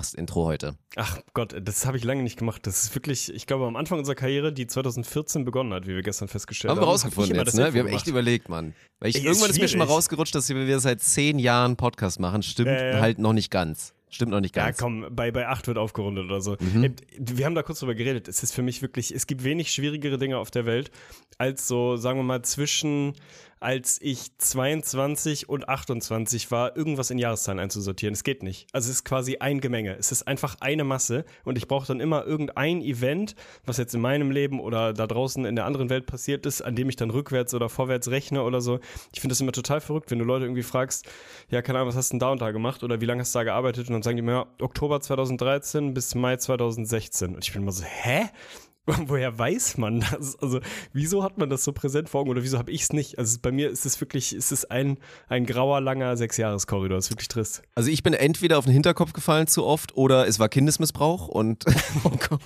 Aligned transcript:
Machst 0.00 0.14
Intro 0.14 0.46
heute. 0.46 0.76
Ach 0.96 1.18
Gott, 1.34 1.54
das 1.62 1.84
habe 1.84 1.98
ich 1.98 2.04
lange 2.04 2.22
nicht 2.22 2.38
gemacht. 2.38 2.66
Das 2.66 2.84
ist 2.84 2.94
wirklich, 2.94 3.30
ich 3.34 3.46
glaube, 3.46 3.66
am 3.66 3.76
Anfang 3.76 3.98
unserer 3.98 4.14
Karriere, 4.14 4.50
die 4.50 4.66
2014 4.66 5.44
begonnen 5.44 5.74
hat, 5.74 5.86
wie 5.86 5.94
wir 5.94 6.00
gestern 6.00 6.26
festgestellt 6.26 6.70
haben. 6.70 6.78
Haben 6.78 6.86
wir 6.86 6.90
rausgefunden 6.90 7.38
hab 7.38 7.46
jetzt, 7.46 7.54
ne? 7.54 7.74
Wir 7.74 7.82
haben 7.82 7.88
echt 7.88 8.06
überlegt, 8.06 8.48
Mann. 8.48 8.72
Weil 8.98 9.10
ich, 9.10 9.16
Ey, 9.16 9.20
ist 9.20 9.26
irgendwann 9.26 9.50
ist 9.50 9.60
mir 9.60 9.68
schon 9.68 9.78
mal 9.78 9.84
rausgerutscht, 9.84 10.34
dass 10.34 10.48
wir 10.48 10.80
seit 10.80 11.02
zehn 11.02 11.38
Jahren 11.38 11.76
Podcast 11.76 12.18
machen. 12.18 12.42
Stimmt 12.42 12.68
Ja, 12.68 12.92
ja. 12.92 13.00
halt 13.00 13.18
noch 13.18 13.34
nicht 13.34 13.50
ganz. 13.50 13.92
Stimmt 14.08 14.32
noch 14.32 14.40
nicht 14.40 14.56
Ja, 14.56 14.64
ganz. 14.66 14.78
komm, 14.78 15.06
bei, 15.10 15.30
bei 15.30 15.46
8 15.46 15.66
wird 15.66 15.76
aufgerundet 15.76 16.24
oder 16.24 16.40
so. 16.40 16.56
Mhm. 16.58 16.84
Ey, 16.84 16.92
Wir 17.18 17.44
haben 17.44 17.54
da 17.54 17.62
kurz 17.62 17.80
drüber 17.80 17.94
geredet. 17.94 18.26
Es 18.26 18.42
ist 18.42 18.52
für 18.54 18.62
mich 18.62 18.80
wirklich, 18.80 19.14
es 19.14 19.26
gibt 19.26 19.44
wenig 19.44 19.70
schwierigere 19.70 20.16
Dinge 20.16 20.38
auf 20.38 20.50
der 20.50 20.64
Welt, 20.64 20.90
als 21.36 21.68
so, 21.68 21.96
sagen 21.96 22.18
wir 22.18 22.24
mal, 22.24 22.42
zwischen, 22.42 23.12
als 23.60 24.00
ich 24.00 24.36
22 24.38 25.48
und 25.48 25.68
28 25.68 26.50
war, 26.50 26.76
irgendwas 26.76 27.10
in 27.10 27.18
Jahreszahlen 27.18 27.58
einzusortieren. 27.58 28.14
Es 28.14 28.24
geht 28.24 28.42
nicht. 28.42 28.66
Also 28.72 28.86
es 28.86 28.96
ist 28.96 29.04
quasi 29.04 29.36
ein 29.38 29.60
Gemenge. 29.60 29.96
Es 29.98 30.12
ist 30.12 30.26
einfach 30.26 30.56
eine 30.60 30.82
Masse 30.82 31.26
und 31.44 31.58
ich 31.58 31.68
brauche 31.68 31.86
dann 31.86 32.00
immer 32.00 32.24
irgendein 32.24 32.80
Event, 32.80 33.34
was 33.66 33.76
jetzt 33.76 33.94
in 33.94 34.00
meinem 34.00 34.30
Leben 34.30 34.60
oder 34.60 34.94
da 34.94 35.06
draußen 35.06 35.44
in 35.44 35.56
der 35.56 35.66
anderen 35.66 35.90
Welt 35.90 36.06
passiert 36.06 36.46
ist, 36.46 36.62
an 36.62 36.74
dem 36.74 36.88
ich 36.88 36.96
dann 36.96 37.10
rückwärts 37.10 37.52
oder 37.52 37.68
vorwärts 37.68 38.10
rechne 38.10 38.42
oder 38.42 38.62
so. 38.62 38.80
Ich 39.12 39.20
finde 39.20 39.32
das 39.32 39.40
immer 39.42 39.52
total 39.52 39.82
verrückt, 39.82 40.10
wenn 40.10 40.18
du 40.18 40.24
Leute 40.24 40.46
irgendwie 40.46 40.62
fragst, 40.62 41.06
ja, 41.50 41.60
keine 41.60 41.78
Ahnung, 41.78 41.88
was 41.88 41.96
hast 41.96 42.10
du 42.10 42.14
denn 42.14 42.20
da 42.20 42.32
und 42.32 42.40
da 42.40 42.52
gemacht 42.52 42.82
oder 42.82 43.02
wie 43.02 43.06
lange 43.06 43.20
hast 43.20 43.34
du 43.34 43.40
da 43.40 43.44
gearbeitet 43.44 43.88
und 43.88 43.92
dann 43.92 44.02
sagen 44.02 44.16
die 44.16 44.22
mir, 44.22 44.32
ja, 44.32 44.46
Oktober 44.60 45.00
2013 45.00 45.92
bis 45.92 46.14
Mai 46.14 46.36
2016. 46.36 47.34
Und 47.34 47.44
ich 47.44 47.52
bin 47.52 47.62
immer 47.62 47.72
so, 47.72 47.84
hä? 47.84 48.30
Woher 49.06 49.38
weiß 49.38 49.78
man 49.78 50.00
das? 50.00 50.36
Also, 50.40 50.60
wieso 50.92 51.22
hat 51.22 51.38
man 51.38 51.50
das 51.50 51.64
so 51.64 51.72
präsent 51.72 52.08
vor 52.08 52.22
Augen 52.22 52.30
oder 52.30 52.42
wieso 52.42 52.58
habe 52.58 52.72
ich 52.72 52.82
es 52.82 52.92
nicht? 52.92 53.18
Also, 53.18 53.38
bei 53.40 53.52
mir 53.52 53.70
ist 53.70 53.86
es 53.86 54.00
wirklich, 54.00 54.34
ist 54.34 54.52
es 54.52 54.64
ein, 54.64 54.98
ein 55.28 55.46
grauer, 55.46 55.80
langer 55.80 56.16
Sechsjahreskorridor. 56.16 56.96
Das 56.96 57.06
ist 57.06 57.10
wirklich 57.12 57.28
trist. 57.28 57.62
Also 57.74 57.90
ich 57.90 58.02
bin 58.02 58.14
entweder 58.14 58.58
auf 58.58 58.64
den 58.64 58.72
Hinterkopf 58.72 59.12
gefallen 59.12 59.46
zu 59.46 59.64
oft 59.64 59.96
oder 59.96 60.26
es 60.26 60.38
war 60.38 60.48
Kindesmissbrauch 60.48 61.28
und 61.28 61.64
oh 62.04 62.10
Gott. 62.10 62.40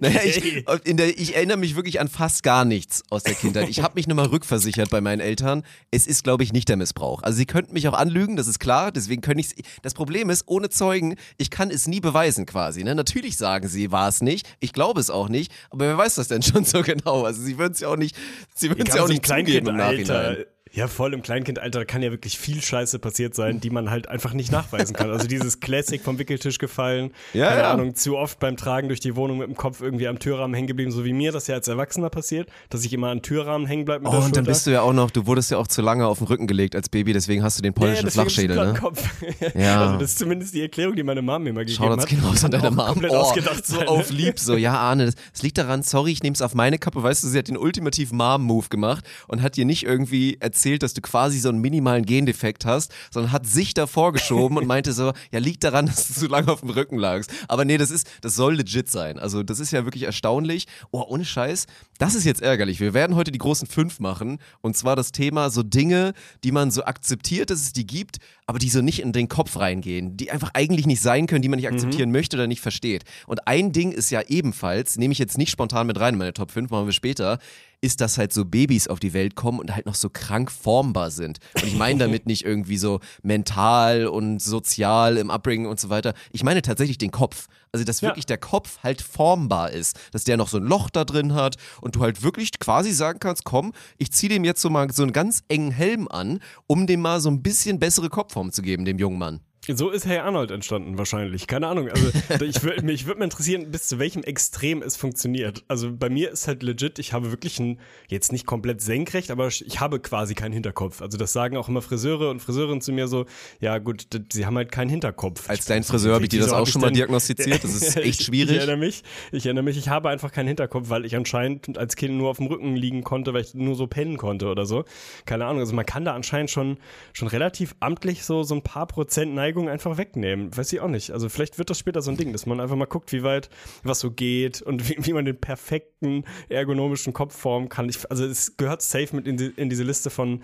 Naja, 0.00 0.20
ich, 0.24 0.64
in 0.84 0.96
der, 0.96 1.18
ich 1.18 1.34
erinnere 1.34 1.56
mich 1.56 1.74
wirklich 1.74 2.00
an 2.00 2.08
fast 2.08 2.44
gar 2.44 2.64
nichts 2.64 3.02
aus 3.10 3.24
der 3.24 3.34
Kindheit. 3.34 3.68
Ich 3.68 3.82
habe 3.82 3.94
mich 3.96 4.06
nur 4.06 4.16
mal 4.16 4.26
rückversichert 4.26 4.88
bei 4.90 5.00
meinen 5.00 5.20
Eltern. 5.20 5.64
Es 5.90 6.06
ist, 6.06 6.22
glaube 6.22 6.44
ich, 6.44 6.52
nicht 6.52 6.68
der 6.68 6.76
Missbrauch. 6.76 7.22
Also 7.22 7.36
sie 7.38 7.46
könnten 7.46 7.72
mich 7.72 7.88
auch 7.88 7.94
anlügen, 7.94 8.36
das 8.36 8.46
ist 8.46 8.60
klar. 8.60 8.92
Deswegen 8.92 9.20
können 9.20 9.40
ich 9.40 9.54
Das 9.82 9.94
Problem 9.94 10.30
ist, 10.30 10.44
ohne 10.46 10.68
Zeugen, 10.68 11.16
ich 11.38 11.50
kann 11.50 11.70
es 11.70 11.88
nie 11.88 12.00
beweisen 12.00 12.46
quasi. 12.46 12.84
Ne? 12.84 12.94
Natürlich 12.94 13.36
sagen 13.36 13.66
sie, 13.66 13.90
war 13.90 14.08
es 14.08 14.22
nicht. 14.22 14.46
Ich 14.60 14.72
glaube 14.72 15.00
es 15.00 15.10
auch 15.10 15.28
nicht. 15.28 15.52
Aber 15.74 15.86
wer 15.86 15.98
weiß 15.98 16.14
das 16.14 16.28
denn 16.28 16.40
schon 16.42 16.64
so 16.64 16.82
genau? 16.82 17.24
Also 17.24 17.42
sie 17.42 17.58
würden 17.58 17.72
es 17.72 17.80
ja 17.80 17.88
auch 17.88 17.96
nicht, 17.96 18.16
sie 18.54 18.70
würden 18.70 18.86
es 18.86 18.94
ja 18.94 19.02
auch 19.02 19.08
nicht 19.08 19.26
zugeben 19.26 19.66
im 19.68 19.76
Nachhinein. 19.76 20.44
Ja, 20.74 20.88
voll 20.88 21.14
im 21.14 21.22
Kleinkindalter 21.22 21.84
kann 21.84 22.02
ja 22.02 22.10
wirklich 22.10 22.36
viel 22.36 22.60
Scheiße 22.60 22.98
passiert 22.98 23.34
sein, 23.36 23.60
die 23.60 23.70
man 23.70 23.90
halt 23.90 24.08
einfach 24.08 24.32
nicht 24.32 24.50
nachweisen 24.50 24.94
kann. 24.96 25.08
Also 25.10 25.28
dieses 25.28 25.60
Classic 25.60 26.02
vom 26.02 26.18
Wickeltisch 26.18 26.58
gefallen, 26.58 27.12
Ja, 27.32 27.48
keine 27.48 27.60
ja. 27.60 27.70
Ahnung, 27.72 27.94
zu 27.94 28.16
oft 28.16 28.40
beim 28.40 28.56
Tragen 28.56 28.88
durch 28.88 28.98
die 28.98 29.14
Wohnung 29.14 29.38
mit 29.38 29.46
dem 29.46 29.54
Kopf 29.56 29.80
irgendwie 29.80 30.08
am 30.08 30.18
Türrahmen 30.18 30.52
hängen 30.52 30.66
geblieben, 30.66 30.90
so 30.90 31.04
wie 31.04 31.12
mir 31.12 31.30
das 31.30 31.46
ja 31.46 31.54
als 31.54 31.68
Erwachsener 31.68 32.10
passiert, 32.10 32.48
dass 32.70 32.84
ich 32.84 32.92
immer 32.92 33.08
an 33.10 33.22
Türrahmen 33.22 33.68
hängen 33.68 33.84
bleibe 33.84 34.04
Oh, 34.06 34.10
und 34.10 34.14
Schulter. 34.22 34.32
dann 34.32 34.44
bist 34.46 34.66
du 34.66 34.72
ja 34.72 34.80
auch 34.82 34.92
noch, 34.92 35.12
du 35.12 35.26
wurdest 35.26 35.52
ja 35.52 35.58
auch 35.58 35.68
zu 35.68 35.80
lange 35.80 36.08
auf 36.08 36.18
den 36.18 36.26
Rücken 36.26 36.48
gelegt 36.48 36.74
als 36.74 36.88
Baby, 36.88 37.12
deswegen 37.12 37.44
hast 37.44 37.56
du 37.56 37.62
den 37.62 37.72
polnischen 37.72 38.06
deswegen 38.06 38.28
Flachschädel, 38.30 38.56
ne? 38.72 38.74
Kopf. 38.74 39.02
Ja. 39.54 39.84
Also 39.86 39.98
das 40.00 40.10
ist 40.10 40.18
zumindest 40.18 40.54
die 40.54 40.62
Erklärung, 40.62 40.96
die 40.96 41.04
meine 41.04 41.22
Mom 41.22 41.42
mir 41.44 41.52
mal 41.52 41.64
gegeben 41.64 41.76
Shoutouts 41.84 42.02
hat. 42.02 42.08
gehen 42.10 42.20
raus 42.20 42.44
an 42.44 42.50
deine 42.50 42.70
Mom. 42.72 42.86
komplett 42.86 43.12
Oh, 43.12 43.16
ausgedacht 43.18 43.64
so 43.64 43.76
sein. 43.76 43.86
auf 43.86 44.10
lieb, 44.10 44.40
so, 44.40 44.56
ja, 44.56 44.74
Arne, 44.76 45.06
das, 45.06 45.14
das 45.32 45.42
liegt 45.42 45.56
daran, 45.58 45.84
sorry, 45.84 46.10
ich 46.10 46.22
nehme 46.24 46.34
es 46.34 46.42
auf 46.42 46.54
meine 46.54 46.78
Kappe, 46.78 47.00
weißt 47.00 47.22
du, 47.22 47.28
sie 47.28 47.38
hat 47.38 47.46
den 47.46 47.56
ultimativen 47.56 48.16
Mom-Move 48.18 48.68
gemacht 48.70 49.04
und 49.28 49.40
hat 49.42 49.56
dir 49.56 49.64
nicht 49.64 49.84
irgendwie 49.84 50.36
erzählt, 50.40 50.63
dass 50.64 50.94
du 50.94 51.00
quasi 51.00 51.38
so 51.38 51.48
einen 51.48 51.60
minimalen 51.60 52.04
Gendefekt 52.04 52.64
hast, 52.64 52.92
sondern 53.10 53.32
hat 53.32 53.46
sich 53.46 53.74
davor 53.74 54.12
geschoben 54.12 54.56
und 54.56 54.66
meinte 54.66 54.92
so, 54.92 55.12
ja, 55.30 55.38
liegt 55.38 55.64
daran, 55.64 55.86
dass 55.94 56.08
du 56.08 56.14
zu 56.14 56.26
lange 56.26 56.50
auf 56.50 56.60
dem 56.60 56.70
Rücken 56.70 56.98
lagst. 56.98 57.30
Aber 57.48 57.64
nee, 57.64 57.78
das 57.78 57.90
ist, 57.90 58.08
das 58.20 58.34
soll 58.34 58.56
legit 58.56 58.90
sein. 58.90 59.18
Also, 59.18 59.42
das 59.42 59.60
ist 59.60 59.70
ja 59.70 59.84
wirklich 59.84 60.04
erstaunlich. 60.04 60.66
Oh, 60.90 61.04
ohne 61.06 61.24
Scheiß, 61.24 61.66
das 61.98 62.14
ist 62.14 62.24
jetzt 62.24 62.42
ärgerlich. 62.42 62.80
Wir 62.80 62.94
werden 62.94 63.16
heute 63.16 63.30
die 63.30 63.38
großen 63.38 63.68
fünf 63.68 64.00
machen 64.00 64.38
und 64.60 64.76
zwar 64.76 64.96
das 64.96 65.12
Thema 65.12 65.50
so 65.50 65.62
Dinge, 65.62 66.12
die 66.42 66.52
man 66.52 66.70
so 66.70 66.84
akzeptiert, 66.84 67.50
dass 67.50 67.60
es 67.60 67.72
die 67.72 67.86
gibt, 67.86 68.18
aber 68.46 68.58
die 68.58 68.68
so 68.68 68.82
nicht 68.82 69.00
in 69.00 69.12
den 69.12 69.28
Kopf 69.28 69.56
reingehen, 69.56 70.16
die 70.16 70.30
einfach 70.30 70.50
eigentlich 70.54 70.86
nicht 70.86 71.00
sein 71.00 71.26
können, 71.26 71.42
die 71.42 71.48
man 71.48 71.58
nicht 71.58 71.68
akzeptieren 71.68 72.10
möchte 72.10 72.36
oder 72.36 72.46
nicht 72.46 72.60
versteht. 72.60 73.04
Und 73.26 73.46
ein 73.46 73.72
Ding 73.72 73.92
ist 73.92 74.10
ja 74.10 74.22
ebenfalls, 74.22 74.96
nehme 74.96 75.12
ich 75.12 75.18
jetzt 75.18 75.38
nicht 75.38 75.50
spontan 75.50 75.86
mit 75.86 75.98
rein 75.98 76.14
in 76.14 76.18
meine 76.18 76.34
Top 76.34 76.50
5, 76.50 76.70
machen 76.70 76.86
wir 76.86 76.92
später, 76.92 77.38
ist, 77.84 78.00
dass 78.00 78.16
halt 78.18 78.32
so 78.32 78.44
Babys 78.46 78.88
auf 78.88 78.98
die 78.98 79.12
Welt 79.12 79.34
kommen 79.34 79.58
und 79.60 79.74
halt 79.74 79.84
noch 79.86 79.94
so 79.94 80.08
krank 80.10 80.50
formbar 80.50 81.10
sind. 81.10 81.38
Und 81.54 81.64
ich 81.64 81.76
meine 81.76 81.98
damit 81.98 82.26
nicht 82.26 82.44
irgendwie 82.44 82.78
so 82.78 83.00
mental 83.22 84.06
und 84.06 84.40
sozial 84.40 85.16
im 85.18 85.30
Upbringing 85.30 85.66
und 85.66 85.78
so 85.78 85.90
weiter. 85.90 86.14
Ich 86.32 86.42
meine 86.42 86.62
tatsächlich 86.62 86.98
den 86.98 87.10
Kopf. 87.10 87.46
Also, 87.72 87.84
dass 87.84 88.00
Ja. 88.00 88.08
wirklich 88.08 88.24
der 88.26 88.38
Kopf 88.38 88.78
halt 88.82 89.02
formbar 89.02 89.72
ist. 89.72 89.98
Dass 90.12 90.24
der 90.24 90.36
noch 90.36 90.48
so 90.48 90.58
ein 90.58 90.62
Loch 90.64 90.90
da 90.90 91.04
drin 91.04 91.34
hat 91.34 91.56
und 91.80 91.96
du 91.96 92.00
halt 92.00 92.22
wirklich 92.22 92.50
quasi 92.60 92.92
sagen 92.92 93.18
kannst, 93.20 93.44
komm, 93.44 93.72
ich 93.98 94.12
ziehe 94.12 94.30
dem 94.30 94.44
jetzt 94.44 94.60
so 94.62 94.70
mal 94.70 94.90
so 94.92 95.02
einen 95.02 95.12
ganz 95.12 95.42
engen 95.48 95.72
Helm 95.72 96.06
an, 96.08 96.38
um 96.68 96.86
dem 96.86 97.00
mal 97.00 97.20
so 97.20 97.28
ein 97.30 97.42
bisschen 97.42 97.78
bessere 97.80 98.08
Kopfform 98.10 98.52
zu 98.52 98.62
geben, 98.62 98.84
dem 98.84 98.98
jungen 98.98 99.18
Mann. 99.18 99.40
So 99.66 99.88
ist 99.88 100.04
Hey 100.04 100.18
Arnold 100.18 100.50
entstanden 100.50 100.98
wahrscheinlich. 100.98 101.46
Keine 101.46 101.68
Ahnung. 101.68 101.88
Also 101.88 102.08
ich 102.44 102.62
würd, 102.62 102.82
mich 102.82 103.06
würde 103.06 103.20
mal 103.20 103.24
interessieren, 103.24 103.70
bis 103.70 103.88
zu 103.88 103.98
welchem 103.98 104.22
Extrem 104.22 104.82
es 104.82 104.96
funktioniert. 104.96 105.64
Also 105.68 105.90
bei 105.90 106.10
mir 106.10 106.30
ist 106.30 106.46
halt 106.46 106.62
legit, 106.62 106.98
ich 106.98 107.14
habe 107.14 107.30
wirklich 107.30 107.58
ein, 107.60 107.80
jetzt 108.08 108.30
nicht 108.30 108.44
komplett 108.44 108.82
senkrecht, 108.82 109.30
aber 109.30 109.48
ich 109.48 109.80
habe 109.80 110.00
quasi 110.00 110.34
keinen 110.34 110.52
Hinterkopf. 110.52 111.00
Also 111.00 111.16
das 111.16 111.32
sagen 111.32 111.56
auch 111.56 111.68
immer 111.70 111.80
Friseure 111.80 112.28
und 112.30 112.40
Friseurinnen 112.40 112.82
zu 112.82 112.92
mir 112.92 113.08
so, 113.08 113.24
ja 113.58 113.78
gut, 113.78 114.06
sie 114.30 114.44
haben 114.44 114.56
halt 114.56 114.70
keinen 114.70 114.90
Hinterkopf. 114.90 115.48
Als 115.48 115.60
Ich- 115.60 115.64
dein 115.66 115.82
Friseur 115.82 116.14
habe 116.14 116.24
ich 116.24 116.28
dir 116.30 116.40
das 116.40 116.52
auch 116.52 116.66
ich 116.66 116.72
schon 116.72 116.82
mal 116.82 116.90
diagnostiziert. 116.92 117.64
Das 117.64 117.74
ist 117.74 117.96
echt 117.96 118.06
Ich, 118.06 118.20
ich 118.20 118.26
schwierig. 118.26 118.58
erinnere 118.58 118.76
mich, 118.76 119.02
ich 119.32 119.46
erinnere 119.46 119.64
mich, 119.64 119.78
ich 119.78 119.88
habe 119.88 120.10
einfach 120.10 120.30
keinen 120.30 120.48
Hinterkopf, 120.48 120.90
weil 120.90 121.06
ich 121.06 121.16
anscheinend 121.16 121.78
als 121.78 121.96
Kind 121.96 122.14
nur 122.18 122.28
auf 122.28 122.36
dem 122.36 122.48
Rücken 122.48 122.76
liegen 122.76 123.02
konnte, 123.02 123.32
weil 123.32 123.40
ich 123.42 123.54
nur 123.54 123.76
so 123.76 123.86
pennen 123.86 124.18
konnte 124.18 124.48
oder 124.48 124.66
so. 124.66 124.84
Keine 125.24 125.46
Ahnung. 125.46 125.60
Also 125.60 125.74
man 125.74 125.86
kann 125.86 126.04
da 126.04 126.14
anscheinend 126.14 126.50
schon, 126.50 126.76
schon 127.14 127.28
relativ 127.28 127.74
amtlich 127.80 128.24
so, 128.24 128.42
so 128.42 128.54
ein 128.54 128.62
paar 128.62 128.86
Prozent 128.86 129.32
Neigung 129.54 129.68
einfach 129.68 129.96
wegnehmen. 129.96 130.54
Weiß 130.56 130.72
ich 130.72 130.80
auch 130.80 130.88
nicht. 130.88 131.12
Also 131.12 131.28
vielleicht 131.28 131.58
wird 131.58 131.70
das 131.70 131.78
später 131.78 132.02
so 132.02 132.10
ein 132.10 132.16
Ding, 132.16 132.32
dass 132.32 132.44
man 132.44 132.60
einfach 132.60 132.76
mal 132.76 132.86
guckt, 132.86 133.12
wie 133.12 133.22
weit 133.22 133.48
was 133.84 134.00
so 134.00 134.10
geht 134.10 134.60
und 134.62 134.88
wie, 134.88 134.96
wie 135.06 135.12
man 135.12 135.24
den 135.24 135.38
perfekten 135.38 136.24
ergonomischen 136.48 137.12
Kopf 137.12 137.36
formen 137.36 137.68
kann. 137.68 137.88
Ich, 137.88 138.10
also 138.10 138.24
es 138.24 138.56
gehört 138.56 138.82
safe 138.82 139.14
mit 139.14 139.28
in, 139.28 139.36
die, 139.36 139.52
in 139.56 139.70
diese 139.70 139.84
Liste 139.84 140.10
von 140.10 140.42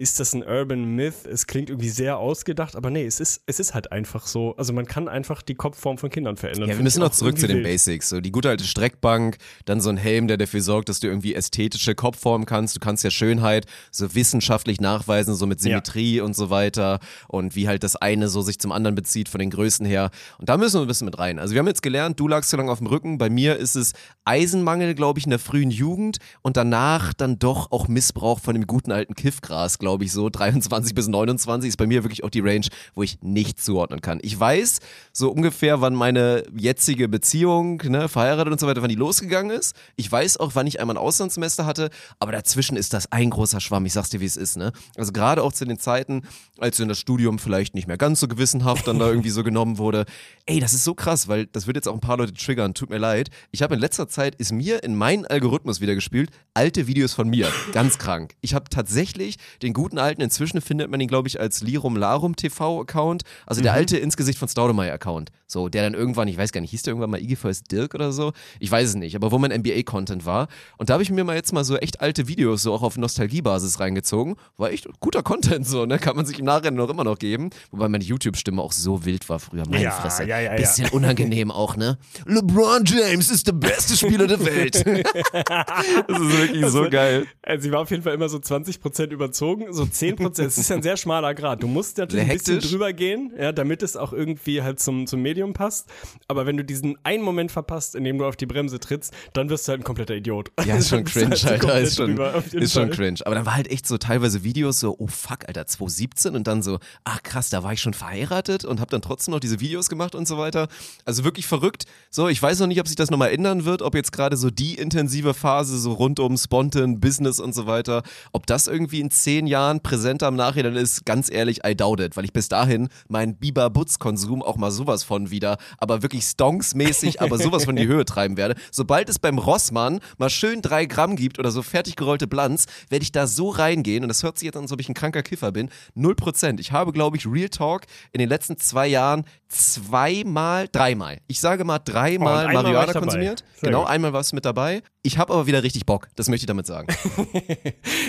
ist 0.00 0.18
das 0.18 0.32
ein 0.32 0.42
Urban 0.42 0.96
Myth? 0.96 1.26
Es 1.30 1.46
klingt 1.46 1.68
irgendwie 1.68 1.90
sehr 1.90 2.16
ausgedacht, 2.16 2.74
aber 2.74 2.88
nee, 2.88 3.04
es 3.04 3.20
ist, 3.20 3.42
es 3.44 3.60
ist 3.60 3.74
halt 3.74 3.92
einfach 3.92 4.26
so. 4.26 4.56
Also 4.56 4.72
man 4.72 4.86
kann 4.86 5.08
einfach 5.08 5.42
die 5.42 5.54
Kopfform 5.54 5.98
von 5.98 6.08
Kindern 6.08 6.38
verändern. 6.38 6.70
Ja, 6.70 6.76
wir 6.76 6.82
müssen 6.82 7.00
noch 7.00 7.10
zurück 7.10 7.38
zu 7.38 7.46
den. 7.46 7.62
Basics. 7.62 8.08
So 8.08 8.22
die 8.22 8.32
gute 8.32 8.48
alte 8.48 8.64
Streckbank, 8.64 9.36
dann 9.66 9.82
so 9.82 9.90
ein 9.90 9.98
Helm, 9.98 10.26
der 10.26 10.38
dafür 10.38 10.62
sorgt, 10.62 10.88
dass 10.88 11.00
du 11.00 11.06
irgendwie 11.06 11.34
ästhetische 11.34 11.94
Kopfformen 11.94 12.46
kannst. 12.46 12.74
Du 12.74 12.80
kannst 12.80 13.04
ja 13.04 13.10
Schönheit 13.10 13.66
so 13.90 14.14
wissenschaftlich 14.14 14.80
nachweisen, 14.80 15.34
so 15.34 15.44
mit 15.44 15.60
Symmetrie 15.60 16.22
und 16.22 16.34
so 16.34 16.48
weiter 16.48 17.00
und 17.28 17.54
wie 17.54 17.68
halt 17.68 17.82
das 17.82 17.94
eine 17.94 18.28
so 18.28 18.40
sich 18.40 18.58
zum 18.58 18.72
anderen 18.72 18.94
bezieht 18.94 19.28
von 19.28 19.38
den 19.38 19.50
Größen 19.50 19.84
her. 19.84 20.10
Und 20.38 20.48
da 20.48 20.56
müssen 20.56 20.76
wir 20.76 20.82
ein 20.82 20.88
bisschen 20.88 21.04
mit 21.04 21.18
rein. 21.18 21.38
Also 21.38 21.52
wir 21.52 21.58
haben 21.58 21.66
jetzt 21.66 21.82
gelernt, 21.82 22.18
du 22.18 22.26
lagst 22.26 22.48
so 22.48 22.56
lange 22.56 22.72
auf 22.72 22.78
dem 22.78 22.86
Rücken. 22.86 23.18
Bei 23.18 23.28
mir 23.28 23.58
ist 23.58 23.76
es 23.76 23.92
Eisenmangel, 24.24 24.94
glaube 24.94 25.18
ich, 25.18 25.26
in 25.26 25.30
der 25.30 25.38
frühen 25.38 25.70
Jugend 25.70 26.16
und 26.40 26.56
danach 26.56 27.12
dann 27.12 27.38
doch 27.38 27.70
auch 27.70 27.86
Missbrauch 27.86 28.40
von 28.40 28.54
dem 28.54 28.66
guten 28.66 28.92
alten 28.92 29.14
Kiffgras, 29.14 29.78
glaube 29.78 29.88
ich, 29.88 29.89
so 30.12 30.28
23 30.28 30.94
bis 30.94 31.08
29 31.08 31.68
ist 31.68 31.76
bei 31.76 31.86
mir 31.86 32.04
wirklich 32.04 32.24
auch 32.24 32.30
die 32.30 32.40
Range, 32.40 32.66
wo 32.94 33.02
ich 33.02 33.18
nicht 33.22 33.62
zuordnen 33.62 34.00
kann. 34.00 34.18
Ich 34.22 34.38
weiß 34.38 34.80
so 35.12 35.30
ungefähr, 35.30 35.80
wann 35.80 35.94
meine 35.94 36.44
jetzige 36.56 37.08
Beziehung, 37.08 37.82
ne, 37.86 38.08
verheiratet 38.08 38.52
und 38.52 38.60
so 38.60 38.66
weiter, 38.66 38.82
wann 38.82 38.88
die 38.88 38.94
losgegangen 38.94 39.56
ist. 39.56 39.74
Ich 39.96 40.10
weiß 40.10 40.38
auch, 40.38 40.52
wann 40.54 40.66
ich 40.66 40.80
einmal 40.80 40.96
ein 40.96 41.02
Auslandssemester 41.02 41.66
hatte, 41.66 41.90
aber 42.18 42.32
dazwischen 42.32 42.76
ist 42.76 42.92
das 42.92 43.10
ein 43.12 43.30
großer 43.30 43.60
Schwamm. 43.60 43.86
Ich 43.86 43.92
sag's 43.92 44.10
dir, 44.10 44.20
wie 44.20 44.26
es 44.26 44.36
ist, 44.36 44.56
ne? 44.56 44.72
Also 44.96 45.12
gerade 45.12 45.42
auch 45.42 45.52
zu 45.52 45.64
den 45.64 45.78
Zeiten, 45.78 46.22
als 46.58 46.78
in 46.80 46.88
das 46.88 46.98
Studium 46.98 47.38
vielleicht 47.38 47.74
nicht 47.74 47.86
mehr 47.86 47.96
ganz 47.96 48.20
so 48.20 48.28
gewissenhaft 48.28 48.86
dann 48.86 48.98
da 48.98 49.08
irgendwie 49.10 49.30
so 49.30 49.42
genommen 49.42 49.78
wurde. 49.78 50.04
Ey, 50.46 50.60
das 50.60 50.72
ist 50.72 50.84
so 50.84 50.94
krass, 50.94 51.28
weil 51.28 51.46
das 51.46 51.66
wird 51.66 51.76
jetzt 51.76 51.88
auch 51.88 51.94
ein 51.94 52.00
paar 52.00 52.16
Leute 52.16 52.32
triggern, 52.34 52.74
tut 52.74 52.90
mir 52.90 52.98
leid. 52.98 53.30
Ich 53.50 53.62
habe 53.62 53.74
in 53.74 53.80
letzter 53.80 54.08
Zeit, 54.08 54.34
ist 54.36 54.52
mir 54.52 54.82
in 54.82 54.94
meinen 54.94 55.26
Algorithmus 55.26 55.80
wieder 55.80 55.94
gespielt, 55.94 56.30
alte 56.54 56.86
Videos 56.86 57.14
von 57.14 57.28
mir. 57.28 57.48
Ganz 57.72 57.98
krank. 57.98 58.34
Ich 58.40 58.54
habe 58.54 58.68
tatsächlich 58.70 59.36
den 59.62 59.72
guten 59.80 59.98
alten, 59.98 60.20
inzwischen 60.20 60.60
findet 60.60 60.90
man 60.90 61.00
ihn, 61.00 61.08
glaube 61.08 61.26
ich, 61.28 61.40
als 61.40 61.62
Lirum 61.62 61.96
Larum 61.96 62.36
TV-Account. 62.36 63.22
Also 63.46 63.62
der 63.62 63.72
Mhm. 63.72 63.78
alte 63.78 63.96
Insgesicht 63.96 64.38
von 64.38 64.48
Staudemeyer-Account. 64.48 65.30
So, 65.50 65.68
der 65.68 65.82
dann 65.82 65.94
irgendwann, 65.94 66.28
ich 66.28 66.36
weiß 66.38 66.52
gar 66.52 66.60
nicht, 66.60 66.70
hieß 66.70 66.82
der 66.82 66.92
irgendwann 66.92 67.10
mal 67.10 67.20
Iggy 67.20 67.34
First 67.34 67.72
Dirk 67.72 67.94
oder 67.96 68.12
so? 68.12 68.32
Ich 68.60 68.70
weiß 68.70 68.90
es 68.90 68.94
nicht, 68.94 69.16
aber 69.16 69.32
wo 69.32 69.38
mein 69.38 69.50
NBA-Content 69.50 70.24
war. 70.24 70.46
Und 70.78 70.90
da 70.90 70.92
habe 70.94 71.02
ich 71.02 71.10
mir 71.10 71.24
mal 71.24 71.34
jetzt 71.34 71.52
mal 71.52 71.64
so 71.64 71.76
echt 71.76 72.00
alte 72.00 72.28
Videos 72.28 72.62
so 72.62 72.72
auch 72.72 72.82
auf 72.82 72.96
Nostalgiebasis 72.96 73.80
reingezogen. 73.80 74.36
War 74.58 74.70
echt 74.70 74.86
guter 75.00 75.24
Content 75.24 75.66
so, 75.66 75.86
ne? 75.86 75.98
Kann 75.98 76.14
man 76.14 76.24
sich 76.24 76.38
im 76.38 76.44
Nachhinein 76.44 76.74
noch 76.74 76.88
immer 76.88 77.02
noch 77.02 77.18
geben. 77.18 77.50
Wobei 77.72 77.88
meine 77.88 78.04
YouTube-Stimme 78.04 78.62
auch 78.62 78.70
so 78.70 79.04
wild 79.04 79.28
war 79.28 79.40
früher. 79.40 79.64
Meine 79.68 79.82
Ja, 79.82 79.90
Fresse. 79.90 80.24
ja, 80.24 80.38
ja. 80.38 80.54
Bisschen 80.54 80.88
unangenehm 80.90 81.50
auch, 81.50 81.76
ne? 81.76 81.98
LeBron 82.26 82.84
James 82.84 83.28
ist 83.30 83.48
der 83.48 83.52
beste 83.52 83.96
Spieler 83.96 84.28
der 84.28 84.44
Welt. 84.44 84.76
das 84.86 86.18
ist 86.20 86.38
wirklich 86.38 86.66
so 86.66 86.88
geil. 86.88 87.26
Also 87.42 87.62
sie 87.64 87.72
war 87.72 87.80
auf 87.80 87.90
jeden 87.90 88.02
Fall 88.02 88.14
immer 88.14 88.28
so 88.28 88.38
20% 88.38 89.08
überzogen, 89.10 89.72
so 89.72 89.82
10%. 89.82 90.42
es 90.44 90.58
ist 90.58 90.70
ja 90.70 90.76
ein 90.76 90.82
sehr 90.82 90.96
schmaler 90.96 91.34
Grad. 91.34 91.62
Du 91.62 91.66
musst 91.66 91.98
natürlich 91.98 92.28
ein 92.30 92.38
bisschen 92.38 92.60
drüber 92.60 92.92
gehen, 92.92 93.32
ja, 93.38 93.52
damit 93.52 93.82
es 93.82 93.96
auch 93.96 94.12
irgendwie 94.12 94.62
halt 94.62 94.80
zum, 94.80 95.06
zum 95.06 95.22
Medium 95.40 95.52
passt. 95.54 95.88
Aber 96.28 96.46
wenn 96.46 96.56
du 96.56 96.64
diesen 96.64 96.96
einen 97.02 97.22
Moment 97.22 97.50
verpasst, 97.50 97.94
in 97.94 98.04
dem 98.04 98.18
du 98.18 98.26
auf 98.26 98.36
die 98.36 98.46
Bremse 98.46 98.78
trittst, 98.78 99.14
dann 99.32 99.48
wirst 99.48 99.66
du 99.66 99.70
halt 99.70 99.80
ein 99.80 99.84
kompletter 99.84 100.14
Idiot. 100.14 100.50
Ja, 100.66 100.76
ist 100.76 100.90
schon 100.90 101.04
cringe, 101.04 101.30
halt 101.30 101.64
Alter. 101.64 101.80
Ist 101.80 101.96
schon, 101.96 102.18
ist 102.52 102.72
schon 102.74 102.90
cringe. 102.90 103.20
Aber 103.24 103.34
dann 103.34 103.46
war 103.46 103.56
halt 103.56 103.70
echt 103.70 103.86
so 103.86 103.96
teilweise 103.96 104.44
Videos 104.44 104.80
so, 104.80 104.96
oh 104.98 105.06
fuck, 105.06 105.48
Alter, 105.48 105.66
2017 105.66 106.36
und 106.36 106.46
dann 106.46 106.62
so, 106.62 106.78
ach 107.04 107.22
krass, 107.22 107.48
da 107.48 107.62
war 107.62 107.72
ich 107.72 107.80
schon 107.80 107.94
verheiratet 107.94 108.64
und 108.64 108.80
habe 108.80 108.90
dann 108.90 109.02
trotzdem 109.02 109.32
noch 109.32 109.40
diese 109.40 109.60
Videos 109.60 109.88
gemacht 109.88 110.14
und 110.14 110.28
so 110.28 110.36
weiter. 110.36 110.68
Also 111.04 111.24
wirklich 111.24 111.46
verrückt. 111.46 111.84
So, 112.10 112.28
ich 112.28 112.40
weiß 112.42 112.60
noch 112.60 112.66
nicht, 112.66 112.80
ob 112.80 112.86
sich 112.86 112.96
das 112.96 113.10
nochmal 113.10 113.30
ändern 113.30 113.64
wird, 113.64 113.82
ob 113.82 113.94
jetzt 113.94 114.12
gerade 114.12 114.36
so 114.36 114.50
die 114.50 114.74
intensive 114.74 115.32
Phase 115.32 115.78
so 115.78 115.92
rund 115.92 116.20
um 116.20 116.36
Spontan, 116.36 117.00
Business 117.00 117.40
und 117.40 117.54
so 117.54 117.66
weiter, 117.66 118.02
ob 118.32 118.46
das 118.46 118.66
irgendwie 118.66 119.00
in 119.00 119.10
zehn 119.10 119.46
Jahren 119.46 119.80
präsenter 119.80 120.28
im 120.28 120.36
Nachhinein 120.36 120.76
ist, 120.76 121.06
ganz 121.06 121.30
ehrlich, 121.30 121.60
I 121.66 121.74
doubt 121.74 122.00
it, 122.00 122.16
weil 122.16 122.24
ich 122.24 122.32
bis 122.32 122.48
dahin 122.48 122.88
meinen 123.08 123.36
Biber-Butz-Konsum 123.36 124.42
auch 124.42 124.56
mal 124.56 124.70
sowas 124.70 125.04
von 125.04 125.29
wieder, 125.30 125.58
aber 125.78 126.02
wirklich 126.02 126.24
stonks-mäßig, 126.24 127.20
aber 127.20 127.38
sowas 127.38 127.64
von 127.64 127.76
die 127.76 127.86
Höhe 127.86 128.04
treiben 128.04 128.36
werde. 128.36 128.54
Sobald 128.70 129.08
es 129.08 129.18
beim 129.18 129.38
Rossmann 129.38 130.00
mal 130.18 130.30
schön 130.30 130.62
drei 130.62 130.86
Gramm 130.86 131.16
gibt 131.16 131.38
oder 131.38 131.50
so 131.50 131.62
fertig 131.62 131.96
gerollte 131.96 132.26
Blanz, 132.26 132.66
werde 132.88 133.02
ich 133.02 133.12
da 133.12 133.26
so 133.26 133.48
reingehen 133.50 134.02
und 134.04 134.08
das 134.08 134.22
hört 134.22 134.38
sich 134.38 134.46
jetzt 134.46 134.56
an, 134.56 134.62
als 134.62 134.72
ob 134.72 134.80
ich 134.80 134.88
ein 134.88 134.94
kranker 134.94 135.22
Kiffer 135.22 135.52
bin. 135.52 135.70
Null 135.94 136.14
Prozent. 136.14 136.60
Ich 136.60 136.72
habe, 136.72 136.92
glaube 136.92 137.16
ich, 137.16 137.26
Real 137.26 137.48
Talk 137.48 137.82
in 138.12 138.18
den 138.18 138.28
letzten 138.28 138.56
zwei 138.58 138.86
Jahren 138.86 139.24
zweimal, 139.48 140.68
dreimal, 140.70 141.18
ich 141.26 141.40
sage 141.40 141.64
mal 141.64 141.78
dreimal 141.78 142.46
Oh, 142.48 142.52
Marihuana 142.52 142.92
konsumiert. 142.92 143.44
Sehr 143.56 143.68
Genau, 143.70 143.80
gut. 143.82 143.90
einmal 143.90 144.12
war 144.12 144.20
es 144.20 144.32
mit 144.32 144.44
dabei. 144.44 144.82
Ich 145.02 145.16
habe 145.16 145.32
aber 145.32 145.46
wieder 145.46 145.62
richtig 145.62 145.86
Bock, 145.86 146.08
das 146.16 146.28
möchte 146.28 146.44
ich 146.44 146.46
damit 146.46 146.66
sagen. 146.66 146.88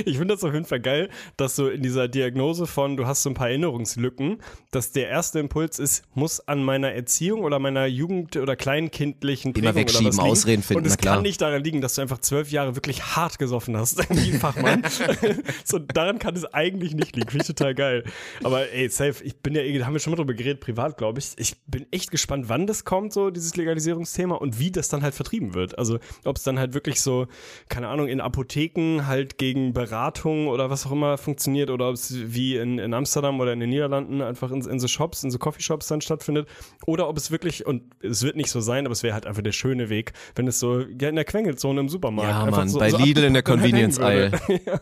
Ich 0.06 0.18
finde 0.18 0.34
das 0.34 0.44
auf 0.44 0.54
jeden 0.54 0.66
Fall 0.66 0.80
geil, 0.80 1.10
dass 1.38 1.56
so 1.56 1.70
in 1.70 1.84
dieser 1.84 2.08
Diagnose 2.08 2.66
von, 2.66 2.98
du 2.98 3.06
hast 3.06 3.24
so 3.24 3.30
ein 3.30 3.34
paar 3.34 3.50
Erinnerungslücken, 3.50 4.42
dass 4.72 4.92
der 4.92 5.10
erste 5.10 5.40
Impuls 5.40 5.80
ist, 5.80 6.04
muss 6.14 6.40
an 6.48 6.64
meiner 6.64 6.92
Erziehung 6.92 7.44
oder 7.44 7.60
meiner 7.60 7.86
Jugend- 7.86 8.36
oder 8.38 8.56
kleinkindlichen 8.56 9.54
Immer 9.54 9.74
Prägung 9.74 9.82
wegschieben, 9.82 10.08
oder 10.08 10.18
was 10.18 10.24
liegen. 10.24 10.32
Ausreden 10.32 10.64
finden, 10.64 10.84
Und 10.84 10.88
es 10.88 10.98
kann 10.98 11.22
nicht 11.22 11.42
daran 11.42 11.64
liegen, 11.64 11.82
dass 11.82 11.96
du 11.96 12.02
einfach 12.02 12.20
zwölf 12.20 12.52
Jahre 12.52 12.76
wirklich 12.76 13.04
hart 13.04 13.38
gesoffen 13.38 13.78
hast, 13.78 14.00
wie 14.10 14.34
ein 14.34 14.40
Fachmann. 14.40 14.84
so, 15.64 15.78
daran 15.78 16.20
kann 16.20 16.36
es 16.36 16.46
eigentlich 16.46 16.96
nicht 16.96 17.16
liegen. 17.16 17.30
Finde 17.30 17.44
ich 17.44 17.48
total 17.48 17.76
geil. 17.76 18.04
Aber 18.44 18.72
ey, 18.72 18.90
safe, 18.90 19.24
ich 19.24 19.38
bin 19.38 19.56
ja, 19.56 19.62
da 19.80 19.86
haben 19.86 19.94
wir 19.94 20.00
schon 20.00 20.12
mal 20.12 20.18
drüber 20.18 20.34
geredet, 20.34 20.62
privat, 20.62 20.98
glaube 20.98 21.20
ich. 21.20 21.34
Ich 21.38 21.58
bin 21.68 21.86
echt 21.92 22.12
gespannt, 22.12 22.50
wann 22.50 22.66
das 22.66 22.86
kommt, 22.86 23.14
so 23.14 23.30
dieses 23.30 23.56
Legalisierungsthema 23.56 24.36
und 24.36 24.58
wie 24.60 24.72
das 24.72 24.88
dann 24.88 25.04
halt 25.04 25.14
vertrieben 25.14 25.54
wird. 25.54 25.78
Also, 25.78 26.00
ob 26.26 26.38
es 26.38 26.44
dann 26.44 26.58
halt 26.58 26.74
wirklich 26.74 26.81
so, 26.96 27.28
keine 27.70 27.88
Ahnung, 27.88 28.08
in 28.08 28.22
Apotheken 28.22 29.06
halt 29.08 29.38
gegen 29.38 29.74
Beratung 29.74 30.48
oder 30.48 30.70
was 30.70 30.86
auch 30.86 30.92
immer 30.92 31.18
funktioniert 31.18 31.70
oder 31.70 31.88
ob 31.90 31.96
es 31.96 32.14
wie 32.34 32.56
in, 32.58 32.80
in 32.80 32.94
Amsterdam 32.94 33.40
oder 33.40 33.54
in 33.54 33.60
den 33.60 33.70
Niederlanden 33.70 34.22
einfach 34.22 34.52
in, 34.52 34.62
in 34.62 34.80
so 34.80 34.88
Shops, 34.88 35.24
in 35.24 35.32
so 35.32 35.38
Coffeeshops 35.38 35.88
dann 35.88 36.02
stattfindet 36.02 36.48
oder 36.86 37.08
ob 37.08 37.18
es 37.18 37.32
wirklich, 37.32 37.66
und 37.66 37.84
es 38.02 38.24
wird 38.24 38.36
nicht 38.36 38.50
so 38.50 38.60
sein, 38.62 38.86
aber 38.86 38.94
es 38.94 39.04
wäre 39.04 39.14
halt 39.14 39.26
einfach 39.26 39.42
der 39.44 39.52
schöne 39.52 39.90
Weg, 39.90 40.14
wenn 40.36 40.48
es 40.48 40.60
so 40.60 40.80
ja, 40.82 41.10
in 41.10 41.16
der 41.16 41.26
Quengelzone 41.26 41.80
im 41.80 41.90
Supermarkt 41.90 42.30
Ja, 42.32 42.44
einfach 42.44 42.58
Mann, 42.58 42.70
so, 42.70 42.80
bei 42.80 42.90
so 42.90 42.98
Lidl 42.98 43.24
in 43.24 43.34
der 43.34 43.44
Convenience 43.52 44.00
Aisle. 44.00 44.32
ja. 44.66 44.80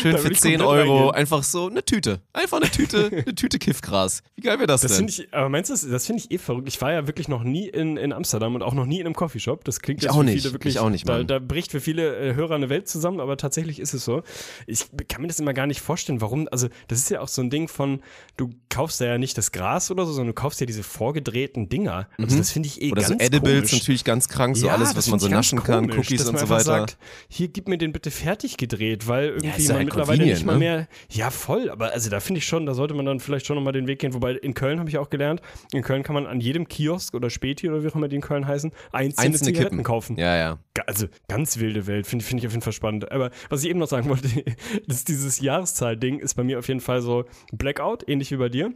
Schön 0.00 0.12
Da 0.12 0.18
für 0.18 0.24
würde 0.24 0.32
ich 0.34 0.40
10 0.40 0.58
komplett 0.60 0.68
Euro, 0.86 0.94
reingehen. 0.96 1.14
einfach 1.14 1.42
so 1.42 1.68
eine 1.68 1.84
Tüte. 1.84 2.20
Einfach 2.32 2.58
eine 2.60 2.70
Tüte, 2.70 3.06
eine 3.12 3.34
Tüte 3.34 3.58
Kiffgras. 3.58 4.22
Wie 4.36 4.42
geil 4.42 4.58
wäre 4.58 4.66
das, 4.66 4.82
Das 4.82 4.92
denn? 4.96 5.08
finde 5.08 5.22
ich, 5.24 5.34
aber 5.34 5.48
meinst 5.48 5.70
du, 5.70 5.74
das, 5.74 5.88
das 5.88 6.06
finde 6.06 6.22
ich 6.22 6.30
eh 6.30 6.38
verrückt. 6.38 6.68
Ich 6.68 6.80
war 6.80 6.92
ja 6.92 7.06
wirklich 7.06 7.28
noch 7.28 7.42
nie 7.44 7.68
in, 7.68 7.96
in 7.96 8.12
Amsterdam 8.12 8.54
und 8.54 8.62
auch 8.62 8.74
noch 8.74 8.86
nie 8.86 9.00
in 9.00 9.06
einem 9.06 9.14
Coffeeshop. 9.14 9.64
Das 9.64 9.80
klingt 9.80 10.00
Ich 10.00 10.04
jetzt 10.04 10.12
auch 10.14 10.18
für 10.18 10.24
nicht. 10.24 10.42
viele 10.42 10.52
wirklich. 10.54 10.74
Ich 10.74 10.80
auch 10.80 10.90
nicht, 10.90 11.08
da, 11.08 11.18
Mann. 11.18 11.26
Da 11.38 11.44
bricht 11.44 11.70
für 11.70 11.80
viele 11.80 12.16
äh, 12.16 12.34
Hörer 12.34 12.54
eine 12.56 12.68
Welt 12.68 12.88
zusammen, 12.88 13.20
aber 13.20 13.36
tatsächlich 13.36 13.78
ist 13.80 13.94
es 13.94 14.04
so. 14.04 14.22
Ich 14.66 14.86
kann 15.08 15.22
mir 15.22 15.28
das 15.28 15.38
immer 15.40 15.54
gar 15.54 15.66
nicht 15.66 15.80
vorstellen, 15.80 16.20
warum. 16.20 16.48
Also, 16.50 16.68
das 16.88 16.98
ist 16.98 17.10
ja 17.10 17.20
auch 17.20 17.28
so 17.28 17.42
ein 17.42 17.50
Ding 17.50 17.68
von, 17.68 18.00
du 18.36 18.50
kaufst 18.68 19.00
ja 19.00 19.18
nicht 19.18 19.38
das 19.38 19.52
Gras 19.52 19.90
oder 19.90 20.06
so, 20.06 20.12
sondern 20.12 20.34
du 20.34 20.40
kaufst 20.40 20.60
ja 20.60 20.66
diese 20.66 20.82
vorgedrehten 20.82 21.68
Dinger. 21.68 22.08
Also, 22.18 22.36
das 22.38 22.50
finde 22.50 22.66
ich 22.68 22.82
eh 22.82 22.86
Mhm. 22.88 22.92
Oder 22.92 23.02
so 23.02 23.08
ganz 23.10 23.22
Edibles 23.24 23.70
komisch. 23.70 23.72
natürlich 23.72 24.04
ganz 24.04 24.28
krank, 24.28 24.56
so 24.56 24.66
Ja, 24.66 24.74
alles, 24.74 24.96
was 24.96 25.08
man 25.08 25.20
so 25.20 25.26
ganz 25.28 25.36
naschen 25.46 25.62
kann, 25.62 25.88
komisch, 25.90 26.06
Cookies 26.08 26.26
und 26.26 26.34
man 26.34 26.40
so 26.46 26.48
weiter. 26.48 26.64
Sagt, 26.64 26.98
hier 27.28 27.48
gib 27.48 27.68
mir 27.68 27.78
den 27.78 27.92
bitte 27.92 28.10
fertig 28.10 28.56
gedreht, 28.56 29.06
weil 29.06 29.28
irgendwie 29.28 29.62
ja 29.62 29.68
man 29.68 29.76
halt 29.76 29.84
mittlerweile 29.86 30.24
nicht 30.24 30.44
mal 30.44 30.52
ne? 30.54 30.58
mehr. 30.58 30.88
Ja, 31.10 31.30
voll, 31.30 31.70
aber 31.70 31.92
also 31.92 32.10
da 32.10 32.20
finde 32.20 32.38
ich 32.38 32.46
schon, 32.46 32.66
da 32.66 32.74
sollte 32.74 32.94
man 32.94 33.04
dann 33.04 33.20
vielleicht 33.20 33.46
schon 33.46 33.56
nochmal 33.56 33.72
den 33.72 33.86
Weg 33.86 33.98
gehen. 34.00 34.14
Wobei 34.14 34.32
in 34.32 34.54
Köln 34.54 34.78
habe 34.78 34.88
ich 34.88 34.98
auch 34.98 35.10
gelernt, 35.10 35.40
in 35.72 35.82
Köln 35.82 36.02
kann 36.02 36.14
man 36.14 36.26
an 36.26 36.40
jedem 36.40 36.66
Kiosk 36.68 37.14
oder 37.14 37.30
Späti 37.30 37.68
oder 37.68 37.82
wie 37.82 37.88
auch 37.88 37.94
immer 37.94 38.08
die 38.08 38.16
in 38.16 38.22
Köln 38.22 38.46
heißen, 38.46 38.72
einzelne, 38.92 39.26
Einzelne 39.26 39.46
Zigaretten 39.52 39.76
Kippen. 39.76 39.84
kaufen. 39.84 40.16
Ja, 40.16 40.36
ja. 40.36 40.58
Also 40.86 41.06
ganz 41.28 41.58
wilde 41.58 41.86
Welt, 41.86 42.06
finde 42.06 42.24
find 42.24 42.40
ich 42.40 42.46
auf 42.46 42.52
jeden 42.52 42.62
Fall 42.62 42.72
spannend. 42.72 43.12
Aber 43.12 43.30
was 43.50 43.62
ich 43.62 43.70
eben 43.70 43.78
noch 43.78 43.88
sagen 43.88 44.08
wollte, 44.08 44.28
das, 44.86 45.04
dieses 45.04 45.40
Jahreszahl-Ding 45.40 46.18
ist 46.18 46.34
bei 46.34 46.44
mir 46.44 46.58
auf 46.58 46.68
jeden 46.68 46.80
Fall 46.80 47.02
so 47.02 47.24
Blackout, 47.52 48.08
ähnlich 48.08 48.30
wie 48.30 48.36
bei 48.36 48.48
dir. 48.48 48.72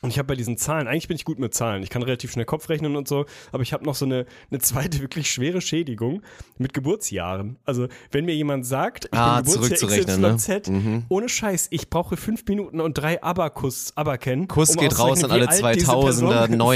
Und 0.00 0.10
ich 0.10 0.18
habe 0.18 0.26
bei 0.28 0.36
diesen 0.36 0.56
Zahlen, 0.56 0.86
eigentlich 0.86 1.08
bin 1.08 1.16
ich 1.16 1.24
gut 1.24 1.38
mit 1.38 1.54
Zahlen, 1.54 1.82
ich 1.82 1.90
kann 1.90 2.02
relativ 2.02 2.30
schnell 2.32 2.44
Kopf 2.44 2.68
rechnen 2.68 2.94
und 2.94 3.08
so, 3.08 3.26
aber 3.50 3.62
ich 3.62 3.72
habe 3.72 3.84
noch 3.84 3.94
so 3.96 4.04
eine, 4.04 4.26
eine 4.50 4.60
zweite 4.60 5.00
wirklich 5.00 5.30
schwere 5.30 5.60
Schädigung 5.60 6.22
mit 6.56 6.72
Geburtsjahren. 6.72 7.56
Also 7.64 7.88
wenn 8.12 8.24
mir 8.24 8.34
jemand 8.34 8.64
sagt, 8.66 9.06
ich 9.06 9.18
Ah, 9.18 9.40
bin 9.40 9.52
Geburtsjahr 9.52 9.78
zurückzurechnen, 9.78 10.20
ne? 10.20 10.36
XYZ, 10.36 10.70
ohne 11.08 11.28
Scheiß, 11.28 11.68
ich 11.70 11.90
brauche 11.90 12.16
fünf 12.16 12.44
Minuten 12.46 12.80
und 12.80 12.94
drei 12.96 13.22
Abakus, 13.22 13.92
Abaken. 13.96 14.46
Kuss 14.48 14.70
um 14.70 14.76
geht 14.76 14.98
raus 14.98 15.24
an 15.24 15.30
alle 15.32 15.46
wie 15.46 15.62
alt 15.62 15.76
diese 15.76 15.90
2000er, 15.90 16.00
Person 16.02 16.30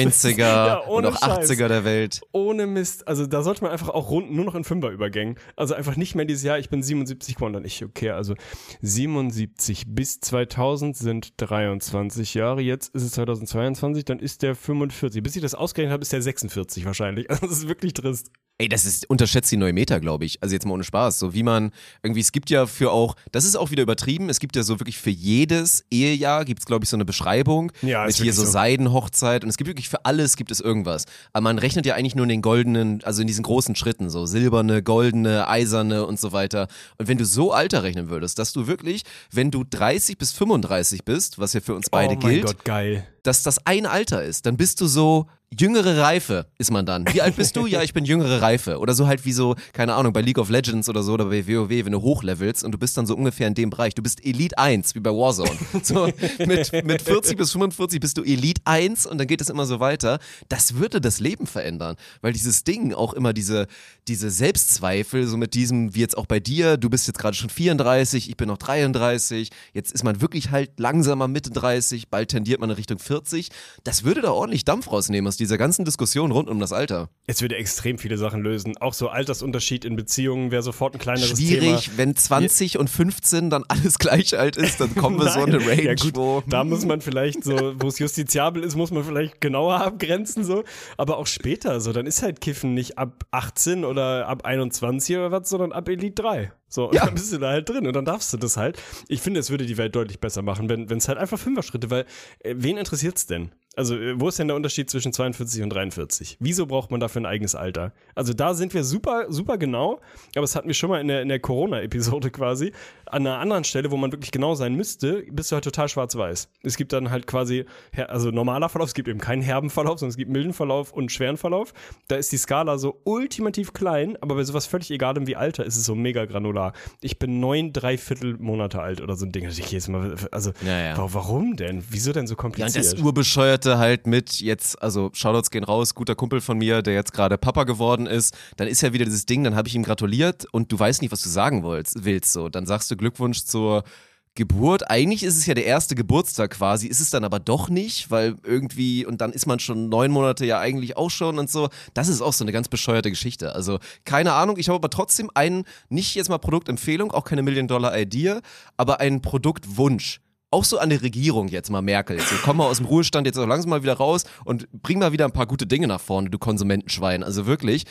ist. 0.05 0.25
90er 0.25 0.39
Ja, 0.43 0.77
und 0.79 1.07
auch 1.07 1.19
Scheiß. 1.19 1.51
80er 1.51 1.69
der 1.69 1.85
Welt. 1.85 2.21
Ohne 2.33 2.67
Mist. 2.67 3.07
Also 3.07 3.27
da 3.27 3.43
sollte 3.43 3.63
man 3.63 3.73
einfach 3.73 3.89
auch 3.91 4.11
rund, 4.11 4.33
nur 4.33 4.45
noch 4.45 4.55
in 4.55 4.65
Fünfer-Übergängen. 4.65 5.37
Also 5.57 5.75
einfach 5.75 5.97
nicht 5.97 6.15
mehr 6.15 6.25
dieses 6.25 6.43
Jahr, 6.43 6.59
ich 6.59 6.69
bin 6.71 6.83
77 6.83 7.37
geworden, 7.37 7.53
dann 7.55 7.65
ich, 7.65 7.85
okay, 7.85 8.11
also 8.11 8.35
77 8.81 9.85
bis 9.89 10.21
2000 10.21 10.97
sind 10.97 11.35
23 11.41 12.35
Jahre, 12.35 12.61
jetzt 12.61 12.95
ist 12.95 13.03
es 13.03 13.12
2022, 13.13 14.05
dann 14.05 14.19
ist 14.19 14.43
der 14.43 14.55
45. 14.55 15.23
Bis 15.23 15.37
ich 15.37 15.43
das 15.43 15.55
ausgerechnet 15.55 15.93
habe, 15.93 16.03
ist 16.03 16.13
der 16.13 16.23
46 16.23 16.85
wahrscheinlich. 16.85 17.27
Also 17.31 17.47
das 17.47 17.59
ist 17.59 17.69
wirklich 17.69 17.95
trist. 17.95 18.31
Ey, 18.63 18.69
das 18.69 18.85
ist, 18.85 19.11
unterschätzt 19.11 19.51
die 19.51 19.57
neue 19.57 19.73
Meter, 19.73 19.99
glaube 19.99 20.25
ich. 20.25 20.41
Also 20.41 20.55
jetzt 20.55 20.65
mal 20.67 20.75
ohne 20.75 20.85
Spaß. 20.85 21.19
So 21.19 21.35
wie 21.35 21.43
man, 21.43 21.73
irgendwie, 22.05 22.21
es 22.21 22.31
gibt 22.31 22.49
ja 22.49 22.67
für 22.67 22.93
auch, 22.93 23.17
das 23.33 23.45
ist 23.45 23.57
auch 23.57 23.73
wieder 23.73 23.83
übertrieben, 23.83 24.31
es 24.31 24.39
gibt 24.39 24.55
ja 24.55 24.63
so 24.63 24.79
wirklich 24.79 24.99
für 24.99 25.11
jedes 25.11 25.85
Ehejahr 25.91 26.45
gibt 26.45 26.61
es, 26.61 26.67
glaube 26.67 26.85
ich, 26.85 26.89
so 26.89 26.97
eine 26.97 27.05
Beschreibung. 27.05 27.73
Ja, 27.83 28.03
mit 28.03 28.11
ist 28.11 28.23
hier 28.23 28.33
so. 28.33 28.45
Seidenhochzeit 28.45 29.43
und 29.43 29.51
es 29.51 29.57
gibt 29.57 29.67
wirklich 29.67 29.89
für 29.89 30.05
alles 30.05 30.37
gibt 30.37 30.53
es 30.53 30.61
irgendwas. 30.61 31.07
Aber 31.33 31.43
man 31.43 31.59
rechnet 31.59 31.87
ja 31.87 31.97
eigentlich 31.97 32.15
nur 32.15 32.23
in 32.23 32.29
den 32.29 32.41
goldenen, 32.41 33.03
also 33.03 33.23
in 33.23 33.27
diesen 33.27 33.43
großen 33.43 33.75
Schritten, 33.75 34.11
so 34.11 34.27
silberne, 34.27 34.81
goldene, 34.85 35.49
eiserne 35.49 36.07
und 36.07 36.21
so 36.21 36.31
weiter. 36.31 36.69
Und 36.99 37.09
wenn 37.09 37.19
du 37.19 37.25
so 37.25 37.51
Alter 37.51 37.83
rechnen 37.83 38.11
würdest, 38.11 38.39
dass 38.39 38.53
du 38.53 38.69
wirklich, 38.69 39.03
wenn 39.33 39.51
du 39.51 39.65
30 39.69 40.19
bis 40.19 40.31
35 40.31 41.05
bist, 41.05 41.41
was 41.41 41.53
ja 41.53 41.61
für 41.61 41.75
uns 41.75 41.91
beide 41.91 42.15
oh 42.15 42.19
mein 42.23 42.31
gilt, 42.31 42.47
Gott, 42.47 42.65
geil. 42.65 43.09
dass 43.25 43.43
das 43.43 43.67
ein 43.67 43.87
Alter 43.87 44.23
ist, 44.23 44.47
dann 44.47 44.57
bist 44.57 44.81
du 44.81 44.87
so 44.87 45.27
jüngere 45.59 45.99
Reife 45.99 46.47
ist 46.59 46.71
man 46.71 46.87
dann. 46.87 47.07
Wie 47.13 47.21
alt 47.21 47.37
bist 47.37 47.57
du? 47.57 47.67
Ja, 47.67 47.83
ich 47.83 47.93
bin 47.93 48.05
jüngere 48.05 48.41
Reife. 48.41 48.79
Oder 48.79 48.95
so 48.95 49.07
halt 49.07 49.25
wie 49.25 49.33
so, 49.33 49.55
keine 49.73 49.95
Ahnung, 49.95 50.13
bei 50.13 50.21
League 50.21 50.39
of 50.39 50.49
Legends 50.49 50.89
oder 50.89 51.03
so 51.03 51.13
oder 51.13 51.27
bei 51.27 51.47
WoW, 51.47 51.71
wenn 51.71 51.93
du 51.93 52.01
hochlevelst 52.01 52.65
und 52.65 52.73
du 52.73 52.79
bist 52.79 52.97
dann 52.97 53.07
so 53.07 53.15
ungefähr 53.15 53.49
in 53.49 53.55
dem 53.55 53.71
Bereich. 53.71 53.95
Du 53.95 54.03
bist 54.03 54.25
Elite 54.25 54.57
1, 54.59 54.95
wie 54.95 55.01
bei 55.01 55.11
Warzone. 55.11 55.51
So 55.83 56.09
mit, 56.39 56.73
mit 56.85 57.03
40 57.03 57.37
bis 57.37 57.53
45 57.53 58.01
bist 58.01 58.17
du 58.17 58.23
Elite 58.23 58.63
1 58.65 59.07
und 59.07 59.19
dann 59.19 59.27
geht 59.27 59.41
es 59.41 59.49
immer 59.49 59.67
so 59.67 59.81
weiter. 59.81 60.19
Das 60.49 60.77
würde 60.77 61.01
das 61.01 61.19
Leben 61.19 61.47
verändern, 61.47 61.97
weil 62.21 62.33
dieses 62.33 62.65
Ding 62.65 62.95
auch 62.95 63.15
immer 63.15 63.33
diese, 63.33 63.67
diese 64.09 64.31
Selbstzweifel, 64.31 65.27
so 65.27 65.37
mit 65.37 65.55
diesem, 65.55 65.95
wie 65.95 66.01
jetzt 66.01 66.17
auch 66.17 66.27
bei 66.27 66.41
dir, 66.41 66.77
du 66.77 66.89
bist 66.89 67.07
jetzt 67.07 67.19
gerade 67.19 67.37
schon 67.37 67.51
34, 67.51 68.29
ich 68.29 68.37
bin 68.37 68.49
noch 68.49 68.59
33, 68.59 69.51
jetzt 69.73 69.93
ist 69.93 70.05
man 70.05 70.21
wirklich 70.21 70.51
halt 70.51 70.79
langsamer 70.79 71.29
Mitte 71.29 71.51
30, 71.51 72.09
bald 72.09 72.31
tendiert 72.31 72.61
man 72.61 72.71
in 72.71 72.77
Richtung 72.77 72.99
40. 72.99 73.49
Das 73.85 74.05
würde 74.05 74.21
da 74.21 74.31
ordentlich 74.31 74.65
Dampf 74.65 74.91
rausnehmen 74.91 75.29
aus 75.29 75.37
dieser 75.43 75.59
ganzen 75.59 75.85
Diskussion 75.85 76.31
rund 76.31 76.49
um 76.49 76.61
das 76.61 76.73
Alter. 76.73 77.11
Es 77.27 77.43
würde 77.43 77.57
extrem 77.57 77.99
viele 77.99 78.17
Sachen 78.17 78.43
lösen. 78.43 78.77
Auch 78.79 78.95
so 78.95 79.09
Altersunterschied 79.09 79.85
in 79.85 79.97
Beziehungen 79.97 80.51
wäre 80.53 80.63
sofort 80.63 80.95
ein 80.95 81.01
kleineres 81.01 81.31
Schwierig, 81.31 81.87
Thema. 81.87 81.99
wenn 81.99 82.17
20 82.17 82.79
und 82.79 82.89
15 82.89 83.51
dann 83.51 83.65
alles 83.69 83.99
gleich 83.99 84.39
alt 84.39 84.57
ist, 84.57 84.81
dann 84.81 84.95
kommen 84.95 85.19
wir 85.19 85.31
so 85.31 85.45
in 85.45 85.55
eine. 85.55 85.67
Range, 85.67 85.83
Ja, 85.83 85.95
gut, 85.95 86.17
wo 86.17 86.43
da 86.49 86.63
muss 86.65 86.85
man 86.85 87.01
vielleicht 87.01 87.43
so, 87.45 87.75
wo 87.79 87.89
es 87.89 87.99
justiziabel 87.99 88.63
ist, 88.63 88.77
muss 88.77 88.91
man 88.91 89.05
vielleicht 89.05 89.41
genauer 89.41 89.81
abgrenzen 89.81 90.45
so. 90.45 90.63
Aber 90.97 91.19
auch 91.19 91.27
später 91.27 91.81
so, 91.81 91.93
dann 91.93 92.07
ist 92.07 92.23
halt 92.23 92.41
Kiffen 92.41 92.75
nicht 92.75 92.99
ab 92.99 93.25
18 93.33 93.85
oder 93.85 94.29
ab 94.29 94.45
21 94.45 95.17
oder 95.17 95.33
was, 95.33 95.49
sondern 95.49 95.73
ab 95.73 95.89
Elite 95.89 96.23
3. 96.23 96.53
So, 96.73 96.89
und 96.89 96.95
Ja. 96.95 97.05
dann 97.05 97.15
bist 97.15 97.31
du 97.33 97.39
da 97.39 97.51
halt 97.51 97.69
drin 97.69 97.87
und 97.87 97.95
dann 97.95 98.07
darfst 98.07 98.33
du 98.33 98.39
das 98.39 98.57
halt. 98.57 98.81
Ich 99.09 99.21
finde, 99.21 99.41
es 99.41 99.51
würde 99.51 99.67
die 99.67 99.77
Welt 99.77 99.95
deutlich 99.95 100.21
besser 100.21 100.41
machen, 100.41 100.71
wenn 100.71 100.91
es 100.91 101.07
halt 101.07 101.19
einfach 101.19 101.39
Fünfer-Schritte, 101.39 101.91
weil 101.91 102.07
äh, 102.41 102.55
wen 102.57 102.79
interessiert's 102.79 103.27
denn? 103.27 103.53
Also, 103.75 103.97
äh, 103.97 104.19
wo 104.21 104.29
ist 104.29 104.39
denn 104.39 104.49
der 104.49 104.57
Unterschied 104.57 104.89
zwischen 104.91 105.13
42 105.13 105.63
und 105.63 105.71
43? 105.71 106.37
Wieso 106.41 106.67
braucht 106.67 106.91
man 106.91 107.01
dafür 107.01 107.23
ein 107.23 107.27
eigenes 107.27 107.55
Alter? 107.55 107.93
Also, 108.15 108.33
da 108.35 108.55
sind 108.55 108.73
wir 108.75 108.85
super, 108.85 109.27
super 109.31 109.57
genau, 109.59 110.01
aber 110.35 110.45
es 110.45 110.57
hatten 110.57 110.67
wir 110.69 110.75
schon 110.75 110.89
mal 110.91 111.01
in 111.01 111.09
der, 111.09 111.23
in 111.23 111.29
der 111.29 111.41
Corona-Episode 111.41 112.31
quasi. 112.31 112.73
An 113.07 113.27
einer 113.27 113.39
anderen 113.39 113.65
Stelle, 113.65 113.91
wo 113.91 113.97
man 113.99 114.13
wirklich 114.13 114.31
genau 114.31 114.55
sein 114.55 114.75
müsste, 114.75 115.25
bist 115.31 115.51
du 115.51 115.55
halt 115.57 115.65
total 115.65 115.89
schwarz-weiß. 115.89 116.49
Es 116.63 116.77
gibt 116.79 116.93
dann 116.95 117.11
halt 117.11 117.27
quasi, 117.27 117.65
also 118.09 118.31
normaler 118.31 118.69
Verlauf, 118.71 118.89
es 118.89 118.95
gibt 118.95 119.09
eben 119.09 119.21
keinen 119.21 119.43
herben 119.43 119.69
Verlauf, 119.71 119.99
sondern 119.99 120.11
es 120.11 120.17
gibt 120.17 120.31
milden 120.31 120.53
Verlauf 120.55 120.93
und 120.93 121.11
schweren 121.13 121.37
Verlauf. 121.37 121.73
Da 122.09 122.17
ist 122.17 122.33
die 122.33 122.39
Skala 122.39 122.77
so 122.79 123.01
ultimativ 123.05 123.73
klein, 123.73 124.17
aber 124.21 124.35
bei 124.37 124.45
sowas 124.45 124.67
völlig 124.67 124.91
egalem 124.91 125.27
wie 125.27 125.37
Alter 125.37 125.65
ist 125.65 125.77
es 125.77 125.85
so 125.85 125.95
mega 125.95 126.25
granular. 126.27 126.62
Ich 127.01 127.19
bin 127.19 127.41
neun, 127.41 127.73
dreiviertel 127.73 128.37
Monate 128.39 128.81
alt 128.81 129.01
oder 129.01 129.17
so 129.17 129.25
ein 129.27 129.33
Ding. 129.33 129.49
Ich 129.49 129.71
jetzt 129.73 129.89
mal, 129.89 130.15
also, 130.31 130.53
Ja, 130.65 130.79
ja. 130.81 130.97
wa- 130.99 131.09
warum 131.13 131.57
denn? 131.57 131.83
Wieso 131.91 132.13
denn 132.13 132.27
so 132.27 132.33
Ja, 132.35 132.37
und 132.37 132.41
kompliziert? 132.43 132.85
das 132.85 132.95
Urbescheuerte 132.95 133.79
halt 133.79 134.07
mit 134.07 134.41
jetzt, 134.41 134.81
also 134.83 135.11
Shoutouts 135.13 135.51
gehen 135.51 135.65
raus, 135.65 135.95
guter 135.95 136.15
Kumpel 136.15 136.41
von 136.41 136.59
mir, 136.59 136.83
der 136.83 136.95
jetzt 136.95 137.13
gerade 137.13 137.39
Papa 137.39 137.65
geworden 137.65 138.07
ist, 138.07 138.37
dann 138.57 138.69
ist 138.69 138.81
ja 138.83 138.93
wieder 138.93 139.05
dieses 139.05 139.27
Ding, 139.27 139.43
dann 139.45 139.55
habe 139.57 139.69
ich 139.69 139.75
ihm 139.75 139.83
gratuliert 139.83 140.47
und 140.53 140.71
du 140.71 140.79
weißt 140.79 141.03
nicht, 141.03 141.11
was 141.13 141.23
du 141.23 141.29
sagen 141.29 141.63
wolltest, 141.63 142.05
willst 142.05 142.33
so. 142.33 142.49
Dann 142.49 142.67
sagst 142.67 142.91
du 142.91 142.97
Glückwunsch 142.97 143.45
zur 143.45 143.85
Geburt. 144.35 144.91
Eigentlich 144.91 145.23
ist 145.23 145.37
es 145.37 145.45
ja 145.45 145.55
der 145.55 145.67
erste 145.67 145.95
Geburtstag 145.95 146.53
quasi, 146.53 146.87
ist 146.87 147.01
es 147.01 147.11
dann 147.11 147.25
aber 147.25 147.39
doch 147.39 147.69
nicht, 147.69 148.11
weil 148.11 148.37
irgendwie, 148.43 149.05
und 149.05 149.21
dann 149.21 149.33
ist 149.33 149.47
man 149.47 149.59
schon 149.59 149.89
neun 149.91 150.11
Monate 150.11 150.47
ja 150.47 150.59
eigentlich 150.59 150.97
auch 150.97 151.11
schon 151.11 151.39
und 151.39 151.51
so. 151.51 151.69
Das 151.93 152.09
ist 152.09 152.23
auch 152.23 152.33
so 152.33 152.45
eine 152.45 152.53
ganz 152.53 152.69
bescheuerte 152.69 153.11
Geschichte. 153.11 153.55
Also 153.55 153.79
keine 154.05 154.33
Ahnung, 154.33 154.57
ich 154.59 154.69
habe 154.69 154.77
aber 154.77 154.91
trotzdem 154.91 155.31
einen, 155.35 155.65
nicht 155.91 156.15
jetzt 156.15 156.31
mal 156.31 156.39
Produktempfehlung, 156.39 157.13
auch 157.13 157.25
keine 157.25 157.43
Million-Dollar-Idee, 157.43 158.41
aber 158.77 159.01
einen 159.01 159.21
Produktwunsch 159.21 160.21
auch 160.51 160.65
so 160.65 160.79
an 160.79 160.91
die 160.91 160.97
Regierung 160.97 161.49
jetzt 161.49 161.71
mal 161.71 161.83
Merkel. 161.83 162.21
So, 162.21 162.35
komm 162.43 162.59
mal 162.59 162.67
aus 162.67 162.77
dem 162.77 162.87
Ruhestand 162.87 163.27
jetzt 163.27 163.39
auch 163.39 163.47
langsam 163.47 163.71
mal 163.71 163.83
wieder 163.83 163.95
raus 163.95 164.25
und 164.45 164.69
bring 164.71 164.99
mal 164.99 165.13
wieder 165.13 165.25
ein 165.25 165.33
paar 165.33 165.47
gute 165.47 165.67
Dinge 165.67 165.87
nach 165.87 166.01
vorne, 166.01 166.29
du 166.29 166.39
Konsumentenschwein. 166.39 167.23
Also 167.23 167.47
wirklich, 167.47 167.85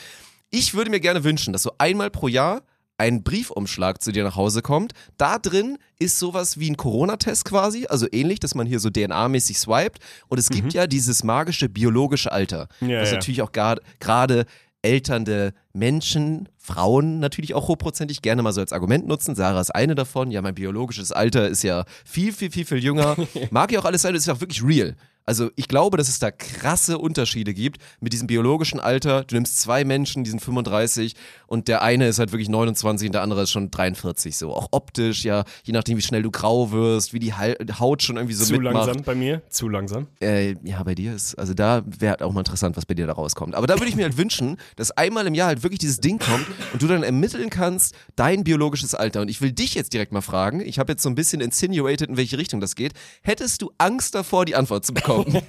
ich 0.50 0.74
würde 0.74 0.90
mir 0.90 1.00
gerne 1.00 1.24
wünschen, 1.24 1.52
dass 1.52 1.62
so 1.62 1.72
einmal 1.78 2.10
pro 2.10 2.28
Jahr 2.28 2.62
ein 2.98 3.22
Briefumschlag 3.22 4.02
zu 4.02 4.12
dir 4.12 4.22
nach 4.24 4.36
Hause 4.36 4.62
kommt. 4.62 4.92
Da 5.16 5.38
drin 5.38 5.78
ist 5.98 6.18
sowas 6.18 6.58
wie 6.58 6.70
ein 6.70 6.76
Corona-Test 6.76 7.44
quasi, 7.44 7.86
also 7.86 8.06
ähnlich, 8.12 8.38
dass 8.40 8.54
man 8.54 8.66
hier 8.66 8.78
so 8.80 8.90
DNA-mäßig 8.90 9.58
swiped. 9.58 9.98
Und 10.28 10.38
es 10.38 10.48
gibt 10.48 10.72
ja 10.72 10.86
dieses 10.86 11.24
magische 11.24 11.68
biologische 11.68 12.30
Alter, 12.30 12.68
Ja, 12.80 13.00
was 13.00 13.10
ja. 13.10 13.16
natürlich 13.16 13.42
auch 13.42 13.52
gerade 13.52 14.46
elternde 14.82 15.54
Menschen, 15.72 16.48
Frauen 16.64 17.18
natürlich 17.18 17.54
auch 17.54 17.66
hochprozentig 17.66 18.22
gerne 18.22 18.40
mal 18.42 18.52
so 18.52 18.60
als 18.60 18.72
Argument 18.72 19.08
nutzen. 19.08 19.34
Sarah 19.34 19.60
ist 19.60 19.74
eine 19.74 19.96
davon. 19.96 20.30
Ja, 20.30 20.42
mein 20.42 20.54
biologisches 20.54 21.10
Alter 21.10 21.48
ist 21.48 21.64
ja 21.64 21.84
viel, 22.04 22.32
viel, 22.32 22.52
viel, 22.52 22.64
viel 22.64 22.78
jünger. 22.78 23.16
Mag 23.50 23.72
ja 23.72 23.80
auch 23.80 23.84
alles 23.84 24.02
sein, 24.02 24.14
das 24.14 24.22
ist 24.22 24.26
ja 24.26 24.34
auch 24.34 24.40
wirklich 24.40 24.62
real. 24.64 24.94
Also 25.24 25.50
ich 25.54 25.68
glaube, 25.68 25.96
dass 25.96 26.08
es 26.08 26.18
da 26.18 26.30
krasse 26.30 26.98
Unterschiede 26.98 27.54
gibt 27.54 27.80
mit 28.00 28.12
diesem 28.12 28.26
biologischen 28.26 28.80
Alter. 28.80 29.24
Du 29.24 29.36
nimmst 29.36 29.60
zwei 29.60 29.84
Menschen, 29.84 30.24
die 30.24 30.30
sind 30.30 30.40
35 30.40 31.14
und 31.46 31.68
der 31.68 31.82
eine 31.82 32.08
ist 32.08 32.18
halt 32.18 32.32
wirklich 32.32 32.48
29 32.48 33.08
und 33.08 33.12
der 33.12 33.22
andere 33.22 33.42
ist 33.42 33.50
schon 33.50 33.70
43. 33.70 34.36
So 34.36 34.52
auch 34.52 34.68
optisch, 34.72 35.24
ja, 35.24 35.44
je 35.62 35.72
nachdem 35.72 35.96
wie 35.96 36.02
schnell 36.02 36.22
du 36.22 36.30
grau 36.30 36.72
wirst, 36.72 37.12
wie 37.12 37.20
die 37.20 37.32
Haut 37.32 38.02
schon 38.02 38.16
irgendwie 38.16 38.34
so 38.34 38.44
zu 38.44 38.54
mitmacht. 38.54 38.86
langsam 38.86 39.02
bei 39.04 39.14
mir, 39.14 39.42
zu 39.48 39.68
langsam. 39.68 40.08
Äh, 40.20 40.56
ja, 40.64 40.82
bei 40.82 40.94
dir 40.94 41.14
ist, 41.14 41.36
also 41.36 41.54
da 41.54 41.82
wäre 41.86 42.10
halt 42.10 42.22
auch 42.22 42.32
mal 42.32 42.40
interessant, 42.40 42.76
was 42.76 42.86
bei 42.86 42.94
dir 42.94 43.06
da 43.06 43.12
rauskommt. 43.12 43.54
Aber 43.54 43.68
da 43.68 43.74
würde 43.74 43.88
ich 43.88 43.96
mir 43.96 44.04
halt 44.04 44.16
wünschen, 44.16 44.56
dass 44.74 44.90
einmal 44.90 45.26
im 45.26 45.34
Jahr 45.34 45.48
halt 45.48 45.62
wirklich 45.62 45.78
dieses 45.78 46.00
Ding 46.00 46.18
kommt 46.18 46.46
und 46.72 46.82
du 46.82 46.86
dann 46.86 47.02
ermitteln 47.02 47.50
kannst, 47.50 47.94
dein 48.16 48.42
biologisches 48.42 48.94
Alter. 48.94 49.20
Und 49.20 49.28
ich 49.28 49.40
will 49.40 49.52
dich 49.52 49.74
jetzt 49.74 49.92
direkt 49.92 50.12
mal 50.12 50.20
fragen, 50.20 50.60
ich 50.60 50.78
habe 50.78 50.92
jetzt 50.92 51.02
so 51.02 51.08
ein 51.08 51.14
bisschen 51.14 51.40
insinuated, 51.40 52.08
in 52.08 52.16
welche 52.16 52.38
Richtung 52.38 52.60
das 52.60 52.74
geht. 52.74 52.92
Hättest 53.22 53.62
du 53.62 53.70
Angst 53.78 54.14
davor, 54.14 54.44
die 54.44 54.54
Antwort 54.56 54.84
zu 54.84 54.92
bekommen? 54.92 55.42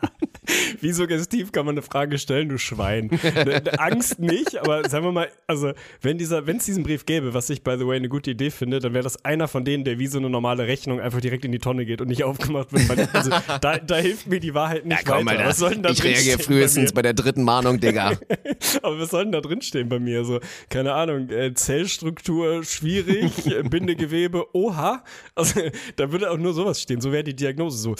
Wie 0.80 0.92
suggestiv 0.92 1.52
kann 1.52 1.66
man 1.66 1.74
eine 1.74 1.82
Frage 1.82 2.18
stellen, 2.18 2.48
du 2.48 2.58
Schwein? 2.58 3.10
Ne, 3.22 3.44
ne, 3.44 3.78
Angst 3.78 4.18
nicht, 4.18 4.56
aber 4.56 4.88
sagen 4.88 5.04
wir 5.04 5.12
mal, 5.12 5.28
also 5.46 5.72
wenn 6.00 6.18
dieser, 6.18 6.46
wenn 6.46 6.56
es 6.56 6.64
diesen 6.64 6.82
Brief 6.82 7.06
gäbe, 7.06 7.34
was 7.34 7.50
ich 7.50 7.62
by 7.62 7.76
the 7.78 7.86
way 7.86 7.96
eine 7.96 8.08
gute 8.08 8.30
Idee 8.30 8.50
finde, 8.50 8.78
dann 8.78 8.94
wäre 8.94 9.04
das 9.04 9.24
einer 9.24 9.48
von 9.48 9.64
denen, 9.64 9.84
der 9.84 9.98
wie 9.98 10.06
so 10.06 10.18
eine 10.18 10.30
normale 10.30 10.66
Rechnung 10.66 11.00
einfach 11.00 11.20
direkt 11.20 11.44
in 11.44 11.52
die 11.52 11.58
Tonne 11.58 11.84
geht 11.84 12.00
und 12.00 12.08
nicht 12.08 12.24
aufgemacht 12.24 12.72
wird. 12.72 12.88
Weil, 12.88 13.08
also, 13.12 13.30
da, 13.60 13.78
da 13.78 13.96
hilft 13.96 14.28
mir 14.28 14.40
die 14.40 14.54
Wahrheit 14.54 14.86
nicht 14.86 15.08
weiter. 15.08 15.44
Was 15.44 15.58
soll 15.58 15.70
denn 15.70 15.82
da 15.82 15.90
ich 15.90 16.02
reagiere 16.02 16.38
frühestens 16.38 16.92
bei 16.92 17.00
bei 17.00 17.02
der 17.02 17.14
dritten 17.14 17.44
Mahnung, 17.44 17.80
Digga. 17.80 18.12
Aber 18.82 19.00
was 19.00 19.08
soll 19.08 19.22
denn 19.22 19.32
da 19.32 19.40
drin 19.40 19.62
stehen 19.62 19.88
bei 19.88 19.98
mir? 19.98 20.22
So, 20.30 20.40
keine 20.68 20.92
Ahnung, 20.94 21.28
äh, 21.30 21.52
Zellstruktur 21.54 22.62
schwierig, 22.62 23.46
äh, 23.52 23.62
Bindegewebe, 23.62 24.46
oha. 24.54 25.02
Also 25.34 25.60
da 25.96 26.12
würde 26.12 26.30
auch 26.30 26.38
nur 26.38 26.52
sowas 26.52 26.80
stehen. 26.80 27.00
So 27.00 27.10
wäre 27.10 27.24
die 27.24 27.34
Diagnose 27.34 27.78
so. 27.78 27.94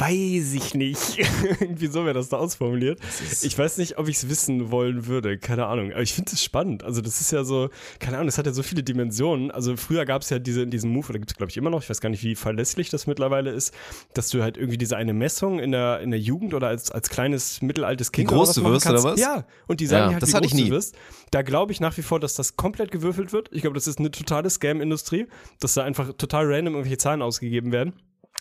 Weiß 0.00 0.52
ich 0.54 0.74
nicht. 0.74 1.18
Irgendwie 1.60 1.88
so 1.88 2.04
wäre 2.04 2.14
das 2.14 2.28
da 2.28 2.36
ausformuliert. 2.36 3.00
Ich 3.42 3.58
weiß 3.58 3.78
nicht, 3.78 3.98
ob 3.98 4.06
ich 4.08 4.18
es 4.18 4.28
wissen 4.28 4.70
wollen 4.70 5.06
würde. 5.08 5.38
Keine 5.38 5.66
Ahnung. 5.66 5.90
Aber 5.92 6.02
ich 6.02 6.14
finde 6.14 6.30
es 6.32 6.42
spannend. 6.42 6.84
Also, 6.84 7.00
das 7.00 7.20
ist 7.20 7.32
ja 7.32 7.42
so, 7.42 7.68
keine 7.98 8.16
Ahnung, 8.16 8.26
das 8.28 8.38
hat 8.38 8.46
ja 8.46 8.52
so 8.52 8.62
viele 8.62 8.84
Dimensionen. 8.84 9.50
Also, 9.50 9.76
früher 9.76 10.04
gab 10.04 10.22
es 10.22 10.30
ja 10.30 10.38
diese, 10.38 10.68
diesen 10.68 10.90
Move, 10.92 11.08
oder 11.08 11.18
gibt 11.18 11.32
es, 11.32 11.36
glaube 11.36 11.50
ich, 11.50 11.56
immer 11.56 11.70
noch. 11.70 11.82
Ich 11.82 11.90
weiß 11.90 12.00
gar 12.00 12.10
nicht, 12.10 12.22
wie 12.22 12.36
verlässlich 12.36 12.90
das 12.90 13.08
mittlerweile 13.08 13.50
ist, 13.50 13.74
dass 14.14 14.28
du 14.30 14.40
halt 14.40 14.56
irgendwie 14.56 14.78
diese 14.78 14.96
eine 14.96 15.12
Messung 15.14 15.58
in 15.58 15.72
der, 15.72 15.98
in 16.00 16.12
der 16.12 16.20
Jugend 16.20 16.54
oder 16.54 16.68
als, 16.68 16.92
als 16.92 17.10
kleines, 17.10 17.60
mittelaltes 17.60 18.12
Kind. 18.12 18.28
groß 18.28 18.56
oder 18.58 18.70
was 18.72 18.84
du 18.84 18.90
wirst, 18.92 19.04
oder 19.04 19.12
was? 19.12 19.20
Ja. 19.20 19.46
Und 19.66 19.80
die 19.80 19.86
sagen 19.86 20.06
Ja, 20.06 20.12
halt, 20.12 20.22
das 20.22 20.30
wie 20.30 20.34
hatte 20.34 20.46
groß 20.46 20.52
ich 20.54 20.62
nie. 20.62 20.70
du 20.70 20.76
wirst. 20.76 20.94
Da 21.32 21.42
glaube 21.42 21.72
ich 21.72 21.80
nach 21.80 21.96
wie 21.96 22.02
vor, 22.02 22.20
dass 22.20 22.34
das 22.34 22.54
komplett 22.56 22.92
gewürfelt 22.92 23.32
wird. 23.32 23.48
Ich 23.52 23.62
glaube, 23.62 23.74
das 23.74 23.88
ist 23.88 23.98
eine 23.98 24.12
totale 24.12 24.48
Scam-Industrie, 24.48 25.26
dass 25.58 25.74
da 25.74 25.82
einfach 25.82 26.12
total 26.16 26.46
random 26.46 26.74
irgendwelche 26.74 26.98
Zahlen 26.98 27.20
ausgegeben 27.20 27.72
werden. 27.72 27.94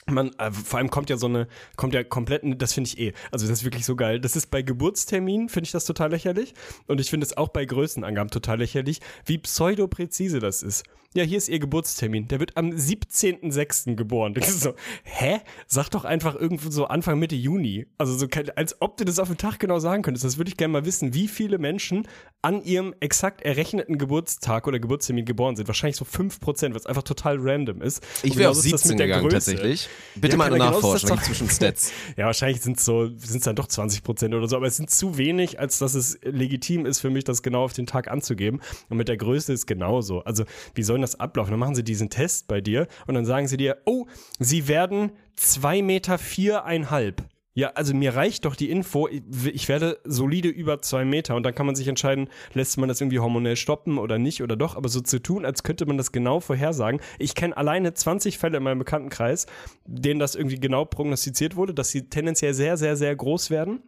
Man, 0.10 0.32
äh, 0.38 0.52
vor 0.52 0.80
allem 0.80 0.90
kommt 0.90 1.10
ja 1.10 1.18
so 1.18 1.28
eine, 1.28 1.48
kommt 1.76 1.94
ja 1.94 2.02
komplett, 2.02 2.42
das 2.62 2.74
finde 2.74 2.90
ich 2.90 2.98
eh, 2.98 3.14
also 3.30 3.46
das 3.46 3.60
ist 3.60 3.64
wirklich 3.66 3.86
so 3.86 3.98
geil. 3.98 4.22
Das 4.22 4.38
ist 4.38 4.48
bei 4.48 4.62
Geburtsterminen, 4.62 5.50
finde 5.50 5.66
ich 5.66 5.72
das 5.72 5.84
total 5.84 6.12
lächerlich. 6.12 6.54
Und 6.88 7.02
ich 7.02 7.10
finde 7.10 7.26
es 7.26 7.36
auch 7.36 7.50
bei 7.50 7.66
Größenangaben 7.66 8.30
total 8.30 8.60
lächerlich, 8.60 9.02
wie 9.26 9.38
pseudopräzise 9.38 10.40
das 10.40 10.64
ist. 10.64 10.86
Ja, 11.14 11.24
hier 11.24 11.38
ist 11.38 11.50
ihr 11.50 11.60
Geburtstermin. 11.60 12.28
Der 12.28 12.40
wird 12.40 12.58
am 12.58 12.70
17.06. 12.70 13.96
geboren. 13.96 14.34
Das 14.34 14.50
ist 14.50 14.62
so, 14.62 14.74
hä? 15.04 15.40
Sag 15.66 15.90
doch 15.90 16.06
einfach 16.06 16.36
irgendwo 16.36 16.70
so 16.70 16.86
Anfang 16.86 17.18
Mitte 17.18 17.36
Juni. 17.36 17.88
Also 17.98 18.16
so, 18.16 18.28
als 18.56 18.82
ob 18.82 18.98
du 18.98 19.06
das 19.06 19.18
auf 19.18 19.30
den 19.30 19.38
Tag 19.38 19.58
genau 19.58 19.80
sagen 19.80 20.04
könntest. 20.04 20.26
Das 20.26 20.38
würde 20.38 20.50
ich 20.50 20.58
gerne 20.58 20.74
mal 20.74 20.86
wissen, 20.86 21.14
wie 21.14 21.28
viele 21.28 21.58
Menschen 21.58 22.08
an 22.42 22.62
ihrem 22.62 22.94
exakt 23.00 23.42
errechneten 23.42 23.98
Geburtstag 23.98 24.68
oder 24.68 24.80
Geburtstermin 24.80 25.26
geboren 25.26 25.56
sind. 25.56 25.68
Wahrscheinlich 25.68 25.96
so 25.96 26.06
5%, 26.06 26.70
weil 26.70 26.76
es 26.76 26.86
einfach 26.86 27.04
total 27.04 27.38
random 27.40 27.82
ist. 27.82 28.06
Ich 28.22 28.36
wäre 28.38 28.52
auf 28.52 28.58
das 28.58 28.66
17 28.66 28.92
mit 28.92 29.00
der 29.00 29.08
gegangen 29.08 29.30
tatsächlich. 29.30 29.87
Bitte 30.16 30.34
Ja, 30.34 30.38
mal 30.38 30.50
genau, 30.50 30.72
da 30.72 30.80
doch- 30.80 31.00
gibt's 31.00 31.28
bestimmt 31.30 31.52
Stats. 31.52 31.92
Ja, 32.18 32.26
wahrscheinlich 32.26 32.62
sind 32.62 32.78
es 32.78 32.86
so, 32.86 33.08
sind 33.08 33.38
es 33.38 33.44
dann 33.44 33.56
doch 33.56 33.68
20 33.68 34.04
Prozent 34.04 34.34
oder 34.34 34.48
so, 34.48 34.56
aber 34.56 34.66
es 34.68 34.78
sind 34.78 34.90
zu 34.90 35.18
wenig, 35.18 35.60
als 35.60 35.78
dass 35.80 35.94
es 35.94 36.20
legitim 36.24 36.86
ist 36.86 37.00
für 37.00 37.10
mich, 37.10 37.24
das 37.24 37.44
genau 37.44 37.64
auf 37.64 37.74
den 37.74 37.86
Tag 37.86 38.10
anzugeben. 38.10 38.62
Und 38.90 38.98
mit 38.98 39.08
der 39.08 39.18
Größe 39.18 39.54
ist 39.54 39.68
genauso. 39.68 40.22
Also, 40.24 40.46
wie 40.74 40.84
soll 40.84 41.00
das 41.02 41.20
ablaufen? 41.20 41.52
Dann 41.52 41.60
machen 41.60 41.76
sie 41.76 41.84
diesen 41.84 42.10
Test 42.10 42.48
bei 42.48 42.62
dir 42.62 42.88
und 43.06 43.14
dann 43.16 43.26
sagen 43.26 43.48
sie 43.48 43.58
dir, 43.58 43.78
oh, 43.86 44.06
sie 44.40 44.68
werden 44.68 45.12
zwei 45.36 45.82
Meter 45.82 46.18
viereinhalb. 46.18 47.24
Ja, 47.58 47.70
also 47.70 47.96
mir 47.96 48.14
reicht 48.14 48.46
doch 48.46 48.56
die 48.56 48.70
Info, 48.70 49.08
ich- 49.08 49.68
werde 49.68 49.98
solide 50.04 50.48
über 50.48 50.80
zwei 50.84 51.06
Meter 51.06 51.36
und 51.36 51.42
dann 51.42 51.56
kann 51.56 51.66
man 51.66 51.74
sich 51.74 51.88
entscheiden, 51.88 52.30
lässt 52.54 52.78
man 52.78 52.88
das 52.88 53.02
irgendwie 53.02 53.18
hormonell 53.18 53.56
stoppen 53.56 53.98
oder 53.98 54.20
nicht 54.20 54.44
oder 54.44 54.56
doch, 54.56 54.76
aber 54.76 54.90
so 54.90 55.02
zu 55.02 55.20
tun, 55.20 55.44
als 55.44 55.64
könnte 55.64 55.88
man 55.88 55.98
das 55.98 56.12
genau 56.12 56.40
vorhersagen. 56.40 57.02
Ich 57.18 57.34
kenne 57.34 57.58
alleine 57.58 57.96
20 57.96 58.38
Fälle 58.38 58.58
in 58.58 58.64
meinem 58.64 58.78
Bekanntenkreis, 58.78 59.48
denen 59.88 60.20
das 60.20 60.36
irgendwie 60.36 60.60
genau 60.60 60.86
prognostiziert 60.86 61.56
wurde, 61.56 61.74
dass 61.74 61.90
sie 61.90 62.08
tendenziell 62.10 62.54
sehr, 62.54 62.78
sehr, 62.78 62.96
sehr 62.96 63.16
groß 63.16 63.50
werden. 63.50 63.82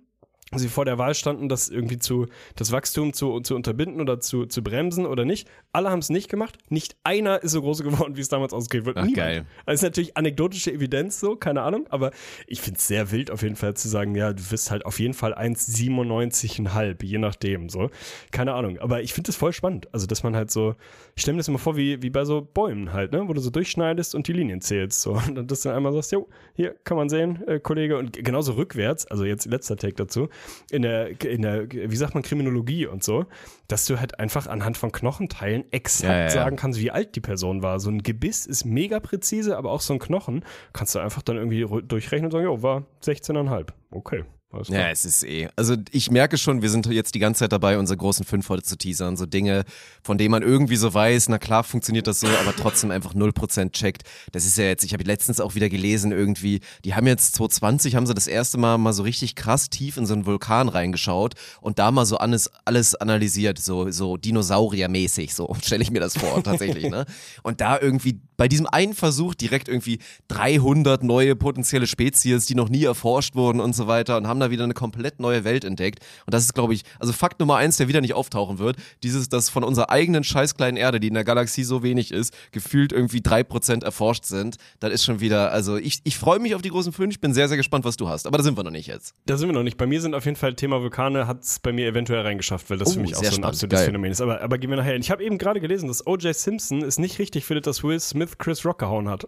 Sie 0.55 0.67
vor 0.67 0.85
der 0.85 0.97
Wahl 0.97 1.13
standen, 1.13 1.47
das 1.47 1.69
irgendwie 1.69 1.99
zu, 1.99 2.25
das 2.55 2.71
Wachstum 2.71 3.13
zu, 3.13 3.39
zu 3.41 3.55
unterbinden 3.55 4.01
oder 4.01 4.19
zu, 4.19 4.45
zu 4.45 4.63
bremsen 4.63 5.05
oder 5.05 5.23
nicht. 5.25 5.47
Alle 5.73 5.91
haben 5.91 5.99
es 5.99 6.09
nicht 6.09 6.29
gemacht. 6.29 6.57
Nicht 6.69 6.95
einer 7.03 7.43
ist 7.43 7.51
so 7.51 7.61
groß 7.61 7.83
geworden, 7.83 8.17
wie 8.17 8.21
es 8.21 8.29
damals 8.29 8.53
ausgegeben 8.53 8.87
wird. 8.87 8.97
Ach, 8.97 9.03
Niemand. 9.03 9.17
geil. 9.17 9.45
Also 9.65 9.79
ist 9.79 9.83
natürlich 9.83 10.17
anekdotische 10.17 10.71
Evidenz 10.73 11.19
so, 11.19 11.35
keine 11.35 11.61
Ahnung, 11.61 11.85
aber 11.89 12.11
ich 12.47 12.61
finde 12.61 12.79
es 12.79 12.87
sehr 12.87 13.11
wild 13.11 13.29
auf 13.29 13.43
jeden 13.43 13.55
Fall 13.55 13.75
zu 13.75 13.87
sagen, 13.89 14.15
ja, 14.15 14.33
du 14.33 14.51
wirst 14.51 14.71
halt 14.71 14.85
auf 14.85 14.99
jeden 14.99 15.13
Fall 15.13 15.33
1,97,5, 15.35 17.03
je 17.05 17.17
nachdem, 17.17 17.69
so. 17.69 17.89
Keine 18.31 18.53
Ahnung, 18.53 18.79
aber 18.79 19.01
ich 19.01 19.13
finde 19.13 19.29
es 19.31 19.35
voll 19.35 19.53
spannend. 19.53 19.87
Also, 19.93 20.07
dass 20.07 20.23
man 20.23 20.35
halt 20.35 20.51
so, 20.51 20.75
ich 21.15 21.21
stelle 21.21 21.35
mir 21.35 21.39
das 21.39 21.47
immer 21.47 21.59
vor, 21.59 21.77
wie, 21.77 22.01
wie 22.01 22.09
bei 22.09 22.25
so 22.25 22.41
Bäumen 22.41 22.93
halt, 22.93 23.11
ne, 23.11 23.27
wo 23.27 23.33
du 23.33 23.41
so 23.41 23.49
durchschneidest 23.49 24.15
und 24.15 24.27
die 24.27 24.33
Linien 24.33 24.61
zählst, 24.61 25.01
so. 25.01 25.11
Und 25.29 25.35
dann 25.35 25.47
das 25.47 25.61
dann 25.61 25.75
einmal 25.75 25.93
sagst, 25.93 26.11
jo, 26.11 26.27
hier 26.55 26.75
kann 26.83 26.97
man 26.97 27.09
sehen, 27.09 27.45
äh, 27.47 27.59
Kollege, 27.59 27.97
und 27.97 28.13
genauso 28.13 28.53
rückwärts, 28.53 29.05
also 29.07 29.25
jetzt 29.25 29.45
letzter 29.45 29.75
Take 29.77 29.93
dazu, 29.93 30.29
in 30.71 30.81
der, 30.81 31.21
in 31.23 31.41
der, 31.41 31.71
wie 31.71 31.95
sagt 31.95 32.13
man, 32.13 32.23
Kriminologie 32.23 32.85
und 32.85 33.03
so, 33.03 33.25
dass 33.67 33.85
du 33.85 33.99
halt 33.99 34.19
einfach 34.19 34.47
anhand 34.47 34.77
von 34.77 34.91
Knochenteilen 34.91 35.65
exakt 35.71 36.09
Ja, 36.09 36.21
ja, 36.21 36.29
sagen 36.29 36.55
kannst, 36.55 36.79
wie 36.79 36.91
alt 36.91 37.15
die 37.15 37.21
Person 37.21 37.61
war. 37.61 37.79
So 37.79 37.89
ein 37.89 38.03
Gebiss 38.03 38.45
ist 38.45 38.65
mega 38.65 38.99
präzise, 38.99 39.57
aber 39.57 39.71
auch 39.71 39.81
so 39.81 39.93
ein 39.93 39.99
Knochen 39.99 40.43
kannst 40.73 40.95
du 40.95 40.99
einfach 40.99 41.21
dann 41.21 41.37
irgendwie 41.37 41.65
durchrechnen 41.83 42.25
und 42.25 42.31
sagen, 42.31 42.45
jo, 42.45 42.61
war 42.61 42.85
16,5. 43.03 43.67
Okay. 43.91 44.23
Ja, 44.67 44.89
es 44.89 45.05
ist 45.05 45.23
eh. 45.23 45.47
Also 45.55 45.75
ich 45.91 46.09
merke 46.09 46.37
schon, 46.39 46.63
wir 46.63 46.71
sind 46.71 46.87
jetzt 46.87 47.13
die 47.13 47.19
ganze 47.19 47.39
Zeit 47.39 47.51
dabei, 47.51 47.77
unsere 47.77 47.97
großen 47.97 48.25
fünf 48.25 48.49
heute 48.49 48.63
zu 48.63 48.77
teasern. 48.77 49.15
So 49.15 49.27
Dinge, 49.27 49.63
von 50.01 50.17
denen 50.17 50.31
man 50.31 50.41
irgendwie 50.41 50.75
so 50.75 50.91
weiß, 50.91 51.29
na 51.29 51.37
klar 51.37 51.63
funktioniert 51.63 52.07
das 52.07 52.19
so, 52.19 52.27
aber 52.27 52.55
trotzdem 52.55 52.89
einfach 52.89 53.13
0% 53.13 53.71
checkt. 53.71 54.03
Das 54.31 54.45
ist 54.45 54.57
ja 54.57 54.65
jetzt, 54.65 54.83
ich 54.83 54.93
habe 54.93 55.03
letztens 55.03 55.39
auch 55.39 55.53
wieder 55.53 55.69
gelesen, 55.69 56.11
irgendwie, 56.11 56.61
die 56.83 56.95
haben 56.95 57.05
jetzt 57.05 57.35
2020, 57.35 57.95
haben 57.95 58.07
sie 58.07 58.15
das 58.15 58.25
erste 58.25 58.57
Mal 58.57 58.79
mal 58.79 58.93
so 58.93 59.03
richtig 59.03 59.35
krass 59.35 59.69
tief 59.69 59.97
in 59.97 60.07
so 60.07 60.15
einen 60.15 60.25
Vulkan 60.25 60.67
reingeschaut 60.67 61.35
und 61.61 61.77
da 61.77 61.91
mal 61.91 62.07
so 62.07 62.17
alles, 62.17 62.49
alles 62.65 62.95
analysiert, 62.95 63.59
so, 63.59 63.91
so 63.91 64.17
Dinosaurier-mäßig, 64.17 65.35
so 65.35 65.55
stelle 65.61 65.83
ich 65.83 65.91
mir 65.91 65.99
das 65.99 66.17
vor, 66.17 66.43
tatsächlich, 66.43 66.89
ne? 66.89 67.05
Und 67.43 67.61
da 67.61 67.79
irgendwie 67.79 68.19
bei 68.39 68.47
diesem 68.47 68.65
einen 68.67 68.93
Versuch 68.93 69.35
direkt 69.35 69.67
irgendwie 69.67 69.99
300 70.29 71.03
neue 71.03 71.35
potenzielle 71.35 71.85
Spezies, 71.87 72.45
die 72.45 72.55
noch 72.55 72.69
nie 72.69 72.85
erforscht 72.85 73.35
wurden 73.35 73.59
und 73.59 73.75
so 73.75 73.87
weiter 73.87 74.15
und 74.15 74.27
haben 74.27 74.39
da 74.39 74.49
wieder 74.49 74.63
eine 74.63 74.73
komplett 74.73 75.19
neue 75.19 75.43
Welt 75.43 75.65
entdeckt. 75.65 75.99
Und 76.25 76.33
das 76.33 76.43
ist, 76.45 76.53
glaube 76.53 76.73
ich, 76.73 76.83
also 76.99 77.11
Fakt 77.11 77.41
Nummer 77.41 77.57
eins, 77.57 77.75
der 77.75 77.89
wieder 77.89 77.99
nicht 77.99 78.13
auftauchen 78.13 78.57
wird, 78.57 78.77
dieses, 79.03 79.27
dass 79.27 79.49
von 79.49 79.65
unserer 79.65 79.89
eigenen 79.89 80.23
scheiß 80.23 80.55
kleinen 80.55 80.77
Erde, 80.77 81.01
die 81.01 81.09
in 81.09 81.13
der 81.15 81.25
Galaxie 81.25 81.65
so 81.65 81.83
wenig 81.83 82.11
ist, 82.11 82.33
gefühlt 82.51 82.93
irgendwie 82.93 83.19
drei 83.21 83.43
Prozent 83.43 83.83
erforscht 83.83 84.23
sind. 84.23 84.55
Das 84.79 84.93
ist 84.93 85.03
schon 85.03 85.19
wieder, 85.19 85.51
also 85.51 85.75
ich, 85.75 85.99
ich 86.05 86.17
freue 86.17 86.39
mich 86.39 86.55
auf 86.55 86.61
die 86.61 86.69
großen 86.69 86.93
fünf, 86.93 87.13
ich 87.15 87.19
bin 87.19 87.33
sehr, 87.33 87.49
sehr 87.49 87.57
gespannt, 87.57 87.83
was 87.83 87.97
du 87.97 88.07
hast. 88.07 88.25
Aber 88.25 88.37
da 88.37 88.43
sind 88.45 88.57
wir 88.57 88.63
noch 88.63 88.71
nicht 88.71 88.87
jetzt. 88.87 89.13
Da 89.25 89.35
sind 89.37 89.49
wir 89.49 89.53
noch 89.53 89.63
nicht. 89.63 89.75
Bei 89.77 89.85
mir 89.85 89.99
sind 89.99 90.15
auf 90.15 90.23
jeden 90.23 90.37
Fall 90.37 90.53
Thema 90.55 90.79
Vulkane, 90.81 91.27
hat 91.27 91.43
es 91.43 91.59
bei 91.59 91.73
mir 91.73 91.87
eventuell 91.87 92.21
reingeschafft, 92.21 92.69
weil 92.69 92.77
das 92.77 92.89
Oh, 92.89 92.93
für 92.93 92.99
mich 93.01 93.15
auch 93.15 93.19
so 93.19 93.25
ein 93.25 93.31
spannend. 93.33 93.45
absolutes 93.45 93.79
Geil. 93.79 93.85
Phänomen 93.87 94.11
ist. 94.13 94.21
Aber, 94.21 94.41
aber 94.41 94.57
gehen 94.57 94.69
wir 94.69 94.77
nachher 94.77 94.93
hin. 94.93 95.01
Ich 95.01 95.11
habe 95.11 95.23
eben 95.23 95.37
gerade 95.37 95.59
gelesen, 95.59 95.87
dass 95.89 96.07
O.J. 96.07 96.33
Simpson 96.33 96.81
es 96.83 96.97
nicht 96.99 97.19
richtig 97.19 97.43
findet, 97.43 97.67
dass 97.67 97.83
Will 97.83 97.99
Smith 97.99 98.28
Chris 98.37 98.63
Rock 98.65 98.79
gehauen 98.79 99.09
hat. 99.09 99.27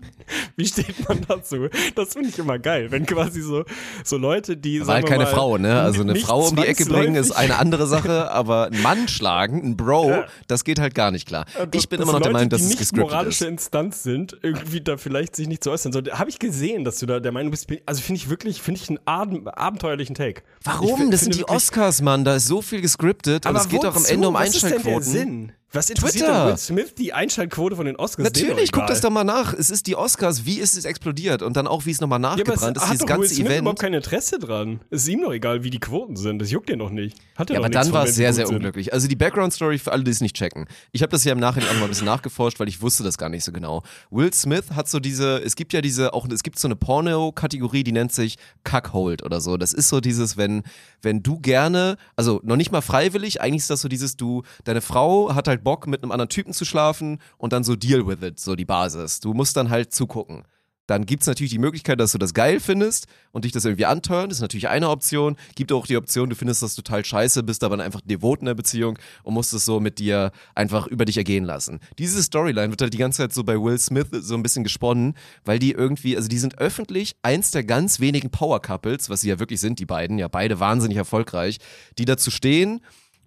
Wie 0.56 0.66
steht 0.66 1.08
man 1.08 1.20
dazu? 1.26 1.68
Das 1.94 2.12
finde 2.14 2.28
ich 2.30 2.38
immer 2.38 2.58
geil, 2.58 2.90
wenn 2.90 3.06
quasi 3.06 3.40
so, 3.42 3.64
so 4.04 4.16
Leute, 4.16 4.56
die. 4.56 4.80
Halt 4.82 5.04
wir 5.04 5.08
keine 5.08 5.24
mal, 5.24 5.30
Frau, 5.30 5.58
ne? 5.58 5.80
Also 5.80 6.02
eine 6.02 6.16
Frau 6.16 6.48
um 6.48 6.56
die 6.56 6.64
Ecke 6.66 6.84
bringen 6.86 7.14
ist 7.14 7.32
eine 7.32 7.58
andere 7.58 7.86
Sache, 7.86 8.30
aber 8.32 8.66
einen 8.66 8.82
Mann 8.82 9.08
schlagen, 9.08 9.62
ein 9.62 9.76
Bro, 9.76 10.10
Ja. 10.10 10.24
das 10.48 10.64
geht 10.64 10.78
halt 10.80 10.94
gar 10.94 11.10
nicht 11.10 11.26
klar. 11.28 11.44
Ich 11.72 11.88
bin 11.88 11.98
dass 12.00 12.08
immer 12.08 12.18
noch 12.18 12.22
der 12.22 12.32
Leute, 12.32 12.32
Meinung, 12.32 12.48
dass 12.50 12.60
die 12.66 12.72
es 12.72 12.78
gescriptet 12.78 13.10
moralische 13.10 13.44
ist. 13.44 13.50
Instanz 13.50 14.02
sind, 14.02 14.36
irgendwie 14.42 14.80
da 14.80 14.96
vielleicht 14.96 15.36
sich 15.36 15.46
nicht 15.48 15.62
zu 15.64 15.70
äußern 15.70 15.92
sollte. 15.92 16.18
Habe 16.18 16.30
ich 16.30 16.38
gesehen, 16.38 16.84
dass 16.84 16.98
du 16.98 17.06
da 17.06 17.20
der 17.20 17.32
Meinung 17.32 17.50
bist. 17.50 17.66
Also 17.86 18.00
finde 18.02 18.16
ich 18.18 18.30
wirklich, 18.30 18.60
finde 18.62 18.80
ich 18.82 18.88
einen 18.88 18.98
Abend, 19.06 19.46
abenteuerlichen 19.56 20.14
Take. 20.14 20.42
Ich 20.60 20.66
Warum? 20.66 20.98
fi- 21.04 21.10
Das 21.10 21.20
sind 21.20 21.34
die 21.34 21.48
Oscars, 21.48 22.02
Mann. 22.02 22.24
Da 22.24 22.36
ist 22.36 22.46
so 22.46 22.62
viel 22.62 22.80
gescriptet 22.80 23.46
und 23.46 23.56
es 23.56 23.68
geht 23.68 23.84
auch 23.84 23.96
am? 23.96 24.04
Ende 24.04 24.28
um 24.28 24.34
Was 24.34 24.48
ist 24.54 24.62
denn 24.62 24.70
der 24.70 24.78
Einschaltquoten. 24.78 25.02
Sinn? 25.12 25.52
Was 25.72 25.88
interessiert 25.88 26.24
Twitter. 26.24 26.46
Will 26.48 26.56
Smith 26.56 26.94
die 26.96 27.12
Einschaltquote 27.12 27.76
von 27.76 27.86
den 27.86 27.94
Oscars? 27.94 28.26
Ist 28.28 28.42
Natürlich, 28.42 28.72
guck 28.72 28.88
das 28.88 29.00
doch 29.00 29.10
mal 29.10 29.22
nach. 29.22 29.54
Es 29.54 29.70
ist 29.70 29.86
die 29.86 29.94
Oscars, 29.94 30.44
wie 30.44 30.58
ist 30.58 30.76
es 30.76 30.84
explodiert 30.84 31.42
und 31.42 31.56
dann 31.56 31.68
auch, 31.68 31.86
wie 31.86 31.92
es 31.92 32.00
nochmal 32.00 32.20
Ja, 32.20 32.30
nachgebrannt 32.30 32.76
ist, 32.76 32.82
hat 32.82 32.92
dieses 32.94 32.98
doch 33.06 33.08
Will 33.08 33.16
ganze 33.20 33.34
Smith 33.36 33.46
Event. 33.46 33.60
überhaupt 33.60 33.78
kein 33.80 33.94
Interesse 33.94 34.38
dran. 34.40 34.80
Es 34.90 35.02
ist 35.02 35.08
ihm 35.08 35.22
doch 35.22 35.32
egal, 35.32 35.62
wie 35.62 35.70
die 35.70 35.78
Quoten 35.78 36.16
sind. 36.16 36.40
Das 36.40 36.50
juckt 36.50 36.68
den 36.70 36.80
doch 36.80 36.90
nicht. 36.90 37.16
Hat 37.36 37.50
er 37.50 37.54
Ja, 37.54 37.60
aber 37.60 37.68
dann 37.68 37.92
war 37.92 38.04
es 38.04 38.16
sehr, 38.16 38.32
sehr 38.32 38.46
sind. 38.48 38.56
unglücklich. 38.56 38.92
Also 38.92 39.06
die 39.06 39.14
Background-Story 39.14 39.78
für 39.78 39.92
alle, 39.92 40.02
die 40.02 40.10
es 40.10 40.20
nicht 40.20 40.34
checken. 40.34 40.66
Ich 40.90 41.02
habe 41.02 41.10
das 41.10 41.22
ja 41.22 41.30
im 41.32 41.38
Nachhinein 41.38 41.68
auch 41.70 41.74
mal 41.74 41.84
ein 41.84 41.88
bisschen 41.90 42.06
nachgeforscht, 42.06 42.58
weil 42.58 42.66
ich 42.68 42.82
wusste 42.82 43.04
das 43.04 43.16
gar 43.16 43.28
nicht 43.28 43.44
so 43.44 43.52
genau. 43.52 43.84
Will 44.10 44.32
Smith 44.34 44.72
hat 44.74 44.88
so 44.88 44.98
diese, 44.98 45.38
es 45.38 45.54
gibt 45.54 45.72
ja 45.72 45.80
diese, 45.82 46.14
auch 46.14 46.26
es 46.28 46.42
gibt 46.42 46.58
so 46.58 46.66
eine 46.66 46.74
Porno-Kategorie, 46.74 47.84
die 47.84 47.92
nennt 47.92 48.12
sich 48.12 48.38
Cuckold 48.64 49.22
oder 49.22 49.40
so. 49.40 49.56
Das 49.56 49.72
ist 49.72 49.88
so 49.88 50.00
dieses, 50.00 50.36
wenn, 50.36 50.64
wenn 51.02 51.22
du 51.22 51.38
gerne, 51.38 51.96
also 52.16 52.40
noch 52.42 52.56
nicht 52.56 52.72
mal 52.72 52.80
freiwillig, 52.82 53.40
eigentlich 53.40 53.62
ist 53.62 53.70
das 53.70 53.80
so 53.82 53.88
dieses, 53.88 54.16
du, 54.16 54.42
deine 54.64 54.80
Frau 54.80 55.32
hat 55.34 55.46
halt 55.48 55.59
Bock, 55.60 55.86
mit 55.86 56.02
einem 56.02 56.12
anderen 56.12 56.28
Typen 56.28 56.52
zu 56.52 56.64
schlafen 56.64 57.20
und 57.38 57.52
dann 57.52 57.64
so 57.64 57.76
deal 57.76 58.06
with 58.06 58.22
it, 58.22 58.40
so 58.40 58.56
die 58.56 58.64
Basis. 58.64 59.20
Du 59.20 59.34
musst 59.34 59.56
dann 59.56 59.70
halt 59.70 59.92
zugucken. 59.92 60.44
Dann 60.90 61.06
gibt 61.06 61.22
es 61.22 61.28
natürlich 61.28 61.52
die 61.52 61.60
Möglichkeit, 61.60 62.00
dass 62.00 62.10
du 62.10 62.18
das 62.18 62.34
geil 62.34 62.58
findest 62.58 63.06
und 63.30 63.44
dich 63.44 63.52
das 63.52 63.64
irgendwie 63.64 63.86
antören. 63.86 64.28
Das 64.28 64.38
ist 64.38 64.42
natürlich 64.42 64.68
eine 64.68 64.88
Option. 64.88 65.36
Gibt 65.54 65.70
auch 65.70 65.86
die 65.86 65.96
Option, 65.96 66.30
du 66.30 66.34
findest 66.34 66.64
das 66.64 66.74
total 66.74 67.04
scheiße, 67.04 67.44
bist 67.44 67.62
aber 67.62 67.76
dann 67.76 67.86
einfach 67.86 68.00
devot 68.00 68.40
in 68.40 68.46
der 68.46 68.54
Beziehung 68.54 68.98
und 69.22 69.34
musst 69.34 69.52
es 69.52 69.64
so 69.64 69.78
mit 69.78 70.00
dir 70.00 70.32
einfach 70.56 70.88
über 70.88 71.04
dich 71.04 71.16
ergehen 71.16 71.44
lassen. 71.44 71.78
Diese 72.00 72.20
Storyline 72.20 72.70
wird 72.70 72.82
halt 72.82 72.92
die 72.92 72.98
ganze 72.98 73.18
Zeit 73.18 73.32
so 73.32 73.44
bei 73.44 73.54
Will 73.54 73.78
Smith 73.78 74.08
so 74.10 74.34
ein 74.34 74.42
bisschen 74.42 74.64
gesponnen, 74.64 75.14
weil 75.44 75.60
die 75.60 75.70
irgendwie, 75.70 76.16
also 76.16 76.28
die 76.28 76.38
sind 76.38 76.58
öffentlich 76.58 77.14
eins 77.22 77.52
der 77.52 77.62
ganz 77.62 78.00
wenigen 78.00 78.30
Power-Couples, 78.30 79.10
was 79.10 79.20
sie 79.20 79.28
ja 79.28 79.38
wirklich 79.38 79.60
sind, 79.60 79.78
die 79.78 79.86
beiden, 79.86 80.18
ja 80.18 80.26
beide 80.26 80.58
wahnsinnig 80.58 80.96
erfolgreich, 80.96 81.58
die 81.98 82.04
dazu 82.04 82.32
stehen, 82.32 82.80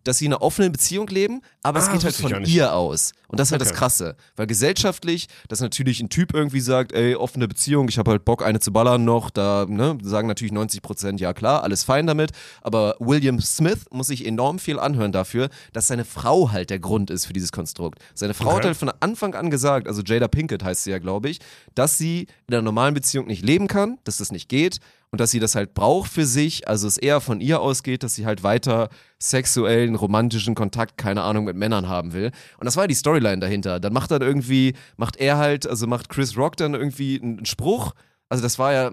dass 0.04 0.18
sie 0.18 0.26
in 0.26 0.34
einer 0.34 0.42
offenen 0.42 0.72
Beziehung 0.72 1.08
leben, 1.08 1.42
aber 1.62 1.80
es 1.80 1.88
Ah, 1.88 1.94
geht 1.94 2.04
halt 2.04 2.16
von 2.16 2.44
ihr 2.46 2.74
aus. 2.74 3.12
Und 3.28 3.40
das 3.40 3.48
ist 3.48 3.52
halt 3.54 3.62
das 3.62 3.70
Okay. 3.70 3.78
Krasse. 3.80 4.16
Weil 4.36 4.48
gesellschaftlich, 4.48 5.28
dass 5.48 5.60
natürlich 5.62 6.00
ein 6.02 6.10
Typ 6.10 6.34
irgendwie 6.34 6.60
sagt, 6.60 6.92
ey, 6.92 7.16
offene 7.16 7.48
Beziehung, 7.48 7.88
ich 7.90 7.98
habe 7.98 8.12
halt 8.12 8.26
Bock, 8.26 8.44
eine 8.44 8.60
zu 8.60 8.72
ballern 8.72 9.06
noch, 9.06 9.30
da 9.30 9.66
ne, 9.68 9.98
sagen 10.04 10.28
natürlich 10.28 10.52
90 10.52 10.82
Prozent, 10.82 11.20
ja 11.22 11.34
klar, 11.34 11.64
alles 11.64 11.84
fein 11.84 12.06
damit. 12.08 12.32
Aber 12.62 12.96
William 13.00 13.40
Smith 13.42 13.86
muss 13.92 14.08
sich 14.08 14.26
enorm 14.26 14.60
viel 14.60 14.80
anhören 14.80 15.12
dafür, 15.12 15.50
dass 15.72 15.88
seine 15.88 16.06
Frau 16.06 16.52
halt 16.52 16.70
der 16.70 16.80
Grund 16.80 17.10
ist 17.10 17.26
für 17.26 17.34
dieses 17.34 17.52
Konstrukt. 17.52 18.00
Seine 18.14 18.34
Frau 18.34 18.52
hat 18.52 18.58
Okay. 18.58 18.68
halt 18.68 18.78
von 18.78 18.92
Anfang 19.00 19.34
an 19.36 19.50
gesagt, 19.50 19.88
also 19.88 20.02
Jada 20.04 20.28
Pinkett 20.28 20.64
heißt 20.64 20.84
sie 20.84 20.92
ja, 20.92 21.00
glaube 21.00 21.30
ich, 21.30 21.40
dass 21.76 21.98
sie 21.98 22.28
in 22.48 22.54
einer 22.54 22.62
normalen 22.62 22.94
Beziehung 22.94 23.28
nicht 23.28 23.44
leben 23.44 23.68
kann, 23.68 23.98
dass 24.04 24.18
das 24.18 24.32
nicht 24.32 24.50
geht 24.50 24.80
und 25.14 25.22
dass 25.22 25.30
sie 25.30 25.40
das 25.40 25.54
halt 25.54 25.76
braucht 25.76 26.12
für 26.12 26.26
sich, 26.26 26.68
also 26.68 26.88
es 26.88 26.98
eher 26.98 27.22
von 27.22 27.40
ihr 27.40 27.62
ausgeht, 27.62 28.02
dass 28.02 28.16
sie 28.16 28.26
halt 28.26 28.42
weiter 28.42 28.90
sexuellen, 29.20 29.94
romantischen 29.94 30.56
Kontakt, 30.56 30.98
keine 30.98 31.22
Ahnung, 31.22 31.46
mit 31.46 31.56
Männern 31.56 31.88
haben 31.88 32.14
will. 32.14 32.32
Und 32.58 32.66
das 32.66 32.78
war 32.78 32.88
die 32.88 32.96
Storyline 32.96 33.38
dahinter. 33.38 33.80
Dann 33.80 33.94
macht 33.94 34.10
dann 34.10 34.24
irgendwie, 34.24 34.74
macht 34.98 35.18
er 35.18 35.38
halt, 35.38 35.68
also 35.68 35.86
macht 35.86 36.10
Chris 36.10 36.36
Rock 36.36 36.58
dann 36.58 36.74
irgendwie 36.74 37.22
einen 37.22 37.46
Spruch. 37.46 37.94
Also 38.28 38.42
das 38.42 38.58
war 38.58 38.74
ja, 38.74 38.92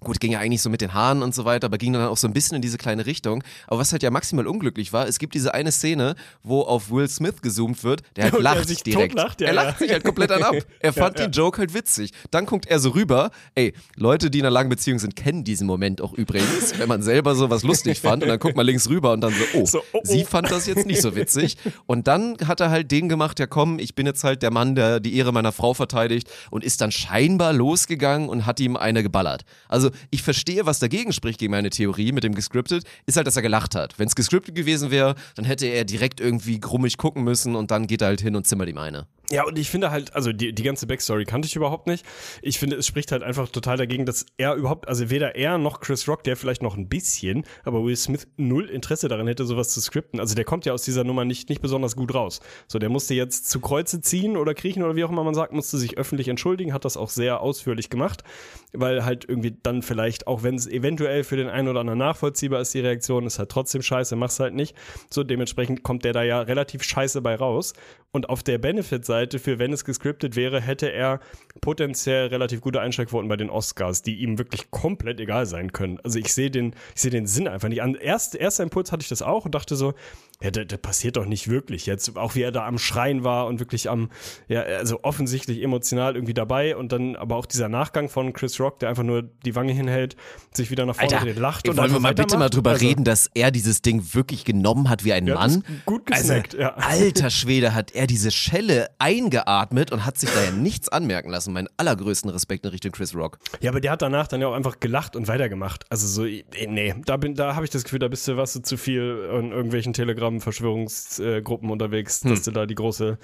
Gut, 0.00 0.20
ging 0.20 0.32
ja 0.32 0.38
eigentlich 0.38 0.62
so 0.62 0.70
mit 0.70 0.80
den 0.80 0.94
Haaren 0.94 1.22
und 1.22 1.34
so 1.34 1.44
weiter, 1.44 1.66
aber 1.66 1.78
ging 1.78 1.92
dann 1.92 2.06
auch 2.06 2.16
so 2.16 2.26
ein 2.26 2.32
bisschen 2.32 2.56
in 2.56 2.62
diese 2.62 2.78
kleine 2.78 3.06
Richtung. 3.06 3.44
Aber 3.66 3.80
was 3.80 3.92
halt 3.92 4.02
ja 4.02 4.10
maximal 4.10 4.46
unglücklich 4.46 4.92
war, 4.92 5.06
es 5.06 5.18
gibt 5.18 5.34
diese 5.34 5.52
eine 5.54 5.72
Szene, 5.72 6.14
wo 6.42 6.62
auf 6.62 6.90
Will 6.90 7.08
Smith 7.08 7.42
gezoomt 7.42 7.84
wird, 7.84 8.02
der 8.16 8.24
halt 8.24 8.34
Und 8.40 8.42
lacht 8.42 8.68
sich 8.68 8.82
direkt. 8.82 9.12
totlacht, 9.12 9.40
ja, 9.40 9.48
er 9.48 9.52
lacht 9.52 9.80
ja. 9.80 9.86
sich 9.86 9.92
halt 9.92 10.04
komplett 10.04 10.32
an 10.32 10.42
ab. 10.42 10.54
Er 10.80 10.92
fand 10.94 11.18
Ja, 11.18 11.26
den 11.26 11.32
Joke 11.32 11.58
halt 11.58 11.74
witzig. 11.74 12.12
Dann 12.30 12.46
guckt 12.46 12.66
er 12.66 12.78
so 12.78 12.90
rüber. 12.90 13.30
Ey, 13.54 13.74
Leute, 13.96 14.30
die 14.30 14.38
in 14.38 14.46
einer 14.46 14.50
langen 14.50 14.70
Beziehung 14.70 14.98
sind, 14.98 15.14
kennen 15.14 15.44
diesen 15.44 15.66
Moment 15.66 16.00
auch 16.00 16.14
übrigens, 16.14 16.78
wenn 16.78 16.88
man 16.88 17.02
selber 17.02 17.34
sowas 17.34 17.62
lustig 17.62 18.00
fand 18.00 18.22
und 18.22 18.28
dann 18.28 18.38
guckt 18.38 18.56
man 18.56 18.64
links 18.64 18.88
rüber 18.88 19.12
und 19.12 19.20
dann 19.20 19.32
so, 19.32 19.58
oh, 19.58 19.66
So, 19.66 19.78
oh, 19.92 19.98
oh. 19.98 20.00
sie 20.04 20.24
fand 20.24 20.50
das 20.50 20.66
jetzt 20.66 20.86
nicht 20.86 21.02
so 21.02 21.14
witzig. 21.14 21.58
Und 21.86 22.06
dann 22.06 22.36
hat 22.46 22.60
er 22.60 22.70
halt 22.70 22.90
den 22.90 23.08
gemacht, 23.08 23.38
ja 23.38 23.46
komm, 23.46 23.78
ich 23.78 23.94
bin 23.94 24.06
jetzt 24.06 24.24
halt 24.24 24.42
der 24.42 24.50
Mann, 24.50 24.74
der 24.74 25.00
die 25.00 25.16
Ehre 25.16 25.32
meiner 25.32 25.52
Frau 25.52 25.74
verteidigt 25.74 26.30
und 26.50 26.64
ist 26.64 26.80
dann 26.80 26.90
scheinbar 26.92 27.52
losgegangen 27.52 28.28
und 28.28 28.46
hat 28.46 28.60
ihm 28.60 28.76
eine 28.76 29.02
geballert. 29.02 29.42
Also 29.68 29.89
ich 30.10 30.22
verstehe, 30.22 30.66
was 30.66 30.78
dagegen 30.78 31.12
spricht 31.12 31.40
gegen 31.40 31.52
meine 31.52 31.70
Theorie 31.70 32.12
mit 32.12 32.24
dem 32.24 32.34
gescriptet, 32.34 32.84
ist 33.06 33.16
halt, 33.16 33.26
dass 33.26 33.36
er 33.36 33.42
gelacht 33.42 33.74
hat. 33.74 33.98
Wenn 33.98 34.08
es 34.08 34.14
gescriptet 34.14 34.54
gewesen 34.54 34.90
wäre, 34.90 35.14
dann 35.34 35.44
hätte 35.44 35.66
er 35.66 35.84
direkt 35.84 36.20
irgendwie 36.20 36.60
grummig 36.60 36.96
gucken 36.96 37.24
müssen 37.24 37.56
und 37.56 37.70
dann 37.70 37.86
geht 37.86 38.02
er 38.02 38.08
halt 38.08 38.20
hin 38.20 38.36
und 38.36 38.46
zimmert 38.46 38.68
ihm 38.68 38.78
eine. 38.78 39.06
Ja, 39.32 39.44
und 39.44 39.56
ich 39.58 39.70
finde 39.70 39.92
halt, 39.92 40.12
also 40.16 40.32
die, 40.32 40.52
die 40.52 40.62
ganze 40.64 40.88
Backstory 40.88 41.24
kannte 41.24 41.46
ich 41.46 41.54
überhaupt 41.54 41.86
nicht. 41.86 42.04
Ich 42.42 42.58
finde, 42.58 42.74
es 42.74 42.86
spricht 42.86 43.12
halt 43.12 43.22
einfach 43.22 43.48
total 43.48 43.76
dagegen, 43.76 44.04
dass 44.04 44.26
er 44.38 44.54
überhaupt, 44.54 44.88
also 44.88 45.08
weder 45.08 45.36
er 45.36 45.56
noch 45.56 45.78
Chris 45.78 46.08
Rock, 46.08 46.24
der 46.24 46.36
vielleicht 46.36 46.62
noch 46.62 46.76
ein 46.76 46.88
bisschen, 46.88 47.44
aber 47.62 47.84
Will 47.84 47.94
Smith 47.94 48.26
null 48.36 48.68
Interesse 48.68 49.06
daran 49.06 49.28
hätte, 49.28 49.44
sowas 49.44 49.68
zu 49.68 49.80
skripten. 49.80 50.18
Also 50.18 50.34
der 50.34 50.44
kommt 50.44 50.66
ja 50.66 50.72
aus 50.72 50.82
dieser 50.82 51.04
Nummer 51.04 51.24
nicht, 51.24 51.48
nicht 51.48 51.62
besonders 51.62 51.94
gut 51.94 52.12
raus. 52.12 52.40
So, 52.66 52.80
der 52.80 52.88
musste 52.88 53.14
jetzt 53.14 53.48
zu 53.48 53.60
Kreuze 53.60 54.00
ziehen 54.00 54.36
oder 54.36 54.52
kriechen 54.52 54.82
oder 54.82 54.96
wie 54.96 55.04
auch 55.04 55.10
immer 55.10 55.22
man 55.22 55.34
sagt, 55.34 55.52
musste 55.52 55.78
sich 55.78 55.96
öffentlich 55.96 56.26
entschuldigen, 56.26 56.72
hat 56.72 56.84
das 56.84 56.96
auch 56.96 57.10
sehr 57.10 57.40
ausführlich 57.40 57.88
gemacht, 57.88 58.24
weil 58.72 59.04
halt 59.04 59.26
irgendwie 59.28 59.56
dann 59.62 59.82
vielleicht, 59.82 60.26
auch 60.26 60.42
wenn 60.42 60.56
es 60.56 60.66
eventuell 60.66 61.22
für 61.22 61.36
den 61.36 61.48
einen 61.48 61.68
oder 61.68 61.80
anderen 61.80 62.00
nachvollziehbar 62.00 62.60
ist, 62.62 62.74
die 62.74 62.80
Reaktion 62.80 63.26
ist 63.26 63.38
halt 63.38 63.50
trotzdem 63.50 63.82
scheiße, 63.82 64.16
mach's 64.16 64.40
halt 64.40 64.54
nicht. 64.54 64.74
So, 65.08 65.22
dementsprechend 65.22 65.84
kommt 65.84 66.04
der 66.04 66.14
da 66.14 66.24
ja 66.24 66.40
relativ 66.40 66.82
scheiße 66.82 67.22
bei 67.22 67.36
raus. 67.36 67.74
Und 68.12 68.28
auf 68.28 68.42
der 68.42 68.58
Benefit-Seite, 68.58 69.38
für 69.38 69.60
wenn 69.60 69.72
es 69.72 69.84
gescriptet 69.84 70.34
wäre, 70.34 70.60
hätte 70.60 70.90
er 70.92 71.20
potenziell 71.60 72.26
relativ 72.26 72.60
gute 72.60 72.80
Einschaltquoten 72.80 73.28
bei 73.28 73.36
den 73.36 73.50
Oscars, 73.50 74.02
die 74.02 74.16
ihm 74.16 74.36
wirklich 74.36 74.70
komplett 74.72 75.20
egal 75.20 75.46
sein 75.46 75.72
können. 75.72 76.00
Also 76.02 76.18
ich 76.18 76.34
sehe 76.34 76.50
den, 76.50 76.74
ich 76.94 77.02
sehe 77.02 77.12
den 77.12 77.26
Sinn 77.26 77.46
einfach 77.46 77.68
nicht. 77.68 77.82
An 77.82 77.94
erst, 77.94 78.34
erster 78.34 78.64
Impuls 78.64 78.90
hatte 78.90 79.02
ich 79.02 79.08
das 79.08 79.22
auch 79.22 79.44
und 79.44 79.54
dachte 79.54 79.76
so, 79.76 79.94
ja, 80.42 80.50
das, 80.50 80.66
das 80.68 80.78
passiert 80.78 81.16
doch 81.16 81.26
nicht 81.26 81.48
wirklich 81.48 81.86
jetzt. 81.86 82.16
Auch 82.16 82.34
wie 82.34 82.42
er 82.42 82.52
da 82.52 82.66
am 82.66 82.78
Schreien 82.78 83.24
war 83.24 83.46
und 83.46 83.60
wirklich 83.60 83.90
am, 83.90 84.10
ja, 84.48 84.62
also 84.62 85.00
offensichtlich 85.02 85.62
emotional 85.62 86.14
irgendwie 86.14 86.34
dabei 86.34 86.76
und 86.76 86.92
dann 86.92 87.16
aber 87.16 87.36
auch 87.36 87.46
dieser 87.46 87.68
Nachgang 87.68 88.08
von 88.08 88.32
Chris 88.32 88.58
Rock, 88.60 88.78
der 88.78 88.88
einfach 88.88 89.02
nur 89.02 89.22
die 89.22 89.54
Wange 89.54 89.72
hinhält, 89.72 90.16
sich 90.52 90.70
wieder 90.70 90.86
nach 90.86 90.96
vorne 90.96 91.18
dreht, 91.20 91.38
lacht 91.38 91.68
und 91.68 91.76
wollen 91.76 91.92
wir 91.92 92.00
mal 92.00 92.14
bitte 92.14 92.38
mal 92.38 92.48
drüber 92.48 92.70
Also, 92.70 92.86
reden, 92.86 93.04
dass 93.04 93.30
er 93.34 93.50
dieses 93.50 93.82
Ding 93.82 94.02
wirklich 94.14 94.44
genommen 94.44 94.88
hat 94.88 95.04
wie 95.04 95.12
ein 95.12 95.26
Ja, 95.26 95.34
Mann? 95.34 95.64
gut 95.86 96.06
gesnackt, 96.06 96.54
also, 96.54 96.62
ja. 96.62 96.74
Alter 96.76 97.30
Schwede, 97.30 97.74
hat 97.74 97.92
er 97.92 98.06
diese 98.06 98.30
Schelle 98.30 98.88
eingeatmet 98.98 99.92
und 99.92 100.06
hat 100.06 100.18
sich 100.18 100.30
da 100.30 100.42
ja 100.42 100.50
nichts 100.50 100.88
anmerken 100.88 101.30
lassen. 101.30 101.52
Meinen 101.52 101.68
allergrößten 101.76 102.30
Respekt 102.30 102.64
in 102.64 102.70
Richtung 102.70 102.92
Chris 102.92 103.14
Rock. 103.14 103.38
Ja, 103.60 103.70
aber 103.70 103.80
der 103.80 103.92
hat 103.92 104.02
danach 104.02 104.26
dann 104.26 104.40
ja 104.40 104.48
auch 104.48 104.54
einfach 104.54 104.80
gelacht 104.80 105.16
und 105.16 105.28
weitergemacht. 105.28 105.84
Also 105.90 106.06
so, 106.06 106.22
nee, 106.24 106.94
da 107.04 107.16
bin, 107.16 107.34
da 107.34 107.54
habe 107.54 107.64
ich 107.64 107.70
das 107.70 107.84
Gefühl, 107.84 107.98
da 107.98 108.08
bist 108.08 108.26
du 108.26 108.36
was 108.36 108.52
du 108.54 108.62
zu 108.62 108.76
viel 108.76 109.28
in 109.38 109.52
irgendwelchen 109.52 109.92
Telegram 109.92 110.29
Hologramm-Verschwörungsgruppen 110.30 111.70
unterwegs, 111.70 112.20
dass 112.20 112.42
du 112.42 112.50
da 112.50 112.66
die 112.66 112.74
große, 112.74 113.18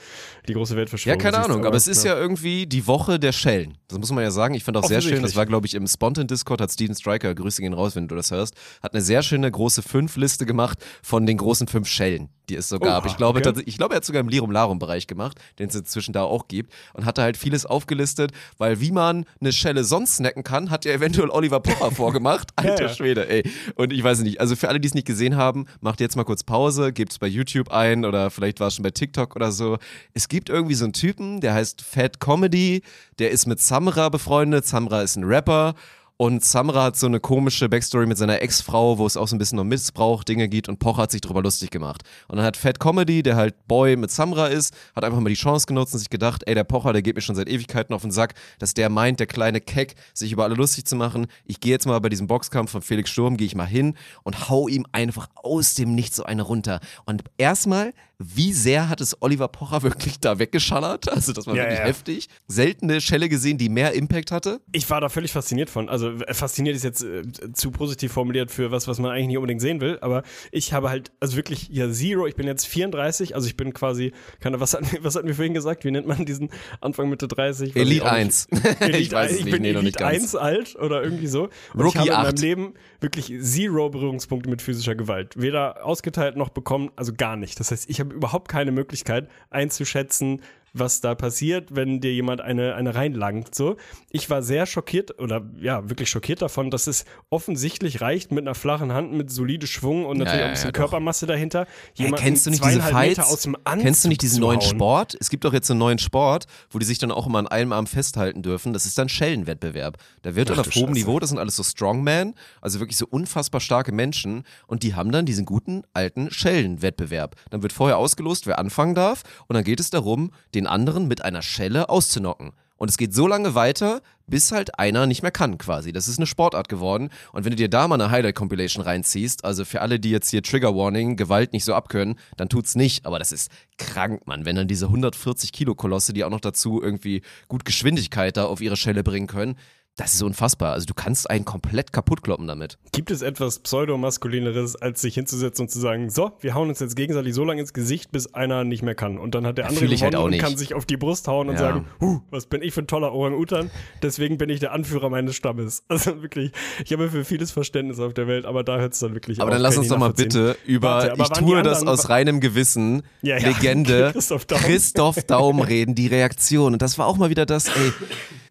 die 0.49 0.53
große 0.53 0.75
Ja, 0.75 0.79
Weltverschwörung 0.79 1.19
keine 1.19 1.37
siehst, 1.37 1.51
Ahnung, 1.51 1.65
aber 1.65 1.77
es 1.77 1.87
ist 1.87 2.05
ja 2.05 2.17
irgendwie 2.17 2.67
die 2.67 2.87
Woche 2.87 3.19
der 3.19 3.33
Schellen. 3.33 3.79
Das 3.89 3.99
muss 3.99 4.11
man 4.11 4.25
ja 4.25 4.31
sagen. 4.31 4.55
Ich 4.55 4.65
fand 4.65 4.77
auch 4.77 4.85
sehr 4.85 5.01
schön, 5.01 5.23
das 5.23 5.37
war, 5.37 5.47
glaube 5.47 5.67
ich, 5.67 5.75
im 5.75 5.87
Spontan-Discord 5.87 6.61
hat 6.61 6.71
Steven 6.71 6.95
Stryker, 6.95 7.35
Grüße 7.35 7.63
gehen 7.63 7.73
raus, 7.73 7.97
wenn 7.97 8.09
du 8.09 8.17
das 8.17 8.31
hörst, 8.31 8.55
hat 8.83 8.93
eine 8.93 9.03
sehr 9.03 9.23
schöne 9.23 9.51
große 9.51 9.83
Fünf-Liste 9.83 10.47
gemacht 10.47 10.85
von 11.03 11.27
den 11.27 11.37
großen 11.37 11.69
fünf 11.69 11.89
Schellen, 11.89 12.29
die 12.49 12.57
es 12.57 12.69
so 12.69 12.79
gab. 12.79 13.05
Oha, 13.05 13.11
ich, 13.11 13.17
glaube, 13.17 13.41
okay. 13.41 13.63
ich 13.67 13.77
glaube, 13.77 13.95
er 13.95 13.99
hat 13.99 14.05
sogar 14.05 14.21
im 14.21 14.29
Lirum-Larum-Bereich 14.29 15.07
gemacht, 15.07 15.39
den 15.59 15.69
es 15.69 15.75
inzwischen 15.75 16.13
da 16.13 16.23
auch 16.23 16.49
gibt 16.49 16.73
und 16.95 17.05
hatte 17.05 17.23
halt 17.23 17.37
vieles 17.37 17.67
aufgelistet, 17.67 18.33
weil 18.59 18.81
wie 18.81 18.91
man 18.91 19.25
eine 19.41 19.53
Schelle 19.53 19.85
sonst 19.85 20.17
snacken 20.17 20.43
kann, 20.43 20.71
hat 20.71 20.85
ja 20.85 20.93
eventuell 20.93 21.31
Oliver 21.31 21.61
Pocher 21.61 21.91
vorgemacht. 21.91 22.51
Alter 22.57 22.87
ja. 22.87 22.95
Schwede, 22.95 23.29
ey. 23.29 23.49
Und 23.75 23.93
ich 23.93 24.03
weiß 24.03 24.21
nicht, 24.21 24.41
also 24.41 24.57
für 24.57 24.69
alle, 24.69 24.81
die 24.81 24.89
es 24.89 24.95
nicht 24.95 25.07
gesehen 25.07 25.37
haben, 25.37 25.67
macht 25.81 26.01
jetzt 26.01 26.17
mal 26.17 26.25
kurz 26.25 26.43
Pause, 26.43 26.93
gebt 26.97 27.13
es 27.13 27.19
bei 27.21 27.29
YouTube 27.29 27.71
ein 27.71 28.05
oder 28.05 28.31
vielleicht 28.31 28.59
war 28.59 28.69
es 28.69 28.75
schon 28.75 28.83
bei 28.83 28.91
TikTok 28.91 29.37
oder 29.37 29.53
so. 29.53 29.79
Es 30.15 30.29
gibt 30.29 30.49
irgendwie 30.49 30.75
so 30.75 30.85
einen 30.85 30.93
Typen, 30.93 31.41
der 31.41 31.55
heißt 31.55 31.83
Fat 31.83 32.19
Comedy, 32.19 32.83
der 33.21 33.31
ist 33.31 33.47
mit 33.47 33.61
Samra 33.61 34.09
befreundet. 34.09 34.67
Samra 34.67 35.03
ist 35.03 35.15
ein 35.15 35.25
Rapper. 35.25 35.75
Und 36.19 36.43
Samra 36.43 36.85
hat 36.85 36.97
so 36.97 37.07
eine 37.07 37.21
komische 37.21 37.69
Backstory 37.69 38.07
mit 38.07 38.17
seiner 38.17 38.41
Ex-Frau, 38.41 38.97
wo 38.97 39.07
es 39.07 39.19
auch 39.19 39.29
so 39.29 39.37
ein 39.37 39.39
bisschen 39.39 39.59
um 39.59 39.69
Missbrauch, 39.69 40.25
Dinge 40.25 40.49
geht 40.49 40.67
und 40.67 40.79
Pocher 40.79 41.03
hat 41.03 41.11
sich 41.11 41.21
drüber 41.21 41.43
lustig 41.43 41.71
gemacht. 41.71 42.05
Und 42.29 42.37
dann 42.37 42.47
hat 42.47 42.57
Fat 42.57 42.81
Comedy, 42.81 43.23
der 43.23 43.37
halt 43.37 43.67
Boy 43.69 43.97
mit 43.97 44.11
Samra 44.11 44.47
ist, 44.47 44.75
hat 44.95 45.05
einfach 45.05 45.21
mal 45.21 45.29
die 45.29 45.35
Chance 45.35 45.67
genutzt 45.67 45.93
und 45.93 45.99
sich 45.99 46.09
gedacht, 46.09 46.43
ey, 46.47 46.55
der 46.55 46.65
Pocher, 46.65 46.95
der 46.95 47.03
geht 47.03 47.17
mir 47.17 47.21
schon 47.21 47.37
seit 47.37 47.51
Ewigkeiten 47.51 47.95
auf 47.95 48.01
den 48.01 48.13
Sack, 48.13 48.33
dass 48.59 48.73
der 48.73 48.89
meint, 48.89 49.21
der 49.21 49.27
kleine 49.27 49.61
Keck, 49.61 49.95
sich 50.15 50.33
über 50.33 50.45
alle 50.45 50.55
lustig 50.55 50.87
zu 50.87 50.97
machen. 50.97 51.27
Ich 51.45 51.61
gehe 51.61 51.73
jetzt 51.73 51.87
mal 51.87 51.99
bei 52.01 52.09
diesem 52.09 52.29
Boxkampf 52.29 52.71
von 52.71 52.81
Felix 52.81 53.11
Sturm, 53.11 53.37
gehe 53.37 53.47
ich 53.47 53.55
mal 53.55 53.67
hin 53.67 53.95
und 54.23 54.49
hau 54.49 54.69
ihm 54.69 54.87
einfach 54.93 55.29
aus 55.35 55.75
dem 55.75 55.95
Nichts 55.95 56.17
so 56.17 56.25
eine 56.25 56.41
runter. 56.43 56.81
Und 57.05 57.25
erstmal, 57.37 57.93
wie 58.19 58.55
sehr 58.55 58.89
hat 58.89 59.03
es 59.03 59.21
Oliver 59.21 59.49
Pocher 59.49 59.83
wirklich 59.83 60.19
da 60.19 60.39
weggeschallert? 60.39 61.13
Also 61.13 61.35
das 61.35 61.47
war 61.47 61.55
Ja, 61.55 61.65
wirklich 61.65 61.79
ja. 61.79 61.85
heftig. 61.85 62.29
Seltene 62.49 63.03
Schelle 63.03 63.29
gesehen, 63.29 63.59
die 63.59 63.69
mehr 63.69 63.93
Impact 63.93 64.33
hatte. 64.33 64.63
Ich 64.73 64.89
war 64.89 65.03
da 65.03 65.11
völlig 65.11 65.33
fasziniert 65.33 65.69
von. 65.69 65.91
Also 65.91 66.06
äh, 66.09 66.35
fasziniert 66.35 66.77
ist 66.77 66.85
jetzt 66.85 67.03
äh, 67.03 67.23
zu 67.53 67.71
positiv 67.71 68.13
formuliert 68.13 68.51
für 68.51 68.71
was, 68.71 68.89
was 68.89 68.99
man 68.99 69.11
eigentlich 69.11 69.29
nicht 69.29 69.37
unbedingt 69.39 69.61
sehen 69.61 69.81
will. 69.81 69.99
Aber 70.01 70.23
ich 70.53 70.73
habe 70.73 70.91
halt, 70.91 71.13
also 71.21 71.37
wirklich, 71.37 71.69
ja, 71.69 71.91
Zero, 71.91 72.27
ich 72.27 72.37
bin 72.37 72.47
jetzt 72.47 72.67
34, 72.67 73.35
also 73.35 73.47
ich 73.47 73.57
bin 73.57 73.73
quasi, 73.75 74.13
keine, 74.41 74.61
was 74.61 74.73
wir- 74.75 74.81
was 75.05 75.17
hatten 75.17 75.27
wir 75.29 75.35
vorhin 75.35 75.55
gesagt? 75.55 75.85
Wie 75.85 75.91
nennt 75.91 76.07
man 76.07 76.25
diesen 76.25 76.51
Anfang 76.81 77.09
Mitte 77.09 77.29
30? 77.29 77.71
Weiß 77.71 77.77
ich 77.77 77.77
Elite 77.77 78.05
auch 78.05 78.13
1. 78.13 78.49
nicht. 78.51 78.65
Elite 78.81 78.99
ich 78.99 79.13
weiß 79.13 79.31
es 79.33 79.39
ich 79.39 79.45
nicht, 79.45 79.53
bin 79.53 79.63
nee, 79.63 79.73
noch 79.73 79.83
nicht 79.83 80.01
Elite 80.01 80.19
ganz. 80.19 80.35
1 80.35 80.37
alt 80.37 80.77
oder 80.77 81.03
irgendwie 81.03 81.27
so. 81.27 81.45
Und 81.75 81.81
Rookie 81.83 81.89
ich 81.89 81.97
habe 81.99 82.09
in 82.09 82.15
8. 82.15 82.25
meinem 82.25 82.43
Leben 82.43 82.75
wirklich 83.01 83.33
zero 83.41 83.91
Berührungspunkte 83.91 84.49
mit 84.51 84.63
physischer 84.63 84.95
Gewalt. 84.95 85.35
Weder 85.41 85.85
ausgeteilt 85.85 86.37
noch 86.37 86.49
bekommen, 86.49 86.91
also 86.97 87.13
gar 87.17 87.37
nicht. 87.37 87.59
Das 87.61 87.71
heißt, 87.71 87.89
ich 87.91 88.01
habe 88.01 88.15
überhaupt 88.15 88.49
keine 88.49 88.73
Möglichkeit 88.73 89.29
einzuschätzen, 89.51 90.41
was 90.79 91.01
da 91.01 91.15
passiert, 91.15 91.75
wenn 91.75 92.01
dir 92.01 92.13
jemand 92.13 92.41
eine, 92.41 92.75
eine 92.75 92.95
reinlangt. 92.95 93.55
So. 93.55 93.77
Ich 94.11 94.29
war 94.29 94.43
sehr 94.43 94.67
schockiert 94.67 95.19
oder 95.21 95.43
ja, 95.61 95.89
wirklich 95.89 96.11
schockiert 96.11 96.43
davon, 96.43 96.71
dass 96.71 96.87
es 96.87 97.05
offensichtlich 97.31 98.01
reicht 98.01 98.33
mit 98.33 98.43
einer 98.43 98.55
flachen 98.55 98.93
Hand, 98.93 99.13
mit 99.13 99.31
solide 99.31 99.67
Schwung 99.67 100.05
und 100.05 100.19
natürlich 100.19 100.41
ja, 100.41 100.45
auch 100.45 100.49
ein 100.49 100.53
bisschen 100.55 100.69
ja. 100.69 100.73
Körpermasse 100.73 101.27
dahinter. 101.27 101.67
Jemanden 101.95 102.25
kennst 102.25 102.47
du 102.47 102.51
nicht 102.51 102.65
diese 102.65 102.81
Fights? 102.81 103.19
Meter 103.19 103.29
aus 103.29 103.43
dem 103.43 103.57
Anzug 103.65 103.83
kennst 103.85 104.05
du 104.05 104.09
nicht 104.09 104.23
diesen 104.23 104.41
neuen 104.41 104.61
hauen? 104.61 104.69
Sport? 104.69 105.17
Es 105.21 105.31
gibt 105.31 105.45
doch 105.45 105.53
jetzt 105.53 105.71
einen 105.71 105.79
neuen 105.79 105.99
Sport, 105.99 106.47
wo 106.71 106.79
die 106.79 106.87
sich 106.87 106.99
dann 106.99 107.13
auch 107.13 107.27
immer 107.27 107.39
an 107.39 107.47
einem 107.47 107.73
Arm 107.73 107.87
festhalten 107.87 108.43
dürfen. 108.43 108.73
Das 108.73 108.87
ist 108.87 108.99
dann 108.99 109.09
Schellenwettbewerb. 109.09 109.99
Da 110.23 110.35
wird 110.35 110.51
dann 110.51 110.59
auf 110.59 110.75
hohem. 110.75 110.97
Niveau, 110.97 111.21
das 111.21 111.31
sind 111.31 111.39
alles 111.39 111.57
so 111.57 111.63
Strongmen, 111.63 112.35
also 112.61 112.81
wirklich 112.81 112.97
so 112.97 113.07
unfassbar 113.07 113.61
starke 113.61 113.93
Menschen 113.93 114.45
und 114.67 114.83
die 114.83 114.95
haben 114.95 115.13
dann 115.13 115.27
diesen 115.27 115.45
guten 115.45 115.83
alten 115.93 116.31
Schellenwettbewerb. 116.31 117.37
Dann 117.51 117.63
wird 117.63 117.73
vorher 117.73 117.99
ausgelost, 117.99 118.47
wer 118.47 118.59
anfangen 118.59 118.95
darf 118.95 119.23
und 119.47 119.55
dann 119.55 119.65
geht 119.65 119.81
es 119.81 119.91
darum, 119.91 120.33
den 120.55 120.66
anderen 120.67 121.09
mit 121.09 121.23
einer 121.23 121.43
Schelle 121.43 121.89
auszunocken. 121.89 122.53
Und 122.77 122.91
es 122.91 122.99
geht 122.99 123.15
so 123.15 123.27
lange 123.27 123.55
weiter, 123.55 124.03
bis 124.27 124.53
halt 124.53 124.79
einer 124.79 125.07
nicht 125.07 125.23
mehr 125.23 125.31
kann 125.31 125.57
quasi. 125.57 125.93
Das 125.93 126.09
ist 126.09 126.19
eine 126.19 126.27
Sportart 126.27 126.69
geworden. 126.69 127.11
Und 127.33 127.45
wenn 127.45 127.51
du 127.51 127.57
dir 127.57 127.71
da 127.71 127.89
mal 127.89 127.95
eine 127.95 128.11
Highlight-Compilation 128.11 128.85
reinziehst, 128.85 129.45
also 129.45 129.65
für 129.65 129.81
alle, 129.81 129.99
die 129.99 130.11
jetzt 130.11 130.31
hier 130.31 130.43
Trigger 130.43 130.77
Warning, 130.77 131.17
Gewalt 131.17 131.53
nicht 131.53 131.65
so 131.65 131.75
abkönnen, 131.75 132.19
dann 132.37 132.49
tut's 132.49 132.75
nicht. 132.75 133.07
Aber 133.07 133.19
das 133.19 133.33
ist 133.33 133.51
krank, 133.79 134.27
Mann. 134.27 134.45
Wenn 134.45 134.57
dann 134.57 134.69
diese 134.69 134.87
140 134.87 135.53
Kilo 135.53 135.75
Kolosse, 135.75 136.13
die 136.13 136.25
auch 136.25 136.31
noch 136.31 136.41
dazu 136.41 136.83
irgendwie 136.83 137.23
gut 137.49 137.65
Geschwindigkeit 137.65 138.37
da 138.37 138.45
auf 138.45 138.61
ihre 138.61 138.77
Schelle 138.77 139.03
bringen 139.03 139.27
können, 139.27 139.57
das 139.97 140.13
ist 140.15 140.23
unfassbar. 140.23 140.73
Also 140.75 140.85
du 140.87 140.95
kannst 140.95 141.31
einen 141.31 141.45
komplett 141.47 141.93
kaputt 141.93 142.23
kloppen 142.23 142.47
damit. 142.47 142.79
Gibt 142.93 143.11
es 143.11 143.23
etwas 143.23 143.59
pseudomaskulineres, 143.61 144.77
als 144.77 145.01
sich 145.01 145.15
hinzusetzen 145.15 145.65
und 145.65 145.69
zu 145.71 145.81
sagen, 145.81 146.11
so, 146.11 146.33
wir 146.41 146.55
hauen 146.55 146.69
uns 146.69 146.81
jetzt 146.81 146.97
gegenseitig 146.97 147.35
so 147.35 147.45
lange 147.45 147.61
ins 147.63 147.73
Gesicht, 147.73 148.13
bis 148.13 148.35
einer 148.35 148.65
nicht 148.65 148.83
mehr 148.83 148.95
kann. 148.95 149.19
Und 149.19 149.35
dann 149.35 149.47
hat 149.47 149.57
der 149.59 149.65
Ja, 149.65 149.69
andere 149.71 149.87
halt 149.89 149.99
gewonnen 149.99 150.15
auch 150.17 150.25
und 150.27 150.39
kann 150.39 150.57
sich 150.57 150.75
auf 150.75 150.85
die 150.85 150.97
Brust 150.99 151.29
hauen 151.29 151.49
und 151.49 151.55
Ja. 151.55 151.61
sagen, 151.61 151.87
huh, 152.01 152.21
was 152.31 152.47
bin 152.47 152.63
ich 152.63 152.75
für 152.75 152.83
ein 152.83 152.87
toller 152.87 153.13
Orang-Utan, 153.13 153.71
deswegen 154.03 154.37
bin 154.39 154.51
ich 154.51 154.61
der 154.61 154.73
Anführer 154.73 155.09
meines 155.11 155.35
Stammes. 155.35 155.83
Also 155.97 156.21
wirklich, 156.23 156.53
ich 156.85 156.93
habe 156.93 157.09
für 157.11 157.25
vieles 157.25 157.51
Verständnis 157.51 157.99
auf 158.01 158.13
der 158.13 158.27
Welt, 158.27 158.45
aber 158.45 158.63
da 158.65 158.79
hört 158.79 158.93
es 158.93 158.99
dann 158.99 159.15
wirklich 159.15 159.41
Aber 159.41 159.49
auf. 159.49 159.53
dann 159.55 159.63
lass 159.63 159.79
uns 159.79 159.89
doch 159.89 159.97
mal 159.99 160.13
bitte 160.13 160.57
über, 160.67 160.89
Warte, 161.07 161.15
ich 161.23 161.29
tue 161.31 161.63
das 161.63 161.87
aus 161.87 162.11
reinem 162.11 162.41
Gewissen, 162.41 163.03
Ja, 163.23 163.39
ja. 163.39 163.49
Legende, 163.49 164.11
Christoph 164.13 164.45
Daum. 164.45 164.59
Christoph 164.59 165.23
Daum 165.25 165.61
reden, 165.61 165.95
die 165.95 166.07
Reaktion. 166.07 166.75
Und 166.75 166.83
das 166.83 166.99
war 166.99 167.07
auch 167.07 167.17
mal 167.17 167.31
wieder 167.31 167.47
das, 167.47 167.69
ey, 167.69 167.93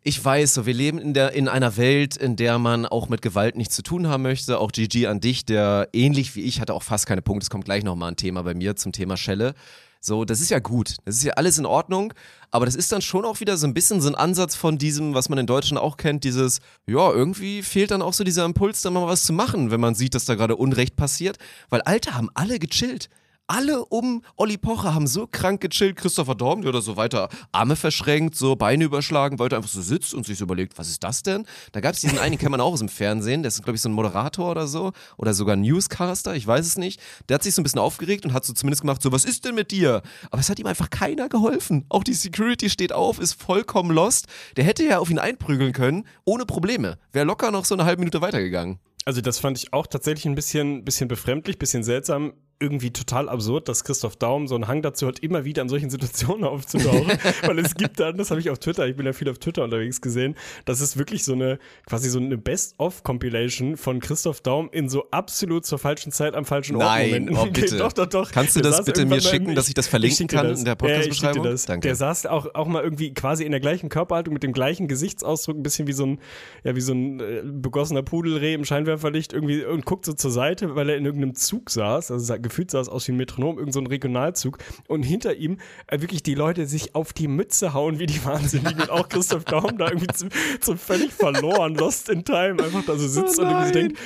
ich 0.07 0.23
weiß 0.23 0.53
so, 0.53 0.67
wir 0.67 0.73
leben 0.75 0.99
in, 0.99 1.15
der, 1.15 1.33
in 1.33 1.47
einer 1.47 1.77
Welt, 1.77 2.15
in 2.15 2.35
der 2.35 2.59
man 2.59 2.85
auch 2.85 3.09
mit 3.09 3.23
Gewalt 3.23 3.55
nichts 3.55 3.75
zu 3.75 3.81
tun 3.81 4.07
haben 4.07 4.21
möchte. 4.21 4.59
Auch 4.59 4.71
GG 4.71 5.07
an 5.07 5.19
dich, 5.19 5.45
der 5.45 5.89
ähnlich 5.93 6.35
wie 6.35 6.41
ich 6.41 6.61
hatte 6.61 6.75
auch 6.75 6.83
fast 6.83 7.07
keine 7.07 7.23
Punkte. 7.23 7.45
Es 7.45 7.49
kommt 7.49 7.65
gleich 7.65 7.83
nochmal 7.83 8.11
ein 8.11 8.15
Thema 8.15 8.43
bei 8.43 8.53
mir 8.53 8.75
zum 8.75 8.91
Thema 8.91 9.17
Schelle. 9.17 9.55
So, 9.99 10.23
das 10.23 10.41
ist 10.41 10.51
ja 10.51 10.59
gut. 10.59 10.97
Das 11.05 11.15
ist 11.15 11.23
ja 11.23 11.33
alles 11.33 11.57
in 11.57 11.65
Ordnung. 11.65 12.13
Aber 12.51 12.67
das 12.67 12.75
ist 12.75 12.91
dann 12.91 13.01
schon 13.01 13.25
auch 13.25 13.39
wieder 13.39 13.57
so 13.57 13.65
ein 13.65 13.73
bisschen 13.73 13.99
so 13.99 14.07
ein 14.07 14.13
Ansatz 14.13 14.53
von 14.53 14.77
diesem, 14.77 15.15
was 15.15 15.27
man 15.27 15.39
in 15.39 15.47
Deutschland 15.47 15.81
auch 15.81 15.97
kennt, 15.97 16.23
dieses, 16.23 16.59
ja, 16.85 17.11
irgendwie 17.11 17.63
fehlt 17.63 17.89
dann 17.89 18.03
auch 18.03 18.13
so 18.13 18.23
dieser 18.23 18.45
Impuls, 18.45 18.83
da 18.83 18.91
mal 18.91 19.07
was 19.07 19.23
zu 19.23 19.33
machen, 19.33 19.71
wenn 19.71 19.81
man 19.81 19.95
sieht, 19.95 20.13
dass 20.13 20.25
da 20.25 20.35
gerade 20.35 20.55
Unrecht 20.55 20.95
passiert. 20.95 21.39
Weil, 21.69 21.81
Alter, 21.81 22.13
haben 22.13 22.29
alle 22.35 22.59
gechillt. 22.59 23.09
Alle 23.47 23.85
um 23.85 24.23
Olli 24.37 24.57
Pocher 24.57 24.95
haben 24.95 25.05
so 25.05 25.27
krank 25.27 25.61
gechillt. 25.61 25.97
Christopher 25.97 26.33
Dorm, 26.33 26.63
der 26.63 26.71
da 26.71 26.81
so 26.81 26.97
weiter 26.97 27.29
Arme 27.51 27.75
verschränkt, 27.75 28.35
so 28.35 28.55
Beine 28.55 28.85
überschlagen, 28.85 29.37
weiter 29.37 29.57
einfach 29.57 29.69
so 29.69 29.83
sitzt 29.83 30.15
und 30.15 30.25
sich 30.25 30.39
so 30.39 30.45
überlegt, 30.45 30.79
was 30.79 30.89
ist 30.89 31.03
das 31.03 31.21
denn? 31.21 31.45
Da 31.71 31.79
gab 31.79 31.93
es 31.93 32.01
diesen 32.01 32.17
einen, 32.17 32.31
den 32.31 32.39
kennt 32.39 32.49
man 32.49 32.59
auch 32.59 32.73
aus 32.73 32.79
dem 32.79 32.89
Fernsehen, 32.89 33.43
der 33.43 33.49
ist, 33.49 33.61
glaube 33.61 33.75
ich, 33.75 33.81
so 33.83 33.89
ein 33.89 33.93
Moderator 33.93 34.49
oder 34.49 34.65
so. 34.65 34.93
Oder 35.17 35.35
sogar 35.35 35.55
Newscaster, 35.57 36.35
ich 36.35 36.47
weiß 36.47 36.65
es 36.65 36.79
nicht. 36.79 36.99
Der 37.29 37.35
hat 37.35 37.43
sich 37.43 37.53
so 37.53 37.61
ein 37.61 37.63
bisschen 37.63 37.79
aufgeregt 37.79 38.25
und 38.25 38.33
hat 38.33 38.45
so 38.45 38.53
zumindest 38.53 38.81
gemacht, 38.81 39.03
so, 39.03 39.11
was 39.11 39.25
ist 39.25 39.45
denn 39.45 39.53
mit 39.53 39.69
dir? 39.69 40.01
Aber 40.31 40.39
es 40.39 40.49
hat 40.49 40.57
ihm 40.57 40.65
einfach 40.65 40.89
keiner 40.89 41.29
geholfen. 41.29 41.85
Auch 41.89 42.03
die 42.03 42.15
Security 42.15 42.71
steht 42.71 42.93
auf, 42.93 43.19
ist 43.19 43.39
vollkommen 43.39 43.91
lost. 43.91 44.25
Der 44.57 44.63
hätte 44.63 44.83
ja 44.83 44.97
auf 44.97 45.11
ihn 45.11 45.19
einprügeln 45.19 45.71
können, 45.71 46.07
ohne 46.23 46.47
Probleme. 46.47 46.97
Wäre 47.13 47.25
locker 47.25 47.51
noch 47.51 47.65
so 47.65 47.75
eine 47.75 47.85
halbe 47.85 47.99
Minute 47.99 48.21
weitergegangen. 48.21 48.79
Also 49.05 49.21
das 49.21 49.37
fand 49.37 49.59
ich 49.59 49.71
auch 49.71 49.85
tatsächlich 49.85 50.25
ein 50.25 50.33
bisschen, 50.33 50.83
bisschen 50.83 51.07
befremdlich, 51.07 51.59
bisschen 51.59 51.83
seltsam, 51.83 52.33
irgendwie 52.65 52.89
total 52.91 53.29
absurd, 53.29 53.69
dass 53.69 53.83
Christoph 53.83 54.15
Daum 54.15 54.47
so 54.47 54.55
einen 54.55 54.67
Hang 54.67 54.81
dazu 54.81 55.05
hat, 55.07 55.19
immer 55.19 55.45
wieder 55.45 55.61
in 55.61 55.69
solchen 55.69 55.89
Situationen 55.91 56.43
aufzutauchen. 56.49 57.11
Weil 57.43 57.59
es 57.59 57.75
gibt 57.75 57.99
dann, 57.99 58.17
das 58.17 58.31
habe 58.31 58.39
ich 58.41 58.49
auf 58.49 58.57
Twitter, 58.57 58.87
ich 58.87 58.95
bin 58.95 59.05
ja 59.05 59.13
viel 59.13 59.29
auf 59.29 59.37
Twitter 59.37 59.63
unterwegs 59.63 60.01
gesehen, 60.01 60.35
das 60.65 60.81
ist 60.81 60.97
wirklich 60.97 61.23
so 61.23 61.33
eine, 61.33 61.59
quasi 61.85 62.09
so 62.09 62.17
eine 62.19 62.37
Best-of-Compilation 62.37 63.77
von 63.77 63.99
Christoph 63.99 64.41
Daum 64.41 64.69
in 64.71 64.89
so 64.89 65.05
absolut 65.11 65.65
zur 65.65 65.77
falschen 65.79 66.11
Zeit 66.11 66.33
am 66.35 66.45
falschen 66.45 66.75
Ort. 66.77 66.85
Nein, 66.85 67.29
oh, 67.35 67.45
bitte. 67.51 67.77
doch, 67.77 67.93
doch, 67.93 68.07
doch. 68.07 68.31
Kannst 68.31 68.55
du 68.55 68.61
Der 68.61 68.71
das 68.71 68.83
bitte 68.85 69.05
mir 69.05 69.21
schicken, 69.21 69.53
dass 69.55 69.67
ich 69.67 69.73
das 69.75 69.87
verlinken 69.87 70.27
dir 70.27 70.37
kann 70.37 70.47
das. 70.49 70.59
in 70.59 70.65
der 70.65 70.73
Ja, 70.73 70.85
ich 70.87 71.09
Podcast-Beschreibung? 71.09 71.43
das. 71.43 71.65
Danke. 71.65 71.87
Der 71.87 71.95
saß 71.95 72.25
auch, 72.25 72.53
auch 72.55 72.67
mal 72.67 72.83
irgendwie 72.83 73.13
quasi 73.13 73.43
in 73.43 73.51
der 73.51 73.59
gleichen 73.59 73.89
Körperhaltung 73.89 74.33
mit 74.33 74.43
dem 74.43 74.53
gleichen 74.53 74.87
Gesichtsausdruck, 74.87 75.57
ein 75.57 75.63
bisschen 75.63 75.87
wie 75.87 75.93
so 75.93 76.05
ein, 76.05 76.19
ja, 76.63 76.75
wie 76.75 76.81
so 76.81 76.93
ein 76.93 77.19
äh, 77.19 77.41
begossener 77.45 78.01
Pudelreh 78.03 78.53
im 78.53 78.65
Scheinwerferlicht 78.65 79.33
irgendwie 79.33 79.63
und 79.65 79.85
guckt 79.85 80.05
so 80.05 80.13
zur 80.13 80.31
Seite, 80.31 80.75
weil 80.75 80.89
er 80.89 80.97
in 80.97 81.05
irgendeinem 81.05 81.35
Zug 81.35 81.69
saß, 81.69 82.11
also 82.11 82.25
gefühlt 82.55 82.71
sah 82.71 82.79
es 82.79 82.87
aus 82.87 83.05
wie 83.09 83.11
ein 83.11 83.17
Metronom, 83.17 83.57
irgendein 83.57 83.73
so 83.73 83.79
ein 83.81 83.87
Regionalzug 83.87 84.59
und 84.87 85.03
hinter 85.03 85.35
ihm 85.35 85.57
äh, 85.87 85.99
wirklich 85.99 86.23
die 86.23 86.35
Leute 86.35 86.65
sich 86.67 86.95
auf 86.95 87.11
die 87.11 87.27
Mütze 87.27 87.73
hauen 87.73 87.99
wie 87.99 88.05
die 88.05 88.23
Wahnsinnigen 88.23 88.79
und 88.79 88.89
auch 88.89 89.09
Christoph 89.09 89.43
Daum 89.43 89.77
da 89.77 89.89
irgendwie 89.89 90.07
zu, 90.07 90.29
zu 90.61 90.77
völlig 90.77 91.11
verloren, 91.11 91.75
lost 91.75 92.07
in 92.07 92.23
time, 92.23 92.63
einfach 92.63 92.85
da 92.85 92.95
so 92.95 93.09
sitzt 93.09 93.37
Oh 93.39 93.41
und 93.41 93.49
irgendwie 93.49 93.71
denkt, 93.71 93.99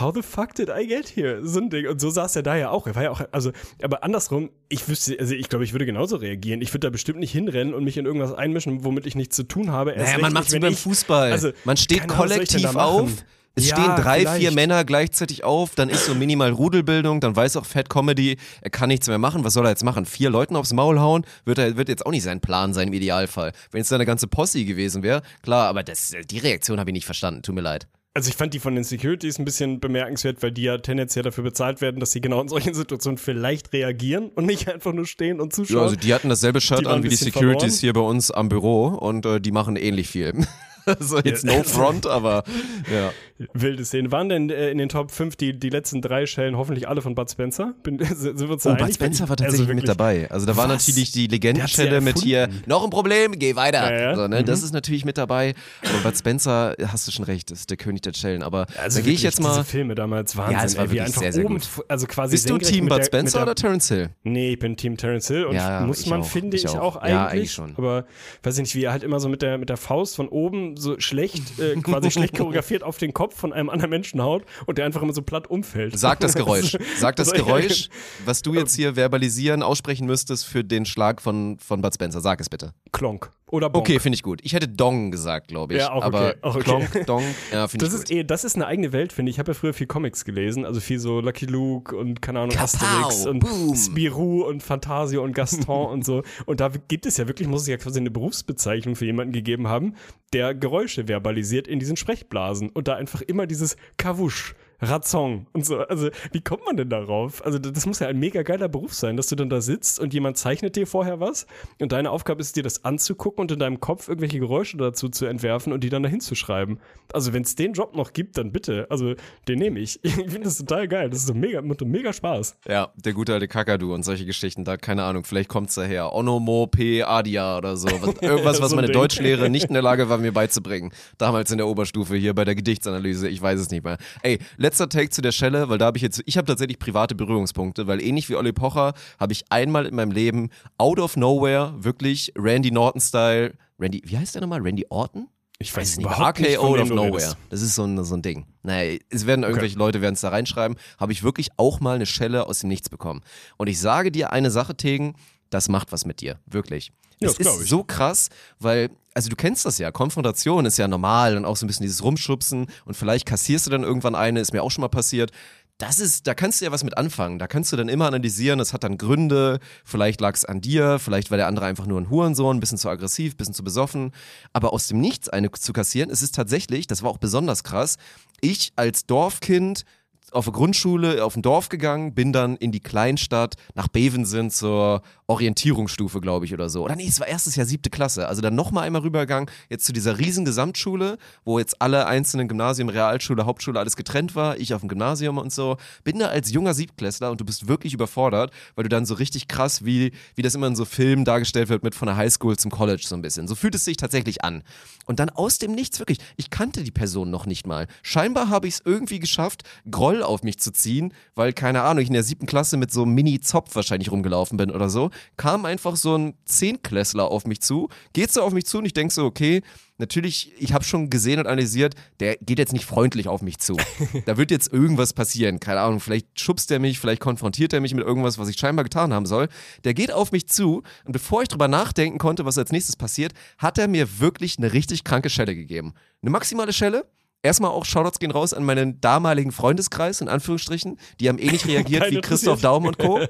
How 0.00 0.14
the 0.14 0.20
fuck 0.20 0.54
did 0.54 0.68
I 0.68 0.86
get 0.86 1.08
here? 1.16 1.40
So 1.42 1.60
ein 1.60 1.70
Ding. 1.70 1.88
Und 1.88 1.98
so 1.98 2.10
saß 2.10 2.36
er 2.36 2.42
da 2.42 2.54
ja 2.56 2.68
auch. 2.68 2.86
Er 2.86 2.94
war 2.94 3.04
ja 3.04 3.10
auch, 3.10 3.22
also, 3.32 3.52
aber 3.82 4.04
andersrum, 4.04 4.50
ich 4.68 4.86
wüsste, 4.86 5.16
also 5.18 5.34
ich 5.34 5.48
glaube, 5.48 5.64
ich 5.64 5.72
würde 5.72 5.86
genauso 5.86 6.16
reagieren. 6.16 6.60
Ich 6.60 6.74
würde 6.74 6.80
da 6.80 6.90
bestimmt 6.90 7.20
nicht 7.20 7.32
hinrennen 7.32 7.72
und 7.72 7.84
mich 7.84 7.96
in 7.96 8.04
irgendwas 8.04 8.34
einmischen, 8.34 8.84
womit 8.84 9.06
ich 9.06 9.14
nichts 9.14 9.34
zu 9.34 9.44
tun 9.44 9.72
habe. 9.72 9.92
Erst 9.92 10.08
Naja, 10.08 10.18
man 10.18 10.32
nicht, 10.32 10.34
macht's 10.34 10.52
wie 10.52 10.58
beim 10.58 10.74
Fußball. 10.74 11.32
Also, 11.32 11.52
man 11.64 11.78
steht 11.78 12.06
kollektiv 12.06 12.76
auf. 12.76 13.10
Es 13.58 13.68
Ja, 13.70 13.76
stehen 13.76 13.96
drei, 13.96 14.20
vielleicht. 14.20 14.40
vier 14.40 14.52
Männer 14.52 14.84
gleichzeitig 14.84 15.44
auf, 15.44 15.74
dann 15.74 15.88
ist 15.88 16.06
so 16.06 16.14
minimal 16.14 16.50
Rudelbildung, 16.50 17.20
dann 17.20 17.34
weiß 17.36 17.56
auch 17.56 17.66
Fat 17.66 17.90
Comedy, 17.90 18.36
er 18.60 18.70
kann 18.70 18.88
nichts 18.88 19.08
mehr 19.08 19.18
machen. 19.18 19.44
Was 19.44 19.54
soll 19.54 19.66
er 19.66 19.70
jetzt 19.70 19.84
machen? 19.84 20.06
Vier 20.06 20.30
Leuten 20.30 20.56
aufs 20.56 20.72
Maul 20.72 20.98
hauen? 21.00 21.24
Wird, 21.44 21.58
er, 21.58 21.76
wird 21.76 21.88
jetzt 21.88 22.06
auch 22.06 22.10
nicht 22.10 22.22
sein 22.22 22.40
Plan 22.40 22.72
sein 22.74 22.88
im 22.88 22.94
Idealfall. 22.94 23.52
Wenn 23.70 23.80
es 23.82 23.88
da 23.88 23.96
eine 23.96 24.06
ganze 24.06 24.26
Posse 24.28 24.64
gewesen 24.64 25.02
wäre, 25.02 25.22
klar, 25.42 25.68
aber 25.68 25.82
das, 25.82 26.12
die 26.30 26.38
Reaktion 26.38 26.78
habe 26.80 26.90
ich 26.90 26.94
nicht 26.94 27.06
verstanden. 27.06 27.42
Tut 27.42 27.54
mir 27.54 27.60
leid. 27.60 27.86
Also 28.14 28.30
ich 28.30 28.36
fand 28.36 28.52
die 28.52 28.58
von 28.58 28.74
den 28.74 28.82
Securities 28.82 29.38
ein 29.38 29.44
bisschen 29.44 29.78
bemerkenswert, 29.78 30.42
weil 30.42 30.50
die 30.50 30.62
ja 30.62 30.78
tendenziell 30.78 31.22
dafür 31.22 31.44
bezahlt 31.44 31.80
werden, 31.80 32.00
dass 32.00 32.10
sie 32.10 32.20
genau 32.20 32.40
in 32.40 32.48
solchen 32.48 32.74
Situationen 32.74 33.16
vielleicht 33.16 33.72
reagieren 33.72 34.30
und 34.30 34.44
nicht 34.46 34.68
einfach 34.68 34.92
nur 34.92 35.06
stehen 35.06 35.40
und 35.40 35.52
zuschauen. 35.52 35.76
Ja, 35.76 35.82
also 35.84 35.96
die 35.96 36.12
hatten 36.14 36.28
dasselbe 36.28 36.60
Shirt 36.60 36.86
an 36.86 37.04
wie 37.04 37.10
die 37.10 37.14
Securities 37.16 37.60
verloren. 37.60 37.80
hier 37.80 37.92
bei 37.92 38.00
uns 38.00 38.30
am 38.32 38.48
Büro 38.48 38.86
und 38.88 39.24
äh, 39.24 39.40
die 39.40 39.52
machen 39.52 39.76
ähnlich 39.76 40.08
viel. 40.08 40.32
also 41.00 41.18
jetzt 41.20 41.44
Ja. 41.44 41.56
no 41.58 41.62
front, 41.62 42.06
aber 42.06 42.44
ja. 42.92 43.10
Wilde 43.54 43.84
Szene. 43.84 44.10
Waren 44.10 44.28
denn 44.28 44.50
äh, 44.50 44.70
in 44.70 44.78
den 44.78 44.88
Top 44.88 45.12
5 45.12 45.36
die, 45.36 45.56
die 45.58 45.70
letzten 45.70 46.02
drei 46.02 46.26
Schellen 46.26 46.56
hoffentlich 46.56 46.88
alle 46.88 47.02
von 47.02 47.14
Bud 47.14 47.30
Spencer? 47.30 47.74
Bin, 47.84 47.98
sind 48.14 48.40
wir 48.40 48.50
uns 48.50 48.66
Oh? 48.66 48.74
Bud 48.74 48.92
Spencer 48.92 49.24
war 49.28 49.30
Also 49.30 49.44
tatsächlich 49.44 49.68
wirklich- 49.68 49.82
mit 49.82 49.88
dabei. 49.88 50.28
Also 50.30 50.44
da 50.46 50.56
war 50.56 50.68
Was? 50.68 50.86
natürlich 50.88 51.12
die 51.12 51.28
Legendenschelle 51.28 52.00
mit 52.00 52.18
hier, 52.18 52.48
noch 52.66 52.82
ein 52.82 52.90
Problem, 52.90 53.38
geh 53.38 53.54
weiter. 53.54 53.92
Ja, 53.94 54.00
ja. 54.10 54.16
So, 54.16 54.26
ne? 54.26 54.40
Mhm. 54.40 54.46
Das 54.46 54.62
ist 54.64 54.72
natürlich 54.72 55.04
mit 55.04 55.18
dabei. 55.18 55.54
Aber 55.88 56.10
Bud 56.10 56.18
Spencer, 56.18 56.74
hast 56.88 57.06
du 57.06 57.12
schon 57.12 57.24
recht, 57.26 57.50
ist 57.52 57.70
der 57.70 57.76
König 57.76 58.02
der 58.02 58.12
Schellen. 58.14 58.42
Aber 58.42 58.66
Also 58.76 58.98
da 58.98 59.04
gehe 59.04 59.14
ich 59.14 59.22
jetzt 59.22 59.40
mal. 59.40 59.50
Diese 59.52 59.64
Filme 59.64 59.94
damals 59.94 60.36
Wahnsinn, 60.36 60.56
Ja, 60.58 60.64
es 60.64 60.76
war 60.76 60.84
ey, 60.84 60.90
wie 60.90 60.94
wirklich 60.94 61.06
einfach 61.06 61.22
sehr, 61.22 61.32
sehr 61.32 61.44
oben, 61.44 61.54
gut. 61.58 61.68
also 61.86 62.06
quasi 62.08 62.32
Bist 62.32 62.50
du 62.50 62.58
Team 62.58 62.88
Bud 62.88 63.04
Spencer 63.04 63.38
der, 63.38 63.42
oder 63.44 63.54
Terence 63.54 63.88
Hill? 63.88 64.10
Nee, 64.24 64.52
ich 64.54 64.58
bin 64.58 64.76
Team 64.76 64.96
Terence 64.96 65.28
Hill 65.28 65.44
und 65.44 65.54
Ja, 65.54 65.80
muss 65.86 66.04
man, 66.06 66.22
auch, 66.22 66.26
finde 66.26 66.56
ich 66.56 66.68
auch, 66.68 66.96
eigentlich. 66.96 67.10
Ja, 67.12 67.26
eigentlich 67.26 67.52
schon. 67.52 67.74
Aber 67.76 68.04
weiß 68.42 68.56
ich 68.56 68.62
nicht, 68.62 68.74
wie 68.74 68.82
er 68.84 68.90
halt 68.92 69.04
immer 69.04 69.20
so 69.20 69.28
mit 69.28 69.42
der, 69.42 69.58
mit 69.58 69.68
der 69.68 69.76
Faust 69.76 70.16
von 70.16 70.28
oben 70.28 70.76
so 70.78 70.98
schlecht, 71.00 71.58
äh, 71.58 71.76
quasi 71.82 72.10
schlecht 72.10 72.36
choreografiert 72.36 72.82
auf 72.82 72.98
den 72.98 73.12
Kopf 73.12 73.36
von 73.36 73.52
einem 73.52 73.70
anderen 73.70 73.90
Menschen 73.90 74.22
haut 74.22 74.44
und 74.66 74.78
der 74.78 74.86
einfach 74.86 75.02
immer 75.02 75.12
so 75.12 75.22
platt 75.22 75.48
umfällt. 75.48 75.98
Sag 75.98 76.20
das 76.20 76.34
Geräusch. 76.34 76.76
Sag 76.98 77.16
das 77.16 77.32
Geräusch, 77.32 77.88
was 78.24 78.42
du 78.42 78.54
jetzt 78.54 78.74
hier 78.74 78.94
verbalisieren, 78.94 79.62
aussprechen 79.62 80.06
müsstest 80.06 80.46
für 80.46 80.64
den 80.64 80.84
Schlag 80.86 81.20
von, 81.20 81.58
von 81.58 81.80
Bud 81.82 81.94
Spencer. 81.94 82.20
Sag 82.20 82.40
es 82.40 82.48
bitte. 82.48 82.72
Klonk. 82.92 83.30
Oder 83.50 83.70
Bonk. 83.70 83.86
Okay, 83.86 83.98
finde 83.98 84.16
ich 84.16 84.22
gut. 84.22 84.40
Ich 84.42 84.52
hätte 84.52 84.68
Dong 84.68 85.10
gesagt, 85.10 85.48
glaube 85.48 85.74
ich. 85.74 85.80
Ja, 85.80 85.92
auch 85.92 86.02
Aber 86.02 86.28
okay, 86.28 86.38
auch 86.42 86.54
okay. 86.56 86.64
Klonk, 86.64 87.06
Dong, 87.06 87.22
ja, 87.52 87.66
finde 87.66 87.86
ich 87.86 87.90
Das 87.90 88.00
gut. 88.00 88.10
ist, 88.10 88.16
eh, 88.16 88.24
das 88.24 88.44
ist 88.44 88.56
eine 88.56 88.66
eigene 88.66 88.92
Welt, 88.92 89.12
finde 89.12 89.30
ich. 89.30 89.36
Ich 89.36 89.38
habe 89.38 89.52
ja 89.52 89.54
früher 89.54 89.72
viel 89.72 89.86
Comics 89.86 90.24
gelesen, 90.24 90.64
also 90.64 90.80
viel 90.80 90.98
so 90.98 91.20
Lucky 91.20 91.46
Luke 91.46 91.96
und 91.96 92.20
keine 92.20 92.40
Ahnung, 92.40 92.54
Kapow, 92.54 92.64
Asterix 92.64 93.26
und 93.26 93.40
boom. 93.40 93.74
Spirou 93.74 94.42
und 94.42 94.62
Fantasio 94.62 95.22
und 95.22 95.32
Gaston 95.32 95.86
und 95.90 96.04
so. 96.04 96.22
Und 96.46 96.60
da 96.60 96.70
gibt 96.88 97.06
es 97.06 97.16
ja 97.16 97.26
wirklich, 97.26 97.48
muss 97.48 97.62
es 97.62 97.68
ja 97.68 97.76
quasi 97.78 98.00
eine 98.00 98.10
Berufsbezeichnung 98.10 98.96
für 98.96 99.06
jemanden 99.06 99.32
gegeben 99.32 99.68
haben, 99.68 99.94
der 100.32 100.54
Geräusche 100.54 101.08
verbalisiert 101.08 101.66
in 101.66 101.78
diesen 101.78 101.96
Sprechblasen 101.96 102.68
und 102.68 102.86
da 102.88 102.94
einfach 102.96 103.22
immer 103.22 103.46
dieses 103.46 103.76
Kawusch. 103.96 104.54
Razong 104.80 105.46
und 105.52 105.66
so. 105.66 105.78
Also, 105.78 106.10
wie 106.32 106.40
kommt 106.40 106.64
man 106.64 106.76
denn 106.76 106.88
darauf? 106.88 107.44
Also, 107.44 107.58
das 107.58 107.86
muss 107.86 107.98
ja 107.98 108.08
ein 108.08 108.18
mega 108.18 108.42
geiler 108.42 108.68
Beruf 108.68 108.94
sein, 108.94 109.16
dass 109.16 109.26
du 109.26 109.34
dann 109.36 109.50
da 109.50 109.60
sitzt 109.60 109.98
und 109.98 110.14
jemand 110.14 110.36
zeichnet 110.36 110.76
dir 110.76 110.86
vorher 110.86 111.20
was 111.20 111.46
und 111.80 111.92
deine 111.92 112.10
Aufgabe 112.10 112.40
ist, 112.40 112.56
dir 112.56 112.62
das 112.62 112.84
anzugucken 112.84 113.42
und 113.42 113.50
in 113.52 113.58
deinem 113.58 113.80
Kopf 113.80 114.08
irgendwelche 114.08 114.38
Geräusche 114.38 114.76
dazu 114.76 115.08
zu 115.08 115.26
entwerfen 115.26 115.72
und 115.72 115.82
die 115.82 115.88
dann 115.88 116.02
dahin 116.02 116.20
zu 116.20 116.34
schreiben. 116.34 116.78
Also, 117.12 117.32
wenn 117.32 117.42
es 117.42 117.54
den 117.56 117.72
Job 117.72 117.96
noch 117.96 118.12
gibt, 118.12 118.38
dann 118.38 118.52
bitte. 118.52 118.86
Also, 118.90 119.14
den 119.48 119.58
nehme 119.58 119.80
ich. 119.80 120.00
Ich 120.28 120.32
finde 120.32 120.48
das 120.48 120.58
total 120.58 120.88
geil. 120.88 121.08
Das 121.10 121.20
ist 121.20 121.26
so 121.26 121.34
mega, 121.34 121.62
macht 121.62 121.80
mega 121.82 122.12
Spaß. 122.12 122.56
Ja, 122.68 122.92
der 122.96 123.12
gute 123.12 123.32
alte 123.34 123.46
Kakadu 123.48 123.94
und 123.94 124.04
solche 124.04 124.26
Geschichten, 124.26 124.64
da 124.64 124.76
keine 124.76 125.04
Ahnung, 125.04 125.24
vielleicht 125.24 125.48
kommt's 125.48 125.74
daher. 125.76 126.12
Onomo 126.12 126.66
P 126.66 127.02
Adia 127.02 127.56
oder 127.56 127.76
so. 127.76 127.88
Was, 128.02 128.14
irgendwas, 128.20 128.60
was 128.60 128.70
So 128.70 128.74
ein 128.74 128.76
meine 128.76 128.88
Ding. 128.88 128.94
Deutschlehre 128.94 129.48
nicht 129.48 129.66
in 129.66 129.74
der 129.74 129.82
Lage 129.82 130.08
war, 130.08 130.18
mir 130.18 130.32
beizubringen. 130.32 130.92
Damals 131.18 131.50
in 131.50 131.58
der 131.58 131.66
Oberstufe 131.66 132.16
hier 132.16 132.34
bei 132.34 132.44
der 132.44 132.54
Gedichtsanalyse, 132.54 133.28
ich 133.28 133.40
weiß 133.40 133.60
es 133.60 133.70
nicht 133.70 133.84
mehr. 133.84 133.98
Ey, 134.22 134.38
letzter 134.68 134.88
Take 134.90 135.08
zu 135.08 135.22
der 135.22 135.32
Schelle, 135.32 135.70
weil 135.70 135.78
da 135.78 135.86
habe 135.86 135.96
ich 135.96 136.02
jetzt, 136.02 136.22
ich 136.26 136.36
habe 136.36 136.46
tatsächlich 136.46 136.78
private 136.78 137.14
Berührungspunkte, 137.14 137.86
weil 137.86 138.02
ähnlich 138.02 138.28
wie 138.28 138.36
Olli 138.36 138.52
Pocher 138.52 138.92
habe 139.18 139.32
ich 139.32 139.44
einmal 139.48 139.86
in 139.86 139.94
meinem 139.94 140.10
Leben 140.10 140.50
out 140.76 141.00
of 141.00 141.16
nowhere 141.16 141.72
wirklich 141.78 142.34
Randy 142.36 142.70
Norton-Style, 142.70 143.54
Randy, 143.78 144.02
wie 144.04 144.18
heißt 144.18 144.34
der 144.34 144.42
nochmal? 144.42 144.60
Randy 144.60 144.84
Orton? 144.90 145.28
Ich 145.58 145.74
weiß 145.74 145.96
nicht, 145.96 146.06
überhaupt 146.06 146.38
nicht, 146.38 146.58
RKO 146.58 146.74
wem 146.74 146.82
of 146.82 146.88
Nowhere. 146.90 147.14
redest. 147.14 147.36
Das 147.48 147.62
ist 147.62 147.74
so 147.74 147.84
ein, 147.84 148.04
so 148.04 148.14
ein 148.14 148.22
Ding. 148.22 148.44
Naja, 148.62 148.98
es 149.10 149.26
werden 149.26 149.42
irgendwelche 149.42 149.78
Leute 149.78 150.02
werden 150.02 150.14
es 150.14 150.20
da 150.20 150.28
reinschreiben. 150.28 150.76
Habe 150.98 151.12
ich 151.12 151.24
wirklich 151.24 151.48
auch 151.56 151.80
mal 151.80 151.96
eine 151.96 152.06
Schelle 152.06 152.46
aus 152.46 152.60
dem 152.60 152.68
Nichts 152.68 152.90
bekommen. 152.90 153.22
Und 153.56 153.68
ich 153.68 153.80
sage 153.80 154.12
dir 154.12 154.32
eine 154.32 154.50
Sache, 154.50 154.76
Tegen, 154.76 155.14
das 155.50 155.68
macht 155.68 155.92
was 155.92 156.04
mit 156.04 156.20
dir. 156.20 156.38
Wirklich. 156.46 156.92
Ja, 157.20 157.28
das 157.28 157.38
glaub 157.38 157.56
ist 157.56 157.64
ich. 157.64 157.70
so 157.70 157.82
krass, 157.82 158.28
weil, 158.60 158.90
also 159.14 159.28
du 159.28 159.36
kennst 159.36 159.64
das 159.64 159.78
ja, 159.78 159.90
Konfrontation 159.90 160.66
ist 160.66 160.78
ja 160.78 160.86
normal 160.86 161.36
und 161.36 161.44
auch 161.44 161.56
so 161.56 161.66
ein 161.66 161.68
bisschen 161.68 161.82
dieses 161.82 162.02
Rumschubsen 162.02 162.66
und 162.84 162.94
vielleicht 162.94 163.26
kassierst 163.26 163.66
du 163.66 163.70
dann 163.70 163.82
irgendwann 163.82 164.14
eine, 164.14 164.40
ist 164.40 164.52
mir 164.52 164.62
auch 164.62 164.70
schon 164.70 164.82
mal 164.82 164.88
passiert. 164.88 165.32
Das 165.78 166.00
ist, 166.00 166.26
da 166.26 166.34
kannst 166.34 166.60
du 166.60 166.64
ja 166.64 166.72
was 166.72 166.82
mit 166.82 166.98
anfangen. 166.98 167.38
Da 167.38 167.46
kannst 167.46 167.72
du 167.72 167.76
dann 167.76 167.88
immer 167.88 168.06
analysieren, 168.06 168.58
es 168.58 168.72
hat 168.72 168.82
dann 168.82 168.98
Gründe, 168.98 169.60
vielleicht 169.84 170.20
lag 170.20 170.34
es 170.34 170.44
an 170.44 170.60
dir, 170.60 170.98
vielleicht 170.98 171.30
war 171.30 171.36
der 171.36 171.46
andere 171.46 171.66
einfach 171.66 171.86
nur 171.86 172.00
ein 172.00 172.10
Hurensohn, 172.10 172.56
ein 172.56 172.60
bisschen 172.60 172.78
zu 172.78 172.88
aggressiv, 172.88 173.34
ein 173.34 173.36
bisschen 173.36 173.54
zu 173.54 173.62
besoffen. 173.62 174.10
Aber 174.52 174.72
aus 174.72 174.88
dem 174.88 175.00
Nichts 175.00 175.28
eine 175.28 175.52
zu 175.52 175.72
kassieren, 175.72 176.10
es 176.10 176.20
ist 176.20 176.34
tatsächlich, 176.34 176.88
das 176.88 177.04
war 177.04 177.10
auch 177.10 177.18
besonders 177.18 177.62
krass, 177.62 177.96
ich 178.40 178.72
als 178.74 179.06
Dorfkind 179.06 179.84
auf 180.32 180.46
eine 180.46 180.56
Grundschule 180.56 181.24
auf 181.24 181.36
ein 181.36 181.42
Dorf 181.42 181.68
gegangen, 181.68 182.14
bin 182.14 182.32
dann 182.32 182.56
in 182.56 182.72
die 182.72 182.80
Kleinstadt 182.80 183.54
nach 183.74 183.88
Bevensen 183.88 184.50
zur 184.50 185.02
Orientierungsstufe, 185.26 186.20
glaube 186.20 186.46
ich, 186.46 186.54
oder 186.54 186.70
so. 186.70 186.84
Oder 186.84 186.96
nee, 186.96 187.06
es 187.06 187.20
war 187.20 187.26
erstes 187.26 187.56
Jahr 187.56 187.66
siebte 187.66 187.90
Klasse. 187.90 188.28
Also 188.28 188.40
dann 188.40 188.54
nochmal 188.54 188.84
einmal 188.84 189.02
rübergegangen, 189.02 189.50
jetzt 189.68 189.84
zu 189.84 189.92
dieser 189.92 190.18
riesen 190.18 190.44
Gesamtschule, 190.44 191.18
wo 191.44 191.58
jetzt 191.58 191.82
alle 191.82 192.06
einzelnen 192.06 192.48
Gymnasien, 192.48 192.88
Realschule, 192.88 193.44
Hauptschule, 193.44 193.78
alles 193.78 193.96
getrennt 193.96 194.34
war. 194.34 194.56
Ich 194.58 194.72
auf 194.72 194.80
dem 194.80 194.88
Gymnasium 194.88 195.38
und 195.38 195.52
so. 195.52 195.76
Bin 196.04 196.18
da 196.18 196.28
als 196.28 196.50
junger 196.50 196.72
Siebtklässler 196.74 197.30
und 197.30 197.40
du 197.40 197.44
bist 197.44 197.68
wirklich 197.68 197.92
überfordert, 197.92 198.52
weil 198.74 198.84
du 198.84 198.88
dann 198.88 199.04
so 199.04 199.14
richtig 199.14 199.48
krass, 199.48 199.84
wie, 199.84 200.12
wie 200.34 200.42
das 200.42 200.54
immer 200.54 200.66
in 200.66 200.76
so 200.76 200.84
Filmen 200.84 201.24
dargestellt 201.24 201.68
wird, 201.68 201.82
mit 201.82 201.94
von 201.94 202.06
der 202.06 202.16
Highschool 202.16 202.56
zum 202.56 202.70
College 202.70 203.02
so 203.04 203.14
ein 203.14 203.22
bisschen. 203.22 203.48
So 203.48 203.54
fühlt 203.54 203.74
es 203.74 203.84
sich 203.84 203.96
tatsächlich 203.96 204.44
an. 204.44 204.62
Und 205.06 205.20
dann 205.20 205.30
aus 205.30 205.58
dem 205.58 205.72
Nichts, 205.72 205.98
wirklich, 205.98 206.18
ich 206.36 206.50
kannte 206.50 206.82
die 206.82 206.90
Person 206.90 207.30
noch 207.30 207.46
nicht 207.46 207.66
mal. 207.66 207.86
Scheinbar 208.02 208.48
habe 208.48 208.66
ich 208.66 208.74
es 208.74 208.82
irgendwie 208.84 209.18
geschafft, 209.18 209.62
Groll 209.90 210.17
auf 210.22 210.42
mich 210.42 210.58
zu 210.58 210.72
ziehen, 210.72 211.12
weil, 211.34 211.52
keine 211.52 211.82
Ahnung, 211.82 212.02
ich 212.02 212.08
in 212.08 212.14
der 212.14 212.22
siebten 212.22 212.46
Klasse 212.46 212.76
mit 212.76 212.92
so 212.92 213.02
einem 213.02 213.14
Mini-Zopf 213.14 213.74
wahrscheinlich 213.74 214.10
rumgelaufen 214.10 214.56
bin 214.56 214.70
oder 214.70 214.88
so, 214.88 215.10
kam 215.36 215.64
einfach 215.64 215.96
so 215.96 216.16
ein 216.16 216.34
Zehnklässler 216.44 217.30
auf 217.30 217.46
mich 217.46 217.60
zu, 217.60 217.88
geht 218.12 218.32
so 218.32 218.42
auf 218.42 218.52
mich 218.52 218.66
zu 218.66 218.78
und 218.78 218.84
ich 218.84 218.94
denke 218.94 219.12
so, 219.12 219.24
okay, 219.24 219.62
natürlich, 219.98 220.52
ich 220.58 220.72
habe 220.72 220.84
schon 220.84 221.10
gesehen 221.10 221.40
und 221.40 221.46
analysiert, 221.46 221.94
der 222.20 222.36
geht 222.36 222.58
jetzt 222.58 222.72
nicht 222.72 222.84
freundlich 222.84 223.28
auf 223.28 223.42
mich 223.42 223.58
zu. 223.58 223.76
da 224.26 224.36
wird 224.36 224.50
jetzt 224.50 224.72
irgendwas 224.72 225.12
passieren, 225.12 225.60
keine 225.60 225.80
Ahnung, 225.80 226.00
vielleicht 226.00 226.40
schubst 226.40 226.70
er 226.70 226.78
mich, 226.78 226.98
vielleicht 226.98 227.20
konfrontiert 227.20 227.72
er 227.72 227.80
mich 227.80 227.94
mit 227.94 228.04
irgendwas, 228.04 228.38
was 228.38 228.48
ich 228.48 228.58
scheinbar 228.58 228.84
getan 228.84 229.12
haben 229.12 229.26
soll. 229.26 229.48
Der 229.84 229.94
geht 229.94 230.12
auf 230.12 230.32
mich 230.32 230.48
zu 230.48 230.82
und 231.04 231.12
bevor 231.12 231.42
ich 231.42 231.48
drüber 231.48 231.68
nachdenken 231.68 232.18
konnte, 232.18 232.44
was 232.44 232.58
als 232.58 232.72
nächstes 232.72 232.96
passiert, 232.96 233.32
hat 233.58 233.78
er 233.78 233.88
mir 233.88 234.20
wirklich 234.20 234.58
eine 234.58 234.72
richtig 234.72 235.04
kranke 235.04 235.30
Schelle 235.30 235.54
gegeben. 235.54 235.94
Eine 236.22 236.30
maximale 236.30 236.72
Schelle, 236.72 237.06
Erstmal 237.42 237.70
auch 237.70 237.84
Shoutouts 237.84 238.18
gehen 238.18 238.32
raus 238.32 238.52
an 238.52 238.64
meinen 238.64 239.00
damaligen 239.00 239.52
Freundeskreis, 239.52 240.20
in 240.20 240.28
Anführungsstrichen. 240.28 240.98
Die 241.20 241.28
haben 241.28 241.38
ähnlich 241.38 241.66
reagiert 241.66 242.02
Keiner 242.02 242.16
wie 242.16 242.20
Christoph. 242.20 242.60
Daum 242.60 242.84
und 242.84 242.98
Co. 242.98 243.20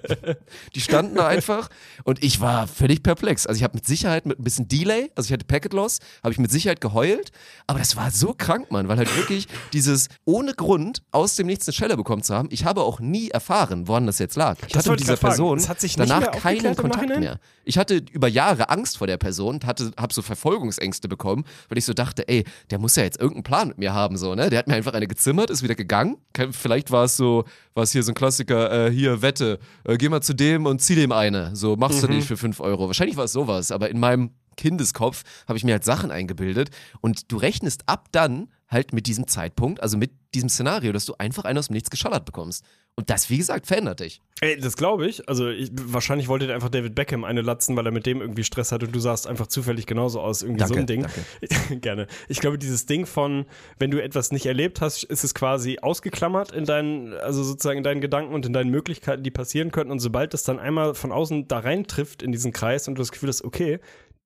Die 0.75 0.81
standen 0.81 1.17
da 1.17 1.27
einfach 1.27 1.69
und 2.05 2.25
ich 2.25 2.41
war 2.41 2.67
völlig 2.67 3.03
perplex. 3.03 3.47
Also 3.47 3.59
ich 3.59 3.65
habe 3.65 3.77
mit 3.77 3.87
Sicherheit 3.87 4.25
mit 4.25 4.39
ein 4.41 4.45
bisschen 4.45 4.67
Delay, 4.67 5.11
also 5.15 5.27
ich 5.27 5.33
hatte 5.35 5.45
Packet 5.45 5.75
Loss, 5.75 5.99
habe 6.23 6.33
ich 6.33 6.39
mit 6.39 6.51
Sicherheit 6.51 6.81
geheult, 6.81 7.33
aber 7.67 7.81
das 7.81 7.97
war 7.97 8.11
so 8.11 8.33
krank, 8.33 8.71
Mann, 8.71 8.89
weil 8.89 8.97
halt 8.97 9.15
wirklich 9.15 9.47
dieses 9.75 10.09
ohne 10.25 10.55
Grund 10.55 11.03
aus 11.11 11.37
dem 11.37 11.47
Nichts 11.47 11.69
eine 11.69 11.75
Schelle 11.75 11.97
bekommen 11.97 12.23
zu 12.23 12.35
haben. 12.35 12.49
Ich 12.51 12.65
habe 12.65 12.83
auch 12.83 13.01
nie 13.01 13.29
erfahren, 13.29 13.89
woran 13.89 14.07
das 14.07 14.19
jetzt 14.19 14.37
lag. 14.37 14.57
Ich 14.67 14.73
Das 14.73 14.85
hatte 14.85 14.93
mit 14.93 15.01
dieser. 15.01 15.19
Person 15.19 15.63
danach 15.97 16.31
keinen 16.31 16.75
Kontakt 16.77 16.97
Nachhinein? 16.97 17.21
mehr. 17.21 17.41
Ich 17.65 17.77
hatte 17.77 18.03
über 18.13 18.29
Jahre 18.29 18.71
Angst 18.71 18.97
vor 18.97 19.07
der 19.07 19.19
Person, 19.19 19.61
hatte, 19.67 19.93
hab 19.99 20.13
so 20.15 20.23
Verfolgungsängste 20.23 21.09
bekommen, 21.09 21.45
weil 21.69 21.77
ich 21.77 21.85
so 21.85 21.93
dachte, 21.93 22.27
ey, 22.27 22.45
der 22.71 22.79
muss 22.79 22.97
ja 22.97 23.03
jetzt 23.03 23.21
irgendeinen 23.21 23.43
Plan 23.43 23.69
mit 23.69 23.79
mir 23.79 23.93
haben, 23.93 23.98
so, 24.17 24.35
ne? 24.35 24.51
Der 24.51 24.59
hat 24.61 24.69
mir 24.69 24.75
einfach 24.75 24.93
eine 24.95 25.07
gezimmert, 25.07 25.51
ist 25.51 25.63
wieder 25.63 25.75
gegangen. 25.75 26.17
Vielleicht 26.53 26.91
war 26.91 27.05
es 27.05 27.17
so, 27.17 27.45
war 27.75 27.83
es 27.85 27.93
hier 27.93 28.03
so 28.03 28.13
ein 28.13 28.15
Klassiker, 28.15 28.87
äh, 28.87 28.91
hier, 28.93 29.21
Wette, 29.23 29.59
äh, 29.85 29.97
geh 29.97 30.09
mal 30.09 30.21
zu 30.23 30.35
dem 30.35 30.67
und 30.67 30.81
zieh 30.81 30.95
dem 30.95 31.13
eine. 31.13 31.55
So, 31.57 31.77
machst 31.77 32.03
Mhm. 32.03 32.07
du 32.07 32.13
nicht 32.15 32.27
für 32.29 32.37
5 32.37 32.61
Euro. 32.61 32.87
Wahrscheinlich 32.87 33.17
war 33.17 33.25
es 33.25 33.33
sowas, 33.33 33.73
aber 33.73 33.91
in 33.91 33.99
meinem 34.01 34.31
Kindeskopf 34.57 35.23
habe 35.47 35.57
ich 35.57 35.65
mir 35.65 35.73
halt 35.73 35.85
Sachen 35.85 36.11
eingebildet 36.11 36.71
und 37.01 37.31
du 37.31 37.37
rechnest 37.37 37.83
ab 37.87 38.09
dann 38.13 38.49
halt 38.69 38.93
mit 38.93 39.07
diesem 39.07 39.27
Zeitpunkt, 39.29 39.81
also 39.83 39.97
mit 39.97 40.11
diesem 40.35 40.49
Szenario, 40.49 40.93
dass 40.93 41.05
du 41.07 41.15
einfach 41.19 41.45
einen 41.45 41.59
aus 41.59 41.69
dem 41.69 41.75
Nichts 41.75 41.91
geschallert 41.91 42.25
bekommst. 42.25 42.65
Und 42.99 43.11
das, 43.11 43.31
wie 43.31 43.39
gesagt, 43.39 43.69
verändert 43.69 44.01
dich. 44.01 44.21
Ey, 44.41 44.59
das 44.59 44.77
glaube 44.77 45.07
ich. 45.07 45.29
Also 45.29 45.49
ich, 45.51 45.71
wahrscheinlich 45.73 46.27
wollte 46.27 46.49
der 46.49 46.57
einfach 46.57 46.69
David 46.69 46.97
Beckham 46.97 47.23
eine 47.23 47.43
latzen, 47.43 47.77
weil 47.77 47.87
er 47.87 47.93
mit 47.93 48.07
dem 48.07 48.21
irgendwie 48.21 48.43
Stress 48.43 48.73
hat 48.73 48.83
und 48.83 48.93
du 48.93 48.99
sahst 48.99 49.29
einfach 49.29 49.47
zufällig 49.47 49.87
genauso 49.87 50.21
aus. 50.21 50.43
Irgendwie 50.43 50.65
so 50.65 50.75
Danke, 50.75 50.81
ein 50.81 50.87
Ding. 50.89 51.07
danke. 51.39 51.77
Gerne. 51.81 52.09
Ich 52.27 52.41
glaube, 52.41 52.59
dieses 52.59 52.87
Ding 52.87 53.07
von, 53.07 53.47
wenn 53.79 53.93
du 53.93 54.03
etwas 54.03 54.33
nicht 54.33 54.47
erlebt 54.47 54.81
hast, 54.81 55.05
ist 55.05 55.23
es 55.23 55.33
quasi 55.33 55.79
ausgeklammert 55.81 56.51
in 56.51 56.65
deinen, 56.65 57.15
also 57.15 57.45
sozusagen 57.45 57.79
in 57.79 57.85
deinen 57.85 58.01
Gedanken 58.01 58.35
und 58.35 58.45
in 58.47 58.53
deinen 58.53 58.73
Möglichkeiten, 58.73 59.23
die 59.23 59.31
passieren 59.31 59.71
könnten. 59.71 59.93
Und 59.93 60.01
sobald 60.01 60.35
das 60.35 60.43
dann 60.43 60.59
einmal 60.59 60.97
von 60.97 61.13
außen 61.13 61.47
da 61.47 61.61
reintrifft 61.61 62.25
in 62.25 62.33
diesen 62.33 62.53
Kreis 62.53 62.89
und 62.89 62.97
du 62.97 63.03
das 63.03 63.13
Gefühl 63.13 63.29
hast, 63.29 63.45
okay, 63.45 63.79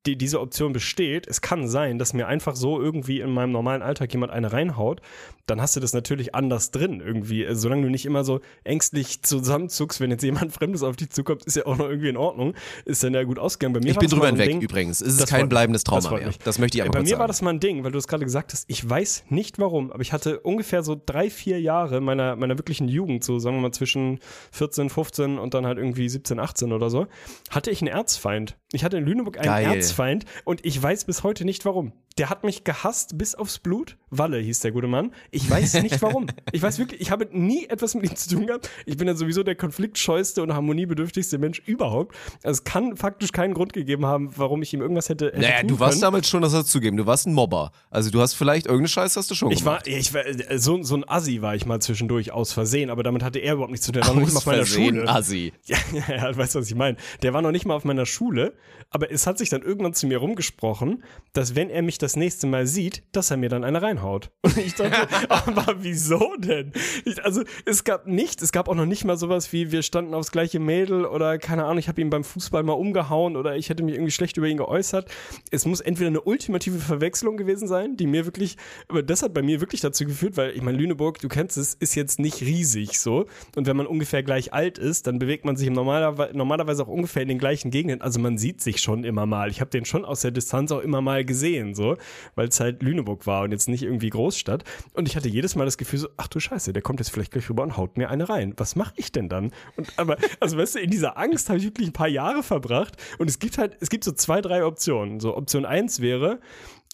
die, 0.07 0.17
diese 0.17 0.41
Option 0.41 0.73
besteht, 0.73 1.27
es 1.29 1.41
kann 1.41 1.69
sein, 1.69 1.99
dass 1.99 2.13
mir 2.13 2.27
einfach 2.27 2.57
so 2.57 2.81
irgendwie 2.81 3.21
in 3.21 3.31
meinem 3.31 3.53
normalen 3.53 3.83
Alltag 3.83 4.13
jemand 4.13 4.33
eine 4.33 4.53
reinhaut, 4.53 5.01
dann 5.47 5.61
hast 5.61 5.77
du 5.77 5.81
das 5.81 5.93
natürlich 5.93 6.35
anders 6.35 6.71
drin 6.71 7.01
irgendwie. 7.05 7.47
Also, 7.47 7.63
solange 7.63 7.83
du 7.83 7.89
nicht 7.91 8.05
immer 8.07 8.25
so 8.25 8.41
ängstlich 8.65 9.23
zusammenzuckst, 9.23 10.01
wenn 10.01 10.11
jetzt 10.11 10.23
jemand 10.23 10.53
Fremdes 10.55 10.83
auf 10.83 10.97
dich 10.97 11.11
zukommt, 11.11 11.45
ist 11.45 11.57
ja 11.57 11.67
auch 11.67 11.77
noch 11.77 11.89
irgendwie 11.89 12.09
in 12.09 12.17
Ordnung. 12.17 12.55
Ist 12.85 13.03
dann 13.05 13.15
ja 13.15 13.23
gut 13.25 13.39
ausgegangen. 13.39 13.75
Bei 13.75 13.81
mir 13.81 13.91
Ich 13.91 13.97
war 13.97 14.01
bin 14.01 14.09
das 14.11 14.15
drüber 14.15 14.27
hinweg 14.29 14.49
Ding, 14.49 14.61
übrigens. 14.61 15.01
Es 15.01 15.09
ist 15.15 15.21
Das 15.21 15.31
kein 15.31 15.49
bleibendes 15.49 15.85
das 15.85 15.91
Trauma 15.91 16.09
freut 16.09 16.19
mehr. 16.21 16.29
mich. 16.29 16.39
Das 16.41 16.59
möchte 16.59 16.79
ich 16.79 16.83
aber 16.83 16.91
Bei 16.93 17.03
mir 17.03 17.11
war 17.13 17.19
sagen. 17.19 17.29
das 17.29 17.43
mal 17.43 17.51
ein 17.51 17.61
Ding, 17.61 17.85
weil 17.85 17.93
du 17.93 17.99
es 17.99 18.09
gerade 18.09 18.25
gesagt 18.25 18.53
hast. 18.53 18.65
Ich 18.69 18.89
weiß 18.89 19.25
nicht 19.29 19.59
warum, 19.59 19.93
aber 19.93 20.03
ich 20.03 20.13
hatte 20.13 20.41
ungefähr 20.41 20.83
so 20.83 21.01
drei, 21.05 21.31
vier 21.31 21.61
Jahre 21.61 22.01
meiner, 22.01 22.37
meiner 22.37 22.59
wirklichen 22.59 22.89
Jugend, 22.89 23.23
so 23.25 23.39
sagen 23.39 23.57
wir 23.57 23.63
mal 23.63 23.73
zwischen 23.73 24.19
14, 24.53 24.91
15 24.91 25.39
und 25.39 25.55
dann 25.55 25.67
halt 25.67 25.79
irgendwie 25.79 26.09
17, 26.09 26.39
18 26.41 26.73
oder 26.73 26.91
so, 26.91 27.07
hatte 27.51 27.71
ich 27.71 27.81
einen 27.83 27.89
Erzfeind. 27.93 28.57
Ich 28.73 28.85
hatte 28.85 28.97
in 28.97 29.05
Lüneburg 29.05 29.37
einen 29.39 29.47
Geil. 29.47 29.67
Erzfeind 29.77 30.25
und 30.45 30.65
ich 30.65 30.83
weiß 30.83 31.05
bis 31.05 31.23
heute 31.23 31.45
nicht 31.45 31.65
warum. 31.65 31.93
Der 32.19 32.29
hat 32.29 32.45
mich 32.45 32.65
gehasst 32.65 33.17
bis 33.17 33.35
aufs 33.35 33.59
Blut. 33.59 33.97
Walle 34.11 34.39
hieß 34.39 34.61
der 34.61 34.73
gute 34.73 34.87
Mann. 34.87 35.13
Ich 35.31 35.49
weiß 35.49 35.81
nicht 35.83 36.01
warum. 36.03 36.27
Ich 36.53 36.61
weiß 36.61 36.79
wirklich, 36.79 37.01
ich 37.01 37.11
habe 37.11 37.27
nie 37.33 37.65
etwas 37.67 37.95
mit 37.95 38.05
ihm 38.11 38.15
zu 38.17 38.35
tun 38.35 38.47
gehabt. 38.47 38.69
Ich 38.85 38.99
bin 38.99 39.09
ja 39.09 39.15
sowieso 39.15 39.43
der 39.43 39.55
konfliktscheueste 39.55 40.43
und 40.43 40.53
harmoniebedürftigste 40.53 41.39
Mensch 41.39 41.61
überhaupt. 41.65 42.15
Also 42.43 42.59
es 42.59 42.65
kann 42.65 42.97
faktisch 42.97 43.33
keinen 43.33 43.55
Grund 43.55 43.73
gegeben 43.73 44.05
haben, 44.05 44.31
warum 44.37 44.61
ich 44.63 44.75
ihm 44.75 44.83
irgendwas 44.83 45.09
hätte, 45.09 45.27
hätte 45.29 45.39
Naja, 45.41 45.63
du 45.63 45.79
warst 45.81 45.95
können. 45.95 46.01
damals 46.03 46.29
schon, 46.29 46.43
das 46.43 46.67
zugeben, 46.67 46.97
du 46.99 47.07
warst 47.07 47.27
ein 47.27 47.33
Mobber. 47.33 47.73
Also 47.91 48.11
du 48.11 48.21
hast 48.21 48.35
vielleicht 48.35 48.67
irgendeine 48.67 48.89
Scheiße 48.89 49.19
hast 49.19 49.31
du 49.31 49.35
schon 49.35 49.51
Ich 49.51 49.61
gemacht. 49.61 49.87
war, 49.87 49.93
ich 49.93 50.13
war 50.13 50.23
so, 50.59 50.83
so 50.83 50.97
ein 50.97 51.09
Assi 51.09 51.41
war 51.41 51.55
ich 51.55 51.65
mal 51.65 51.81
zwischendurch 51.81 52.33
aus 52.33 52.53
Versehen, 52.53 52.91
aber 52.91 53.03
damit 53.03 53.23
hatte 53.23 53.39
er 53.39 53.55
überhaupt 53.55 53.71
nichts 53.71 53.87
zu 53.87 53.93
tun. 53.93 54.03
Der 54.03 54.09
war 54.09 54.15
noch 54.15 54.21
nicht 54.23 54.33
mal 54.33 54.39
Aus 54.39 54.47
auf 54.47 54.53
meiner 54.53 54.67
Schule. 54.67 55.09
Assi. 55.09 55.53
Ja, 55.67 55.79
ja, 55.95 56.17
ja, 56.29 56.37
weißt 56.37 56.55
du, 56.55 56.59
was 56.61 56.69
ich 56.69 56.75
meine? 56.75 56.97
Der 57.23 57.33
war 57.33 57.41
noch 57.41 57.53
nicht 57.53 57.65
mal 57.65 57.75
auf 57.75 57.85
meiner 57.85 58.05
Schule, 58.05 58.53
aber 58.91 59.11
es 59.11 59.27
hat 59.27 59.39
sich 59.39 59.49
dann 59.49 59.63
irgendwann 59.63 59.95
zu 59.95 60.07
mir 60.07 60.19
rumgesprochen, 60.19 61.03
dass 61.33 61.55
wenn 61.55 61.71
er 61.71 61.83
mich 61.83 61.99
das 61.99 62.17
nächste 62.17 62.47
Mal 62.47 62.67
sieht, 62.67 63.03
dass 63.13 63.31
er 63.31 63.37
mir 63.37 63.49
dann 63.49 63.65
eine 63.65 63.81
reinhaut. 63.81 64.31
Und 64.43 64.57
ich 64.59 64.75
dachte, 64.75 65.09
aber 65.29 65.77
wieso 65.79 66.37
denn? 66.39 66.73
Ich, 67.05 67.25
also 67.25 67.43
es 67.65 67.85
gab 67.85 68.07
nichts, 68.07 68.43
es 68.43 68.53
gab 68.53 68.69
auch 68.69 68.75
noch 68.75 68.87
nicht 68.87 69.05
mal 69.05 69.17
sowas 69.17 69.53
wie, 69.53 69.73
wir 69.73 69.83
standen 69.83 70.15
aufs 70.15 70.31
gleiche 70.31 70.61
Mädel 70.61 71.07
oder 71.07 71.39
keine 71.39 71.65
Ahnung, 71.65 71.79
ich 71.79 71.89
habe 71.89 72.01
ihn 72.01 72.11
beim 72.11 72.25
Fußball 72.25 72.63
mal 72.63 72.75
umgehauen 72.75 73.37
oder 73.37 73.57
ich 73.57 73.71
hätte 73.71 73.83
mich 73.83 73.95
irgendwie 73.95 74.13
schlecht 74.13 74.37
über 74.37 74.47
ihn 74.47 74.59
geäußert. 74.59 75.11
Es 75.51 75.65
muss 75.65 75.81
entweder 75.81 76.09
eine 76.09 76.21
ultimative 76.21 76.79
Verwechslung 76.79 77.37
gewesen 77.37 77.67
sein, 77.67 77.97
die 77.97 78.07
mir 78.07 78.27
wirklich, 78.27 78.57
aber 78.89 79.03
das 79.03 79.23
hat 79.23 79.33
bei 79.33 79.43
mir 79.43 79.61
wirklich 79.61 79.81
dazu 79.81 80.05
geführt, 80.05 80.37
weil 80.37 80.51
ich 80.51 80.63
meine, 80.63 80.77
Lüneburg, 80.77 81.19
du 81.19 81.29
kennst 81.29 81.57
es, 81.57 81.75
ist 81.75 81.95
jetzt 81.95 82.19
nicht 82.19 82.43
riesig 82.43 82.99
so. 82.99 83.27
Und 83.57 83.67
wenn 83.67 83.77
man 83.77 83.87
ungefähr 83.87 84.23
gleich 84.23 84.53
alt 84.53 84.79
ist, 84.79 85.07
dann 85.07 85.19
bewegt 85.19 85.45
man 85.45 85.57
sich 85.57 85.71
normalerweise 85.71 86.83
auch 86.83 86.89
ungefähr 86.89 87.23
in 87.23 87.29
den 87.29 87.39
gleichen 87.39 87.71
Gegenden. 87.71 88.03
Also 88.03 88.21
man 88.21 88.39
sieht 88.39 88.52
sich 88.61 88.81
schon 88.81 89.05
immer 89.05 89.27
mal. 89.27 89.51
Ich 89.51 89.61
habe 89.61 89.71
den 89.71 89.85
schon 89.85 90.05
aus 90.05 90.21
der 90.21 90.31
Distanz 90.31 90.73
auch 90.73 90.81
immer 90.81 91.01
mal 91.01 91.25
gesehen, 91.25 91.75
so, 91.75 91.97
weil 92.35 92.49
es 92.49 92.61
halt 92.61 92.83
Lüneburg 92.83 93.27
war 93.27 93.43
und 93.45 93.53
jetzt 93.53 93.69
nicht 93.69 93.83
irgendwie 93.83 94.11
Großstadt. 94.11 94.65
Und 94.95 95.09
ich 95.09 95.17
hatte 95.17 95.29
jedes 95.29 95.55
Mal 95.57 95.65
das 95.65 95.79
Gefühl 95.79 95.99
so, 95.99 96.09
ach 96.17 96.29
du 96.29 96.41
Scheiße, 96.41 96.73
der 96.73 96.83
kommt 96.83 97.01
jetzt 97.01 97.11
vielleicht 97.11 97.33
gleich 97.33 97.49
rüber 97.49 97.63
und 97.63 97.77
haut 97.77 97.97
mir 97.97 98.11
eine 98.11 98.29
rein. 98.29 98.55
Was 98.57 98.77
mache 98.77 98.95
ich 98.97 99.13
denn 99.13 99.29
dann? 99.29 99.53
Und 99.77 99.93
aber, 99.97 100.17
also 100.41 100.57
weißt 100.57 100.77
du, 100.77 100.79
in 100.81 100.91
dieser 100.91 101.19
Angst 101.19 101.49
habe 101.49 101.59
ich 101.59 101.65
wirklich 101.65 101.89
ein 101.89 101.95
paar 101.95 102.09
Jahre 102.09 102.43
verbracht. 102.43 102.97
Und 103.19 103.29
es 103.29 103.39
gibt 103.39 103.59
halt, 103.59 103.77
es 103.81 103.91
gibt 103.91 104.05
so 104.05 104.13
zwei, 104.13 104.41
drei 104.41 104.65
Optionen. 104.65 105.21
So 105.21 105.37
Option 105.37 105.65
eins 105.65 106.01
wäre, 106.01 106.41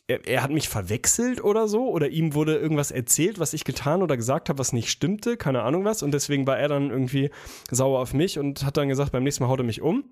er, 0.09 0.27
er 0.27 0.42
hat 0.42 0.51
mich 0.51 0.68
verwechselt 0.68 1.44
oder 1.44 1.68
so 1.68 1.88
oder 1.88 2.09
ihm 2.09 2.35
wurde 2.35 2.57
irgendwas 2.57 2.90
erzählt, 2.90 3.38
was 3.38 3.53
ich 3.53 3.64
getan 3.64 4.03
oder 4.03 4.16
gesagt 4.16 4.49
habe, 4.49 4.59
was 4.59 4.73
nicht 4.73 4.90
stimmte, 4.90 5.37
keine 5.37 5.62
Ahnung 5.62 5.85
was 5.85 6.03
und 6.03 6.12
deswegen 6.12 6.47
war 6.47 6.59
er 6.59 6.68
dann 6.68 6.90
irgendwie 6.90 7.31
sauer 7.71 8.01
auf 8.01 8.14
mich 8.14 8.38
und 8.38 8.64
hat 8.64 8.77
dann 8.77 8.88
gesagt, 8.88 9.12
beim 9.12 9.23
nächsten 9.23 9.44
Mal 9.44 9.51
haut 9.51 9.61
er 9.61 9.64
mich 9.64 9.83
um. 9.83 10.05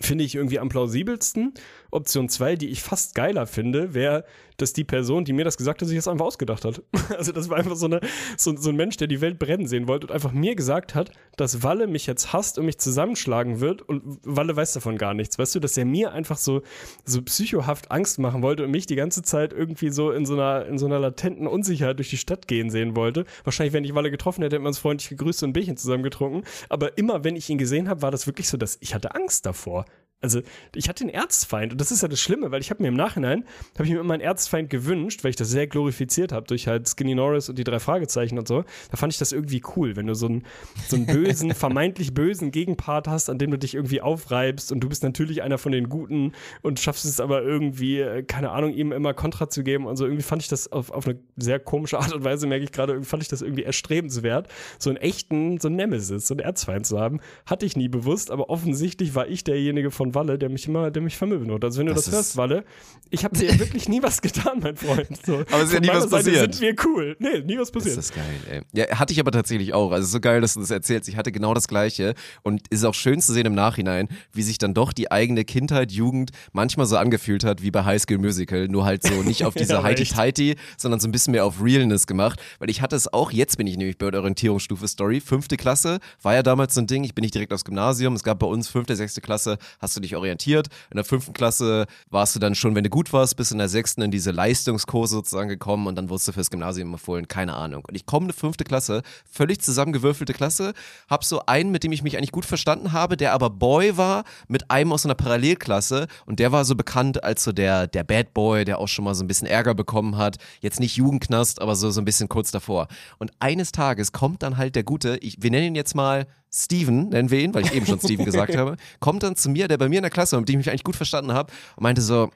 Finde 0.00 0.24
ich 0.24 0.34
irgendwie 0.34 0.58
am 0.58 0.68
plausibelsten. 0.68 1.54
Option 1.90 2.28
2, 2.28 2.56
die 2.56 2.68
ich 2.68 2.82
fast 2.82 3.14
geiler 3.14 3.46
finde, 3.46 3.94
wäre, 3.94 4.24
dass 4.56 4.72
die 4.72 4.84
Person, 4.84 5.24
die 5.24 5.32
mir 5.32 5.44
das 5.44 5.56
gesagt 5.56 5.80
hat, 5.80 5.88
sich 5.88 5.96
das 5.96 6.08
einfach 6.08 6.26
ausgedacht 6.26 6.64
hat. 6.64 6.82
Also 7.14 7.32
das 7.32 7.48
war 7.48 7.58
einfach 7.58 7.76
so, 7.76 7.86
eine, 7.86 8.00
so, 8.36 8.56
so 8.56 8.70
ein 8.70 8.76
Mensch, 8.76 8.96
der 8.96 9.06
die 9.06 9.20
Welt 9.20 9.38
brennen 9.38 9.66
sehen 9.66 9.86
wollte 9.86 10.06
und 10.06 10.12
einfach 10.12 10.32
mir 10.32 10.56
gesagt 10.56 10.94
hat, 10.94 11.12
dass 11.36 11.62
Walle 11.62 11.86
mich 11.86 12.06
jetzt 12.06 12.32
hasst 12.32 12.58
und 12.58 12.66
mich 12.66 12.78
zusammenschlagen 12.78 13.60
wird 13.60 13.82
und 13.82 14.02
Walle 14.24 14.56
weiß 14.56 14.72
davon 14.72 14.96
gar 14.96 15.14
nichts. 15.14 15.38
Weißt 15.38 15.54
du, 15.54 15.60
dass 15.60 15.76
er 15.76 15.84
mir 15.84 16.12
einfach 16.12 16.38
so, 16.38 16.62
so 17.04 17.22
psychohaft 17.22 17.90
Angst 17.90 18.18
machen 18.18 18.42
wollte 18.42 18.64
und 18.64 18.70
mich 18.70 18.86
die 18.86 18.96
ganze 18.96 19.22
Zeit 19.22 19.52
irgendwie 19.52 19.90
so 19.90 20.10
in 20.10 20.26
so 20.26 20.34
einer, 20.34 20.66
in 20.66 20.78
so 20.78 20.86
einer 20.86 20.98
latenten 20.98 21.46
Unsicherheit 21.46 21.98
durch 21.98 22.10
die 22.10 22.16
Stadt 22.16 22.48
gehen 22.48 22.70
sehen 22.70 22.96
wollte. 22.96 23.26
Wahrscheinlich, 23.44 23.74
wenn 23.74 23.84
ich 23.84 23.94
Walle 23.94 24.10
getroffen 24.10 24.42
hätte, 24.42 24.56
hätten 24.56 24.64
wir 24.64 24.68
uns 24.68 24.78
freundlich 24.78 25.10
gegrüßt 25.10 25.42
und 25.44 25.50
ein 25.50 25.52
Bierchen 25.52 25.76
zusammen 25.76 26.02
getrunken. 26.02 26.42
Aber 26.68 26.98
immer, 26.98 27.22
wenn 27.22 27.36
ich 27.36 27.48
ihn 27.50 27.58
gesehen 27.58 27.88
habe, 27.88 28.02
war 28.02 28.10
das 28.10 28.26
wirklich 28.26 28.48
so, 28.48 28.56
dass 28.56 28.78
ich 28.80 28.94
hatte 28.94 29.14
Angst 29.14 29.46
davor. 29.46 29.83
Also 30.24 30.40
ich 30.74 30.88
hatte 30.88 31.04
einen 31.04 31.12
Erzfeind 31.12 31.72
und 31.72 31.80
das 31.82 31.92
ist 31.92 32.00
ja 32.00 32.08
das 32.08 32.18
Schlimme, 32.18 32.50
weil 32.50 32.62
ich 32.62 32.70
habe 32.70 32.82
mir 32.82 32.88
im 32.88 32.94
Nachhinein, 32.94 33.44
habe 33.74 33.84
ich 33.84 33.92
mir 33.92 34.00
immer 34.00 34.14
einen 34.14 34.22
Erzfeind 34.22 34.70
gewünscht, 34.70 35.22
weil 35.22 35.28
ich 35.28 35.36
das 35.36 35.50
sehr 35.50 35.66
glorifiziert 35.66 36.32
habe 36.32 36.46
durch 36.46 36.66
halt 36.66 36.88
Skinny 36.88 37.14
Norris 37.14 37.50
und 37.50 37.58
die 37.58 37.64
drei 37.64 37.78
Fragezeichen 37.78 38.38
und 38.38 38.48
so. 38.48 38.64
Da 38.90 38.96
fand 38.96 39.12
ich 39.12 39.18
das 39.18 39.32
irgendwie 39.32 39.62
cool, 39.76 39.96
wenn 39.96 40.06
du 40.06 40.14
so 40.14 40.24
einen, 40.24 40.44
so 40.88 40.96
einen 40.96 41.04
bösen, 41.04 41.50
vermeintlich 41.54 42.14
bösen 42.14 42.52
Gegenpart 42.52 43.06
hast, 43.06 43.28
an 43.28 43.36
dem 43.36 43.50
du 43.50 43.58
dich 43.58 43.74
irgendwie 43.74 44.00
aufreibst 44.00 44.72
und 44.72 44.80
du 44.80 44.88
bist 44.88 45.02
natürlich 45.02 45.42
einer 45.42 45.58
von 45.58 45.72
den 45.72 45.90
Guten 45.90 46.32
und 46.62 46.80
schaffst 46.80 47.04
es 47.04 47.20
aber 47.20 47.42
irgendwie, 47.42 48.00
äh, 48.00 48.22
keine 48.22 48.50
Ahnung, 48.50 48.72
ihm 48.72 48.92
immer 48.92 49.12
Kontra 49.12 49.50
zu 49.50 49.62
geben 49.62 49.84
und 49.84 49.96
so. 49.96 50.06
Irgendwie 50.06 50.22
fand 50.22 50.40
ich 50.40 50.48
das 50.48 50.72
auf, 50.72 50.90
auf 50.90 51.06
eine 51.06 51.18
sehr 51.36 51.60
komische 51.60 51.98
Art 51.98 52.14
und 52.14 52.24
Weise, 52.24 52.46
merke 52.46 52.64
ich 52.64 52.72
gerade, 52.72 52.94
irgendwie 52.94 53.10
fand 53.10 53.22
ich 53.22 53.28
das 53.28 53.42
irgendwie 53.42 53.64
erstrebenswert, 53.64 54.48
so 54.78 54.88
einen 54.88 54.96
echten, 54.96 55.60
so 55.60 55.68
einen 55.68 55.76
Nemesis, 55.76 56.26
so 56.26 56.32
einen 56.32 56.40
Erzfeind 56.40 56.86
zu 56.86 56.98
haben. 56.98 57.20
Hatte 57.44 57.66
ich 57.66 57.76
nie 57.76 57.88
bewusst, 57.88 58.30
aber 58.30 58.48
offensichtlich 58.48 59.14
war 59.14 59.28
ich 59.28 59.44
derjenige 59.44 59.90
von 59.90 60.13
Walle, 60.14 60.38
der 60.38 60.48
mich 60.48 60.66
immer, 60.68 60.90
der 60.90 61.02
mich 61.02 61.16
vermöbelt 61.16 61.50
hat. 61.50 61.64
Also 61.64 61.78
wenn 61.80 61.86
du 61.86 61.94
Das 61.94 62.04
das, 62.04 62.08
ist- 62.12 62.16
hörst, 62.16 62.36
Walle, 62.36 62.64
ich 63.10 63.24
habe 63.24 63.36
dir 63.36 63.48
wirklich 63.58 63.88
nie 63.88 64.02
was 64.02 64.20
getan, 64.22 64.58
mein 64.60 64.76
Freund. 64.76 65.08
So. 65.24 65.36
Aber 65.50 65.58
es 65.62 65.64
ist 65.64 65.74
ja 65.74 65.80
nie 65.80 65.88
was 65.88 66.04
Seite 66.04 66.30
passiert. 66.30 66.54
sind 66.54 66.60
wir 66.62 66.74
cool. 66.86 67.16
Nee, 67.18 67.40
nie 67.42 67.56
was 67.58 67.68
Ist 67.68 67.72
passiert. 67.72 67.96
das 67.98 68.12
geil, 68.12 68.24
ey. 68.50 68.60
Ja, 68.72 68.98
hatte 68.98 69.12
ich 69.12 69.20
aber 69.20 69.30
tatsächlich 69.30 69.74
auch. 69.74 69.92
Also 69.92 70.06
so 70.08 70.20
geil, 70.20 70.40
dass 70.40 70.54
du 70.54 70.60
das 70.60 70.70
erzählst. 70.70 71.08
Ich 71.08 71.16
hatte 71.16 71.32
genau 71.32 71.54
das 71.54 71.68
Gleiche. 71.68 72.14
Und 72.42 72.62
ist 72.70 72.84
auch 72.84 72.94
schön 72.94 73.20
zu 73.20 73.32
sehen 73.32 73.46
im 73.46 73.54
Nachhinein, 73.54 74.08
wie 74.32 74.42
sich 74.42 74.58
dann 74.58 74.74
doch 74.74 74.92
die 74.92 75.10
eigene 75.10 75.44
Kindheit, 75.44 75.92
Jugend 75.92 76.30
manchmal 76.52 76.86
so 76.86 76.96
angefühlt 76.96 77.44
hat 77.44 77.62
wie 77.62 77.70
bei 77.70 77.84
High 77.84 78.00
School 78.02 78.18
Musical. 78.18 78.68
Nur 78.68 78.84
halt 78.84 79.02
so 79.02 79.22
nicht 79.22 79.44
auf 79.44 79.54
diese 79.58 79.74
Ja. 79.74 79.82
Heiti-Teiti, 79.82 80.56
sondern 80.76 81.00
so 81.00 81.08
ein 81.08 81.12
bisschen 81.12 81.32
mehr 81.32 81.44
auf 81.44 81.62
Realness 81.62 82.06
gemacht. 82.06 82.40
Weil 82.58 82.70
ich 82.70 82.80
hatte 82.82 82.96
es 82.96 83.12
auch, 83.12 83.30
jetzt 83.32 83.56
bin 83.58 83.66
ich 83.66 83.76
nämlich 83.76 83.98
bei 83.98 84.10
der 84.10 84.20
Orientierungsstufe 84.20 84.88
Story, 84.88 85.20
fünfte 85.20 85.56
Klasse, 85.56 85.98
war 86.22 86.34
ja 86.34 86.42
damals 86.42 86.74
so 86.74 86.80
ein 86.80 86.86
Ding. 86.86 87.04
Ich 87.04 87.14
bin 87.14 87.22
nicht 87.22 87.34
direkt 87.34 87.52
aufs 87.52 87.64
Gymnasium. 87.64 88.14
Es 88.14 88.22
gab 88.24 88.38
bei 88.38 88.46
uns 88.46 88.68
fünfte, 88.68 88.96
sechste 88.96 89.20
Klasse, 89.20 89.58
hast 89.78 89.93
du 89.96 90.00
dich 90.00 90.16
orientiert. 90.16 90.68
In 90.90 90.96
der 90.96 91.04
fünften 91.04 91.32
Klasse 91.32 91.86
warst 92.10 92.34
du 92.34 92.40
dann 92.40 92.54
schon, 92.54 92.74
wenn 92.74 92.84
du 92.84 92.90
gut 92.90 93.12
warst, 93.12 93.36
bis 93.36 93.50
in 93.50 93.58
der 93.58 93.68
sechsten 93.68 94.02
in 94.02 94.10
diese 94.10 94.30
Leistungskurse 94.30 95.16
sozusagen 95.16 95.48
gekommen 95.48 95.86
und 95.86 95.96
dann 95.96 96.08
wurdest 96.08 96.28
du 96.28 96.32
fürs 96.32 96.50
Gymnasium 96.50 96.92
empfohlen, 96.92 97.28
keine 97.28 97.54
Ahnung. 97.54 97.84
Und 97.86 97.94
ich 97.94 98.06
komme 98.06 98.24
in 98.24 98.32
die 98.32 98.38
fünfte 98.38 98.64
Klasse, 98.64 99.02
völlig 99.30 99.60
zusammengewürfelte 99.60 100.32
Klasse, 100.32 100.72
hab 101.08 101.24
so 101.24 101.46
einen, 101.46 101.70
mit 101.70 101.84
dem 101.84 101.92
ich 101.92 102.02
mich 102.02 102.16
eigentlich 102.16 102.32
gut 102.32 102.44
verstanden 102.44 102.92
habe, 102.92 103.16
der 103.16 103.32
aber 103.32 103.50
Boy 103.50 103.96
war, 103.96 104.24
mit 104.48 104.70
einem 104.70 104.92
aus 104.92 105.04
einer 105.04 105.14
Parallelklasse 105.14 106.06
und 106.26 106.38
der 106.38 106.52
war 106.52 106.64
so 106.64 106.74
bekannt 106.74 107.22
als 107.24 107.44
so 107.44 107.52
der, 107.52 107.86
der 107.86 108.04
Bad 108.04 108.34
Boy, 108.34 108.64
der 108.64 108.78
auch 108.78 108.88
schon 108.88 109.04
mal 109.04 109.14
so 109.14 109.24
ein 109.24 109.28
bisschen 109.28 109.46
Ärger 109.46 109.74
bekommen 109.74 110.16
hat. 110.16 110.36
Jetzt 110.60 110.80
nicht 110.80 110.96
Jugendknast, 110.96 111.60
aber 111.60 111.76
so, 111.76 111.90
so 111.90 112.00
ein 112.00 112.04
bisschen 112.04 112.28
kurz 112.28 112.50
davor. 112.50 112.88
Und 113.18 113.30
eines 113.40 113.72
Tages 113.72 114.12
kommt 114.12 114.42
dann 114.42 114.56
halt 114.56 114.74
der 114.76 114.84
Gute, 114.84 115.16
ich, 115.20 115.36
wir 115.40 115.50
nennen 115.50 115.68
ihn 115.68 115.74
jetzt 115.74 115.94
mal 115.94 116.26
Steven, 116.54 117.08
nennen 117.08 117.30
wir 117.30 117.40
ihn, 117.40 117.52
weil 117.52 117.64
ich 117.64 117.74
eben 117.74 117.84
schon 117.84 117.98
Steven 117.98 118.24
gesagt 118.24 118.56
habe, 118.56 118.76
kommt 119.00 119.24
dann 119.24 119.34
zu 119.34 119.50
mir, 119.50 119.66
der 119.66 119.76
bei 119.76 119.88
mir 119.88 119.96
in 119.96 120.02
der 120.02 120.10
Klasse, 120.10 120.32
war, 120.36 120.40
mit 120.40 120.48
dem 120.48 120.60
ich 120.60 120.66
mich 120.66 120.70
eigentlich 120.70 120.84
gut 120.84 120.94
verstanden 120.94 121.32
habe, 121.32 121.52
und 121.76 121.82
meinte 121.82 122.00
so, 122.00 122.30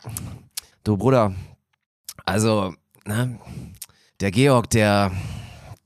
du 0.83 0.97
Bruder, 0.97 1.35
also, 2.25 2.75
ne, 3.05 3.39
der 4.21 4.33
Georg, 4.33 4.71
der, 4.71 5.13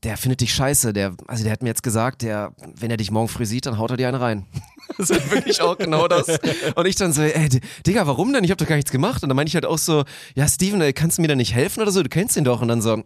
der 0.02 0.16
findet 0.16 0.40
dich 0.40 0.54
scheiße, 0.54 0.94
der, 0.94 1.14
also 1.26 1.44
der 1.44 1.52
hat 1.52 1.62
mir 1.62 1.68
jetzt 1.68 1.82
gesagt, 1.82 2.22
der, 2.22 2.54
wenn 2.74 2.90
er 2.90 2.96
dich 2.96 3.10
morgen 3.10 3.28
früh 3.28 3.44
sieht, 3.44 3.66
dann 3.66 3.76
haut 3.76 3.90
er 3.90 3.96
dir 3.98 4.08
eine 4.08 4.20
rein. 4.20 4.46
Das 4.98 5.08
ist 5.08 5.30
wirklich 5.30 5.62
auch 5.62 5.78
genau 5.78 6.06
das. 6.06 6.28
Und 6.74 6.86
ich 6.86 6.96
dann 6.96 7.14
so, 7.14 7.22
ey, 7.22 7.48
Digga, 7.86 8.06
warum 8.06 8.30
denn? 8.34 8.44
Ich 8.44 8.50
hab 8.50 8.58
doch 8.58 8.66
gar 8.66 8.76
nichts 8.76 8.90
gemacht. 8.90 9.22
Und 9.22 9.30
dann 9.30 9.36
meine 9.36 9.48
ich 9.48 9.54
halt 9.54 9.64
auch 9.64 9.78
so, 9.78 10.04
ja, 10.34 10.46
Steven, 10.46 10.82
ey, 10.82 10.92
kannst 10.92 11.16
du 11.16 11.22
mir 11.22 11.28
da 11.28 11.34
nicht 11.34 11.54
helfen 11.54 11.80
oder 11.80 11.90
so? 11.90 12.02
Du 12.02 12.10
kennst 12.10 12.36
ihn 12.36 12.44
doch. 12.44 12.60
Und 12.60 12.68
dann 12.68 12.82
so, 12.82 13.02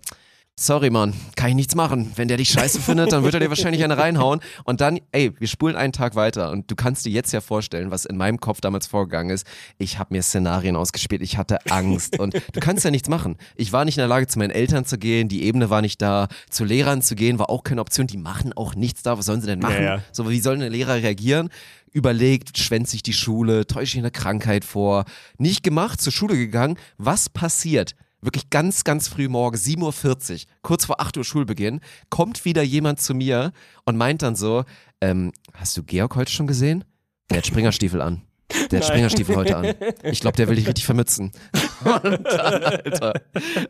sorry, 0.59 0.91
Mann, 0.91 1.13
kann 1.37 1.51
ich 1.51 1.55
nichts 1.55 1.75
machen. 1.75 2.13
Wenn 2.17 2.29
der 2.29 2.39
dich 2.39 2.49
scheiße 2.49 2.81
findet, 2.81 3.13
dann 3.13 3.23
wird 3.23 3.35
er 3.35 3.41
dir 3.41 3.51
wahrscheinlich 3.51 3.85
eine 3.85 3.99
reinhauen. 3.99 4.41
Und 4.65 4.81
dann, 4.81 5.01
ey, 5.13 5.33
wir 5.39 5.49
spulen 5.49 5.77
einen 5.77 5.93
Tag 5.93 6.15
weiter. 6.15 6.51
Und 6.51 6.71
du 6.71 6.75
kannst 6.75 7.05
dir 7.05 7.11
jetzt 7.11 7.33
ja 7.33 7.41
vorstellen, 7.41 7.91
was 7.91 8.05
in 8.05 8.17
meinem 8.17 8.41
Kopf 8.41 8.61
damals 8.61 8.87
vorgegangen 8.87 9.31
ist. 9.31 9.47
Ich 9.79 9.99
habe 9.99 10.15
mir 10.15 10.23
Szenarien 10.23 10.77
ausgespielt, 10.77 11.23
ich 11.23 11.37
hatte 11.37 11.59
Angst. 11.71 12.19
Und 12.19 12.35
du 12.35 12.61
kannst 12.61 12.85
ja 12.85 12.91
nichts 12.91 13.09
machen. 13.09 13.37
Ich 13.55 13.73
war 13.73 13.85
nicht 13.85 13.99
in 13.99 14.01
der 14.01 14.09
Lage, 14.09 14.27
zu 14.27 14.39
meinen 14.39 14.51
Eltern 14.51 14.85
zu 14.85 14.99
gehen, 14.99 15.29
die 15.29 15.45
Ebene 15.45 15.71
war 15.71 15.83
nicht 15.83 16.01
da. 16.01 16.29
Zu 16.49 16.65
Lehrern 16.65 17.03
zu 17.03 17.15
gehen, 17.15 17.39
war 17.39 17.51
auch 17.51 17.63
keine 17.63 17.81
Option. 17.81 18.07
Die 18.07 18.19
machen 18.19 18.53
auch 18.55 18.75
nichts 18.75 19.03
da. 19.03 19.19
Was 19.19 19.27
sollen 19.27 19.41
sie 19.41 19.47
denn 19.47 19.61
machen? 19.61 19.77
Ja, 19.77 19.97
ja. 19.97 20.03
So, 20.13 20.29
wie 20.31 20.41
sollen 20.41 20.61
Lehrer 20.61 20.95
reagieren? 20.95 21.51
Überlegt, 21.93 22.59
schwänzt 22.59 22.93
sich 22.93 23.03
die 23.03 23.13
Schule, 23.13 23.67
täuscht 23.67 23.93
sich 23.93 24.01
eine 24.01 24.11
Krankheit 24.11 24.65
vor. 24.65 25.05
Nicht 25.39 25.63
gemacht, 25.63 26.01
zur 26.01 26.13
Schule 26.13 26.37
gegangen. 26.37 26.79
Was 26.99 27.29
passiert? 27.29 27.95
Wirklich 28.27 28.51
ganz, 28.51 28.83
ganz 28.83 29.07
früh 29.07 29.29
morgens, 29.29 29.65
7.40 29.65 30.33
Uhr, 30.33 30.41
kurz 30.63 30.85
vor 30.85 31.01
8 31.01 31.17
Uhr 31.17 31.25
Schulbeginn, 31.25 31.81
kommt 32.11 32.45
wieder 32.45 32.65
jemand 32.65 33.01
zu 33.01 33.15
mir 33.15 33.53
und 33.85 33.97
meint 33.97 34.23
dann 34.23 34.35
so, 34.35 34.65
ähm, 35.01 35.31
hast 35.55 35.77
du 35.77 35.85
Georg 35.85 36.17
heute 36.17 36.33
schon 36.33 36.49
gesehen? 36.49 36.83
Der 37.31 37.39
hat 37.39 37.47
Springerstiefel 37.47 38.03
an. 38.03 38.23
Der 38.71 38.81
hat 38.81 38.87
Springerstiefel 38.87 39.37
heute 39.37 39.57
an. 39.57 39.75
Ich 40.03 40.21
glaube, 40.21 40.37
der 40.37 40.49
will 40.49 40.57
dich 40.57 40.67
richtig 40.67 40.85
vermützen. 40.85 41.33
Und 41.85 42.25
dann, 42.25 42.63
Alter, 42.65 43.13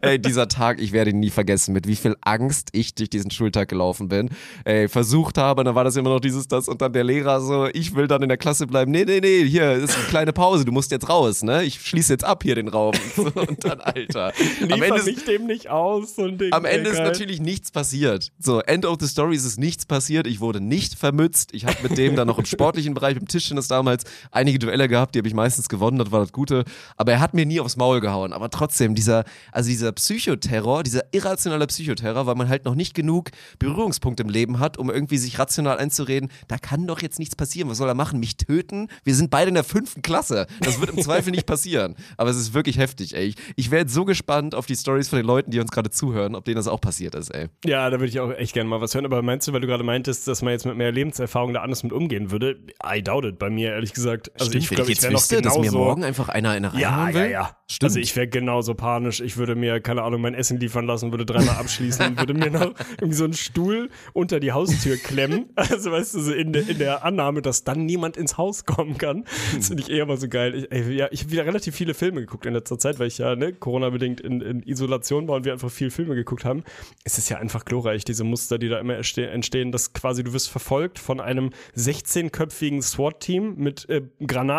ey, 0.00 0.18
dieser 0.18 0.48
Tag, 0.48 0.80
ich 0.80 0.92
werde 0.92 1.10
ihn 1.10 1.20
nie 1.20 1.30
vergessen, 1.30 1.72
mit 1.72 1.86
wie 1.86 1.96
viel 1.96 2.16
Angst 2.20 2.68
ich 2.72 2.94
durch 2.94 3.10
diesen 3.10 3.30
Schultag 3.30 3.68
gelaufen 3.68 4.08
bin. 4.08 4.30
Ey, 4.64 4.88
versucht 4.88 5.38
habe, 5.38 5.64
dann 5.64 5.74
war 5.74 5.84
das 5.84 5.96
immer 5.96 6.10
noch 6.10 6.20
dieses, 6.20 6.48
das 6.48 6.68
und 6.68 6.82
dann 6.82 6.92
der 6.92 7.04
Lehrer 7.04 7.40
so, 7.40 7.68
ich 7.72 7.94
will 7.94 8.06
dann 8.06 8.22
in 8.22 8.28
der 8.28 8.38
Klasse 8.38 8.66
bleiben. 8.66 8.90
Nee, 8.90 9.04
nee, 9.04 9.20
nee, 9.20 9.44
hier 9.44 9.72
ist 9.72 9.96
eine 9.96 10.04
kleine 10.06 10.32
Pause, 10.32 10.64
du 10.64 10.72
musst 10.72 10.90
jetzt 10.90 11.08
raus, 11.08 11.42
ne? 11.42 11.64
Ich 11.64 11.80
schließe 11.80 12.12
jetzt 12.12 12.24
ab 12.24 12.42
hier 12.42 12.54
den 12.54 12.68
Raum. 12.68 12.94
Und 13.16 13.64
dann, 13.64 13.80
Alter. 13.80 14.32
Am 14.70 14.82
Ende, 14.82 15.02
mich 15.02 15.24
dem 15.24 15.46
nicht 15.46 15.68
aus, 15.68 16.16
so 16.16 16.24
ein 16.24 16.38
Ding. 16.38 16.52
am 16.52 16.64
Ende 16.64 16.90
ist 16.90 16.96
geil. 16.96 17.06
natürlich 17.06 17.40
nichts 17.40 17.70
passiert. 17.70 18.32
So, 18.38 18.60
End 18.60 18.84
of 18.84 18.98
the 19.00 19.06
Story 19.06 19.36
ist 19.36 19.44
es 19.44 19.56
nichts 19.58 19.86
passiert. 19.86 20.26
Ich 20.26 20.40
wurde 20.40 20.60
nicht 20.60 20.94
vermützt. 20.94 21.50
Ich 21.52 21.66
habe 21.66 21.76
mit 21.82 21.98
dem 21.98 22.16
dann 22.16 22.26
noch 22.26 22.38
im 22.38 22.44
sportlichen 22.44 22.94
Bereich, 22.94 23.16
im 23.16 23.26
Tischtennis 23.26 23.68
damals, 23.68 24.04
einige 24.30 24.58
Duelle 24.58 24.85
gehabt, 24.88 25.14
die 25.14 25.18
habe 25.18 25.28
ich 25.28 25.34
meistens 25.34 25.68
gewonnen, 25.68 25.98
das 25.98 26.10
war 26.10 26.20
das 26.20 26.32
Gute. 26.32 26.64
Aber 26.96 27.12
er 27.12 27.20
hat 27.20 27.34
mir 27.34 27.46
nie 27.46 27.60
aufs 27.60 27.76
Maul 27.76 28.00
gehauen. 28.00 28.32
Aber 28.32 28.50
trotzdem, 28.50 28.94
dieser, 28.94 29.24
also 29.52 29.68
dieser 29.68 29.92
Psychoterror, 29.92 30.82
dieser 30.82 31.04
irrationale 31.12 31.66
Psychoterror, 31.66 32.26
weil 32.26 32.34
man 32.34 32.48
halt 32.48 32.64
noch 32.64 32.74
nicht 32.74 32.94
genug 32.94 33.30
Berührungspunkte 33.58 34.22
im 34.22 34.28
Leben 34.28 34.58
hat, 34.58 34.78
um 34.78 34.90
irgendwie 34.90 35.18
sich 35.18 35.38
rational 35.38 35.78
einzureden, 35.78 36.30
da 36.48 36.58
kann 36.58 36.86
doch 36.86 37.02
jetzt 37.02 37.18
nichts 37.18 37.36
passieren. 37.36 37.68
Was 37.70 37.78
soll 37.78 37.88
er 37.88 37.94
machen? 37.94 38.20
Mich 38.20 38.36
töten? 38.36 38.88
Wir 39.04 39.14
sind 39.14 39.30
beide 39.30 39.48
in 39.48 39.54
der 39.54 39.64
fünften 39.64 40.02
Klasse. 40.02 40.46
Das 40.60 40.80
wird 40.80 40.90
im 40.90 41.02
Zweifel 41.02 41.30
nicht 41.30 41.46
passieren. 41.46 41.96
Aber 42.16 42.30
es 42.30 42.36
ist 42.36 42.54
wirklich 42.54 42.78
heftig, 42.78 43.14
ey. 43.14 43.26
Ich, 43.26 43.36
ich 43.56 43.70
wäre 43.70 43.82
jetzt 43.82 43.94
so 43.94 44.04
gespannt 44.04 44.54
auf 44.54 44.66
die 44.66 44.76
Stories 44.76 45.08
von 45.08 45.18
den 45.18 45.26
Leuten, 45.26 45.50
die 45.50 45.60
uns 45.60 45.70
gerade 45.70 45.90
zuhören, 45.90 46.34
ob 46.34 46.44
denen 46.44 46.56
das 46.56 46.68
auch 46.68 46.80
passiert 46.80 47.14
ist, 47.14 47.30
ey. 47.30 47.48
Ja, 47.64 47.90
da 47.90 47.98
würde 47.98 48.08
ich 48.08 48.20
auch 48.20 48.30
echt 48.32 48.52
gerne 48.52 48.68
mal 48.68 48.80
was 48.80 48.94
hören. 48.94 49.04
Aber 49.04 49.22
meinst 49.22 49.48
du, 49.48 49.52
weil 49.52 49.60
du 49.60 49.66
gerade 49.66 49.84
meintest, 49.84 50.28
dass 50.28 50.42
man 50.42 50.52
jetzt 50.52 50.66
mit 50.66 50.76
mehr 50.76 50.92
Lebenserfahrung 50.92 51.52
da 51.52 51.62
anders 51.62 51.82
mit 51.82 51.92
umgehen 51.92 52.30
würde? 52.30 52.58
I 52.84 53.02
doubt 53.02 53.24
it, 53.24 53.38
bei 53.38 53.50
mir 53.50 53.72
ehrlich 53.72 53.92
gesagt. 53.92 54.30
Also 54.40 54.52
ich 54.52 54.68
wenn 54.76 54.84
glaube, 54.84 54.92
ich 54.92 54.98
ich 54.98 55.02
jetzt 55.04 55.12
wüsste, 55.12 55.42
dass 55.42 55.58
mir 55.58 55.72
morgen 55.72 56.04
einfach 56.04 56.28
einer 56.28 56.56
in 56.56 56.64
eine 56.64 56.72
Reihe 56.74 56.82
Ja, 56.82 56.96
hauen 56.96 57.08
ja, 57.08 57.14
will. 57.14 57.30
ja. 57.30 57.56
Stimmt. 57.68 57.90
Also 57.90 57.98
ich 57.98 58.14
wäre 58.14 58.28
genauso 58.28 58.74
panisch. 58.74 59.20
Ich 59.20 59.36
würde 59.36 59.56
mir, 59.56 59.80
keine 59.80 60.02
Ahnung, 60.02 60.20
mein 60.20 60.34
Essen 60.34 60.60
liefern 60.60 60.86
lassen, 60.86 61.10
würde 61.10 61.26
dreimal 61.26 61.56
abschließen, 61.56 62.16
würde 62.16 62.32
mir 62.34 62.50
noch 62.50 62.74
irgendwie 63.00 63.14
so 63.14 63.24
einen 63.24 63.32
Stuhl 63.32 63.90
unter 64.12 64.38
die 64.40 64.52
Haustür 64.52 64.96
klemmen. 64.96 65.46
Also 65.56 65.90
weißt 65.90 66.14
du, 66.14 66.20
so 66.20 66.32
in, 66.32 66.52
der- 66.52 66.68
in 66.68 66.78
der 66.78 67.04
Annahme, 67.04 67.42
dass 67.42 67.64
dann 67.64 67.84
niemand 67.86 68.16
ins 68.16 68.38
Haus 68.38 68.64
kommen 68.66 68.96
kann. 68.98 69.24
Das 69.56 69.66
finde 69.68 69.82
ich 69.82 69.90
eher 69.90 70.06
mal 70.06 70.16
so 70.16 70.28
geil. 70.28 70.54
Ich, 70.54 70.70
ey, 70.72 70.92
ja, 70.94 71.08
ich 71.10 71.22
habe 71.22 71.32
wieder 71.32 71.44
relativ 71.44 71.74
viele 71.74 71.94
Filme 71.94 72.20
geguckt 72.20 72.46
in 72.46 72.52
letzter 72.54 72.78
Zeit, 72.78 72.98
weil 73.00 73.08
ich 73.08 73.18
ja 73.18 73.34
ne, 73.34 73.52
Corona-bedingt 73.52 74.20
in, 74.20 74.40
in 74.40 74.62
Isolation 74.62 75.26
war 75.26 75.36
und 75.36 75.44
wir 75.44 75.52
einfach 75.52 75.70
viel 75.70 75.90
Filme 75.90 76.14
geguckt 76.14 76.44
haben. 76.44 76.62
Es 77.04 77.18
ist 77.18 77.28
ja 77.28 77.38
einfach 77.38 77.64
glorreich, 77.64 78.04
diese 78.04 78.22
Muster, 78.24 78.58
die 78.58 78.68
da 78.68 78.78
immer 78.78 78.94
entstehen, 78.96 79.72
dass 79.72 79.92
quasi 79.92 80.22
du 80.22 80.32
wirst 80.32 80.48
verfolgt 80.50 80.98
von 81.00 81.20
einem 81.20 81.50
16-köpfigen 81.76 82.82
SWAT-Team 82.82 83.54
mit 83.56 83.88
äh, 83.88 84.02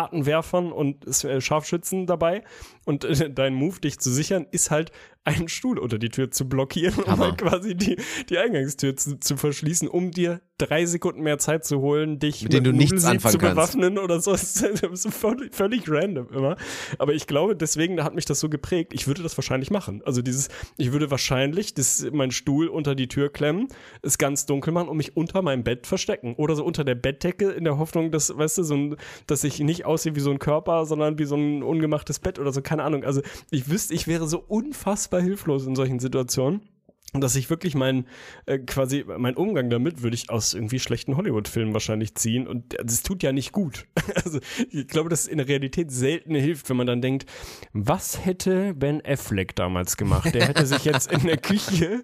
Granatenwerfern 0.08 0.72
und 0.72 1.24
äh, 1.24 1.40
Scharfschützen 1.40 2.06
dabei. 2.06 2.42
Und 2.84 3.04
äh, 3.04 3.30
dein 3.30 3.54
Move, 3.54 3.80
dich 3.80 3.98
zu 3.98 4.10
sichern, 4.10 4.46
ist 4.50 4.70
halt 4.70 4.92
einen 5.28 5.48
Stuhl 5.48 5.78
unter 5.78 5.98
die 5.98 6.08
Tür 6.08 6.30
zu 6.30 6.48
blockieren, 6.48 6.94
um 7.04 7.06
Hammer. 7.10 7.24
halt 7.26 7.38
quasi 7.38 7.74
die, 7.74 7.96
die 8.28 8.38
Eingangstür 8.38 8.96
zu, 8.96 9.18
zu 9.20 9.36
verschließen, 9.36 9.88
um 9.88 10.10
dir 10.10 10.40
drei 10.58 10.86
Sekunden 10.86 11.22
mehr 11.22 11.38
Zeit 11.38 11.64
zu 11.64 11.80
holen, 11.80 12.18
dich 12.18 12.42
Mit 12.42 12.52
denen 12.52 12.64
du 12.64 12.72
nichts 12.72 13.04
anfangen 13.04 13.32
zu 13.32 13.38
kannst. 13.38 13.54
bewaffnen 13.54 13.98
oder 13.98 14.20
so. 14.20 14.32
Das 14.38 15.04
ist 15.04 15.14
völlig, 15.14 15.54
völlig 15.54 15.84
random 15.88 16.28
immer. 16.32 16.56
Aber 16.98 17.14
ich 17.14 17.26
glaube, 17.26 17.54
deswegen 17.56 18.02
hat 18.02 18.14
mich 18.14 18.24
das 18.24 18.40
so 18.40 18.48
geprägt. 18.48 18.92
Ich 18.92 19.06
würde 19.06 19.22
das 19.22 19.36
wahrscheinlich 19.36 19.70
machen. 19.70 20.02
Also 20.04 20.20
dieses, 20.22 20.48
ich 20.76 20.92
würde 20.92 21.10
wahrscheinlich 21.10 21.74
das, 21.74 22.06
meinen 22.12 22.30
Stuhl 22.30 22.68
unter 22.68 22.94
die 22.94 23.08
Tür 23.08 23.32
klemmen, 23.32 23.68
es 24.02 24.18
ganz 24.18 24.46
dunkel 24.46 24.72
machen 24.72 24.88
und 24.88 24.96
mich 24.96 25.16
unter 25.16 25.42
meinem 25.42 25.62
Bett 25.64 25.86
verstecken. 25.86 26.34
Oder 26.36 26.56
so 26.56 26.64
unter 26.64 26.84
der 26.84 26.94
Bettdecke 26.94 27.50
in 27.50 27.64
der 27.64 27.78
Hoffnung, 27.78 28.10
dass, 28.10 28.36
weißt 28.36 28.58
du, 28.58 28.62
so 28.62 28.74
ein, 28.74 28.96
dass 29.26 29.44
ich 29.44 29.60
nicht 29.60 29.84
aussehe 29.84 30.16
wie 30.16 30.20
so 30.20 30.30
ein 30.30 30.38
Körper, 30.38 30.86
sondern 30.86 31.18
wie 31.18 31.24
so 31.24 31.36
ein 31.36 31.62
ungemachtes 31.62 32.18
Bett 32.18 32.38
oder 32.38 32.52
so. 32.52 32.62
Keine 32.62 32.82
Ahnung. 32.82 33.04
Also 33.04 33.22
ich 33.50 33.68
wüsste, 33.70 33.94
ich 33.94 34.06
wäre 34.08 34.26
so 34.28 34.42
unfassbar 34.46 35.17
hilflos 35.20 35.66
in 35.66 35.76
solchen 35.76 35.98
Situationen. 35.98 36.62
Und 37.14 37.22
dass 37.22 37.36
ich 37.36 37.48
wirklich 37.48 37.74
mein, 37.74 38.06
äh, 38.44 38.58
quasi, 38.58 39.02
mein 39.16 39.34
Umgang 39.34 39.70
damit 39.70 40.02
würde 40.02 40.14
ich 40.14 40.28
aus 40.28 40.52
irgendwie 40.52 40.78
schlechten 40.78 41.16
Hollywood-Filmen 41.16 41.72
wahrscheinlich 41.72 42.14
ziehen. 42.14 42.46
Und 42.46 42.76
das 42.84 43.02
tut 43.02 43.22
ja 43.22 43.32
nicht 43.32 43.52
gut. 43.52 43.86
Also, 44.24 44.40
ich 44.70 44.88
glaube, 44.88 45.08
dass 45.10 45.20
es 45.22 45.26
in 45.28 45.38
der 45.38 45.46
Realität 45.46 45.92
selten 45.92 46.34
hilft, 46.34 46.68
wenn 46.68 46.76
man 46.76 46.86
dann 46.86 47.00
denkt, 47.00 47.26
was 47.72 48.24
hätte 48.24 48.74
Ben 48.74 49.00
Affleck 49.06 49.54
damals 49.54 49.96
gemacht? 49.96 50.34
Der 50.34 50.48
hätte 50.48 50.66
sich 50.66 50.84
jetzt 50.84 51.12
in 51.12 51.20
der 51.20 51.36
Küche 51.36 52.02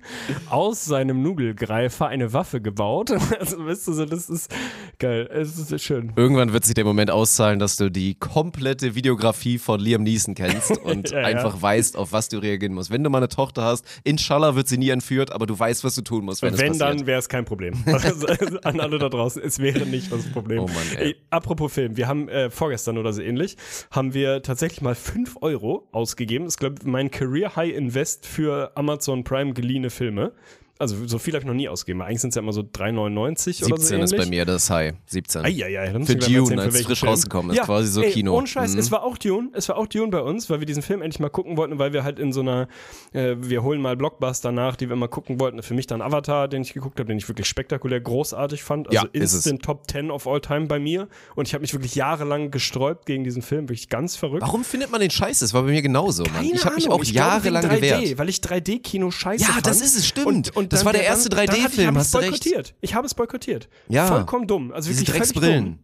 aus 0.49 0.85
seinem 0.85 1.23
Nudelgreifer 1.23 2.07
eine 2.07 2.33
Waffe 2.33 2.61
gebaut. 2.61 3.11
Also, 3.41 3.67
weißt 3.67 3.89
du, 3.89 3.93
so, 3.95 4.05
das 4.07 4.31
ist 4.31 4.55
geil. 4.99 5.29
Es 5.31 5.59
ist 5.59 5.83
schön. 5.83 6.13
Irgendwann 6.15 6.53
wird 6.53 6.65
sich 6.65 6.75
der 6.75 6.85
Moment 6.85 7.11
auszahlen, 7.11 7.59
dass 7.59 7.77
du 7.77 7.91
die 7.91 8.15
komplette 8.15 8.95
Videografie 8.95 9.59
von 9.59 9.81
Liam 9.81 10.03
Neeson 10.03 10.35
kennst 10.35 10.79
und 10.85 11.11
Ja, 11.11 11.21
ja. 11.21 11.27
einfach 11.27 11.61
weißt, 11.61 11.97
auf 11.97 12.13
was 12.13 12.29
du 12.29 12.39
reagieren 12.39 12.75
musst. 12.75 12.91
Wenn 12.91 13.03
du 13.03 13.11
mal 13.11 13.19
eine 13.19 13.29
Tochter 13.29 13.65
hast, 13.65 13.85
inshallah 14.05 14.55
wird 14.55 14.69
sie 14.69 14.79
nie 14.79 14.94
entführt, 14.95 15.31
aber 15.33 15.45
du 15.47 15.59
weißt, 15.59 15.85
was 15.85 15.95
du 15.95 16.03
tun 16.03 16.25
musst, 16.25 16.41
wenn, 16.43 16.57
Wenn, 16.57 16.73
es 16.73 16.79
passiert. 16.79 17.01
dann 17.01 17.07
wäre 17.07 17.19
es 17.19 17.29
kein 17.29 17.45
Problem. 17.45 17.75
Also, 18.05 18.27
an 18.63 18.81
alle 18.81 18.99
da 18.99 19.09
draußen, 19.09 19.43
es 19.43 19.59
wäre 19.59 19.87
nicht 19.87 20.11
das 20.11 20.31
Problem. 20.33 20.61
Oh 20.61 20.67
Mann, 20.67 20.99
ey. 20.99 21.17
apropos 21.31 21.73
Film, 21.73 21.97
wir 21.97 22.09
haben 22.09 22.29
äh, 22.29 22.51
vorgestern 22.51 22.97
oder 22.99 23.13
so 23.13 23.23
ähnlich, 23.23 23.57
haben 23.91 24.15
wir 24.15 24.43
tatsächlich 24.43 24.81
mal 24.83 24.95
5 24.95 25.39
Euro 25.43 25.89
ausgegeben. 25.93 26.45
Das 26.47 26.55
ist, 26.55 26.59
glaube 26.59 26.77
ich, 26.81 26.87
mein 26.87 27.11
Career 27.11 27.57
High 27.57 27.75
Invest 27.75 28.27
für 28.27 28.73
Amazon 28.77 29.25
Prime 29.25 29.53
geliehene 29.53 29.91
Filme. 29.91 30.33
Also 30.77 31.07
so 31.07 31.19
viel 31.19 31.35
habe 31.35 31.43
ich 31.43 31.47
noch 31.47 31.55
nie 31.55 31.69
ausgegeben. 31.69 32.03
Eigentlich 32.03 32.21
sind 32.21 32.31
es 32.31 32.35
ja 32.35 32.43
immer 32.43 32.53
so 32.53 32.63
3,99 32.63 33.65
oder 33.65 33.77
so 33.77 33.77
17 33.77 33.95
ähnlich. 34.01 34.13
ist 34.13 34.17
bei 34.19 34.27
mir 34.27 34.45
das 34.45 34.69
High. 34.71 34.95
17. 35.07 35.45
Eieiei, 35.45 35.87
dann 35.87 35.93
Für 35.93 35.99
musst 35.99 36.09
du 36.11 36.17
gleich 36.17 36.29
mal 36.31 36.35
Dune, 36.37 36.41
erzählen, 36.51 36.59
für 36.73 36.77
als 36.79 36.87
frisch 36.87 37.01
Film. 37.01 37.11
rausgekommen 37.11 37.57
ist, 37.57 37.63
quasi 37.63 37.89
so 37.93 38.03
ey, 38.03 38.11
Kino. 38.11 38.37
Ohne 38.37 38.47
Scheiß, 38.49 38.73
Mhm. 38.75 38.79
es 38.81 38.91
war 38.91 39.05
auch 39.05 39.17
Dune, 39.17 39.49
es 39.53 39.69
war 39.69 39.77
auch 39.77 39.87
Dune 39.87 40.09
bei 40.09 40.21
uns, 40.21 40.51
weil 40.51 40.59
wir 40.59 40.67
diesen 40.67 40.83
Film 40.83 41.01
endlich 41.03 41.21
mal 41.21 41.29
gucken 41.29 41.57
wollten, 41.57 41.79
weil 41.79 41.93
wir 41.93 42.03
halt 42.03 42.19
in 42.19 42.33
so 42.33 42.41
einer, 42.41 42.67
äh, 43.13 43.37
wir 43.39 43.63
holen 43.63 43.81
mal 43.81 43.97
Blockbuster 43.97 44.51
nach, 44.51 44.75
die 44.75 44.89
wir 44.89 44.97
mal 44.97 45.07
gucken 45.09 45.39
wollten. 45.39 45.63
Für 45.63 45.75
mich 45.75 45.87
dann 45.87 46.03
Avatar, 46.03 46.49
den 46.49 46.63
ich 46.63 46.75
geguckt 46.75 46.99
habe, 46.99 47.07
den 47.07 47.19
ich 47.19 47.29
wirklich 47.29 47.47
spektakulär 47.47 48.01
großartig 48.01 48.63
fand. 48.65 48.89
Also 48.89 48.97
Ja, 49.07 49.09
ist 49.13 49.33
es. 49.33 49.47
instant 49.47 49.63
Top 49.63 49.89
10 49.89 50.11
of 50.11 50.27
all 50.27 50.41
time 50.41 50.67
bei 50.67 50.81
mir. 50.81 51.07
Und 51.37 51.47
ich 51.47 51.55
habe 51.55 51.63
mich 51.63 51.73
wirklich 51.73 51.95
jahrelang 51.95 52.51
gesträubt 52.51 53.07
gegen 53.07 53.23
diesen 53.23 53.43
Film, 53.43 53.69
wirklich 53.69 53.89
ganz 53.89 54.17
verrückt. 54.17 54.43
Warum 54.43 54.65
findet 54.65 54.91
man 54.91 55.01
den 55.01 55.11
scheiße? 55.11 55.45
Das 55.45 55.55
war 55.55 55.63
bei 55.63 55.71
mir 55.71 55.83
genauso, 55.83 56.25
Mann. 56.25 56.33
Keine 56.35 56.53
ich 56.53 56.65
habe 56.65 56.75
mich 56.75 56.89
auch 56.89 57.03
ich 57.03 57.13
glaube 57.13 57.29
jahrelang 57.29 57.63
wegen 57.63 57.75
3D, 57.75 58.01
gewehrt. 58.01 58.19
Weil 58.19 58.29
ich 58.29 58.39
3D-Kino 58.39 59.11
scheiße 59.13 59.45
Ja, 59.45 59.53
fand. 59.53 59.67
das 59.69 59.81
ist 59.81 59.97
es, 59.97 60.07
stimmt. 60.09 60.27
Und, 60.27 60.57
und 60.57 60.64
Das 60.69 60.81
dann 60.81 60.87
war 60.87 60.93
der 60.93 61.05
erste 61.05 61.29
dann 61.29 61.41
hatte 61.41 61.57
ich- 61.57 61.65
3D-Film, 61.65 61.87
hab 61.89 61.95
ich's 61.95 62.01
hast 62.05 62.15
du 62.15 62.19
recht. 62.19 62.31
boykottiert. 62.31 62.75
Ich 62.81 62.95
habe 62.95 63.07
es 63.07 63.15
boykottiert. 63.15 63.69
Ja. 63.89 64.07
Vollkommen 64.07 64.47
dumm. 64.47 64.73
Also 64.73 64.89
Diese 64.89 65.01
wirklich 65.01 65.11
völlig 65.17 65.29
Drecksbrillen. 65.33 65.65
dumm. 65.65 65.79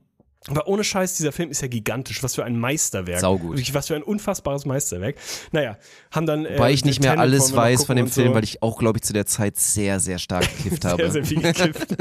Aber 0.49 0.67
ohne 0.69 0.85
Scheiß, 0.85 1.17
dieser 1.17 1.33
Film 1.33 1.51
ist 1.51 1.61
ja 1.61 1.69
gigantisch. 1.69 2.23
Was 2.23 2.35
für 2.35 2.45
ein 2.45 2.59
Meisterwerk. 2.59 3.21
Saugut. 3.21 3.51
Wirklich, 3.51 3.75
was 3.75 3.89
für 3.89 3.95
ein 3.95 4.03
unfassbares 4.03 4.65
Meisterwerk. 4.65 5.17
Naja, 5.53 5.77
haben 6.11 6.25
dann. 6.25 6.47
Äh, 6.47 6.59
Weil 6.59 6.73
ich 6.73 6.85
nicht 6.85 7.01
mehr 7.01 7.11
Tenet 7.11 7.21
alles 7.23 7.55
weiß 7.55 7.85
von 7.85 7.97
dem 7.97 8.09
Film, 8.09 8.29
so. 8.29 8.35
weil 8.35 8.45
ich 8.45 8.63
auch, 8.63 8.79
glaube 8.79 8.99
ich, 8.99 9.03
zu 9.03 9.13
der 9.13 9.27
Zeit 9.27 9.59
sehr, 9.59 10.01
sehr 10.01 10.19
stark 10.19 10.49
gekifft 10.57 10.87
habe. 10.87 11.03
Sehr, 11.03 11.11
sehr 11.11 11.25
viel 11.27 11.43
gekifft. 11.43 11.95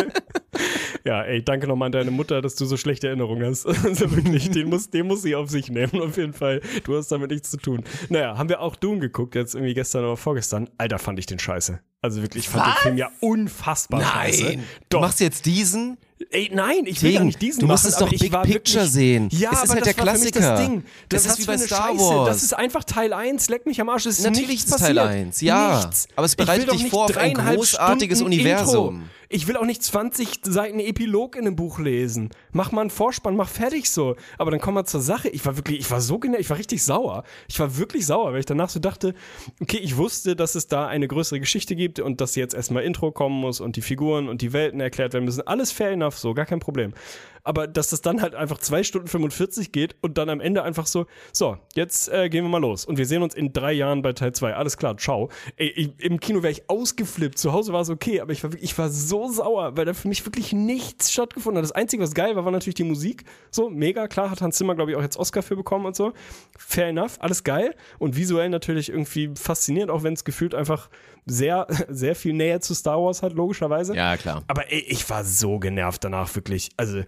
ja, 1.06 1.22
ey, 1.24 1.44
danke 1.44 1.68
nochmal 1.68 1.88
an 1.88 1.92
deine 1.92 2.12
Mutter, 2.12 2.42
dass 2.42 2.56
du 2.56 2.66
so 2.66 2.78
schlechte 2.78 3.08
Erinnerungen 3.08 3.46
hast. 3.46 3.66
Also 3.90 4.16
wirklich, 4.16 4.52
den 4.52 4.70
muss, 4.70 4.90
den 4.90 5.08
muss 5.08 5.24
sie 5.24 5.36
auf 5.36 5.50
sich 5.50 5.70
nehmen, 5.70 6.02
auf 6.02 6.16
jeden 6.18 6.34
Fall. 6.34 6.62
Du 6.84 6.96
hast 6.96 7.12
damit 7.12 7.32
nichts 7.32 7.50
zu 7.50 7.58
tun. 7.58 7.84
Naja, 8.10 8.38
haben 8.38 8.50
wir 8.50 8.62
auch 8.62 8.76
Dune 8.76 9.00
geguckt, 9.00 9.36
jetzt 9.36 9.56
irgendwie 9.56 9.74
gestern 9.74 10.04
oder 10.04 10.18
vorgestern. 10.18 10.70
Alter, 10.78 11.00
fand 11.00 11.18
ich 11.18 11.26
den 11.26 11.40
scheiße. 11.40 11.80
Also 12.02 12.22
wirklich, 12.22 12.46
ich 12.46 12.50
fand 12.50 12.68
den 12.68 12.82
Film 12.82 12.98
ja 12.98 13.10
unfassbar 13.20 14.02
scheiße. 14.02 14.44
Nein! 14.44 14.64
Du 14.90 14.98
Doch. 14.98 15.02
machst 15.02 15.20
jetzt 15.20 15.46
diesen? 15.46 15.98
Ey, 16.32 16.50
nein, 16.54 16.86
ich 16.86 17.02
will 17.02 17.14
Ding, 17.14 17.26
nicht 17.28 17.42
diesen 17.42 17.62
du 17.62 17.68
musst 17.68 17.86
machen, 17.86 17.94
es 17.94 17.98
doch 17.98 18.10
Big 18.10 18.20
Picture 18.20 18.48
wirklich, 18.48 18.92
sehen. 18.92 19.30
Ja, 19.32 19.52
Es 19.52 19.64
ist 19.64 19.64
aber 19.64 19.74
halt 19.76 19.88
das 19.88 19.96
der 19.96 20.06
war 20.06 20.14
für 20.16 20.20
mich 20.20 20.32
Klassiker. 20.34 20.52
Das, 20.56 20.68
Ding. 20.68 20.84
Das 21.08 21.24
das 21.24 21.32
ist 21.32 21.40
wie 21.40 21.46
bei 21.46 21.58
Star 21.58 21.88
Scheiße. 21.88 22.00
Wars. 22.00 22.28
Das 22.28 22.44
ist 22.44 22.54
einfach 22.54 22.84
Teil 22.84 23.14
1, 23.14 23.50
leck 23.50 23.66
mich 23.66 23.80
am 23.80 23.90
Arsch. 23.90 24.06
Es 24.06 24.20
ist 24.20 24.26
Natürlich 24.26 24.58
ist 24.66 24.70
Teil 24.70 24.96
passiert. 24.96 25.00
1, 25.00 25.42
ja. 25.42 25.78
Nichts. 25.78 26.08
Aber 26.16 26.26
es 26.26 26.36
bereitet 26.36 26.72
dich 26.72 26.90
vor 26.90 27.06
auf 27.06 27.18
ein 27.18 27.34
großartiges 27.34 28.20
Stunden 28.20 28.34
Universum. 28.34 28.96
Intro. 28.96 29.10
Ich 29.32 29.48
will 29.48 29.58
auch 29.58 29.66
nicht 29.66 29.84
20 29.84 30.40
Seiten 30.42 30.80
Epilog 30.80 31.36
in 31.36 31.46
einem 31.46 31.56
Buch 31.56 31.78
lesen. 31.78 32.32
Mach 32.52 32.72
mal 32.72 32.82
einen 32.82 32.90
Vorspann, 32.90 33.36
mach 33.36 33.48
fertig 33.48 33.92
so. 33.92 34.16
Aber 34.40 34.50
dann 34.50 34.60
komm 34.60 34.74
mal 34.74 34.86
zur 34.86 35.02
Sache. 35.02 35.30
Ich 35.30 35.46
war 35.46 35.56
wirklich, 35.56 35.82
ich 35.82 35.92
war 35.92 36.02
so 36.02 36.18
genervt, 36.18 36.42
ich 36.42 36.50
war 36.50 36.58
richtig 36.58 36.84
sauer. 36.84 37.24
Ich 37.48 37.60
war 37.60 37.78
wirklich 37.78 38.08
sauer, 38.08 38.34
weil 38.34 38.40
ich 38.40 38.48
danach 38.48 38.70
so 38.70 38.80
dachte, 38.80 39.14
okay, 39.62 39.78
ich 39.78 39.98
wusste, 39.98 40.36
dass 40.36 40.56
es 40.56 40.66
da 40.66 40.88
eine 40.88 41.08
größere 41.08 41.40
Geschichte 41.40 41.76
gibt 41.76 42.00
und 42.00 42.22
dass 42.22 42.34
jetzt 42.34 42.56
erstmal 42.56 42.82
Intro 42.82 43.12
kommen 43.12 43.40
muss 43.40 43.62
und 43.62 43.76
die 43.76 43.84
Figuren 43.84 44.30
und 44.30 44.42
die 44.42 44.52
Welten 44.52 44.80
erklärt 44.80 45.14
werden 45.14 45.26
müssen. 45.26 45.46
Alles 45.46 45.72
fair 45.72 45.92
enough, 45.92 46.18
so, 46.18 46.34
gar 46.34 46.48
kein 46.48 46.60
Problem. 46.60 46.96
Aber 47.44 47.68
dass 47.68 47.90
das 47.90 48.02
dann 48.02 48.22
halt 48.22 48.36
einfach 48.36 48.58
2 48.58 48.84
Stunden 48.84 49.08
45 49.08 49.72
geht 49.72 49.96
und 50.02 50.18
dann 50.18 50.30
am 50.30 50.42
Ende 50.42 50.64
einfach 50.64 50.88
so, 50.88 51.06
so, 51.32 51.58
jetzt 51.76 52.10
äh, 52.10 52.30
gehen 52.30 52.44
wir 52.44 52.50
mal 52.50 52.60
los. 52.60 52.86
Und 52.86 52.98
wir 52.98 53.06
sehen 53.06 53.22
uns 53.22 53.36
in 53.36 53.54
drei 53.54 53.74
Jahren 53.74 54.02
bei 54.02 54.14
Teil 54.14 54.34
2. 54.34 54.54
Alles 54.56 54.78
klar, 54.78 54.98
ciao. 54.98 55.30
Ey, 55.58 55.70
ich, 55.70 55.92
Im 56.00 56.20
Kino 56.20 56.44
wäre 56.44 56.52
ich 56.52 56.70
ausgeflippt. 56.70 57.38
Zu 57.38 57.54
Hause 57.54 57.74
war 57.74 57.82
es 57.82 57.90
okay, 57.90 58.22
aber 58.22 58.32
ich 58.32 58.44
war, 58.44 58.52
ich 58.60 58.78
war 58.78 58.90
so 58.90 59.30
sauer, 59.32 59.78
weil 59.78 59.86
da 59.86 59.94
für 59.94 60.08
mich 60.08 60.26
wirklich 60.26 60.54
nichts 60.54 61.12
stattgefunden 61.12 61.58
hat. 61.58 61.64
Das 61.64 61.72
Einzige, 61.72 62.04
was 62.04 62.14
geil 62.14 62.36
war, 62.36 62.46
war 62.46 62.52
natürlich 62.52 62.76
die 62.76 62.84
Musik. 62.84 63.24
So, 63.52 63.70
mega, 63.70 64.08
klar, 64.08 64.32
hat 64.32 64.42
Hans 64.42 64.58
Zimmer, 64.58 64.76
glaube 64.76 64.92
ich, 64.92 64.98
auch 64.98 65.02
jetzt 65.02 65.18
Oscar 65.18 65.42
für 65.42 65.56
bekommen 65.56 65.86
und 65.86 65.96
so. 65.96 66.14
Fair 66.58 66.88
enough, 66.88 67.18
alles 67.20 67.44
geil. 67.44 67.76
Und 67.98 68.16
visuell 68.16 68.50
natürlich 68.50 68.90
irgendwie 68.90 69.32
faszinierend, 69.36 69.92
auch 69.92 70.04
wenn 70.04 70.14
es 70.14 70.24
gefühlt 70.24 70.54
einfach 70.56 70.90
sehr, 71.26 71.68
sehr 71.90 72.16
viel 72.16 72.34
Nähe 72.34 72.60
zu 72.60 72.74
Star 72.74 73.02
Wars 73.02 73.22
hat, 73.22 73.34
logischerweise. 73.34 73.96
Ja, 73.96 74.18
klar. 74.18 74.44
Aber 74.48 74.72
ey, 74.72 74.80
ich 74.80 75.10
war 75.10 75.24
so 75.24 75.60
genervt 75.60 76.04
danach, 76.04 76.34
wirklich. 76.36 76.70
Also, 76.78 77.04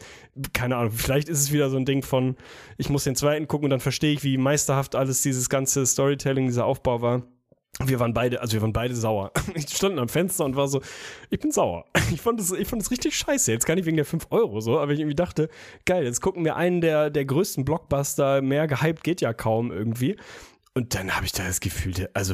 keine 0.54 0.78
Ahnung, 0.78 0.92
vielleicht 0.92 1.30
ist 1.30 1.40
es 1.40 1.52
wieder 1.52 1.70
so 1.70 1.78
ein 1.78 1.86
Ding 1.86 2.04
von, 2.04 2.36
ich 2.78 2.90
muss 2.90 3.04
den 3.04 3.16
zweiten 3.16 3.48
gucken 3.48 3.66
und 3.66 3.72
dann 3.72 3.80
verstehe 3.80 4.14
ich, 4.14 4.24
wie 4.24 4.38
meisterhaft 4.38 4.96
alles 4.96 5.22
dieses 5.22 5.50
ganze 5.50 5.86
Storytelling, 5.86 6.48
dieser 6.48 6.66
Aufbau 6.66 7.02
war. 7.02 7.24
Wir 7.84 8.00
waren 8.00 8.14
beide, 8.14 8.42
also 8.42 8.54
wir 8.54 8.62
waren 8.62 8.74
beide 8.74 8.96
sauer. 8.96 9.32
Ich 9.56 9.76
stand 9.76 9.98
am 9.98 10.10
Fenster 10.10 10.46
und 10.46 10.56
war 10.56 10.68
so, 10.68 10.82
ich 11.30 11.40
bin 11.40 11.52
sauer. 11.52 11.86
Ich 12.12 12.22
fand 12.22 12.40
das, 12.40 12.52
ich 12.52 12.68
fand 12.68 12.82
das 12.82 12.92
richtig 12.92 13.16
scheiße. 13.16 13.54
Jetzt 13.54 13.66
gar 13.66 13.76
nicht 13.76 13.86
wegen 13.86 13.96
der 13.96 14.06
5 14.06 14.28
Euro 14.32 14.60
so, 14.60 14.80
aber 14.80 14.92
ich 14.92 15.00
irgendwie 15.00 15.16
dachte, 15.16 15.50
geil, 15.86 16.04
jetzt 16.04 16.20
gucken 16.22 16.44
wir 16.44 16.58
einen 16.58 16.82
der, 16.82 17.10
der 17.10 17.24
größten 17.24 17.64
Blockbuster, 17.64 18.42
mehr 18.42 18.68
gehypt 18.68 19.04
geht 19.04 19.22
ja 19.22 19.34
kaum 19.34 19.72
irgendwie. 19.72 20.18
Und 20.74 20.96
dann 20.96 21.14
habe 21.14 21.26
ich 21.26 21.34
da 21.34 21.44
das 21.46 21.60
Gefühl, 21.60 22.10
also, 22.14 22.34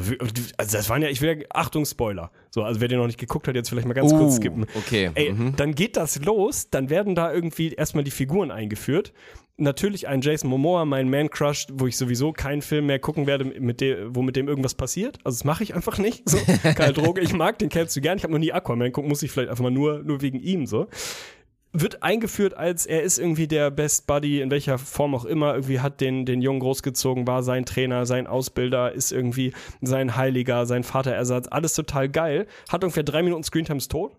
also 0.56 0.76
das 0.76 0.88
waren 0.88 1.02
ja, 1.02 1.08
ich 1.08 1.20
will 1.20 1.40
ja, 1.40 1.46
Achtung, 1.50 1.84
Spoiler. 1.84 2.30
So, 2.50 2.62
also 2.62 2.80
wer 2.80 2.86
den 2.86 2.98
noch 2.98 3.06
nicht 3.08 3.18
geguckt 3.18 3.48
hat, 3.48 3.56
jetzt 3.56 3.68
vielleicht 3.68 3.88
mal 3.88 3.94
ganz 3.94 4.12
kurz 4.12 4.34
Uh, 4.34 4.36
skippen. 4.36 4.66
okay, 4.76 5.10
Ey, 5.14 5.32
mhm. 5.32 5.56
dann 5.56 5.74
geht 5.74 5.96
das 5.96 6.22
los, 6.24 6.70
dann 6.70 6.88
werden 6.88 7.16
da 7.16 7.32
irgendwie 7.32 7.72
erstmal 7.72 8.04
die 8.04 8.12
Figuren 8.12 8.52
eingeführt. 8.52 9.12
Natürlich 9.56 10.06
ein 10.06 10.20
Jason 10.20 10.50
Momoa, 10.50 10.84
mein 10.84 11.10
Man-Crush, 11.10 11.66
wo 11.72 11.88
ich 11.88 11.96
sowieso 11.96 12.32
keinen 12.32 12.62
Film 12.62 12.86
mehr 12.86 13.00
gucken 13.00 13.26
werde, 13.26 13.44
mit 13.44 13.80
dem, 13.80 14.14
wo 14.14 14.22
mit 14.22 14.36
dem 14.36 14.46
irgendwas 14.46 14.76
passiert. 14.76 15.18
Also 15.24 15.38
das 15.38 15.44
mache 15.44 15.64
ich 15.64 15.74
einfach 15.74 15.98
nicht. 15.98 16.28
So, 16.28 16.38
keine 16.76 16.92
Droge. 16.92 17.20
Ich 17.22 17.32
mag 17.32 17.58
den 17.58 17.70
Kerl 17.70 17.88
zu 17.88 18.00
gern. 18.00 18.18
Ich 18.18 18.22
habe 18.22 18.32
noch 18.32 18.38
nie 18.38 18.52
Aquaman 18.52 18.92
gucken, 18.92 19.08
muss 19.08 19.24
ich 19.24 19.32
vielleicht 19.32 19.50
einfach 19.50 19.64
mal 19.64 19.72
nur, 19.72 20.04
nur 20.04 20.22
wegen 20.22 20.38
ihm 20.38 20.66
so 20.66 20.86
wird 21.72 22.02
eingeführt 22.02 22.54
als 22.54 22.86
er 22.86 23.02
ist 23.02 23.18
irgendwie 23.18 23.46
der 23.46 23.70
Best 23.70 24.06
Buddy, 24.06 24.40
in 24.40 24.50
welcher 24.50 24.78
Form 24.78 25.14
auch 25.14 25.24
immer, 25.24 25.54
irgendwie 25.54 25.80
hat 25.80 26.00
den, 26.00 26.24
den 26.24 26.40
Jungen 26.40 26.60
großgezogen, 26.60 27.26
war 27.26 27.42
sein 27.42 27.66
Trainer, 27.66 28.06
sein 28.06 28.26
Ausbilder, 28.26 28.92
ist 28.92 29.12
irgendwie 29.12 29.52
sein 29.80 30.16
Heiliger, 30.16 30.66
sein 30.66 30.84
Vaterersatz, 30.84 31.46
alles 31.50 31.74
total 31.74 32.08
geil. 32.08 32.46
Hat 32.68 32.82
ungefähr 32.84 33.02
drei 33.02 33.22
Minuten 33.22 33.44
Screentimes 33.44 33.88
tot. 33.88 34.12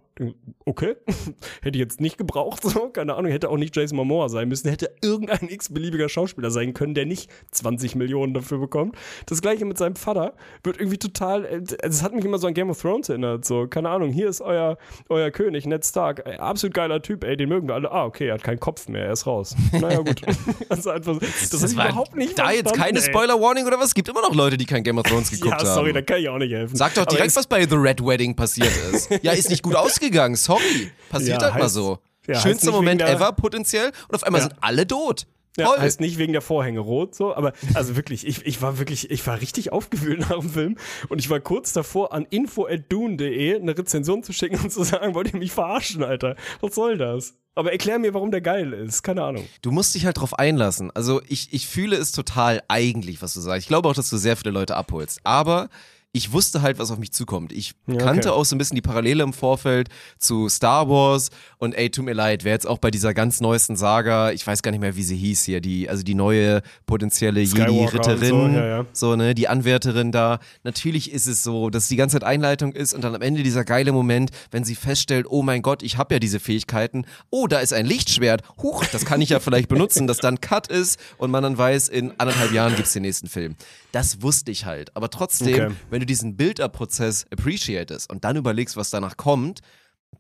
Okay, 0.66 0.96
hätte 1.62 1.78
ich 1.78 1.82
jetzt 1.82 2.02
nicht 2.02 2.18
gebraucht, 2.18 2.64
so, 2.64 2.90
keine 2.90 3.16
Ahnung, 3.16 3.32
hätte 3.32 3.50
auch 3.50 3.58
nicht 3.58 3.76
Jason 3.76 3.96
Momoa 3.96 4.28
sein 4.30 4.50
müssen, 4.50 4.70
hätte 4.70 4.92
irgendein 5.02 5.48
x-beliebiger 5.50 6.10
Schauspieler 6.10 6.52
sein 6.52 6.74
können, 6.74 6.94
der 6.94 7.06
nicht 7.06 7.30
20 7.52 7.96
Millionen 7.96 8.34
dafür 8.34 8.60
bekommt. 8.60 8.96
Das 9.28 9.42
gleiche 9.42 9.64
mit 9.66 9.78
seinem 9.78 9.96
Vater 9.96 10.34
wird 10.64 10.78
irgendwie 10.78 10.98
total, 10.98 11.46
äh, 11.46 11.62
es 11.82 12.04
hat 12.04 12.14
mich 12.14 12.26
immer 12.26 12.38
so 12.38 12.48
an 12.48 12.54
Game 12.54 12.70
of 12.70 12.82
Thrones 12.82 13.08
erinnert, 13.08 13.46
so, 13.46 13.68
keine 13.68 13.90
Ahnung, 13.90 14.12
hier 14.12 14.28
ist 14.28 14.42
euer, 14.42 14.78
euer 15.08 15.32
König, 15.32 15.66
Ned 15.66 15.86
Stark, 15.86 16.24
ey, 16.26 16.36
absolut 16.36 16.74
geiler 16.74 17.02
Typ, 17.02 17.24
ey, 17.24 17.38
den 17.38 17.48
mögen 17.48 17.68
wir 17.70 17.76
alle. 17.76 17.90
Ah, 17.90 18.06
okay, 18.06 18.28
er 18.28 18.34
hat 18.34 18.44
keinen 18.44 18.60
Kopf 18.60 18.90
mehr, 18.90 19.06
er 19.06 19.14
ist 19.14 19.26
raus. 19.26 19.56
Naja, 19.72 20.00
gut. 20.00 20.22
also 20.70 20.90
einfach, 20.90 21.18
das, 21.18 21.50
das, 21.50 21.76
war 21.78 21.86
überhaupt 21.86 22.16
nicht 22.16 22.38
Da 22.38 22.52
jetzt 22.52 22.74
keine. 22.74 23.02
Spoiler-Warning 23.02 23.66
oder 23.66 23.80
was? 23.80 23.88
Es 23.88 23.94
gibt 23.94 24.10
immer 24.10 24.22
noch 24.22 24.36
Leute, 24.36 24.58
die 24.58 24.66
kein 24.66 24.84
Game 24.84 24.98
of 24.98 25.06
Thrones 25.06 25.32
geguckt 25.32 25.62
Ja, 25.62 25.66
sorry, 25.66 25.90
haben. 25.90 25.96
da 25.96 26.02
kann 26.02 26.20
ich 26.20 26.28
auch 26.28 26.38
nicht 26.38 26.52
helfen. 26.52 26.76
Sag 26.76 26.94
doch 26.96 27.06
direkt, 27.06 27.36
was 27.36 27.48
bei 27.48 27.66
The 27.66 27.76
Red 27.76 28.06
Wedding 28.06 28.36
passiert 28.36 28.72
ist. 28.92 29.10
ja, 29.22 29.32
ist 29.32 29.50
nicht 29.50 29.64
gut 29.64 29.76
ausgegangen, 29.76 30.09
sorry. 30.36 30.92
Passiert 31.10 31.42
Ja, 31.42 31.48
halt 31.52 31.60
mal 31.60 31.66
heißt- 31.68 31.70
so. 31.70 32.00
ja, 32.28 32.40
Schönster 32.40 32.72
Moment 32.72 33.02
der- 33.02 33.10
ever 33.12 33.32
potenziell 33.34 33.92
und 34.08 34.16
auf 34.16 34.24
einmal 34.24 34.42
Ja. 34.42 34.48
sind 34.50 34.58
alle 34.62 34.86
tot. 34.88 35.26
Ja, 35.58 35.78
heißt 35.78 36.00
nicht 36.00 36.18
wegen 36.20 36.32
der 36.32 36.42
Vorhänge 36.42 36.80
rot, 36.80 37.16
so, 37.16 37.36
aber 37.36 37.52
also 37.74 37.98
wirklich, 37.98 38.26
ich, 38.26 38.46
ich 38.46 38.62
war 38.62 38.78
wirklich, 38.80 39.12
ich 39.12 39.26
war 39.28 39.42
richtig 39.42 39.74
aufgewühlt 39.74 40.20
nach 40.22 40.40
dem 40.40 40.50
Film 40.50 40.78
und 41.10 41.20
ich 41.20 41.30
war 41.30 41.42
kurz 41.42 41.74
davor, 41.74 42.14
an 42.14 42.26
info.dune.de 42.30 43.56
eine 43.60 43.78
Rezension 43.78 44.24
zu 44.24 44.32
schicken 44.32 44.58
und 44.60 44.72
zu 44.72 44.84
sagen, 44.84 45.14
wollt 45.16 45.34
ihr 45.34 45.40
mich 45.40 45.52
verarschen, 45.52 46.04
Alter? 46.04 46.36
Was 46.62 46.76
soll 46.76 46.98
das? 46.98 47.34
Aber 47.56 47.74
erklär 47.74 48.00
mir, 48.00 48.14
warum 48.14 48.32
der 48.32 48.40
geil 48.42 48.72
ist. 48.72 49.04
Keine 49.04 49.24
Ahnung. 49.24 49.46
Du 49.62 49.72
musst 49.72 49.94
dich 49.96 50.06
halt 50.06 50.18
drauf 50.20 50.38
einlassen. 50.38 50.92
Also 50.96 51.22
ich, 51.28 51.52
ich 51.52 51.68
fühle 51.68 51.98
es 51.98 52.14
total 52.14 52.62
eigentlich, 52.70 53.22
was 53.22 53.34
du 53.34 53.42
sagst. 53.42 53.64
Ich 53.64 53.68
glaube 53.68 53.90
auch, 53.90 53.94
dass 53.94 54.10
du 54.10 54.16
sehr 54.18 54.38
viele 54.38 54.52
Leute 54.52 54.78
abholst. 54.78 55.20
Aber 55.26 55.68
ich 56.12 56.32
wusste 56.32 56.64
halt, 56.64 56.80
was 56.80 56.90
auf 56.90 56.98
mich 56.98 57.12
zukommt. 57.12 57.52
Ich 57.52 57.74
kannte 58.00 58.34
auch 58.34 58.44
so 58.44 58.56
ein 58.56 58.58
bisschen 58.58 58.74
die 58.76 58.82
Parallele 58.82 59.22
im 59.24 59.32
Vorfeld 59.32 59.90
zu 60.18 60.50
Star 60.50 60.90
Wars 60.90 61.30
und 61.60 61.76
ey, 61.76 61.92
tut 61.92 62.04
mir 62.06 62.14
leid, 62.14 62.44
wer 62.44 62.54
jetzt 62.54 62.66
auch 62.68 62.80
bei 62.80 62.90
dieser 62.90 63.14
ganz 63.14 63.42
neuesten 63.42 63.76
Saga, 63.76 64.32
ich 64.32 64.46
weiß 64.46 64.64
gar 64.64 64.72
nicht 64.72 64.80
mehr, 64.80 64.96
wie 64.96 65.04
sie 65.04 65.16
hieß 65.16 65.44
hier, 65.44 65.62
die, 65.62 65.88
also 65.88 66.02
die 66.02 66.16
neue 66.16 66.64
potenzielle 66.88 67.42
Jedi-Ritterin, 67.42 68.30
so, 68.30 68.48
ja, 68.58 68.66
ja. 68.66 68.86
so, 68.92 69.16
ne, 69.16 69.36
die 69.36 69.48
Anwärterin 69.48 70.12
da. 70.12 70.40
Natürlich 70.64 71.12
ist 71.12 71.28
es 71.28 71.44
so, 71.44 71.70
dass 71.70 71.84
es 71.84 71.90
die 71.90 71.96
ganze 71.96 72.16
Zeit 72.16 72.24
Einleitung 72.24 72.74
ist 72.74 72.96
und 72.96 73.04
dann 73.04 73.14
am 73.14 73.22
Ende 73.22 73.44
dieser 73.44 73.64
geile 73.64 73.92
Moment, 73.92 74.32
wenn 74.50 74.64
sie 74.64 74.76
feststellt, 74.76 75.28
oh 75.30 75.44
mein 75.44 75.62
Gott, 75.62 75.84
ich 75.84 75.98
habe 75.98 76.16
ja 76.16 76.20
diese 76.20 76.40
Fähigkeiten. 76.40 77.06
Oh, 77.30 77.46
da 77.46 77.60
ist 77.60 77.72
ein 77.72 77.86
Lichtschwert. 77.86 78.42
Huch, 78.64 78.84
das 78.92 79.06
kann 79.06 79.22
ich 79.22 79.30
ja 79.30 79.40
vielleicht 79.40 79.70
benutzen, 79.70 80.08
dass 80.08 80.18
dann 80.18 80.42
Cut 80.42 80.68
ist 80.70 81.00
und 81.18 81.30
man 81.30 81.44
dann 81.44 81.58
weiß, 81.58 81.88
in 81.90 82.20
anderthalb 82.20 82.52
Jahren 82.52 82.76
gibt's 82.76 82.94
den 82.94 83.04
nächsten 83.04 83.28
Film. 83.28 83.56
Das 83.92 84.22
wusste 84.24 84.52
ich 84.52 84.66
halt. 84.66 84.96
Aber 84.96 85.10
trotzdem, 85.12 85.50
Okay. 85.50 85.72
wenn 85.90 85.99
du 86.00 86.06
diesen 86.06 86.36
Build-up-Prozess 86.36 87.26
appreciatest 87.32 88.10
und 88.10 88.24
dann 88.24 88.36
überlegst, 88.36 88.78
was 88.78 88.90
danach 88.90 89.18
kommt, 89.18 89.62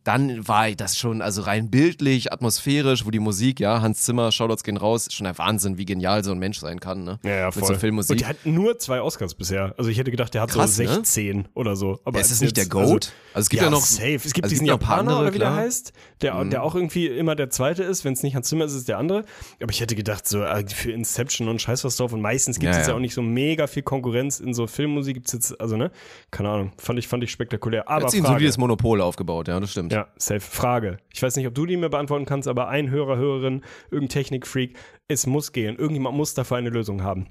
dann 0.03 0.47
war 0.47 0.71
das 0.71 0.97
schon, 0.97 1.21
also 1.21 1.41
rein 1.41 1.69
bildlich, 1.69 2.31
atmosphärisch, 2.31 3.05
wo 3.05 3.11
die 3.11 3.19
Musik, 3.19 3.59
ja, 3.59 3.81
Hans 3.81 4.03
Zimmer, 4.03 4.31
Shoutouts 4.31 4.63
gehen 4.63 4.77
raus, 4.77 5.07
schon 5.11 5.27
ein 5.27 5.37
Wahnsinn, 5.37 5.77
wie 5.77 5.85
genial 5.85 6.23
so 6.23 6.31
ein 6.31 6.39
Mensch 6.39 6.59
sein 6.59 6.79
kann, 6.79 7.03
ne? 7.03 7.19
Ja, 7.23 7.31
ja, 7.35 7.45
Mit 7.47 7.55
voll. 7.55 7.63
so 7.67 7.73
Und 7.73 7.79
Filmmusik. 7.79 8.17
der 8.19 8.29
hat 8.29 8.45
nur 8.45 8.79
zwei 8.79 9.01
Oscars 9.01 9.35
bisher. 9.35 9.75
Also 9.77 9.89
ich 9.91 9.97
hätte 9.99 10.09
gedacht, 10.09 10.33
der 10.33 10.41
hat 10.41 10.51
Krass, 10.51 10.77
so 10.77 10.83
ne? 10.83 10.89
16 10.89 11.49
oder 11.53 11.75
so. 11.75 11.99
Aber 12.05 12.19
ist 12.19 12.31
es 12.31 12.41
nicht 12.41 12.55
der 12.57 12.65
Goat? 12.67 13.11
Also, 13.33 13.45
es 13.45 13.49
gibt 13.49 13.61
ja, 13.61 13.69
noch. 13.69 13.81
safe. 13.81 14.15
Es 14.25 14.33
gibt 14.33 14.45
also 14.45 14.53
diesen 14.53 14.67
paar 14.67 14.79
Japaner, 14.79 14.99
andere, 15.01 15.19
oder 15.21 15.33
wie 15.33 15.39
der. 15.39 15.51
Mhm. 15.51 15.55
heißt, 15.55 15.93
der, 16.21 16.45
der 16.45 16.63
auch 16.63 16.75
irgendwie 16.75 17.07
immer 17.07 17.35
der 17.35 17.49
Zweite 17.49 17.83
ist. 17.83 18.03
Wenn 18.05 18.13
es 18.13 18.23
nicht 18.23 18.35
Hans 18.35 18.47
Zimmer 18.47 18.65
ist, 18.65 18.71
ist 18.71 18.77
es 18.79 18.85
der 18.85 18.97
andere. 18.97 19.25
Aber 19.61 19.71
ich 19.71 19.81
hätte 19.81 19.95
gedacht, 19.95 20.27
so 20.27 20.41
äh, 20.41 20.65
für 20.67 20.91
Inception 20.91 21.47
und 21.49 21.61
Scheiß 21.61 21.83
was 21.83 21.97
drauf. 21.97 22.13
Und 22.13 22.21
meistens 22.21 22.57
gibt 22.57 22.71
es 22.71 22.77
Ja, 22.77 22.83
ja 22.83 22.89
ja. 22.89 22.95
auch 22.95 22.99
nicht 22.99 23.13
so 23.13 23.21
mega 23.21 23.67
viel 23.67 23.83
Konkurrenz 23.83 24.39
in 24.39 24.53
so 24.53 24.65
Filmmusik. 24.65 25.15
Gibt's 25.15 25.33
jetzt, 25.33 25.59
also 25.61 25.77
ne, 25.77 25.91
keine 26.31 26.49
Ahnung. 26.49 26.71
Fand 26.77 26.97
ich, 26.99 27.07
fand 27.07 27.23
ich 27.23 27.31
spektakulär. 27.31 27.87
Aber 27.87 28.05
Hat 28.05 28.11
sich 28.11 28.21
ein 28.21 28.25
Frage. 28.25 28.39
solides 28.39 28.57
Monopol 28.57 29.01
aufgebaut, 29.01 29.47
ja, 29.47 29.59
das 29.59 29.71
stimmt. 29.71 29.78
Ja, 29.87 30.07
safe. 30.17 30.41
Frage. 30.41 30.97
Ich 31.13 31.21
weiß 31.21 31.35
nicht, 31.37 31.47
ob 31.47 31.55
du 31.55 31.65
die 31.65 31.77
mir 31.77 31.89
beantworten 31.89 32.25
kannst, 32.25 32.47
aber 32.47 32.67
ein 32.67 32.89
Hörer, 32.89 33.17
Hörerin, 33.17 33.61
irgendein 33.91 34.09
Technikfreak, 34.09 34.75
es 35.07 35.25
muss 35.25 35.53
gehen. 35.53 35.77
Irgendjemand 35.77 36.17
muss 36.17 36.33
dafür 36.33 36.57
eine 36.57 36.69
Lösung 36.69 37.03
haben. 37.03 37.27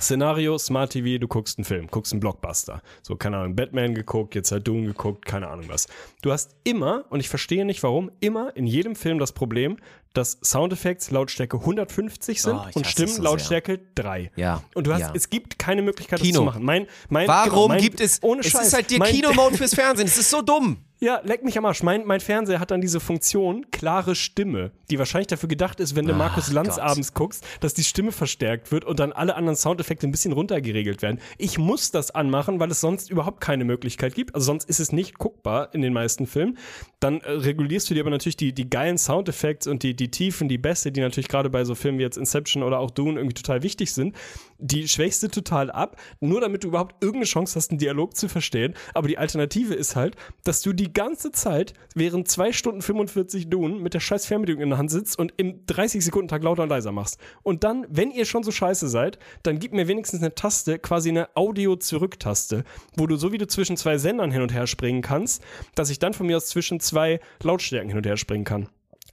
Szenario, 0.00 0.56
Smart 0.58 0.92
TV, 0.92 1.18
du 1.18 1.28
guckst 1.28 1.58
einen 1.58 1.64
Film, 1.64 1.88
guckst 1.88 2.12
einen 2.12 2.20
Blockbuster. 2.20 2.82
So, 3.02 3.16
keine 3.16 3.38
Ahnung, 3.38 3.56
Batman 3.56 3.94
geguckt, 3.94 4.34
jetzt 4.34 4.52
halt 4.52 4.66
Doom 4.66 4.84
geguckt, 4.84 5.26
keine 5.26 5.48
Ahnung 5.48 5.66
was. 5.68 5.88
Du 6.22 6.32
hast 6.32 6.56
immer, 6.64 7.04
und 7.10 7.20
ich 7.20 7.28
verstehe 7.28 7.64
nicht 7.64 7.82
warum, 7.82 8.10
immer 8.20 8.54
in 8.56 8.66
jedem 8.66 8.94
Film 8.94 9.18
das 9.18 9.32
Problem, 9.32 9.76
dass 10.12 10.38
Soundeffekte 10.42 11.12
Lautstärke 11.14 11.58
150 11.58 12.42
sind 12.42 12.54
Oh, 12.54 12.66
und 12.74 12.86
Stimmen 12.86 13.08
es 13.08 13.16
so 13.16 13.22
Lautstärke 13.22 13.80
3. 13.94 14.32
Ja, 14.36 14.62
Und 14.74 14.86
du 14.86 14.92
hast, 14.92 15.00
ja. 15.00 15.12
es 15.14 15.30
gibt 15.30 15.58
keine 15.58 15.82
Möglichkeit, 15.82 16.20
Kino. 16.20 16.30
das 16.32 16.38
zu 16.38 16.44
machen. 16.44 16.64
Mein, 16.64 16.86
mein, 17.08 17.28
Warum 17.28 17.50
genau, 17.50 17.68
mein, 17.68 17.80
gibt 17.80 18.00
es. 18.00 18.22
ohne 18.22 18.40
es 18.40 18.48
Scheiß, 18.48 18.68
ist 18.68 18.72
halt 18.72 18.90
der 18.90 19.00
Kinomode 19.00 19.56
fürs 19.58 19.74
Fernsehen. 19.74 20.06
Es 20.06 20.18
ist 20.18 20.30
so 20.30 20.42
dumm. 20.42 20.78
Ja, 21.02 21.20
leck 21.24 21.42
mich 21.42 21.56
am 21.56 21.64
Arsch. 21.64 21.82
Mein, 21.82 22.04
mein 22.04 22.20
Fernseher 22.20 22.60
hat 22.60 22.70
dann 22.70 22.82
diese 22.82 23.00
Funktion, 23.00 23.70
klare 23.70 24.14
Stimme, 24.14 24.70
die 24.90 24.98
wahrscheinlich 24.98 25.28
dafür 25.28 25.48
gedacht 25.48 25.80
ist, 25.80 25.96
wenn 25.96 26.06
du 26.06 26.12
Markus 26.12 26.52
Lanz 26.52 26.76
Gott. 26.76 26.84
abends 26.84 27.14
guckst, 27.14 27.42
dass 27.60 27.72
die 27.72 27.84
Stimme 27.84 28.12
verstärkt 28.12 28.70
wird 28.70 28.84
und 28.84 29.00
dann 29.00 29.12
alle 29.12 29.34
anderen 29.34 29.56
Soundeffekte 29.56 30.06
ein 30.06 30.10
bisschen 30.10 30.32
runtergeregelt 30.32 31.00
werden. 31.00 31.18
Ich 31.38 31.58
muss 31.58 31.90
das 31.90 32.10
anmachen, 32.10 32.60
weil 32.60 32.70
es 32.70 32.82
sonst 32.82 33.10
überhaupt 33.10 33.40
keine 33.40 33.64
Möglichkeit 33.64 34.14
gibt. 34.14 34.34
Also 34.34 34.44
sonst 34.44 34.68
ist 34.68 34.78
es 34.78 34.92
nicht 34.92 35.18
guckbar 35.18 35.74
in 35.74 35.80
den 35.80 35.94
meisten 35.94 36.26
Filmen. 36.26 36.58
Dann 37.00 37.22
äh, 37.22 37.30
regulierst 37.30 37.88
du 37.88 37.94
dir 37.94 38.00
aber 38.00 38.10
natürlich 38.10 38.36
die, 38.36 38.52
die 38.52 38.68
geilen 38.68 38.98
Soundeffekte 38.98 39.70
und 39.70 39.82
die, 39.82 39.96
die 39.96 40.10
Tiefen, 40.10 40.48
die 40.48 40.58
Bässe, 40.58 40.92
die 40.92 41.00
natürlich 41.00 41.28
gerade 41.28 41.48
bei 41.48 41.64
so 41.64 41.74
Filmen 41.74 41.98
wie 41.98 42.02
jetzt 42.02 42.18
Inception 42.18 42.62
oder 42.62 42.78
auch 42.78 42.90
Dune 42.90 43.18
irgendwie 43.18 43.34
total 43.34 43.62
wichtig 43.62 43.92
sind. 43.92 44.14
Die 44.60 44.88
schwächst 44.88 45.22
du 45.22 45.28
total 45.28 45.70
ab, 45.70 45.96
nur 46.20 46.40
damit 46.40 46.64
du 46.64 46.68
überhaupt 46.68 47.02
irgendeine 47.02 47.24
Chance 47.24 47.56
hast, 47.56 47.70
einen 47.70 47.78
Dialog 47.78 48.16
zu 48.16 48.28
verstehen. 48.28 48.74
Aber 48.94 49.08
die 49.08 49.18
Alternative 49.18 49.74
ist 49.74 49.96
halt, 49.96 50.16
dass 50.44 50.60
du 50.60 50.72
die 50.72 50.92
ganze 50.92 51.32
Zeit 51.32 51.72
während 51.94 52.28
2 52.28 52.52
Stunden 52.52 52.82
45 52.82 53.48
Dune 53.48 53.76
mit 53.76 53.94
der 53.94 54.00
scheiß 54.00 54.26
Fernbedienung 54.26 54.62
in 54.62 54.68
der 54.70 54.78
Hand 54.78 54.90
sitzt 54.90 55.18
und 55.18 55.32
im 55.36 55.64
30-Sekunden-Tag 55.66 56.42
lauter 56.42 56.64
und 56.64 56.68
leiser 56.68 56.92
machst. 56.92 57.18
Und 57.42 57.64
dann, 57.64 57.86
wenn 57.88 58.10
ihr 58.10 58.26
schon 58.26 58.42
so 58.42 58.50
scheiße 58.50 58.88
seid, 58.88 59.18
dann 59.42 59.58
gib 59.58 59.72
mir 59.72 59.88
wenigstens 59.88 60.20
eine 60.20 60.34
Taste, 60.34 60.78
quasi 60.78 61.08
eine 61.08 61.34
Audio-Zurück-Taste, 61.34 62.64
wo 62.96 63.06
du 63.06 63.16
so 63.16 63.32
wie 63.32 63.38
du 63.38 63.46
zwischen 63.46 63.76
zwei 63.76 63.98
Sendern 63.98 64.30
hin 64.30 64.42
und 64.42 64.52
her 64.52 64.66
springen 64.66 65.02
kannst, 65.02 65.42
dass 65.74 65.90
ich 65.90 65.98
dann 65.98 66.12
von 66.12 66.26
mir 66.26 66.36
aus 66.36 66.46
zwischen 66.46 66.80
zwei 66.80 67.20
Lautstärken 67.42 67.88
hin 67.88 67.98
und 67.98 68.06
her 68.06 68.16
springen 68.16 68.44
kann 68.44 68.68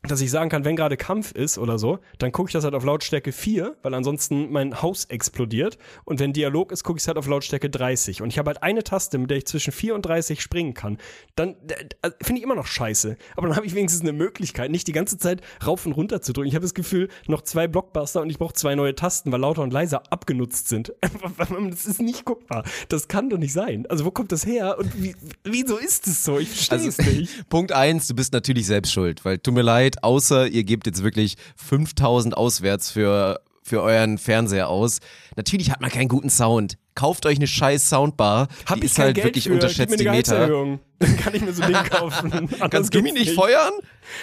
dass 0.07 0.21
ich 0.21 0.31
sagen 0.31 0.49
kann, 0.49 0.65
wenn 0.65 0.75
gerade 0.75 0.97
Kampf 0.97 1.31
ist 1.31 1.57
oder 1.57 1.77
so, 1.77 1.99
dann 2.17 2.31
gucke 2.31 2.49
ich 2.49 2.53
das 2.53 2.63
halt 2.63 2.75
auf 2.75 2.83
Lautstärke 2.83 3.31
4, 3.31 3.77
weil 3.81 3.93
ansonsten 3.93 4.51
mein 4.51 4.81
Haus 4.81 5.05
explodiert. 5.05 5.77
Und 6.05 6.19
wenn 6.19 6.33
Dialog 6.33 6.71
ist, 6.71 6.83
gucke 6.83 6.97
ich 6.97 7.03
es 7.03 7.07
halt 7.07 7.17
auf 7.17 7.27
Lautstärke 7.27 7.69
30. 7.69 8.21
Und 8.21 8.29
ich 8.29 8.37
habe 8.37 8.49
halt 8.49 8.63
eine 8.63 8.83
Taste, 8.83 9.17
mit 9.17 9.29
der 9.29 9.37
ich 9.37 9.45
zwischen 9.45 9.71
4 9.71 9.95
und 9.95 10.05
30 10.05 10.41
springen 10.41 10.73
kann. 10.73 10.97
Dann 11.35 11.55
äh, 12.01 12.11
finde 12.21 12.39
ich 12.39 12.43
immer 12.43 12.55
noch 12.55 12.67
scheiße. 12.67 13.17
Aber 13.35 13.47
dann 13.47 13.55
habe 13.55 13.65
ich 13.65 13.75
wenigstens 13.75 14.01
eine 14.01 14.13
Möglichkeit, 14.13 14.71
nicht 14.71 14.87
die 14.87 14.91
ganze 14.93 15.17
Zeit 15.17 15.41
rauf 15.65 15.85
und 15.85 15.93
runter 15.93 16.21
zu 16.21 16.33
drücken. 16.33 16.47
Ich 16.47 16.55
habe 16.55 16.63
das 16.63 16.73
Gefühl, 16.73 17.09
noch 17.27 17.41
zwei 17.41 17.67
Blockbuster 17.67 18.21
und 18.21 18.29
ich 18.29 18.37
brauche 18.37 18.53
zwei 18.53 18.75
neue 18.75 18.95
Tasten, 18.95 19.31
weil 19.31 19.41
lauter 19.41 19.61
und 19.61 19.73
leiser 19.73 20.03
abgenutzt 20.11 20.69
sind. 20.69 20.93
das 21.69 21.85
ist 21.85 22.01
nicht 22.01 22.25
guckbar. 22.25 22.63
Das 22.89 23.07
kann 23.07 23.29
doch 23.29 23.37
nicht 23.37 23.53
sein. 23.53 23.85
Also 23.89 24.05
wo 24.05 24.11
kommt 24.11 24.31
das 24.31 24.45
her? 24.45 24.77
Und 24.77 25.01
wie, 25.01 25.15
wieso 25.43 25.77
ist 25.77 26.07
es 26.07 26.23
so? 26.23 26.39
Ich 26.39 26.49
verstehe 26.49 26.77
Also, 26.77 26.89
es 26.89 26.97
nicht. 26.97 27.49
Punkt 27.49 27.71
eins, 27.71 28.07
du 28.07 28.15
bist 28.15 28.33
natürlich 28.33 28.65
selbst 28.67 28.91
schuld, 28.91 29.25
weil 29.25 29.37
tut 29.37 29.53
mir 29.53 29.61
leid, 29.61 29.96
außer 30.03 30.47
ihr 30.47 30.63
gebt 30.63 30.85
jetzt 30.87 31.03
wirklich 31.03 31.35
5000 31.55 32.35
auswärts 32.37 32.91
für, 32.91 33.39
für 33.63 33.81
euren 33.81 34.17
Fernseher 34.17 34.69
aus. 34.69 34.99
Natürlich 35.35 35.71
hat 35.71 35.81
man 35.81 35.89
keinen 35.91 36.07
guten 36.07 36.29
Sound. 36.29 36.77
kauft 36.95 37.25
euch 37.27 37.37
eine 37.37 37.47
scheiß 37.47 37.89
Soundbar. 37.89 38.47
Hab 38.65 38.79
die 38.79 38.85
ich 38.87 38.91
ist 38.91 38.99
halt 38.99 39.15
Geld 39.15 39.25
wirklich 39.27 39.45
für, 39.45 39.53
unterschätzt 39.53 39.99
die 39.99 40.09
Meter. 40.09 40.47
Dann 40.99 41.15
kann 41.17 41.35
ich 41.35 41.43
mir 41.43 41.53
so 41.53 41.61
ein 41.61 41.71
Ding 41.71 41.83
kaufen. 41.83 42.49
Kannst 42.71 42.91
du 42.91 43.01
mich 43.03 43.13
nicht 43.13 43.35
feuern? 43.35 43.71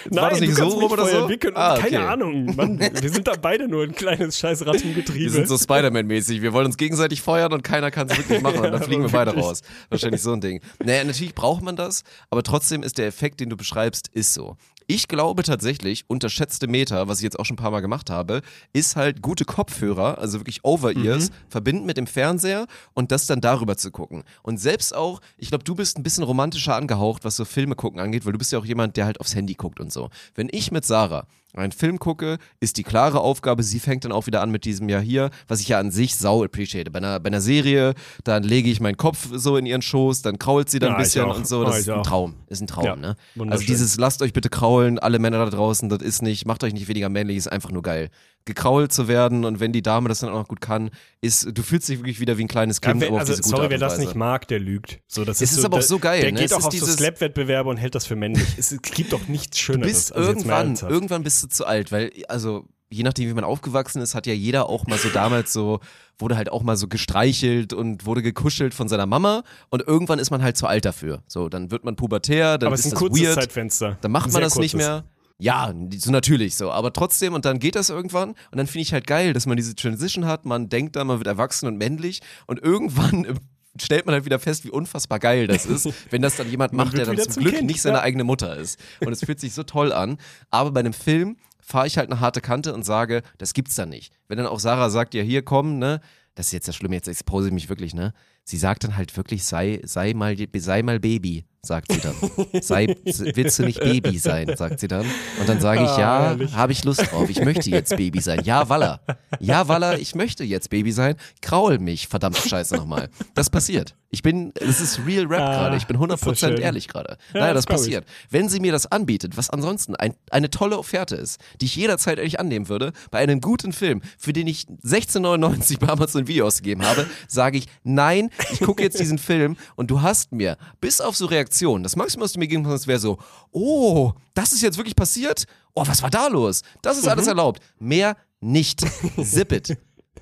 Nein, 0.09 0.21
War 0.23 0.29
das 0.31 0.41
nicht 0.41 0.55
so 0.55 0.67
rum 0.67 0.91
oder 0.91 1.05
so? 1.05 1.29
Wir 1.29 1.37
können, 1.37 1.55
Ah, 1.55 1.77
Keine 1.77 1.99
okay. 1.99 2.05
Ahnung, 2.07 2.53
Mann. 2.53 2.77
Wir 2.79 3.09
sind 3.09 3.27
da 3.29 3.33
beide 3.41 3.69
nur 3.69 3.83
ein 3.83 3.95
kleines 3.95 4.37
scheiß 4.39 4.65
Rattengetriebe. 4.65 5.23
Wir 5.23 5.29
sind 5.31 5.47
so 5.47 5.57
Spider-Man-mäßig. 5.57 6.41
Wir 6.41 6.51
wollen 6.51 6.65
uns 6.65 6.75
gegenseitig 6.75 7.21
feuern 7.21 7.53
und 7.53 7.63
keiner 7.63 7.91
kann 7.91 8.09
es 8.09 8.17
wirklich 8.17 8.41
machen. 8.41 8.57
Und 8.57 8.63
dann 8.63 8.81
Ja, 8.81 8.81
fliegen 8.81 9.03
wir 9.03 9.09
beide 9.09 9.33
raus. 9.35 9.61
Wahrscheinlich 9.87 10.21
so 10.21 10.33
ein 10.33 10.41
Ding. 10.41 10.59
Naja, 10.83 11.05
natürlich 11.05 11.33
braucht 11.33 11.63
man 11.63 11.77
das, 11.77 12.03
aber 12.29 12.43
trotzdem 12.43 12.83
ist 12.83 12.97
der 12.97 13.07
Effekt, 13.07 13.39
den 13.39 13.49
du 13.49 13.55
beschreibst, 13.55 14.09
ist 14.09 14.33
so. 14.33 14.57
Ich 14.87 15.07
glaube 15.07 15.41
tatsächlich, 15.43 16.05
unterschätzte 16.07 16.67
Meter, 16.67 17.07
was 17.07 17.17
ich 17.19 17.23
jetzt 17.23 17.39
auch 17.39 17.45
schon 17.45 17.55
ein 17.55 17.57
paar 17.57 17.71
Mal 17.71 17.79
gemacht 17.81 18.09
habe, 18.09 18.41
ist 18.71 18.95
halt 18.95 19.21
gute 19.21 19.43
Kopfhörer, 19.43 20.19
also 20.19 20.39
wirklich 20.39 20.63
Over-Ears, 20.63 21.29
Mhm. 21.31 21.33
verbinden 21.49 21.85
mit 21.85 21.97
dem 21.97 22.05
Fernseher 22.07 22.67
und 22.93 23.11
das 23.11 23.25
dann 23.25 23.41
darüber 23.41 23.77
zu 23.77 23.89
gucken. 23.89 24.23
Und 24.43 24.59
selbst 24.59 24.95
auch, 24.95 25.21
ich 25.37 25.49
glaube, 25.49 25.63
du 25.63 25.73
bist 25.73 25.97
ein 25.97 26.03
bisschen 26.03 26.23
romantischer 26.23 26.75
angehaucht, 26.75 27.25
was 27.25 27.35
so 27.35 27.45
Filme 27.45 27.75
gucken 27.75 27.99
angeht, 27.99 28.25
weil 28.25 28.33
du 28.33 28.37
bist 28.37 28.51
ja 28.51 28.59
auch 28.59 28.65
jemand, 28.65 28.95
der 28.97 29.05
halt 29.05 29.19
aufs 29.19 29.33
Handy 29.33 29.55
guckt 29.55 29.79
und 29.79 29.91
so. 29.91 30.09
Wenn 30.35 30.49
ich 30.51 30.71
mit 30.71 30.85
Sarah 30.85 31.25
einen 31.63 31.71
Film 31.71 31.99
gucke, 31.99 32.37
ist 32.59 32.77
die 32.77 32.83
klare 32.83 33.19
Aufgabe, 33.21 33.63
sie 33.63 33.79
fängt 33.79 34.05
dann 34.05 34.11
auch 34.11 34.27
wieder 34.27 34.41
an 34.41 34.51
mit 34.51 34.65
diesem 34.65 34.89
Jahr 34.89 35.01
hier, 35.01 35.29
was 35.47 35.61
ich 35.61 35.69
ja 35.69 35.79
an 35.79 35.91
sich 35.91 36.15
sau 36.15 36.43
appreciate. 36.43 36.91
Bei 36.91 36.99
einer, 36.99 37.19
bei 37.19 37.27
einer 37.27 37.41
Serie, 37.41 37.93
dann 38.23 38.43
lege 38.43 38.69
ich 38.69 38.79
meinen 38.81 38.97
Kopf 38.97 39.29
so 39.33 39.57
in 39.57 39.65
ihren 39.65 39.81
Schoß, 39.81 40.21
dann 40.21 40.39
krault 40.39 40.69
sie 40.69 40.79
dann 40.79 40.89
Ja, 40.91 40.95
ein 40.97 41.03
bisschen 41.03 41.25
und 41.25 41.47
so. 41.47 41.63
Ja, 41.63 41.69
Das 41.69 41.79
ich 41.79 41.87
ist 41.87 41.89
ein. 41.93 42.03
Traum. 42.03 42.35
Ist 42.47 42.61
ein 42.61 42.67
Traum, 42.67 42.85
Ja, 42.85 42.95
ne? 42.95 43.15
Also 43.49 43.65
dieses, 43.65 43.97
lasst 43.97 44.21
euch 44.21 44.33
bitte 44.33 44.49
kraulen, 44.49 44.99
alle 44.99 45.19
Männer 45.19 45.43
da 45.45 45.49
draußen, 45.49 45.89
das 45.89 46.01
ist 46.01 46.21
nicht, 46.21 46.45
macht 46.45 46.63
euch 46.63 46.73
nicht 46.73 46.87
weniger 46.87 47.09
männlich, 47.09 47.37
ist 47.37 47.51
einfach 47.51 47.71
nur 47.71 47.81
geil. 47.83 48.09
Gekrault 48.45 48.91
zu 48.93 49.07
werden 49.07 49.43
und 49.43 49.59
wenn 49.59 49.71
die 49.71 49.81
Dame 49.81 50.07
das 50.07 50.19
dann 50.19 50.29
auch 50.29 50.39
noch 50.39 50.47
gut 50.47 50.61
kann, 50.61 50.91
ist, 51.21 51.47
du 51.51 51.63
fühlst 51.63 51.89
dich 51.89 51.97
wirklich 51.99 52.19
wieder 52.19 52.37
wie 52.37 52.43
ein 52.43 52.47
kleines 52.47 52.79
Ja, 52.83 52.91
Kind, 52.91 53.01
wer, 53.01 53.07
aber 53.09 53.17
auf 53.23 53.29
also, 53.29 53.41
sorry, 53.41 53.69
wer 53.71 53.79
das 53.79 53.97
nicht 53.97 54.13
mag, 54.15 54.47
der 54.47 54.59
lügt. 54.59 54.99
So, 55.07 55.25
das 55.25 55.41
Es 55.41 55.51
ist 55.53 55.65
aber 55.65 55.77
auch 55.77 55.81
so 55.81 55.97
geil, 55.99 56.21
Der 56.21 56.31
ne? 56.31 56.39
geht 56.39 56.47
Es 56.47 56.53
auch 56.53 56.57
auf 56.57 56.63
so 56.65 56.69
dieses- 56.69 56.93
Slap-Wettbewerbe 56.95 57.69
und 57.69 57.77
hält 57.77 57.95
das 57.95 58.05
für 58.05 58.15
männlich. 58.15 58.45
es, 58.57 58.71
es 58.71 58.81
gibt 58.81 59.13
doch 59.13 59.27
nichts 59.27 59.57
Du 59.57 59.63
Schöneres. 59.63 59.91
bist 59.91 60.09
jetzt 60.09 60.17
mal 60.17 60.27
irgendwann, 60.27 60.75
irgendwann 60.89 61.23
bist 61.23 61.41
du 61.43 61.47
zu 61.47 61.65
alt, 61.65 61.91
weil, 61.91 62.11
also, 62.27 62.65
je 62.91 63.01
nachdem, 63.01 63.27
wie 63.27 63.33
man 63.33 63.43
aufgewachsen 63.43 63.99
ist, 64.01 64.13
hat 64.13 64.27
ja 64.27 64.33
jeder 64.33 64.69
auch 64.69 64.85
mal 64.85 64.99
so 64.99 65.09
damals 65.09 65.51
so, 65.51 65.79
wurde 66.19 66.37
halt 66.37 66.49
auch 66.51 66.61
mal 66.61 66.77
so 66.77 66.87
gestreichelt 66.87 67.73
und 67.73 68.05
wurde 68.05 68.21
gekuschelt 68.21 68.73
von 68.75 68.87
seiner 68.87 69.07
Mama 69.07 69.43
und 69.69 69.81
irgendwann 69.85 70.19
ist 70.19 70.29
man 70.29 70.43
halt 70.43 70.55
zu 70.55 70.67
alt 70.67 70.85
dafür. 70.85 71.23
So, 71.27 71.49
dann 71.49 71.71
wird 71.71 71.83
man 71.83 71.95
pubertär, 71.95 72.57
dann 72.59 72.67
aber 72.67 72.75
es 72.75 72.81
ist 72.81 72.85
ist 72.85 72.91
ein 72.91 72.95
das 72.95 72.99
kurzes 72.99 73.21
weird, 73.23 73.33
Zeitfenster. 73.35 73.97
dann 74.01 74.11
macht 74.11 74.31
man 74.31 74.41
das 74.41 74.55
nicht 74.55 74.73
kurzes. 74.73 74.87
mehr. 74.87 75.03
Ja, 75.37 75.73
so 75.97 76.11
natürlich 76.11 76.55
so, 76.55 76.71
aber 76.71 76.93
trotzdem 76.93 77.33
und 77.33 77.43
dann 77.43 77.59
geht 77.59 77.75
das 77.75 77.89
irgendwann 77.89 78.29
und 78.29 78.57
dann 78.57 78.67
finde 78.67 78.83
ich 78.83 78.93
halt 78.93 79.05
geil, 79.05 79.33
dass 79.33 79.45
man 79.45 79.57
diese 79.57 79.75
Transition 79.75 80.25
hat, 80.25 80.45
man 80.45 80.69
denkt 80.69 80.95
dann, 80.95 81.07
man 81.07 81.17
wird 81.17 81.27
erwachsen 81.27 81.67
und 81.67 81.77
männlich 81.77 82.21
und 82.47 82.61
irgendwann 82.61 83.25
äh, 83.25 83.33
stellt 83.81 84.05
man 84.05 84.13
halt 84.13 84.23
wieder 84.23 84.39
fest, 84.39 84.63
wie 84.63 84.69
unfassbar 84.69 85.19
geil 85.19 85.47
das 85.47 85.65
ist, 85.65 85.89
wenn 86.09 86.21
das 86.21 86.37
dann 86.37 86.49
jemand 86.49 86.71
Man 86.71 86.87
macht, 86.87 86.97
der 86.97 87.05
dann 87.05 87.17
zum 87.17 87.31
zum 87.31 87.43
Glück 87.43 87.55
Kind, 87.55 87.67
nicht 87.67 87.81
seine 87.81 87.97
ja. 87.97 88.03
eigene 88.03 88.23
Mutter 88.23 88.55
ist. 88.55 88.79
Und 89.01 89.11
es 89.11 89.25
fühlt 89.25 89.41
sich 89.41 89.53
so 89.53 89.63
toll 89.63 89.91
an, 89.91 90.17
aber 90.51 90.71
bei 90.71 90.79
einem 90.79 90.93
Film 90.93 91.35
fahre 91.59 91.87
ich 91.87 91.97
halt 91.97 92.09
eine 92.09 92.21
harte 92.21 92.39
Kante 92.41 92.73
und 92.73 92.83
sage, 92.83 93.21
das 93.37 93.53
gibt's 93.53 93.75
da 93.75 93.85
nicht. 93.85 94.13
Wenn 94.27 94.37
dann 94.37 94.47
auch 94.47 94.59
Sarah 94.59 94.89
sagt, 94.89 95.13
ja 95.15 95.23
hier 95.23 95.43
komm, 95.43 95.79
ne, 95.79 95.99
das 96.35 96.47
ist 96.47 96.51
jetzt 96.53 96.67
das 96.67 96.75
Schlimme, 96.75 96.95
jetzt 96.95 97.07
expose 97.07 97.47
ich 97.47 97.53
mich 97.53 97.69
wirklich, 97.69 97.93
ne? 97.93 98.13
Sie 98.43 98.57
sagt 98.57 98.83
dann 98.83 98.95
halt 98.95 99.15
wirklich, 99.17 99.43
sei, 99.43 99.81
sei 99.83 100.13
mal, 100.13 100.35
sei 100.57 100.83
mal 100.83 100.99
Baby, 100.99 101.45
sagt 101.65 101.91
sie 101.91 101.99
dann. 101.99 102.15
Sei, 102.61 102.95
willst 103.03 103.59
du 103.59 103.63
nicht 103.63 103.79
Baby 103.79 104.17
sein, 104.17 104.55
sagt 104.55 104.79
sie 104.79 104.87
dann. 104.87 105.05
Und 105.39 105.49
dann 105.49 105.59
sage 105.59 105.83
ich, 105.83 105.89
Ah, 105.89 105.99
ja, 105.99 106.23
herrlich. 106.29 106.53
habe 106.53 106.71
ich 106.71 106.83
Lust 106.83 107.11
drauf, 107.11 107.29
ich 107.29 107.41
möchte 107.43 107.69
jetzt 107.69 107.95
Baby 107.97 108.21
sein. 108.21 108.41
Ja, 108.43 108.69
Walla. 108.69 109.01
Ja, 109.39 109.67
Walla, 109.67 109.97
ich 109.97 110.15
möchte 110.15 110.43
jetzt 110.43 110.69
Baby 110.69 110.91
sein. 110.91 111.15
Kraul 111.41 111.79
mich, 111.79 112.07
verdammte 112.07 112.47
Scheiße 112.47 112.75
nochmal. 112.75 113.09
Das 113.33 113.49
passiert. 113.49 113.95
Ich 114.11 114.21
bin, 114.23 114.53
das 114.55 114.79
ist 114.79 115.01
real 115.05 115.25
Rap 115.25 115.41
Ah, 115.41 115.51
gerade. 115.57 115.75
Ich 115.77 115.87
bin 115.87 115.99
ist 116.01 116.09
das 116.09 116.21
100% 116.21 116.35
schön. 116.37 116.57
ehrlich 116.57 116.87
gerade. 116.87 117.17
Ja, 117.33 117.39
naja, 117.41 117.53
das 117.53 117.65
das 117.65 117.65
glaub 117.65 117.79
ich. 117.79 117.85
passiert. 117.85 118.05
Wenn 118.29 118.47
sie 118.47 118.61
mir 118.61 118.71
das 118.71 118.89
anbietet, 118.89 119.35
was 119.35 119.49
ansonsten 119.49 119.93
ein, 119.97 120.13
eine 120.31 120.49
tolle 120.49 120.77
Offerte 120.77 121.15
ist, 121.17 121.39
die 121.59 121.65
ich 121.65 121.75
jederzeit 121.75 122.17
ehrlich 122.17 122.39
annehmen 122.39 122.69
würde, 122.69 122.93
bei 123.11 123.19
einem 123.19 123.41
guten 123.41 123.73
Film, 123.73 124.01
für 124.17 124.31
den 124.31 124.47
ich 124.47 124.67
16,99 124.85 125.79
bei 125.79 125.89
Amazon 125.89 126.27
Video 126.27 126.45
ausgegeben 126.47 126.85
habe, 126.85 127.05
sage 127.27 127.57
ich, 127.57 127.65
nein, 127.83 128.29
ich 128.53 128.59
gucke 128.61 128.83
jetzt 128.83 128.99
diesen 128.99 129.17
Film 129.17 129.57
und 129.75 129.91
du 129.91 130.01
hast 130.01 130.31
mir, 130.31 130.57
bis 130.79 131.01
auf 131.01 131.17
so 131.17 131.25
Reaktionen, 131.25 131.45
das 131.83 131.95
Maximum, 131.95 132.23
was 132.23 132.33
du 132.33 132.39
mir 132.39 132.47
geben 132.47 132.63
kannst, 132.63 132.87
wäre 132.87 132.99
so, 132.99 133.17
oh, 133.51 134.13
das 134.33 134.51
ist 134.53 134.61
jetzt 134.61 134.77
wirklich 134.77 134.95
passiert? 134.95 135.45
Oh, 135.73 135.83
was 135.85 136.01
war 136.03 136.09
da 136.09 136.27
los? 136.27 136.61
Das 136.81 136.97
ist 136.97 137.03
Mhm. 137.03 137.09
alles 137.09 137.27
erlaubt. 137.27 137.61
Mehr 137.79 138.17
nicht. 138.39 138.81
Zip 139.23 139.51
it. 139.51 139.77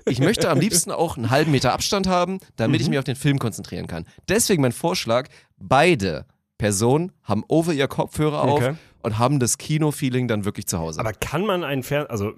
Ich 0.06 0.18
möchte 0.18 0.50
am 0.50 0.60
liebsten 0.60 0.90
auch 0.90 1.16
einen 1.16 1.30
halben 1.30 1.50
Meter 1.52 1.72
Abstand 1.72 2.06
haben, 2.06 2.38
damit 2.56 2.80
Mhm. 2.80 2.84
ich 2.84 2.90
mich 2.90 2.98
auf 2.98 3.04
den 3.04 3.16
Film 3.16 3.38
konzentrieren 3.38 3.86
kann. 3.86 4.04
Deswegen 4.28 4.60
mein 4.62 4.72
Vorschlag, 4.72 5.28
beide 5.56 6.26
Personen 6.58 7.12
haben 7.22 7.42
over 7.48 7.72
ihr 7.72 7.88
Kopfhörer 7.88 8.44
Okay. 8.44 8.68
auf 8.70 8.76
und 9.02 9.18
haben 9.18 9.38
das 9.40 9.58
Kino-Feeling 9.58 10.28
dann 10.28 10.44
wirklich 10.44 10.66
zu 10.66 10.78
Hause. 10.78 11.00
Aber 11.00 11.12
kann 11.12 11.44
man 11.46 11.64
einen 11.64 11.82
Fern... 11.82 12.06
Also, 12.08 12.32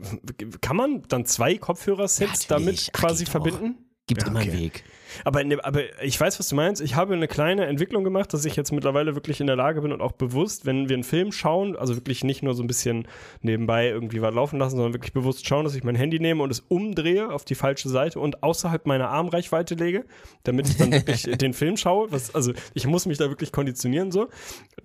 kann 0.61 0.77
man 0.77 1.03
dann 1.09 1.27
zwei 1.27 1.57
Kopfhörersets 1.59 2.47
damit 2.47 2.93
quasi 2.93 3.27
verbinden? 3.27 3.77
Gibt 4.07 4.23
Ja, 4.23 4.29
immer 4.29 4.41
einen. 4.41 4.53
Weg. 4.53 4.85
Aber, 5.25 5.43
ne, 5.45 5.59
aber 5.65 5.81
ich 6.03 6.21
weiß, 6.21 6.39
was 6.39 6.49
du 6.49 6.57
meinst. 6.57 6.81
Ich 6.83 6.95
habe 6.95 7.15
eine 7.15 7.29
kleine 7.29 7.67
Entwicklung 7.67 8.05
gemacht, 8.05 8.33
dass 8.33 8.45
ich 8.45 8.57
jetzt 8.57 8.73
mittlerweile 8.73 9.15
wirklich 9.15 9.41
in 9.41 9.47
der 9.47 9.57
Lage 9.57 9.81
bin 9.83 9.93
und 9.93 10.01
auch 10.01 10.13
bewusst, 10.13 10.67
wenn 10.67 10.89
wir 10.89 10.95
einen 10.95 11.05
Film 11.05 11.33
schauen, 11.33 11.77
also 11.77 11.97
wirklich 11.97 12.25
nicht 12.25 12.43
nur 12.43 12.55
so 12.55 12.63
ein 12.63 12.67
bisschen 12.67 13.07
nebenbei 13.43 13.89
irgendwie 13.89 14.23
was 14.23 14.35
laufen 14.35 14.59
lassen, 14.59 14.77
sondern 14.77 14.95
wirklich 14.95 15.13
bewusst 15.13 15.47
schauen, 15.47 15.65
dass 15.65 15.75
ich 15.75 15.85
mein 15.85 15.95
Handy 15.97 16.19
nehme 16.21 16.43
und 16.43 16.51
es 16.51 16.61
umdrehe 16.61 17.31
auf 17.33 17.45
die 17.45 17.55
falsche 17.55 17.89
Seite 17.89 18.21
und 18.21 18.43
außerhalb 18.43 18.87
meiner 18.87 19.09
Armreichweite 19.09 19.75
lege, 19.75 20.05
damit 20.45 20.69
ich 20.69 20.77
dann 20.77 20.93
wirklich 20.93 21.23
den 21.39 21.53
Film 21.53 21.77
schaue. 21.77 22.11
Was, 22.13 22.35
also 22.35 22.53
ich 22.75 22.87
muss 22.87 23.07
mich 23.07 23.19
da 23.19 23.29
wirklich 23.29 23.53
konditionieren 23.53 24.11
so. 24.13 24.29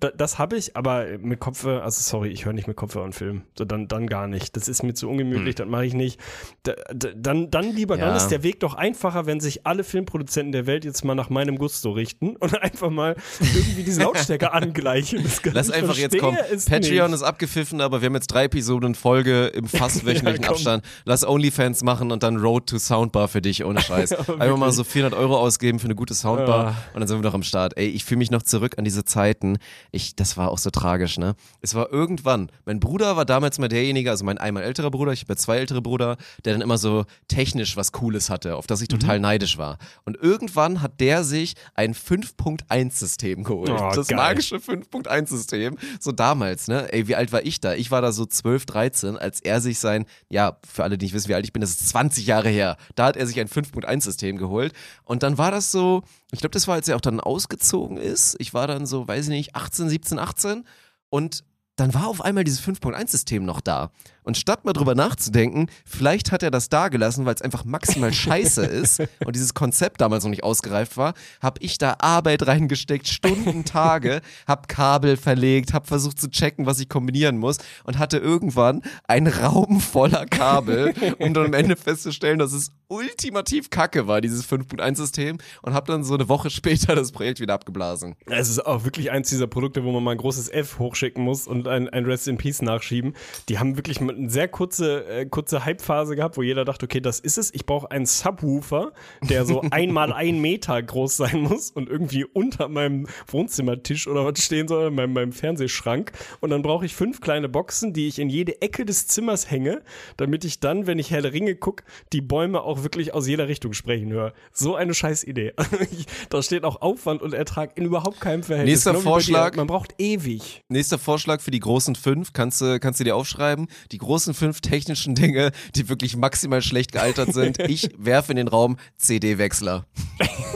Da, 0.00 0.10
das 0.10 0.38
habe 0.38 0.56
ich, 0.56 0.76
aber 0.76 1.06
mit 1.18 1.40
Kopfhörer, 1.40 1.82
also 1.82 2.00
sorry, 2.00 2.28
ich 2.30 2.44
höre 2.44 2.52
nicht 2.52 2.66
mit 2.68 2.76
Kopfhörer 2.76 3.04
einen 3.04 3.12
Film. 3.12 3.42
So, 3.56 3.64
dann, 3.64 3.88
dann 3.88 4.06
gar 4.06 4.26
nicht. 4.26 4.56
Das 4.56 4.68
ist 4.68 4.82
mir 4.82 4.94
zu 4.94 5.08
ungemütlich, 5.08 5.54
das 5.54 5.66
mache 5.68 5.86
ich 5.86 5.94
nicht. 5.94 6.20
Da, 6.62 6.74
da, 6.94 7.08
dann, 7.14 7.50
dann 7.50 7.72
lieber, 7.74 7.96
dann 7.96 8.10
Ja. 8.10 8.16
ist 8.16 8.28
der 8.28 8.42
Weg 8.42 8.60
doch 8.60 8.74
einfacher, 8.74 9.26
wenn 9.26 9.40
sich 9.40 9.66
alle 9.66 9.84
Filmproduzenten 10.12 10.52
der 10.52 10.66
Welt 10.66 10.84
jetzt 10.84 11.04
mal 11.04 11.14
nach 11.14 11.30
meinem 11.30 11.56
Gusto 11.56 11.90
richten 11.92 12.36
und 12.36 12.60
einfach 12.62 12.90
mal 12.90 13.16
irgendwie 13.40 13.82
diese 13.82 14.02
Lautstärke 14.02 14.52
angleichen. 14.52 15.24
Lass 15.52 15.70
einfach 15.70 15.96
jetzt 15.96 16.18
kommen. 16.18 16.36
Patreon 16.68 17.10
nicht. 17.10 17.16
ist 17.16 17.22
abgepfiffen, 17.22 17.80
aber 17.80 18.02
wir 18.02 18.06
haben 18.06 18.14
jetzt 18.14 18.26
drei 18.28 18.44
Episoden 18.44 18.88
in 18.90 18.94
Folge 18.94 19.46
im 19.46 19.66
fast 19.66 20.04
wöchentlichen 20.06 20.42
Ja. 20.44 20.50
Abstand. 20.50 20.84
Lass 21.04 21.24
OnlyFans 21.26 21.82
machen 21.82 22.10
und 22.12 22.22
dann 22.22 22.36
Road 22.36 22.66
to 22.68 22.78
Soundbar 22.78 23.28
für 23.28 23.40
dich, 23.40 23.64
ohne 23.64 23.80
Scheiß. 23.80 24.12
Einfach 24.12 24.56
mal 24.56 24.72
so 24.72 24.84
400 24.84 25.18
Euro 25.18 25.38
ausgeben 25.38 25.78
für 25.78 25.86
eine 25.86 25.94
gute 25.94 26.14
Soundbar 26.14 26.42
Ah. 26.52 26.76
und 26.94 27.00
dann 27.00 27.08
sind 27.08 27.18
wir 27.18 27.22
noch 27.22 27.34
am 27.34 27.42
Start. 27.42 27.76
Ey, 27.76 27.88
ich 27.88 28.04
fühle 28.04 28.18
mich 28.18 28.30
noch 28.30 28.42
zurück 28.42 28.74
an 28.78 28.84
diese 28.84 29.04
Zeiten. 29.04 29.56
Ich, 29.92 30.14
das 30.16 30.36
war 30.36 30.50
auch 30.50 30.58
so 30.58 30.70
tragisch, 30.70 31.18
ne? 31.18 31.34
Es 31.62 31.74
war 31.74 31.90
irgendwann, 31.92 32.50
mein 32.66 32.80
Bruder 32.80 33.16
war 33.16 33.24
damals 33.24 33.58
mal 33.58 33.68
derjenige, 33.68 34.10
also 34.10 34.24
mein 34.24 34.38
einmal 34.38 34.62
älterer 34.62 34.90
Bruder, 34.90 35.12
ich 35.12 35.22
habe 35.22 35.32
ja 35.32 35.36
zwei 35.36 35.56
ältere 35.58 35.80
Brüder, 35.80 36.16
der 36.44 36.52
dann 36.52 36.62
immer 36.62 36.78
so 36.78 37.04
technisch 37.28 37.76
was 37.76 37.92
Cooles 37.92 38.28
hatte, 38.30 38.56
auf 38.56 38.66
das 38.66 38.80
ich 38.82 38.88
total 38.88 39.16
Mhm. 39.18 39.22
neidisch 39.22 39.58
war. 39.58 39.78
Und 40.04 40.16
irgendwann 40.16 40.82
hat 40.82 41.00
der 41.00 41.24
sich 41.24 41.54
ein 41.74 41.94
5.1-System 41.94 43.44
geholt. 43.44 43.70
Oh, 43.70 43.92
das 43.94 44.08
geil. 44.08 44.16
magische 44.16 44.56
5.1-System. 44.56 45.76
So 46.00 46.12
damals, 46.12 46.68
ne? 46.68 46.92
Ey, 46.92 47.08
wie 47.08 47.14
alt 47.14 47.32
war 47.32 47.44
ich 47.44 47.60
da? 47.60 47.74
Ich 47.74 47.90
war 47.90 48.02
da 48.02 48.12
so 48.12 48.26
12, 48.26 48.66
13, 48.66 49.16
als 49.16 49.40
er 49.40 49.60
sich 49.60 49.78
sein, 49.78 50.06
ja, 50.28 50.58
für 50.66 50.84
alle, 50.84 50.98
die 50.98 51.06
nicht 51.06 51.14
wissen, 51.14 51.28
wie 51.28 51.34
alt 51.34 51.44
ich 51.44 51.52
bin, 51.52 51.60
das 51.60 51.70
ist 51.70 51.88
20 51.90 52.26
Jahre 52.26 52.48
her. 52.48 52.76
Da 52.94 53.06
hat 53.06 53.16
er 53.16 53.26
sich 53.26 53.38
ein 53.40 53.48
5.1-System 53.48 54.36
geholt. 54.36 54.72
Und 55.04 55.22
dann 55.22 55.38
war 55.38 55.50
das 55.50 55.70
so, 55.70 56.02
ich 56.32 56.40
glaube, 56.40 56.52
das 56.52 56.66
war, 56.68 56.74
als 56.74 56.88
er 56.88 56.96
auch 56.96 57.00
dann 57.00 57.20
ausgezogen 57.20 57.96
ist. 57.96 58.36
Ich 58.38 58.54
war 58.54 58.66
dann 58.66 58.86
so, 58.86 59.06
weiß 59.06 59.26
ich 59.26 59.30
nicht, 59.30 59.54
18, 59.54 59.88
17, 59.88 60.18
18. 60.18 60.64
Und 61.10 61.44
dann 61.76 61.94
war 61.94 62.08
auf 62.08 62.20
einmal 62.20 62.44
dieses 62.44 62.62
5.1-System 62.62 63.44
noch 63.44 63.60
da. 63.60 63.90
Und 64.24 64.36
statt 64.36 64.64
mal 64.64 64.72
drüber 64.72 64.94
nachzudenken, 64.94 65.66
vielleicht 65.84 66.32
hat 66.32 66.42
er 66.42 66.50
das 66.50 66.68
da 66.68 66.88
gelassen, 66.88 67.24
weil 67.24 67.34
es 67.34 67.42
einfach 67.42 67.64
maximal 67.64 68.12
scheiße 68.12 68.64
ist 68.66 69.00
und 69.24 69.34
dieses 69.34 69.54
Konzept 69.54 70.00
damals 70.00 70.24
noch 70.24 70.30
nicht 70.30 70.44
ausgereift 70.44 70.96
war, 70.96 71.14
habe 71.40 71.60
ich 71.60 71.78
da 71.78 71.96
Arbeit 71.98 72.46
reingesteckt, 72.46 73.08
Stunden, 73.08 73.64
Tage, 73.64 74.20
hab 74.46 74.68
Kabel 74.68 75.16
verlegt, 75.16 75.72
hab 75.72 75.86
versucht 75.86 76.20
zu 76.20 76.30
checken, 76.30 76.66
was 76.66 76.80
ich 76.80 76.88
kombinieren 76.88 77.38
muss 77.38 77.58
und 77.84 77.98
hatte 77.98 78.18
irgendwann 78.18 78.82
einen 79.08 79.32
Raum 79.32 79.80
voller 79.80 80.26
Kabel, 80.26 80.94
um 81.18 81.34
dann 81.34 81.46
am 81.46 81.54
Ende 81.54 81.76
festzustellen, 81.76 82.38
dass 82.38 82.52
es 82.52 82.72
ultimativ 82.92 83.70
kacke 83.70 84.06
war, 84.06 84.20
dieses 84.20 84.46
5.1-System 84.48 85.38
und 85.62 85.74
hab 85.74 85.86
dann 85.86 86.04
so 86.04 86.14
eine 86.14 86.28
Woche 86.28 86.50
später 86.50 86.94
das 86.94 87.10
Projekt 87.10 87.40
wieder 87.40 87.54
abgeblasen. 87.54 88.16
Es 88.26 88.48
ist 88.48 88.64
auch 88.64 88.84
wirklich 88.84 89.10
eins 89.10 89.30
dieser 89.30 89.46
Produkte, 89.46 89.84
wo 89.84 89.92
man 89.92 90.04
mal 90.04 90.12
ein 90.12 90.18
großes 90.18 90.50
F 90.50 90.78
hochschicken 90.78 91.24
muss 91.24 91.46
und 91.46 91.66
ein, 91.66 91.88
ein 91.88 92.04
Rest 92.04 92.28
in 92.28 92.36
Peace 92.36 92.60
nachschieben. 92.62 93.14
Die 93.48 93.58
haben 93.58 93.76
wirklich 93.76 94.00
eine 94.16 94.30
sehr 94.30 94.48
kurze, 94.48 95.04
äh, 95.06 95.26
kurze 95.26 95.64
Hype-Phase 95.64 96.16
gehabt, 96.16 96.36
wo 96.36 96.42
jeder 96.42 96.64
dachte, 96.64 96.86
okay, 96.86 97.00
das 97.00 97.20
ist 97.20 97.38
es. 97.38 97.52
Ich 97.54 97.66
brauche 97.66 97.90
einen 97.90 98.06
Subwoofer, 98.06 98.92
der 99.28 99.44
so 99.44 99.60
einmal 99.70 100.12
ein 100.12 100.40
Meter 100.40 100.82
groß 100.82 101.16
sein 101.16 101.40
muss 101.40 101.70
und 101.70 101.88
irgendwie 101.88 102.24
unter 102.24 102.68
meinem 102.68 103.06
Wohnzimmertisch 103.26 104.06
oder 104.06 104.24
was 104.24 104.42
stehen 104.42 104.68
soll, 104.68 104.88
in 104.88 104.94
meinem, 104.94 105.12
meinem 105.12 105.32
Fernsehschrank. 105.32 106.12
Und 106.40 106.50
dann 106.50 106.62
brauche 106.62 106.86
ich 106.86 106.94
fünf 106.94 107.20
kleine 107.20 107.48
Boxen, 107.48 107.92
die 107.92 108.08
ich 108.08 108.18
in 108.18 108.28
jede 108.28 108.62
Ecke 108.62 108.84
des 108.84 109.06
Zimmers 109.06 109.50
hänge, 109.50 109.82
damit 110.16 110.44
ich 110.44 110.60
dann, 110.60 110.86
wenn 110.86 110.98
ich 110.98 111.10
Helle 111.10 111.32
Ringe 111.32 111.56
gucke, 111.56 111.84
die 112.12 112.20
Bäume 112.20 112.62
auch 112.62 112.82
wirklich 112.82 113.14
aus 113.14 113.26
jeder 113.26 113.48
Richtung 113.48 113.72
sprechen 113.72 114.12
höre. 114.12 114.32
So 114.52 114.74
eine 114.74 114.94
scheiß 114.94 115.24
Idee. 115.24 115.52
da 116.30 116.42
steht 116.42 116.64
auch 116.64 116.80
Aufwand 116.80 117.22
und 117.22 117.34
Ertrag 117.34 117.76
in 117.76 117.84
überhaupt 117.84 118.20
keinem 118.20 118.42
Verhältnis. 118.42 118.74
Nächster 118.74 118.92
Genau 118.92 119.02
Vorschlag. 119.02 119.52
Dir. 119.52 119.56
Man 119.58 119.66
braucht 119.66 119.94
ewig. 119.98 120.62
Nächster 120.68 120.98
Vorschlag 120.98 121.40
für 121.40 121.50
die 121.50 121.60
großen 121.60 121.94
fünf, 121.94 122.32
kannst 122.32 122.60
du, 122.60 122.78
kannst 122.78 123.00
du 123.00 123.04
dir 123.04 123.16
aufschreiben. 123.16 123.68
Die 123.90 123.98
großen 124.02 124.34
fünf 124.34 124.60
technischen 124.60 125.14
Dinge, 125.14 125.52
die 125.74 125.88
wirklich 125.88 126.16
maximal 126.16 126.60
schlecht 126.62 126.92
gealtert 126.92 127.32
sind. 127.32 127.58
Ich 127.72 127.90
werfe 127.96 128.32
in 128.32 128.36
den 128.36 128.48
Raum 128.48 128.76
CD-Wechsler. 128.98 129.86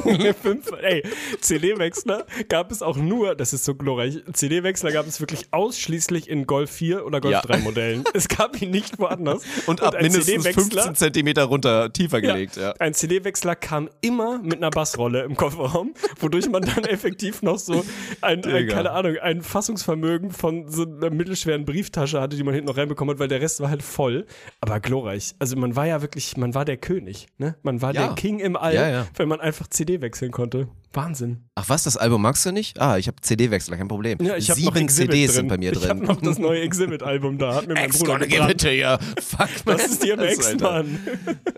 Ey, 0.83 1.03
CD-Wechsler 1.41 2.27
gab 2.49 2.71
es 2.71 2.83
auch 2.83 2.97
nur, 2.97 3.35
das 3.35 3.53
ist 3.53 3.65
so 3.65 3.75
glorreich, 3.75 4.23
CD-Wechsler 4.33 4.93
gab 4.93 5.07
es 5.07 5.21
wirklich 5.21 5.47
ausschließlich 5.53 6.29
in 6.29 6.47
Golf 6.47 6.71
4 6.71 7.07
oder 7.07 7.21
Golf 7.21 7.33
Ja. 7.33 7.41
3 7.43 7.59
Modellen. 7.59 8.05
Es 8.15 8.29
gab 8.29 8.61
ihn 8.61 8.71
nicht 8.71 8.99
woanders. 8.99 9.43
Und 9.67 9.83
ab 9.83 9.95
ein 9.95 10.03
mindestens 10.03 10.27
CD-Wechsler 10.45 10.83
15 10.83 10.95
Zentimeter 10.97 11.45
runter, 11.45 11.93
tiefer 11.93 12.21
gelegt, 12.21 12.57
ja. 12.57 12.73
Ein 12.79 12.95
CD-Wechsler 12.95 13.57
kam 13.57 13.89
immer 14.01 14.39
mit 14.43 14.57
einer 14.57 14.71
Bassrolle 14.71 15.23
im 15.23 15.37
Kofferraum, 15.37 15.95
wodurch 16.21 16.49
man 16.49 16.63
dann 16.63 16.85
effektiv 16.85 17.43
noch 17.43 17.59
so 17.59 17.85
ein, 18.21 18.45
ein 18.45 18.69
keine 18.69 18.91
Ahnung, 18.91 19.17
ein 19.19 19.43
Fassungsvermögen 19.43 20.31
von 20.33 20.69
so 20.71 20.83
einer 20.83 21.11
mittelschweren 21.11 21.65
Brieftasche 21.65 22.21
hatte, 22.21 22.37
die 22.37 22.43
man 22.43 22.55
hinten 22.55 22.69
noch 22.69 22.77
reinbekommen 22.77 23.15
hat, 23.15 23.21
weil 23.21 23.29
der 23.29 23.36
Rest 23.41 23.61
war 23.61 23.71
halt 23.71 23.83
voll. 23.83 24.27
Aber 24.61 24.81
glorreich. 24.81 25.35
Also 25.39 25.57
man 25.57 25.77
war 25.77 25.87
ja 25.87 26.03
wirklich, 26.03 26.37
man 26.37 26.55
war 26.55 26.65
der 26.65 26.77
König, 26.77 27.27
ne? 27.39 27.57
Man 27.63 27.83
war 27.83 27.95
Ja. 27.95 28.07
der 28.07 28.15
King 28.17 28.39
im 28.41 28.57
All, 28.57 28.75
Ja, 28.75 28.89
ja. 28.89 29.07
wenn 29.17 29.29
man 29.29 29.41
einfach 29.41 29.67
CD 29.69 30.01
wechseln 30.01 30.31
konnte. 30.33 30.69
Wahnsinn. 30.93 31.45
Ach 31.55 31.69
was, 31.69 31.83
das 31.85 31.99
Album 31.99 32.23
magst 32.23 32.47
du 32.47 32.53
nicht? 32.53 32.81
Ah, 32.81 32.97
ich 32.97 33.07
habe 33.07 33.21
CD-Wechsler, 33.21 33.77
kein 33.77 33.87
Problem. 33.89 34.17
Ja, 34.23 34.37
ich 34.37 34.49
hab 34.51 34.57
noch 34.57 34.65
Sieben 34.65 34.77
Exhibit 34.85 35.11
CDs 35.13 35.27
drin. 35.27 35.35
sind 35.35 35.49
bei 35.49 35.59
mir 35.59 35.73
Ich 35.73 35.87
habe 35.89 35.99
drin. 36.01 36.09
noch 36.09 36.23
das 36.23 36.39
neue 36.39 36.61
Exhibit-Album 36.63 37.37
da, 37.37 37.55
hat 37.57 37.67
mir 37.67 37.75
mein 37.75 37.85
Ex 37.85 37.99
Bruder 37.99 38.13
gonna 38.21 38.27
give 38.27 38.51
it 38.51 38.61
to 38.63 38.69
you. 38.71 38.97
Fuck, 39.21 39.67
man. 39.67 39.77
Das 39.77 39.87
ist 39.89 40.03
DMX, 40.03 40.47
Alter. 40.47 40.73
Mann. 40.73 40.99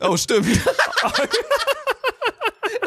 Oh, 0.00 0.16
stimmt. 0.16 0.46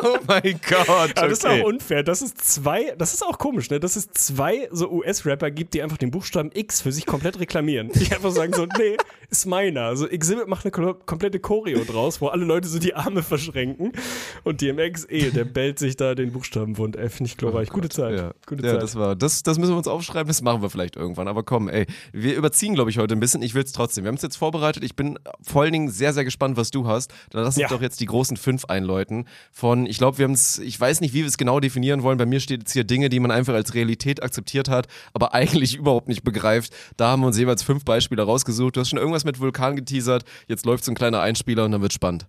oh 0.03 0.17
mein 0.27 0.59
Gott. 0.67 0.89
Aber 0.89 1.07
das 1.13 1.39
ist 1.39 1.45
okay. 1.45 1.61
auch 1.61 1.67
unfair. 1.67 2.03
Dass 2.03 2.21
es 2.21 2.33
zwei, 2.35 2.93
das 2.97 3.13
ist 3.13 3.23
auch 3.23 3.37
komisch, 3.37 3.69
ne? 3.69 3.79
Dass 3.79 3.95
es 3.95 4.09
zwei 4.11 4.67
so 4.71 4.89
US-Rapper 4.91 5.51
gibt, 5.51 5.73
die 5.73 5.81
einfach 5.81 5.97
den 5.97 6.11
Buchstaben 6.11 6.51
X 6.53 6.81
für 6.81 6.91
sich 6.91 7.05
komplett 7.05 7.39
reklamieren. 7.39 7.89
Die 7.93 8.11
einfach 8.13 8.31
sagen 8.31 8.53
so, 8.53 8.65
nee, 8.77 8.97
ist 9.29 9.45
meiner. 9.45 9.83
Also 9.83 10.07
Exhibit 10.07 10.47
macht 10.47 10.65
eine 10.65 10.71
komplette 10.71 11.39
Choreo 11.39 11.83
draus, 11.85 12.19
wo 12.21 12.27
alle 12.27 12.45
Leute 12.45 12.67
so 12.67 12.79
die 12.79 12.93
Arme 12.93 13.23
verschränken. 13.23 13.93
Und 14.43 14.61
DMX, 14.61 15.05
eh, 15.09 15.31
der 15.31 15.45
bellt 15.45 15.79
sich 15.79 15.95
da 15.95 16.15
den 16.15 16.31
Buchstabenwund. 16.31 16.95
Ey, 16.97 17.09
finde 17.09 17.29
ich 17.29 17.37
glorreich. 17.37 17.69
Gute 17.69 17.89
Zeit. 17.89 18.17
Ja, 18.17 18.33
Gute 18.45 18.65
ja 18.65 18.73
Zeit. 18.73 18.83
das 18.83 18.95
war, 18.95 19.15
das, 19.15 19.43
das 19.43 19.57
müssen 19.57 19.71
wir 19.71 19.77
uns 19.77 19.87
aufschreiben, 19.87 20.27
das 20.27 20.41
machen 20.41 20.61
wir 20.61 20.69
vielleicht 20.69 20.95
irgendwann. 20.95 21.27
Aber 21.27 21.43
komm, 21.43 21.69
ey, 21.69 21.85
wir 22.11 22.35
überziehen, 22.35 22.73
glaube 22.75 22.89
ich, 22.89 22.97
heute 22.97 23.15
ein 23.15 23.19
bisschen. 23.19 23.41
Ich 23.41 23.53
will 23.53 23.63
es 23.63 23.71
trotzdem. 23.71 24.03
Wir 24.03 24.09
haben 24.09 24.15
es 24.15 24.21
jetzt 24.21 24.35
vorbereitet. 24.37 24.83
Ich 24.83 24.95
bin 24.95 25.17
vor 25.41 25.61
allen 25.61 25.71
Dingen 25.73 25.89
sehr, 25.89 26.13
sehr 26.13 26.25
gespannt, 26.25 26.57
was 26.57 26.71
du 26.71 26.87
hast. 26.87 27.13
Dann 27.29 27.43
lass 27.43 27.55
uns 27.55 27.61
Ja. 27.61 27.67
doch 27.69 27.81
jetzt 27.81 27.99
die 28.01 28.05
großen 28.07 28.35
fünf 28.37 28.65
einläuten. 28.65 29.27
Von, 29.51 29.85
ich 29.91 29.97
glaube, 29.97 30.17
wir 30.17 30.23
haben 30.23 30.31
es, 30.31 30.57
ich 30.57 30.79
weiß 30.79 31.01
nicht, 31.01 31.13
wie 31.13 31.19
wir 31.19 31.27
es 31.27 31.37
genau 31.37 31.59
definieren 31.59 32.01
wollen. 32.01 32.17
Bei 32.17 32.25
mir 32.25 32.39
steht 32.39 32.61
jetzt 32.61 32.71
hier 32.71 32.85
Dinge, 32.85 33.09
die 33.09 33.19
man 33.19 33.29
einfach 33.29 33.53
als 33.53 33.73
Realität 33.73 34.23
akzeptiert 34.23 34.69
hat, 34.69 34.87
aber 35.13 35.33
eigentlich 35.35 35.75
überhaupt 35.75 36.07
nicht 36.07 36.23
begreift. 36.23 36.73
Da 36.95 37.09
haben 37.09 37.21
wir 37.21 37.27
uns 37.27 37.37
jeweils 37.37 37.61
fünf 37.61 37.83
Beispiele 37.83 38.23
rausgesucht. 38.23 38.77
Du 38.77 38.79
hast 38.79 38.89
schon 38.89 38.99
irgendwas 38.99 39.25
mit 39.25 39.39
Vulkan 39.39 39.75
geteasert. 39.75 40.23
Jetzt 40.47 40.65
läuft 40.65 40.85
so 40.85 40.91
ein 40.93 40.95
kleiner 40.95 41.19
Einspieler 41.19 41.65
und 41.65 41.73
dann 41.73 41.81
wird 41.81 41.93
spannend. 41.93 42.25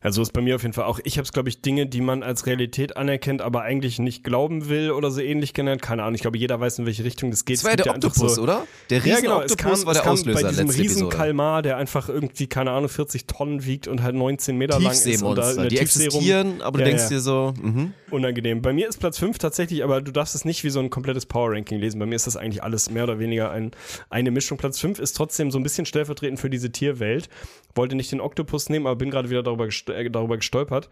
Also 0.00 0.22
ist 0.22 0.32
bei 0.32 0.40
mir 0.40 0.54
auf 0.54 0.62
jeden 0.62 0.74
Fall 0.74 0.84
auch, 0.84 1.00
ich 1.02 1.18
habe 1.18 1.24
es, 1.24 1.32
glaube 1.32 1.48
ich, 1.48 1.60
Dinge, 1.60 1.86
die 1.86 2.00
man 2.00 2.22
als 2.22 2.46
Realität 2.46 2.96
anerkennt, 2.96 3.42
aber 3.42 3.62
eigentlich 3.62 3.98
nicht 3.98 4.22
glauben 4.22 4.68
will 4.68 4.92
oder 4.92 5.10
so 5.10 5.20
ähnlich 5.20 5.54
genannt. 5.54 5.82
Keine 5.82 6.04
Ahnung, 6.04 6.14
ich 6.14 6.20
glaube, 6.20 6.38
jeder 6.38 6.60
weiß, 6.60 6.78
in 6.78 6.86
welche 6.86 7.02
Richtung 7.02 7.32
das 7.32 7.44
geht. 7.44 7.56
Das 7.56 7.64
war 7.64 7.72
ja 7.72 7.76
der 7.78 7.94
Oktopus, 7.96 8.36
so, 8.36 8.42
oder? 8.42 8.64
Der 8.90 9.00
Ja, 9.04 9.18
genau, 9.18 9.40
es 9.42 9.56
kam, 9.56 9.72
war 9.84 9.94
der 9.94 10.02
es 10.02 10.04
kam 10.04 10.12
Auslöser 10.12 10.40
bei 10.42 10.48
diesem 10.50 10.66
Episode. 10.66 10.82
Riesenkalmar, 10.88 11.62
der 11.62 11.78
einfach 11.78 12.08
irgendwie, 12.08 12.46
keine 12.46 12.70
Ahnung, 12.70 12.88
40 12.88 13.26
Tonnen 13.26 13.64
wiegt 13.64 13.88
und 13.88 14.02
halt 14.04 14.14
19 14.14 14.56
Meter 14.56 14.78
lang 14.78 14.92
ist. 14.92 15.22
Und 15.22 15.36
da 15.36 15.50
in 15.50 15.56
der 15.56 15.66
Die 15.66 15.76
Tiefsee 15.76 16.04
rum- 16.06 16.06
existieren, 16.18 16.62
aber 16.62 16.78
du 16.78 16.84
Ja, 16.84 16.90
denkst 16.90 17.02
ja. 17.04 17.08
dir 17.08 17.20
so, 17.20 17.54
mhm. 17.60 17.92
Unangenehm. 18.12 18.62
Bei 18.62 18.72
mir 18.72 18.88
ist 18.88 18.98
Platz 19.00 19.18
5 19.18 19.38
tatsächlich, 19.38 19.82
aber 19.82 20.00
du 20.00 20.12
darfst 20.12 20.34
es 20.36 20.44
nicht 20.44 20.62
wie 20.62 20.70
so 20.70 20.78
ein 20.78 20.90
komplettes 20.90 21.26
Power-Ranking 21.26 21.78
lesen. 21.80 21.98
Bei 21.98 22.06
mir 22.06 22.14
ist 22.14 22.28
das 22.28 22.36
eigentlich 22.36 22.62
alles 22.62 22.88
mehr 22.88 23.02
oder 23.02 23.18
weniger 23.18 23.50
ein, 23.50 23.72
eine 24.10 24.30
Mischung. 24.30 24.58
Platz 24.58 24.78
5 24.78 25.00
ist 25.00 25.14
trotzdem 25.16 25.50
so 25.50 25.58
ein 25.58 25.64
bisschen 25.64 25.86
stellvertretend 25.86 26.38
für 26.38 26.48
diese 26.50 26.70
Tierwelt. 26.70 27.28
Wollte 27.74 27.96
nicht 27.96 28.12
den 28.12 28.20
Oktopus 28.20 28.70
nehmen, 28.70 28.86
aber 28.86 28.94
bin 28.96 29.10
gerade 29.10 29.28
wieder 29.28 29.42
darüber, 29.42 29.66
gest 29.66 29.87
äh, 29.87 29.87
darüber 30.10 30.36
gestolpert. 30.36 30.88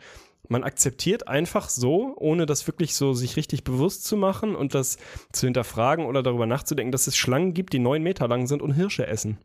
Man 0.49 0.63
akzeptiert 0.63 1.27
einfach 1.27 1.69
so, 1.69 2.15
ohne 2.17 2.47
das 2.47 2.67
wirklich 2.67 2.95
so 2.95 3.15
sich 3.15 3.37
richtig 3.37 3.65
bewusst 3.65 4.05
zu 4.05 4.17
machen 4.17 4.55
und 4.55 4.75
das 4.75 4.97
zu 5.33 5.47
hinterfragen 5.47 6.07
oder 6.07 6.23
darüber 6.23 6.47
nachzudenken, 6.47 6.93
dass 6.93 7.07
es 7.07 7.17
Schlangen 7.17 7.53
gibt, 7.53 7.73
die 7.73 7.79
neun 7.79 8.03
Meter 8.03 8.29
lang 8.29 8.47
sind 8.47 8.63
und 8.63 8.73
Hirsche 8.73 9.07
essen. 9.07 9.39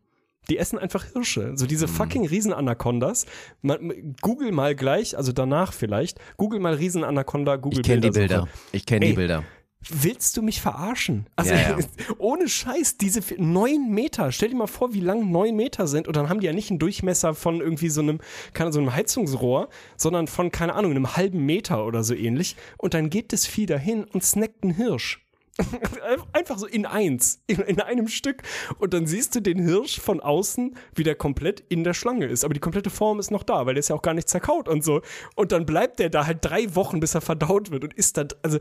Die 0.50 0.58
essen 0.58 0.80
einfach 0.80 1.06
Hirsche. 1.06 1.54
So 1.56 1.66
diese 1.68 1.88
fucking 1.88 2.26
Riesenanacondas. 2.28 3.26
Man, 3.62 4.16
Google 4.22 4.52
mal 4.52 4.76
gleich, 4.76 5.16
also 5.16 5.32
danach 5.32 5.72
vielleicht, 5.72 6.20
Google 6.38 6.60
mal 6.60 6.74
Riesenanaconda, 6.74 7.58
Google 7.58 7.80
Ich 7.80 7.86
kenne 7.86 8.02
die. 8.02 8.10
Bilder. 8.10 8.48
Ich 8.72 8.86
kenne 8.86 9.06
die 9.06 9.14
Bilder. 9.14 9.44
Willst 9.90 10.38
du 10.38 10.42
mich 10.42 10.62
verarschen? 10.62 11.28
Also 11.36 11.54
Ja, 11.54 11.78
ja. 11.78 11.86
ohne 12.20 12.48
Scheiß, 12.48 12.98
diese 12.98 13.22
neun 13.38 13.90
Meter, 13.90 14.32
stell 14.32 14.50
dir 14.50 14.56
mal 14.56 14.68
vor, 14.68 14.94
wie 14.94 15.00
lang 15.00 15.32
neun 15.32 15.56
Meter 15.56 15.88
sind 15.88 16.08
und 16.08 16.16
dann 16.16 16.30
haben 16.30 16.40
die 16.40 16.46
ja 16.46 16.54
nicht 16.54 16.70
einen 16.70 16.80
Durchmesser 16.80 17.34
von 17.34 17.62
irgendwie 17.62 17.90
so 17.90 18.02
einem, 18.02 18.20
keine, 18.54 18.72
so 18.72 18.80
einem 18.80 18.94
Heizungsrohr, 18.94 19.70
sondern 19.98 20.28
von, 20.28 20.52
keine 20.52 20.76
Ahnung, 20.76 20.92
einem 20.92 21.16
halben 21.16 21.46
Meter 21.46 21.86
oder 21.86 22.04
so 22.04 22.14
ähnlich 22.14 22.56
und 22.78 22.94
dann 22.94 23.10
geht 23.10 23.34
das 23.34 23.48
Vieh 23.48 23.66
dahin 23.66 24.04
und 24.04 24.24
snackt 24.24 24.64
einen 24.64 24.76
Hirsch. 24.76 25.26
Einfach 26.34 26.58
so 26.58 26.66
in 26.66 26.86
eins, 26.86 27.44
in, 27.48 27.60
in 27.60 27.82
einem 27.82 28.08
Stück. 28.08 28.44
Und 28.80 28.94
dann 28.94 29.06
siehst 29.06 29.36
du 29.36 29.42
den 29.42 29.60
Hirsch 29.60 30.00
von 30.00 30.20
außen, 30.20 30.76
wie 30.96 31.04
der 31.04 31.16
komplett 31.16 31.62
in 31.70 31.84
der 31.84 31.94
Schlange 31.94 32.26
ist. 32.26 32.46
Aber 32.46 32.54
die 32.54 32.60
komplette 32.60 32.90
Form 32.90 33.20
ist 33.20 33.32
noch 33.32 33.44
da, 33.44 33.66
weil 33.66 33.74
der 33.74 33.80
ist 33.80 33.90
ja 33.90 33.96
auch 33.96 34.02
gar 34.02 34.14
nicht 34.14 34.30
zerkaut 34.30 34.70
und 34.70 34.84
so. 34.84 35.02
Und 35.36 35.52
dann 35.52 35.66
bleibt 35.66 36.00
der 36.00 36.10
da 36.10 36.26
halt 36.26 36.40
drei 36.42 36.74
Wochen, 36.76 37.00
bis 37.00 37.16
er 37.16 37.22
verdaut 37.22 37.70
wird 37.70 37.84
und 37.84 37.94
ist 37.94 38.18
dann, 38.18 38.30
also 38.42 38.60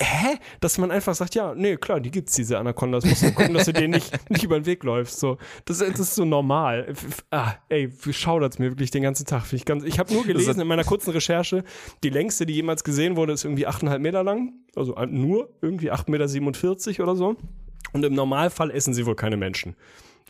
hä? 0.00 0.38
Dass 0.60 0.78
man 0.78 0.90
einfach 0.90 1.14
sagt, 1.14 1.34
ja, 1.34 1.54
nee, 1.54 1.76
klar, 1.76 2.00
die 2.00 2.10
gibt's, 2.10 2.34
diese 2.34 2.58
Anacondas. 2.58 3.04
Musst 3.04 3.22
du 3.22 3.32
gucken, 3.32 3.54
dass 3.54 3.66
du 3.66 3.72
denen 3.72 3.92
nicht, 3.92 4.12
nicht 4.30 4.42
über 4.42 4.58
den 4.58 4.66
Weg 4.66 4.82
läufst. 4.84 5.20
So, 5.20 5.38
das, 5.64 5.78
das 5.78 6.00
ist 6.00 6.14
so 6.14 6.24
normal. 6.24 6.92
Ah, 7.30 7.54
ey, 7.68 7.90
schaudert's 8.10 8.58
mir 8.58 8.70
wirklich 8.70 8.90
den 8.90 9.02
ganzen 9.02 9.26
Tag. 9.26 9.52
Ich, 9.52 9.64
ganz, 9.64 9.84
ich 9.84 9.98
habe 9.98 10.12
nur 10.12 10.24
gelesen 10.24 10.60
in 10.60 10.66
meiner 10.66 10.84
kurzen 10.84 11.10
Recherche, 11.10 11.64
die 12.02 12.10
längste, 12.10 12.46
die 12.46 12.54
jemals 12.54 12.84
gesehen 12.84 13.16
wurde, 13.16 13.32
ist 13.32 13.44
irgendwie 13.44 13.68
8,5 13.68 13.98
Meter 13.98 14.22
lang. 14.22 14.52
Also 14.74 14.94
äh, 14.96 15.06
nur 15.06 15.50
irgendwie 15.60 15.92
8,47 15.92 16.88
Meter 16.88 17.02
oder 17.02 17.16
so. 17.16 17.36
Und 17.92 18.04
im 18.04 18.14
Normalfall 18.14 18.70
essen 18.70 18.94
sie 18.94 19.06
wohl 19.06 19.16
keine 19.16 19.36
Menschen. 19.36 19.74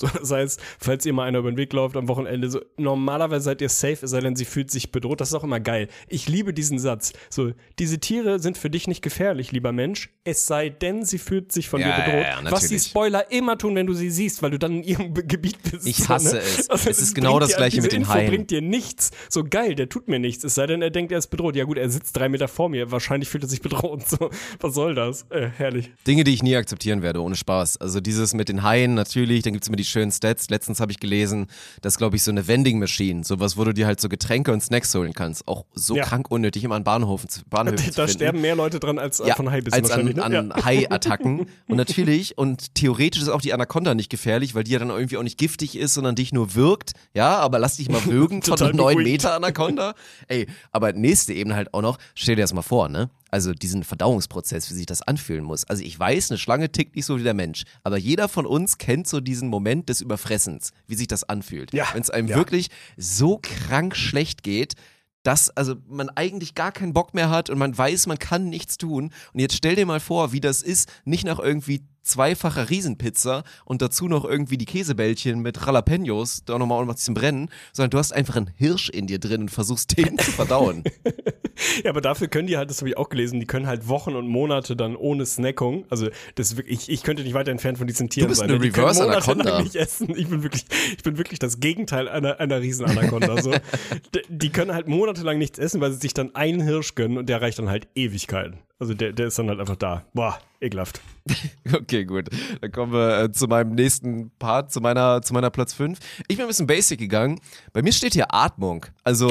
So, 0.01 0.07
das 0.19 0.31
heißt, 0.31 0.61
falls 0.79 1.05
ihr 1.07 1.13
mal 1.13 1.25
einer 1.25 1.39
über 1.41 1.51
den 1.53 1.57
Weg 1.59 1.73
läuft 1.73 1.97
am 1.97 2.09
Wochenende, 2.09 2.51
so, 2.51 2.61
normalerweise 2.79 3.45
seid 3.45 3.61
ihr 3.61 3.69
safe, 3.69 3.99
es 4.05 4.11
sei 4.11 4.21
denn, 4.21 4.35
sie 4.37 4.45
fühlt 4.45 4.71
sich 4.71 4.93
bedroht. 4.93 5.21
Das 5.21 5.29
ist 5.29 5.35
auch 5.35 5.45
immer 5.45 5.61
geil. 5.61 5.89
Ich 6.09 6.29
liebe 6.29 6.55
diesen 6.55 6.79
Satz. 6.79 7.13
So, 7.29 7.53
diese 7.79 7.99
Tiere 8.01 8.39
sind 8.41 8.57
für 8.59 8.71
dich 8.71 8.89
nicht 8.89 9.03
gefährlich, 9.03 9.53
lieber 9.53 9.73
Mensch, 9.73 10.11
es 10.25 10.47
sei 10.47 10.69
denn, 10.71 11.05
sie 11.05 11.19
fühlt 11.19 11.53
sich 11.53 11.69
von 11.69 11.81
Ja, 11.81 11.87
dir 11.89 11.93
ja, 11.93 12.05
bedroht. 12.05 12.45
ja, 12.47 12.51
was 12.53 12.69
die. 12.69 12.79
Spoiler 12.79 13.31
immer 13.31 13.59
tun, 13.59 13.75
wenn 13.75 13.87
du 13.87 13.95
sie 13.95 14.11
siehst, 14.11 14.43
weil 14.43 14.51
du 14.53 14.59
dann 14.59 14.77
in 14.77 14.83
ihrem 14.85 15.15
Gebiet 15.15 15.59
bist. 15.71 15.87
Ich 15.87 15.97
so, 16.05 16.09
hasse 16.09 16.37
ne? 16.37 16.41
es. 16.43 16.71
Also, 16.71 16.91
Es 16.91 17.01
ist 17.03 17.15
genau 17.15 17.39
das 17.39 17.51
dir- 17.51 17.57
Gleiche 17.57 17.83
mit 17.83 17.93
den 17.93 18.03
Info 18.03 18.15
Haien. 18.15 18.29
bringt 18.31 18.51
dir 18.51 18.63
nichts. 18.63 19.11
So 19.29 19.45
geil, 19.45 19.75
der 19.75 19.89
tut 19.89 20.09
mir 20.09 20.19
nichts. 20.19 20.45
Es 20.45 20.55
sei 20.55 20.67
denn, 20.67 20.83
er 20.83 20.91
denkt, 20.91 21.13
er 21.13 21.19
ist 21.19 21.29
bedroht. 21.29 21.57
Ja 21.57 21.65
gut, 21.65 21.77
er 21.79 21.91
sitzt 21.91 22.17
drei 22.17 22.29
Meter 22.29 22.49
vor 22.49 22.69
mir. 22.69 22.91
Wahrscheinlich 22.91 23.29
fühlt 23.29 23.45
er 23.45 23.49
sich 23.49 23.61
bedroht. 23.61 24.09
So, 24.09 24.31
was 24.61 24.75
soll 24.75 24.95
das? 24.95 25.27
Äh, 25.31 25.49
herrlich. 25.57 25.91
Dinge, 26.07 26.25
die 26.25 26.33
ich 26.35 26.43
nie 26.43 26.57
akzeptieren 26.57 27.03
werde, 27.03 27.21
ohne 27.23 27.37
Spaß. 27.37 27.77
Also 27.79 28.01
dieses 28.01 28.35
mit 28.35 28.49
den 28.49 28.63
Haien 28.63 28.95
natürlich, 28.95 29.43
dann 29.43 29.53
gibt's 29.53 29.69
immer 29.69 29.77
die 29.77 29.85
schönen 29.91 30.11
Stats. 30.13 30.49
Letztens 30.51 30.81
habe 30.81 30.93
ich 30.93 31.01
gelesen, 31.01 31.47
dass, 31.83 31.99
glaube 31.99 32.17
ich, 32.17 32.23
so 32.23 32.31
eine 32.31 32.47
Vending 32.49 32.79
Machine, 32.79 33.25
sowas, 33.25 33.57
wo 33.57 33.65
du 33.65 33.75
dir 33.75 33.87
halt 33.87 34.01
so 34.01 34.09
Getränke 34.09 34.53
und 34.53 34.63
Snacks 34.63 34.95
holen 34.95 35.13
kannst, 35.13 35.47
auch 35.49 35.67
so 35.75 35.97
Ja. 35.97 36.05
krank 36.05 36.31
unnötig 36.31 36.65
immer 36.65 36.77
an 36.77 36.85
Bahnhöfen, 36.85 37.29
zu- 37.29 37.43
Bahnhöfen 37.51 37.79
zu 37.79 37.91
Da 37.93 38.07
finden. 38.07 38.13
sterben 38.13 38.41
mehr 38.41 38.55
Leute 38.57 38.81
dran 38.81 38.99
als 38.99 39.19
ja, 39.19 39.35
von 39.35 39.51
Haibissen 39.51 39.75
als 39.83 39.91
an, 39.91 40.05
ne? 40.07 40.23
an 40.23 40.55
Hai-Attacken. 40.65 41.47
Und 41.69 41.77
natürlich, 41.77 42.39
und 42.39 42.75
theoretisch 42.75 43.23
ist 43.23 43.29
auch 43.29 43.41
die 43.41 43.53
Anaconda 43.53 43.95
nicht 43.95 44.11
gefährlich, 44.11 44.55
weil 44.55 44.65
die 44.65 44.73
ja 44.73 44.79
dann 44.79 44.91
irgendwie 44.91 45.17
auch 45.19 45.23
nicht 45.23 45.39
giftig 45.39 45.77
ist, 45.77 45.95
sondern 45.95 46.15
dich 46.15 46.33
nur 46.33 46.55
wirkt. 46.55 46.93
Ja, 47.15 47.39
aber 47.39 47.59
lass 47.59 47.77
dich 47.77 47.89
mal 47.89 48.05
würgen 48.07 48.43
von 48.43 48.59
einer 48.61 48.73
9 48.73 48.77
beruhigt. 48.97 49.05
Meter 49.11 49.35
Anaconda. 49.35 49.95
Ey, 50.29 50.47
aber 50.73 50.93
nächste 50.93 51.33
Ebene 51.33 51.55
halt 51.57 51.75
auch 51.75 51.83
noch, 51.83 51.99
stell 52.15 52.37
dir 52.37 52.43
das 52.43 52.53
mal 52.55 52.63
vor, 52.63 52.89
ne? 52.89 53.11
Also 53.31 53.53
diesen 53.53 53.85
Verdauungsprozess, 53.85 54.71
wie 54.71 54.75
sich 54.75 54.87
das 54.87 55.03
anfühlen 55.03 55.45
muss. 55.45 55.65
Also 55.65 55.83
ich 55.83 55.99
weiß, 55.99 56.31
eine 56.31 56.39
Schlange 56.39 56.71
tickt 56.71 56.97
nicht 56.97 57.07
so 57.07 57.19
wie 57.19 57.23
der 57.23 57.35
Mensch, 57.35 57.65
aber 57.83 57.97
jeder 57.97 58.29
von 58.29 58.47
uns 58.47 58.79
kennt 58.79 59.07
so 59.07 59.21
diesen 59.21 59.49
Moment 59.49 59.89
des 59.89 60.01
Überfressens, 60.01 60.73
wie 60.87 60.95
sich 60.95 61.09
das 61.09 61.25
anfühlt. 61.25 61.73
Ja, 61.73 61.89
Wenn 61.93 62.03
es 62.03 62.11
einem 62.11 62.29
ja. 62.29 62.37
wirklich 62.37 62.69
so 62.97 63.39
krank 63.41 63.97
schlecht 63.97 64.43
geht, 64.43 64.75
dass 65.23 65.51
also 65.51 65.77
man 65.87 66.09
eigentlich 66.11 66.55
gar 66.55 66.73
keinen 66.73 66.93
Bock 66.93 67.15
mehr 67.15 67.31
hat 67.31 67.51
und 67.51 67.59
man 67.59 67.77
weiß, 67.77 68.07
man 68.07 68.19
kann 68.19 68.49
nichts 68.49 68.79
tun. 68.79 69.13
Und 69.33 69.41
jetzt 69.41 69.55
stell 69.55 69.77
dir 69.77 69.87
mal 69.87 70.01
vor, 70.01 70.33
wie 70.33 70.41
das 70.41 70.63
ist, 70.63 70.91
nicht 71.05 71.25
nach 71.25 71.39
irgendwie 71.39 71.83
zweifacher 72.11 72.71
Riesenpizza 72.71 73.45
und 73.65 73.83
dazu 73.83 74.09
noch 74.09 74.25
irgendwie 74.25 74.59
die 74.59 74.65
Käsebällchen 74.65 75.41
mit 75.41 75.59
Jalapenos, 75.65 76.45
da 76.45 76.59
nochmal 76.59 76.87
was 76.89 76.99
zum 76.99 77.15
Brennen, 77.15 77.51
sondern 77.73 77.91
du 77.91 77.99
hast 77.99 78.13
einfach 78.13 78.37
einen 78.37 78.51
Hirsch 78.57 78.89
in 78.89 79.07
dir 79.07 79.19
drin 79.19 79.43
und 79.43 79.51
versuchst 79.51 79.97
den 79.97 80.19
zu 80.19 80.31
verdauen. 80.33 80.85
ja, 81.85 81.91
aber 81.91 82.01
dafür 82.01 82.29
können 82.29 82.47
die 82.47 82.57
halt, 82.57 82.71
das 82.71 82.79
habe 82.81 82.91
ich 82.91 82.97
auch 82.97 83.09
gelesen, 83.09 83.41
die 83.41 83.47
können 83.47 83.67
halt 83.67 83.89
Wochen 83.89 84.15
und 84.15 84.27
Monate 84.27 84.77
dann 84.77 84.97
ohne 84.97 85.27
Snackung, 85.27 85.85
also 85.91 86.09
das 86.35 86.57
ich, 86.67 86.91
ich 86.91 87.03
könnte 87.03 87.23
nicht 87.23 87.35
weiter 87.35 87.51
entfernt 87.51 87.79
von 87.79 87.87
diesen 87.87 88.09
Tieren 88.09 88.27
du 88.27 88.31
bist 88.31 88.41
sein. 88.41 88.51
Eine 88.51 88.59
die 88.59 88.69
Reverse 88.69 89.05
Anaconda. 89.05 89.63
nicht 89.63 89.77
essen. 89.77 90.15
Ich 90.17 90.29
bin 90.29 90.43
wirklich, 90.43 90.65
ich 90.97 91.03
bin 91.03 91.19
wirklich 91.19 91.39
das 91.39 91.61
Gegenteil 91.61 92.09
einer, 92.09 92.41
einer 92.41 92.61
Riesenanaconda. 92.61 93.43
so. 93.43 93.53
Die 94.29 94.51
können 94.51 94.73
halt 94.73 94.89
monatelang 94.89 95.39
nichts 95.39 95.59
essen, 95.59 95.81
weil 95.81 95.93
sie 95.93 95.99
sich 95.99 96.15
dann 96.15 96.35
einen 96.35 96.61
Hirsch 96.61 96.95
gönnen 96.95 97.19
und 97.19 97.29
der 97.29 97.41
reicht 97.41 97.59
dann 97.59 97.69
halt 97.69 97.89
Ewigkeiten. 97.95 98.59
Also 98.81 98.95
der, 98.95 99.13
der 99.13 99.27
ist 99.27 99.39
dann 99.39 99.49
halt 99.49 99.61
einfach 99.61 99.77
da. 99.77 100.07
Boah, 100.15 100.39
ekelhaft. 100.61 101.01
Okay, 101.73 102.05
gut. 102.05 102.29
Dann 102.61 102.73
kommen 102.73 102.93
wir 102.93 103.25
äh, 103.25 103.33
zu 103.33 103.47
meinem 103.47 103.75
nächsten 103.75 104.31
Part, 104.39 104.73
zu 104.73 104.81
meiner, 104.81 105.23
zu 105.23 105.35
meiner 105.35 105.51
Platz 105.51 105.75
5. 105.75 105.99
Ich 106.27 106.37
bin 106.37 106.47
ein 106.47 106.49
bisschen 106.49 106.67
basic 106.67 106.99
gegangen. 106.99 107.39
Bei 107.73 107.83
mir 107.83 107.93
steht 107.93 108.15
hier 108.15 108.35
Atmung. 108.35 108.87
Also 109.05 109.31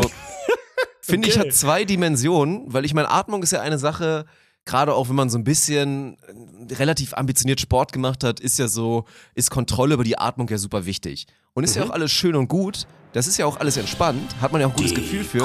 finde 1.01 1.27
ich 1.27 1.37
hat 1.37 1.51
zwei 1.51 1.83
Dimensionen, 1.83 2.63
weil 2.67 2.85
ich 2.85 2.93
meine, 2.93 3.09
Atmung 3.09 3.43
ist 3.43 3.51
ja 3.51 3.59
eine 3.59 3.79
Sache, 3.79 4.25
gerade 4.65 4.93
auch 4.93 5.09
wenn 5.09 5.15
man 5.15 5.29
so 5.29 5.37
ein 5.37 5.43
bisschen 5.43 6.17
äh, 6.69 6.73
relativ 6.75 7.15
ambitioniert 7.15 7.59
Sport 7.59 7.91
gemacht 7.91 8.23
hat, 8.23 8.39
ist 8.39 8.59
ja 8.59 8.67
so, 8.67 9.05
ist 9.33 9.49
Kontrolle 9.49 9.95
über 9.95 10.03
die 10.03 10.17
Atmung 10.17 10.47
ja 10.47 10.59
super 10.59 10.85
wichtig. 10.85 11.25
Und 11.53 11.63
ist 11.63 11.75
ja 11.75 11.83
auch 11.83 11.89
alles 11.89 12.11
schön 12.11 12.35
und 12.35 12.47
gut. 12.47 12.87
Das 13.11 13.25
ist 13.25 13.37
ja 13.37 13.47
auch 13.47 13.57
alles 13.59 13.75
entspannt, 13.75 14.39
hat 14.39 14.51
man 14.51 14.61
ja 14.61 14.67
auch 14.67 14.71
ein 14.71 14.77
gutes 14.77 14.93
Gefühl 14.93 15.23
für. 15.23 15.43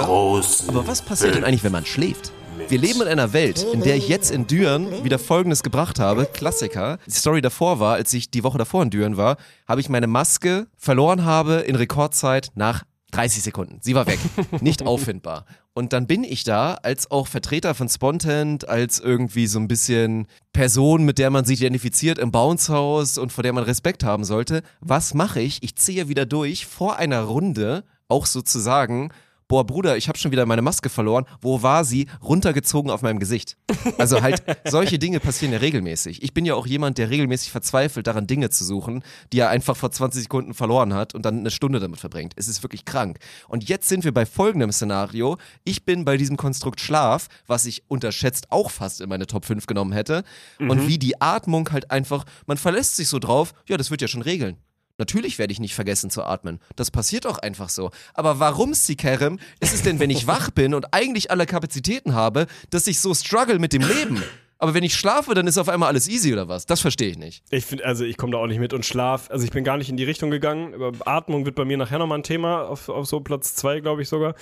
Aber 0.69 0.87
was 0.87 1.01
passiert 1.01 1.35
denn 1.35 1.45
eigentlich, 1.45 1.65
wenn 1.65 1.73
man 1.73 1.87
schläft? 1.87 2.31
Wir 2.69 2.79
leben 2.79 3.03
in 3.03 3.09
einer 3.09 3.33
Welt, 3.33 3.65
in 3.73 3.83
der 3.83 3.97
ich 3.97 4.09
jetzt 4.09 4.31
in 4.31 4.47
Düren 4.47 5.05
wieder 5.05 5.19
Folgendes 5.19 5.63
gebracht 5.63 5.99
habe. 6.01 6.27
Klassiker. 6.27 6.99
Die 7.07 7.11
Story 7.11 7.41
davor 7.41 7.81
war, 7.81 7.95
als 7.95 8.13
ich 8.13 8.31
die 8.31 8.43
Woche 8.43 8.59
davor 8.59 8.83
in 8.83 8.91
Düren 8.91 9.17
war, 9.17 9.37
habe 9.67 9.81
ich 9.81 9.89
meine 9.89 10.07
Maske 10.07 10.67
verloren 10.77 11.25
habe 11.25 11.55
in 11.57 11.77
Rekordzeit 11.77 12.53
nach 12.55 12.85
30 13.11 13.43
Sekunden. 13.43 13.79
Sie 13.81 13.95
war 13.95 14.07
weg. 14.07 14.19
Nicht 14.61 14.87
auffindbar. 14.87 15.45
Und 15.73 15.93
dann 15.93 16.07
bin 16.07 16.25
ich 16.25 16.45
da 16.45 16.75
als 16.75 17.11
auch 17.11 17.27
Vertreter 17.27 17.75
von 17.75 17.89
Spontent, 17.89 18.69
als 18.69 18.99
irgendwie 19.01 19.47
so 19.47 19.59
ein 19.59 19.69
bisschen 19.69 20.27
Person, 20.53 21.05
mit 21.05 21.19
der 21.19 21.31
man 21.31 21.45
sich 21.45 21.61
identifiziert 21.61 22.19
im 22.19 22.31
Bounce-Haus 22.31 23.19
und 23.19 23.33
vor 23.33 23.43
der 23.43 23.53
man 23.53 23.65
Respekt 23.65 24.05
haben 24.05 24.25
sollte. 24.25 24.63
Was 24.81 25.15
mache 25.15 25.41
ich? 25.41 25.63
Ich 25.63 25.77
ziehe 25.77 26.09
wieder 26.09 26.27
durch 26.27 26.67
vor 26.67 26.97
einer 26.97 27.23
Runde, 27.23 27.85
auch 28.09 28.27
sozusagen, 28.27 29.11
boah 29.49 29.67
Bruder, 29.67 29.97
ich 29.97 30.09
habe 30.09 30.19
schon 30.19 30.33
wieder 30.33 30.47
meine 30.47 30.63
Maske 30.63 30.89
verloren. 30.89 31.27
Wo 31.41 31.63
war 31.63 31.85
sie? 31.85 32.07
Runtergezogen 32.23 32.91
auf 32.91 33.03
meinem 33.03 33.19
Gesicht. 33.19 33.57
Also 33.99 34.23
halt, 34.23 34.43
solche 34.65 34.99
Dinge 34.99 35.21
passieren 35.21 35.53
ja 35.53 35.59
regelmäßig. 35.59 36.23
Ich 36.23 36.35
bin 36.35 36.45
ja 36.45 36.55
auch 36.55 36.67
jemand, 36.67 36.99
der 36.99 37.11
regelmäßig 37.11 37.53
verzweifelt 37.53 38.07
daran, 38.07 38.27
Dinge 38.27 38.51
zu 38.51 38.65
suchen, 38.65 39.03
die 39.33 39.41
er 39.41 39.51
einfach 39.51 39.77
vor 39.77 39.91
20 39.91 40.23
Sekunden 40.23 40.55
verloren 40.55 40.95
hat 40.95 41.15
und 41.15 41.25
dann 41.25 41.41
eine 41.41 41.51
Stunde 41.51 41.81
damit 41.81 42.01
verbringt. 42.01 42.33
Es 42.37 42.49
ist 42.49 42.63
wirklich 42.63 42.85
krank. 42.85 43.19
Und 43.49 43.69
jetzt 43.69 43.89
sind 43.89 44.05
wir 44.05 44.13
bei 44.13 44.27
folgendem 44.27 44.73
Szenario. 44.73 45.39
Ich 45.65 45.85
bin 45.85 46.05
bei 46.05 46.17
diesem 46.17 46.37
Konstrukt 46.37 46.81
Schlaf, 46.81 47.29
was 47.47 47.67
ich 47.67 47.85
unterschätzt 47.89 48.51
auch 48.51 48.71
fast 48.71 49.01
in 49.01 49.09
meine 49.09 49.27
Top 49.27 49.45
5 49.45 49.67
genommen 49.67 49.93
hätte. 49.93 50.25
Und 50.59 50.89
wie 50.89 50.99
die 50.99 51.21
Atmung 51.21 51.71
halt 51.71 51.91
einfach, 51.91 52.25
man 52.47 52.57
verlässt 52.57 52.97
sich 52.97 53.09
so 53.09 53.19
drauf, 53.19 53.55
ja, 53.69 53.77
das 53.77 53.91
wird 53.91 54.03
ja 54.03 54.09
schon 54.09 54.23
regeln. 54.23 54.57
Natürlich 54.99 55.39
werde 55.39 55.53
ich 55.53 55.61
nicht 55.61 55.75
vergessen 55.75 56.09
zu 56.09 56.23
atmen. 56.23 56.61
Das 56.77 56.91
passiert 56.91 57.27
auch 57.27 57.39
einfach 57.39 57.69
so. 57.69 57.91
Aber 58.15 58.39
warum, 58.39 58.75
Sikerem, 58.75 59.41
ist 59.61 59.75
es 59.75 59.83
denn, 59.83 59.99
wenn 59.99 60.11
ich 60.11 60.27
wach 60.27 60.51
bin 60.51 60.73
und 60.73 60.95
eigentlich 60.95 61.31
alle 61.31 61.47
Kapazitäten 61.47 62.15
habe, 62.15 62.47
dass 62.71 62.87
ich 62.87 63.01
so 63.01 63.13
struggle 63.13 63.59
mit 63.59 63.73
dem 63.73 63.83
Leben? 63.83 64.23
Aber 64.59 64.73
wenn 64.73 64.85
ich 64.85 64.95
schlafe, 64.95 65.35
dann 65.35 65.47
ist 65.47 65.59
auf 65.59 65.69
einmal 65.69 65.89
alles 65.89 66.09
easy 66.09 66.33
oder 66.33 66.49
was? 66.49 66.65
Das 66.65 66.81
verstehe 66.81 67.09
ich 67.09 67.19
nicht. 67.19 67.43
Ich 67.51 67.65
finde, 67.65 67.85
also 67.85 68.05
ich 68.05 68.17
komme 68.17 68.33
da 68.33 68.39
auch 68.39 68.47
nicht 68.47 68.61
mit 68.61 68.73
und 68.73 68.87
Schlaf. 68.87 69.31
Also 69.31 69.45
ich 69.45 69.51
bin 69.51 69.65
gar 69.65 69.77
nicht 69.77 69.91
in 69.91 69.97
die 69.97 70.05
Richtung 70.05 70.31
gegangen. 70.31 70.75
Atmung 71.05 71.45
wird 71.45 71.57
bei 71.57 71.65
mir 71.65 71.77
nachher 71.77 71.99
nochmal 71.99 72.19
ein 72.19 72.23
Thema, 72.23 72.63
auf, 72.63 72.89
auf 72.89 73.07
so 73.07 73.21
Platz 73.21 73.57
zwei, 73.57 73.81
glaube 73.81 74.03
ich 74.03 74.09
sogar. 74.09 74.35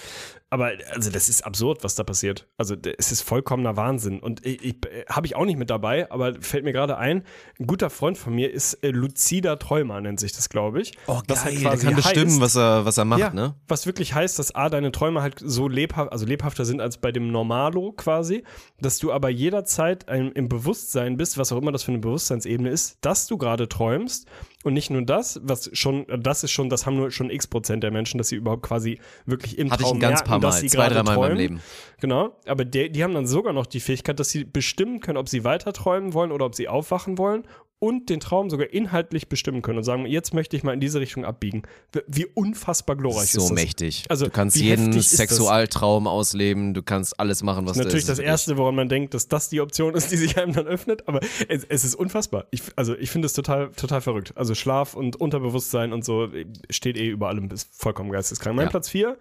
Aber 0.53 0.73
also 0.93 1.11
das 1.11 1.31
ist 1.31 1.47
absurd, 1.47 1.83
was 1.83 1.95
da 1.95 2.05
passiert. 2.05 2.47
Also 2.59 2.77
es 2.99 3.11
ist 3.11 3.23
vollkommener 3.23 3.75
Wahnsinn. 3.79 4.21
Und 4.21 4.45
ich, 4.45 4.63
ich 4.63 4.77
habe 5.09 5.27
ich 5.27 5.35
auch 5.35 5.47
nicht 5.47 5.57
mit 5.59 5.71
dabei, 5.71 6.11
aber 6.13 6.35
fällt 6.43 6.63
mir 6.65 6.73
gerade 6.73 6.99
ein, 6.99 7.25
ein 7.59 7.67
guter 7.67 7.89
Freund 7.89 8.19
von 8.19 8.35
mir 8.35 8.53
ist 8.53 8.75
äh, 8.85 8.91
lucider 8.91 9.59
Träumer, 9.59 9.99
nennt 10.03 10.21
sich 10.21 10.33
das, 10.33 10.51
glaube 10.51 10.83
ich. 10.83 10.93
Was 11.07 11.45
halt 11.47 11.57
Oh, 11.57 11.61
der 11.63 11.79
kann 11.79 11.97
bestimmen, 11.97 12.31
heißt- 12.33 12.41
was 12.43 12.57
er, 12.57 12.85
was 12.85 12.99
er 12.99 13.07
macht, 13.07 13.21
ja, 13.21 13.33
ne? 13.33 13.55
was 13.67 13.87
wirklich 13.87 14.13
heißt, 14.13 14.39
dass 14.39 14.55
A, 14.55 14.69
deine 14.69 14.93
Träume 14.93 15.23
halt 15.23 15.37
so 15.43 15.69
lebhaft, 15.69 16.13
also 16.13 16.27
lebhafter 16.27 16.67
sind 16.67 16.83
als 16.83 16.99
bei 16.99 17.13
dem 17.13 17.33
Normalo 17.33 17.93
quasi, 17.93 18.45
dass 18.79 18.99
du 18.99 19.11
aber 19.11 19.31
jederzeit 19.31 20.11
ein, 20.11 20.33
im 20.33 20.51
Bewusstsein 20.51 21.17
bist, 21.17 21.39
was 21.39 21.51
auch 21.53 21.57
immer 21.57 21.73
das 21.73 21.83
für 21.83 21.93
eine 21.93 22.01
Bewusstseinsebene 22.01 22.69
ist, 22.69 22.99
dass 23.01 23.27
du 23.27 23.39
gerade 23.39 23.71
träumst 23.71 24.29
und 24.65 24.75
nicht 24.75 24.91
nur 24.91 25.03
das, 25.03 25.41
was 25.43 25.71
schon, 25.73 26.07
das 26.19 26.45
ist 26.45 26.51
schon, 26.51 26.69
das 26.69 26.87
haben 26.87 26.97
nur 26.97 27.11
schon 27.11 27.31
x 27.31 27.47
Prozent 27.47 27.83
der 27.83 27.91
Menschen, 27.91 28.19
dass 28.19 28.29
sie 28.29 28.37
überhaupt 28.37 28.63
quasi 28.63 29.01
wirklich 29.27 29.59
im 29.59 29.71
Hatte 29.71 29.83
ich 29.83 29.89
Traum 29.89 29.99
ein 29.99 30.01
ganz 30.01 30.21
merken, 30.21 30.29
paar 30.29 30.41
dass 30.41 30.57
Mal, 30.57 30.61
sie 30.61 30.67
zwei, 30.69 30.89
drei 30.89 30.95
Mal 30.95 30.99
in 31.01 31.05
meinem 31.05 31.15
träumen. 31.17 31.39
Leben. 31.39 31.61
Genau, 32.01 32.37
aber 32.47 32.65
der, 32.65 32.89
die 32.89 33.05
haben 33.05 33.15
dann 33.15 33.27
sogar 33.27 33.53
noch 33.53 33.67
die 33.67 33.81
Fähigkeit, 33.81 34.19
dass 34.19 34.31
sie 34.31 34.45
bestimmen 34.45 35.01
können, 35.01 35.19
ob 35.19 35.29
sie 35.29 35.45
weiter 35.45 35.73
träumen 35.73 36.15
wollen 36.15 36.33
oder 36.33 36.47
ob 36.47 36.55
sie 36.55 36.69
aufwachen 36.69 37.19
wollen 37.19 37.45
und 37.83 38.11
den 38.11 38.21
Traum 38.21 38.49
sogar 38.49 38.73
inhaltlich 38.73 39.29
bestimmen 39.29 39.61
können 39.61 39.79
und 39.79 39.83
sagen, 39.85 40.07
jetzt 40.07 40.33
möchte 40.35 40.57
ich 40.57 40.63
mal 40.63 40.73
in 40.73 40.79
diese 40.79 41.01
Richtung 41.01 41.25
abbiegen. 41.25 41.63
Wie- 42.07 42.27
unfassbar 42.33 42.95
glorreich 42.95 43.33
So 43.33 43.41
ist 43.41 43.49
das. 43.49 43.53
mächtig. 43.53 44.05
Also, 44.09 44.27
du 44.27 44.31
kannst 44.31 44.57
jeden 44.57 44.91
ist 44.93 45.11
das? 45.11 45.17
Sexualtraum 45.19 46.07
ausleben, 46.07 46.75
du 46.75 46.83
kannst 46.85 47.19
alles 47.19 47.43
machen, 47.43 47.67
was 47.67 47.73
Das 47.73 47.79
ist 47.79 47.85
natürlich 47.87 48.05
du 48.05 48.13
das 48.13 48.19
Erste, 48.21 48.57
woran 48.57 48.77
man 48.77 48.89
denkt, 48.89 49.15
dass 49.15 49.27
das 49.27 49.49
die 49.49 49.61
Option 49.61 49.95
ist, 49.97 50.13
die 50.13 50.17
sich 50.17 50.39
einem 50.39 50.53
dann 50.53 50.69
öffnet, 50.69 51.09
aber 51.09 51.19
es, 51.49 51.65
es 51.69 51.83
ist 51.85 51.97
unfassbar. 51.97 52.47
Ich, 52.53 52.63
also 52.77 52.97
ich 52.97 53.11
finde 53.11 53.27
es 53.27 53.33
total, 53.33 53.71
total 53.73 54.01
verrückt. 54.01 54.33
Also 54.37 54.55
Schlaf 54.55 54.95
und 54.95 55.17
Unterbewusstsein 55.17 55.93
und 55.93 56.05
so 56.05 56.27
äh, 56.27 56.47
steht 56.71 56.97
eh 56.97 57.09
über 57.09 57.27
allem, 57.29 57.51
ist 57.51 57.69
vollkommen 57.73 58.13
geisteskrank. 58.13 58.55
Mein 58.55 58.67
Ja. 58.67 58.71
Platz 58.71 58.91
4 58.91 59.17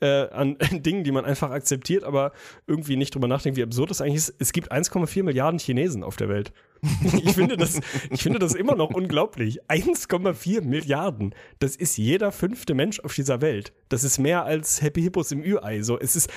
äh, 0.00 0.06
an 0.28 0.58
Dingen, 0.70 1.02
die 1.04 1.12
man 1.12 1.24
einfach 1.24 1.50
akzeptiert, 1.50 2.04
aber 2.04 2.32
irgendwie 2.66 2.96
nicht 2.96 3.14
drüber 3.14 3.26
nachdenkt, 3.28 3.56
wie 3.56 3.62
absurd 3.62 3.88
das 3.88 4.02
eigentlich 4.02 4.16
ist. 4.16 4.34
Es 4.38 4.52
gibt 4.52 4.70
1,4 4.70 5.22
Milliarden 5.22 5.58
Chinesen 5.58 6.04
auf 6.04 6.16
der 6.16 6.28
Welt. 6.28 6.52
Ich 7.24 7.34
finde 7.34 7.56
das, 7.56 7.80
ich 8.10 8.22
finde 8.22 8.38
das 8.38 8.54
immer 8.54 8.74
noch 8.74 8.90
unglaublich. 8.90 9.62
1,4 9.64 10.62
Milliarden. 10.62 11.34
Das 11.58 11.76
ist 11.76 11.96
jeder 11.96 12.32
fünfte 12.32 12.74
Mensch 12.74 13.00
auf 13.00 13.14
dieser 13.14 13.40
Welt. 13.40 13.72
Das 13.88 14.04
ist 14.04 14.18
mehr 14.18 14.44
als 14.44 14.82
Happy 14.82 15.02
Hippos 15.02 15.30
im 15.32 15.42
Ü-Ei. 15.42 15.82
So, 15.82 15.98
es 15.98 16.16
ist 16.16 16.28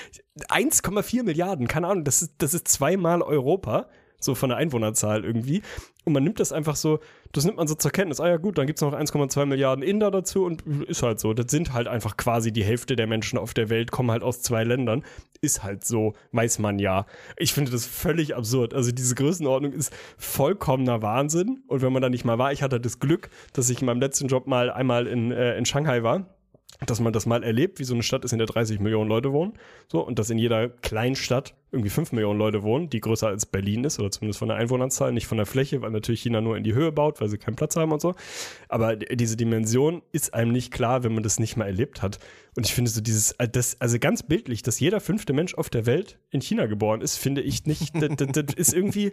1,4 0.50 1.24
Milliarden. 1.24 1.68
Keine 1.68 1.88
Ahnung. 1.88 2.04
Das 2.04 2.22
ist, 2.22 2.34
das 2.38 2.54
ist 2.54 2.68
zweimal 2.68 3.22
Europa. 3.22 3.90
So 4.20 4.36
von 4.36 4.50
der 4.50 4.58
Einwohnerzahl 4.58 5.26
irgendwie. 5.26 5.62
Und 6.06 6.14
man 6.14 6.24
nimmt 6.24 6.40
das 6.40 6.52
einfach 6.52 6.76
so, 6.76 7.00
das 7.32 7.46
nimmt 7.46 7.58
man 7.58 7.68
so 7.68 7.76
zur 7.76 7.92
Kenntnis. 7.92 8.20
Ah 8.20 8.30
ja, 8.30 8.38
gut, 8.38 8.58
dann 8.58 8.68
gibt 8.68 8.78
es 8.78 8.82
noch 8.82 8.94
1,2 8.94 9.46
Milliarden 9.46 9.84
Inder 9.84 10.12
dazu 10.12 10.46
und 10.46 10.62
ist 10.88 11.02
halt 11.02 11.20
so. 11.20 11.34
Das 11.34 11.50
sind 11.50 11.74
halt 11.74 11.88
einfach 11.88 12.16
quasi 12.16 12.52
die 12.54 12.64
Hälfte 12.64 12.96
der 12.96 13.08
Menschen 13.08 13.40
auf 13.40 13.54
der 13.56 13.70
Welt, 13.70 13.92
kommen 13.92 14.12
halt 14.12 14.24
aus 14.24 14.42
zwei 14.42 14.64
Ländern. 14.64 15.04
Ist 15.42 15.64
halt 15.64 15.84
so, 15.84 16.14
weiß 16.32 16.60
man 16.60 16.80
ja. 16.80 17.08
Ich 17.38 17.54
finde 17.54 17.72
das 17.72 17.86
völlig 17.86 18.36
absurd. 18.36 18.74
Also 18.74 18.92
diese 18.92 19.16
Größenordnung 19.16 19.74
ist 19.74 19.92
vollkommener 20.18 21.02
Wahnsinn. 21.02 21.64
Und 21.68 21.82
wenn 21.82 21.92
man 21.92 22.02
da 22.02 22.10
nicht 22.10 22.24
mal 22.24 22.38
war, 22.38 22.52
ich 22.52 22.62
hatte 22.62 22.80
das 22.80 23.00
Glück, 23.00 23.30
dass 23.54 23.70
ich 23.70 23.82
in 23.82 23.88
meinem 23.88 24.00
letzten 24.00 24.28
Job 24.28 24.46
mal 24.46 24.70
einmal 24.70 25.08
in, 25.08 25.32
äh, 25.32 25.58
in 25.58 25.66
Shanghai 25.66 26.04
war 26.04 26.28
dass 26.86 27.00
man 27.00 27.14
das 27.14 27.26
mal 27.26 27.44
erlebt, 27.44 27.80
wie 27.80 27.84
so 27.84 27.94
eine 27.94 28.04
Stadt 28.04 28.26
ist, 28.26 28.34
in 28.34 28.38
der 28.38 28.48
30 28.48 28.80
Millionen 28.80 29.10
Leute 29.10 29.32
wohnen. 29.32 29.54
So, 29.88 30.06
und 30.06 30.20
dass 30.20 30.30
in 30.30 30.38
jeder 30.38 30.70
Kleinstadt 30.70 31.56
irgendwie 31.76 31.90
5 31.90 32.12
Millionen 32.14 32.40
Leute 32.40 32.64
wohnen, 32.64 32.90
die 32.90 33.02
größer 33.02 33.28
als 33.28 33.46
Berlin 33.46 33.84
ist, 33.84 34.00
oder 34.00 34.10
zumindest 34.10 34.40
von 34.40 34.48
der 34.48 34.58
Einwohnerzahl, 34.58 35.12
nicht 35.12 35.28
von 35.28 35.38
der 35.38 35.46
Fläche, 35.46 35.82
weil 35.82 35.92
natürlich 35.92 36.22
China 36.22 36.42
nur 36.42 36.58
in 36.58 36.64
die 36.64 36.74
Höhe 36.74 36.92
baut, 36.92 37.22
weil 37.22 37.30
sie 37.30 37.38
keinen 37.38 37.56
Platz 37.56 37.76
haben 37.76 37.92
und 37.92 38.02
so. 38.02 38.16
Aber 38.70 38.96
diese 38.96 39.38
Dimension 39.38 40.02
ist 40.12 40.34
einem 40.34 40.52
nicht 40.52 40.72
klar, 40.72 41.04
wenn 41.04 41.14
man 41.14 41.24
das 41.24 41.40
nicht 41.40 41.58
mal 41.58 41.66
erlebt 41.66 42.02
hat. 42.02 42.20
Und 42.56 42.66
ich 42.66 42.74
finde 42.74 42.90
so 42.90 43.02
dieses, 43.02 43.34
äh, 43.34 43.50
das, 43.50 43.80
also 43.82 44.00
ganz 44.00 44.24
bildlich, 44.24 44.64
dass 44.64 44.80
jeder 44.80 45.02
fünfte 45.02 45.34
Mensch 45.34 45.56
auf 45.56 45.70
der 45.70 45.86
Welt 45.86 46.18
in 46.30 46.42
China 46.42 46.66
geboren 46.66 47.02
ist, 47.02 47.18
finde 47.18 47.42
ich 47.42 47.66
nicht, 47.66 47.94
das, 47.96 48.10
das, 48.16 48.46
das 48.46 48.56
ist 48.56 48.74
irgendwie, 48.74 49.12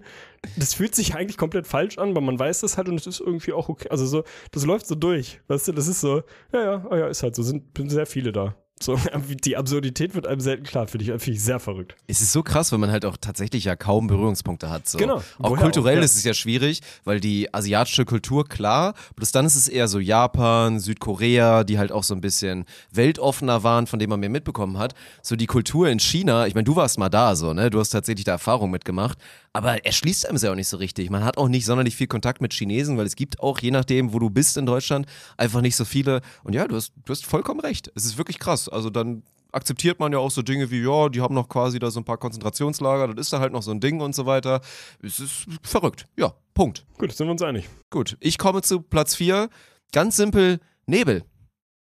das 0.57 0.75
fühlt 0.75 0.95
sich 0.95 1.15
eigentlich 1.15 1.37
komplett 1.37 1.67
falsch 1.67 1.99
an, 1.99 2.11
aber 2.11 2.21
man 2.21 2.39
weiß 2.39 2.61
das 2.61 2.77
halt 2.77 2.89
und 2.89 3.01
es 3.01 3.07
ist 3.07 3.21
irgendwie 3.21 3.53
auch 3.53 3.69
okay. 3.69 3.89
Also 3.91 4.07
so, 4.07 4.25
das 4.53 4.65
läuft 4.65 4.87
so 4.87 4.95
durch, 4.95 5.41
weißt 5.49 5.69
du, 5.69 5.73
das 5.73 5.89
ist 5.89 6.01
so, 6.01 6.23
ja, 6.53 6.63
ja, 6.63 6.87
oh 6.89 6.95
ja, 6.95 7.09
ist 7.09 7.23
halt 7.23 7.35
so, 7.35 7.43
sind 7.43 7.77
sind 7.77 7.91
sehr 7.91 8.07
viele 8.07 8.33
da. 8.33 8.55
So, 8.93 8.99
die 9.45 9.57
Absurdität 9.57 10.15
wird 10.15 10.27
einem 10.27 10.41
selten 10.41 10.65
klar, 10.65 10.89
finde 10.89 11.05
ich, 11.05 11.11
finde 11.11 11.37
ich 11.37 11.43
sehr 11.43 11.61
verrückt. 11.61 11.95
Es 12.09 12.21
ist 12.21 12.33
so 12.33 12.43
krass, 12.43 12.73
weil 12.73 12.81
man 12.81 12.91
halt 12.91 13.05
auch 13.05 13.17
tatsächlich 13.17 13.65
ja 13.65 13.77
kaum 13.77 14.09
Berührungspunkte 14.09 14.71
hat. 14.71 14.89
So. 14.89 14.99
Genau. 14.99 15.23
Auch 15.39 15.57
kulturell 15.57 15.95
auch, 15.95 16.01
ja. 16.01 16.05
ist 16.05 16.17
es 16.17 16.25
ja 16.25 16.35
schwierig, 16.35 16.81
weil 17.05 17.21
die 17.21 17.53
asiatische 17.55 18.05
Kultur, 18.05 18.49
klar, 18.49 18.95
bloß 19.15 19.31
dann 19.31 19.47
ist 19.47 19.55
es 19.55 19.69
eher 19.69 19.87
so 19.87 20.01
Japan, 20.01 20.81
Südkorea, 20.81 21.63
die 21.63 21.79
halt 21.79 21.93
auch 21.93 22.03
so 22.03 22.15
ein 22.15 22.21
bisschen 22.21 22.65
weltoffener 22.91 23.63
waren, 23.63 23.87
von 23.87 24.01
dem 24.01 24.11
man 24.11 24.19
mehr 24.19 24.31
mitbekommen 24.31 24.79
hat. 24.79 24.95
So 25.23 25.37
die 25.37 25.47
Kultur 25.47 25.89
in 25.89 26.01
China, 26.01 26.47
ich 26.49 26.55
meine, 26.55 26.65
du 26.65 26.75
warst 26.75 26.99
mal 26.99 27.09
da 27.09 27.37
so, 27.37 27.53
ne? 27.53 27.71
Du 27.71 27.79
hast 27.79 27.91
tatsächlich 27.91 28.25
da 28.25 28.33
Erfahrung 28.33 28.71
mitgemacht, 28.71 29.19
aber 29.53 29.85
erschließt 29.85 30.27
einem 30.27 30.37
es 30.37 30.43
ja 30.43 30.51
auch 30.51 30.57
nicht 30.57 30.69
so 30.69 30.79
richtig. 30.79 31.11
Man 31.11 31.25
hat 31.25 31.37
auch 31.37 31.49
nicht 31.49 31.67
sonderlich 31.67 31.97
viel 31.97 32.07
Kontakt 32.07 32.41
mit 32.41 32.55
Chinesen, 32.55 32.97
weil 32.97 33.07
es 33.07 33.17
gibt 33.17 33.41
auch, 33.41 33.59
je 33.61 33.71
nachdem, 33.71 34.13
wo 34.13 34.19
du 34.19 34.31
bist 34.31 34.57
in 34.57 34.67
Deutschland, 34.67 35.07
einfach 35.37 35.61
nicht 35.61 35.77
so 35.77 35.85
viele. 35.85 36.23
Und 36.43 36.55
ja, 36.55 36.67
du 36.67 36.77
hast, 36.77 36.93
du 37.05 37.11
hast 37.13 37.27
vollkommen 37.27 37.61
recht. 37.61 37.91
Es 37.95 38.05
ist 38.05 38.17
wirklich 38.17 38.39
krass. 38.39 38.69
Also 38.69 38.89
dann 38.89 39.23
akzeptiert 39.53 40.01
man 40.01 40.13
ja 40.13 40.19
auch 40.19 40.31
so 40.31 40.43
Dinge 40.43 40.71
wie, 40.71 40.83
ja, 40.83 41.09
die 41.09 41.21
haben 41.21 41.35
noch 41.35 41.49
quasi 41.49 41.79
da 41.79 41.91
so 41.91 42.01
ein 42.01 42.05
paar 42.05 42.17
Konzentrationslager, 42.17 43.09
das 43.09 43.27
ist 43.27 43.33
da 43.33 43.41
halt 43.41 43.53
noch 43.53 43.63
so 43.63 43.71
ein 43.71 43.81
Ding 43.81 44.01
und 44.01 44.15
so 44.15 44.27
weiter. 44.27 44.61
Es 45.03 45.21
ist 45.21 45.47
verrückt. 45.63 46.07
Ja, 46.17 46.35
Punkt. 46.55 46.87
Gut, 46.99 47.13
sind 47.13 47.27
wir 47.27 47.33
uns 47.33 47.43
einig. 47.43 47.69
Gut, 47.91 48.17
ich 48.21 48.39
komme 48.39 48.63
zu 48.63 48.81
Platz 48.81 49.15
4. 49.15 49.49
Ganz 49.93 50.17
simpel, 50.17 50.61
Nebel. 50.87 51.25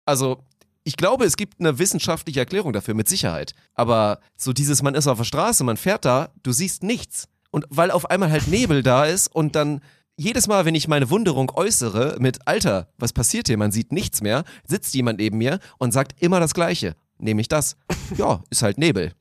Also, 0.05 0.43
ich 0.83 0.97
glaube, 0.97 1.25
es 1.25 1.37
gibt 1.37 1.59
eine 1.59 1.79
wissenschaftliche 1.79 2.41
Erklärung 2.41 2.73
dafür, 2.73 2.93
mit 2.93 3.07
Sicherheit. 3.07 3.53
Aber 3.73 4.19
so 4.35 4.51
dieses, 4.51 4.81
man 4.81 4.95
ist 4.95 5.07
auf 5.07 5.19
der 5.19 5.25
Straße, 5.25 5.63
man 5.63 5.77
fährt 5.77 6.05
da, 6.05 6.33
du 6.43 6.51
siehst 6.51 6.83
nichts. 6.83 7.27
Und 7.51 7.65
weil 7.69 7.91
auf 7.91 8.09
einmal 8.09 8.31
halt 8.31 8.47
Nebel 8.47 8.81
da 8.81 9.05
ist 9.05 9.27
und 9.33 9.55
dann 9.55 9.81
jedes 10.17 10.47
Mal, 10.47 10.65
wenn 10.65 10.75
ich 10.75 10.87
meine 10.87 11.09
Wunderung 11.09 11.51
äußere 11.53 12.17
mit 12.19 12.47
Alter, 12.47 12.87
was 12.97 13.13
passiert 13.13 13.47
hier? 13.47 13.57
Man 13.57 13.71
sieht 13.71 13.91
nichts 13.91 14.21
mehr, 14.21 14.43
sitzt 14.65 14.93
jemand 14.93 15.19
neben 15.19 15.37
mir 15.37 15.59
und 15.77 15.91
sagt 15.91 16.21
immer 16.21 16.39
das 16.39 16.53
Gleiche 16.53 16.95
nehme 17.21 17.41
ich 17.41 17.47
das. 17.47 17.77
Ja, 18.17 18.43
ist 18.49 18.61
halt 18.61 18.77
Nebel. 18.77 19.13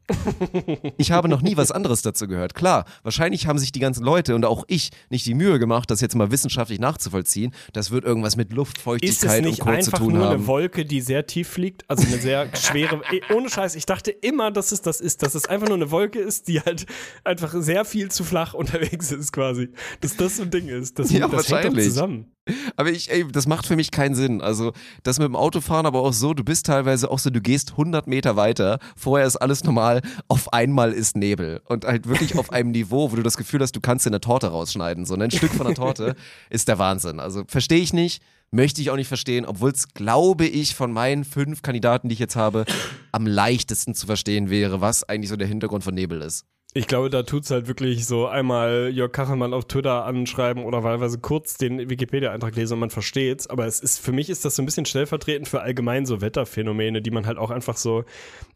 Ich 0.96 1.12
habe 1.12 1.28
noch 1.28 1.42
nie 1.42 1.56
was 1.56 1.70
anderes 1.70 2.02
dazu 2.02 2.26
gehört. 2.26 2.54
Klar, 2.54 2.84
wahrscheinlich 3.02 3.46
haben 3.46 3.58
sich 3.58 3.72
die 3.72 3.80
ganzen 3.80 4.04
Leute 4.04 4.34
und 4.34 4.44
auch 4.44 4.64
ich 4.68 4.90
nicht 5.08 5.26
die 5.26 5.34
Mühe 5.34 5.58
gemacht, 5.58 5.90
das 5.90 6.00
jetzt 6.00 6.14
mal 6.14 6.30
wissenschaftlich 6.30 6.78
nachzuvollziehen. 6.78 7.52
Das 7.72 7.90
wird 7.90 8.04
irgendwas 8.04 8.36
mit 8.36 8.52
Luftfeuchtigkeit 8.52 9.46
und 9.46 9.58
Co. 9.58 9.58
zu 9.58 9.60
tun 9.60 9.60
haben. 9.60 9.60
Ist 9.60 9.64
es 9.64 9.66
nicht 9.66 9.66
einfach 9.66 10.00
nur 10.00 10.30
eine 10.30 10.46
Wolke, 10.46 10.84
die 10.84 11.00
sehr 11.00 11.26
tief 11.26 11.48
fliegt? 11.48 11.84
Also 11.88 12.06
eine 12.06 12.18
sehr 12.18 12.54
schwere, 12.56 13.00
ohne 13.34 13.48
Scheiß, 13.48 13.74
ich 13.74 13.86
dachte 13.86 14.10
immer, 14.10 14.50
dass 14.50 14.72
es 14.72 14.82
das 14.82 15.00
ist, 15.00 15.22
dass 15.22 15.34
es 15.34 15.46
einfach 15.46 15.68
nur 15.68 15.76
eine 15.76 15.90
Wolke 15.90 16.18
ist, 16.18 16.48
die 16.48 16.60
halt 16.60 16.86
einfach 17.24 17.54
sehr 17.58 17.84
viel 17.84 18.10
zu 18.10 18.24
flach 18.24 18.54
unterwegs 18.60 19.12
ist 19.12 19.32
quasi. 19.32 19.70
Dass 20.00 20.16
das 20.16 20.36
so 20.36 20.42
ein 20.42 20.50
Ding 20.50 20.68
ist. 20.68 20.98
Das, 20.98 21.10
ja, 21.10 21.28
das 21.28 21.32
wahrscheinlich. 21.50 21.84
hängt 21.84 21.84
zusammen. 21.84 22.32
Aber 22.76 22.90
ich, 22.90 23.10
ey, 23.10 23.26
das 23.30 23.46
macht 23.46 23.66
für 23.66 23.76
mich 23.76 23.90
keinen 23.90 24.14
Sinn. 24.14 24.40
Also, 24.40 24.72
das 25.02 25.18
mit 25.18 25.26
dem 25.26 25.36
Autofahren, 25.36 25.86
aber 25.86 26.00
auch 26.00 26.12
so, 26.12 26.34
du 26.34 26.42
bist 26.42 26.66
teilweise 26.66 27.10
auch 27.10 27.18
so, 27.18 27.30
du 27.30 27.40
gehst 27.40 27.72
100 27.72 28.06
Meter 28.06 28.36
weiter, 28.36 28.78
vorher 28.96 29.26
ist 29.26 29.36
alles 29.36 29.64
normal, 29.64 29.99
auf 30.28 30.52
einmal 30.52 30.92
ist 30.92 31.16
Nebel. 31.16 31.60
Und 31.66 31.84
halt 31.84 32.08
wirklich 32.08 32.36
auf 32.38 32.52
einem 32.52 32.70
Niveau, 32.70 33.10
wo 33.12 33.16
du 33.16 33.22
das 33.22 33.36
Gefühl 33.36 33.60
hast, 33.60 33.76
du 33.76 33.80
kannst 33.80 34.06
dir 34.06 34.10
eine 34.10 34.20
Torte 34.20 34.48
rausschneiden. 34.48 35.04
So 35.04 35.14
ein 35.14 35.30
Stück 35.30 35.52
von 35.52 35.66
der 35.66 35.74
Torte 35.74 36.16
ist 36.50 36.68
der 36.68 36.78
Wahnsinn. 36.78 37.20
Also, 37.20 37.44
verstehe 37.46 37.80
ich 37.80 37.92
nicht, 37.92 38.22
möchte 38.50 38.80
ich 38.80 38.90
auch 38.90 38.96
nicht 38.96 39.08
verstehen, 39.08 39.46
obwohl 39.46 39.70
es, 39.70 39.88
glaube 39.88 40.46
ich, 40.46 40.74
von 40.74 40.92
meinen 40.92 41.24
fünf 41.24 41.62
Kandidaten, 41.62 42.08
die 42.08 42.14
ich 42.14 42.18
jetzt 42.18 42.36
habe, 42.36 42.64
am 43.12 43.26
leichtesten 43.26 43.94
zu 43.94 44.06
verstehen 44.06 44.50
wäre, 44.50 44.80
was 44.80 45.04
eigentlich 45.04 45.30
so 45.30 45.36
der 45.36 45.48
Hintergrund 45.48 45.84
von 45.84 45.94
Nebel 45.94 46.20
ist. 46.22 46.46
Ich 46.72 46.86
glaube, 46.86 47.10
da 47.10 47.24
tut's 47.24 47.50
halt 47.50 47.66
wirklich 47.66 48.06
so 48.06 48.28
einmal 48.28 48.90
Jörg 48.92 49.10
Kachelmann 49.10 49.52
auf 49.52 49.64
Twitter 49.64 50.04
anschreiben 50.04 50.62
oder 50.64 50.84
wahlweise 50.84 51.18
kurz 51.18 51.56
den 51.56 51.90
Wikipedia-Eintrag 51.90 52.54
lesen 52.54 52.74
und 52.74 52.80
man 52.80 52.90
versteht's. 52.90 53.48
Aber 53.48 53.66
es 53.66 53.80
ist, 53.80 53.98
für 53.98 54.12
mich 54.12 54.30
ist 54.30 54.44
das 54.44 54.54
so 54.54 54.62
ein 54.62 54.66
bisschen 54.66 54.86
stellvertretend 54.86 55.48
für 55.48 55.62
allgemein 55.62 56.06
so 56.06 56.20
Wetterphänomene, 56.20 57.02
die 57.02 57.10
man 57.10 57.26
halt 57.26 57.38
auch 57.38 57.50
einfach 57.50 57.76
so, 57.76 58.04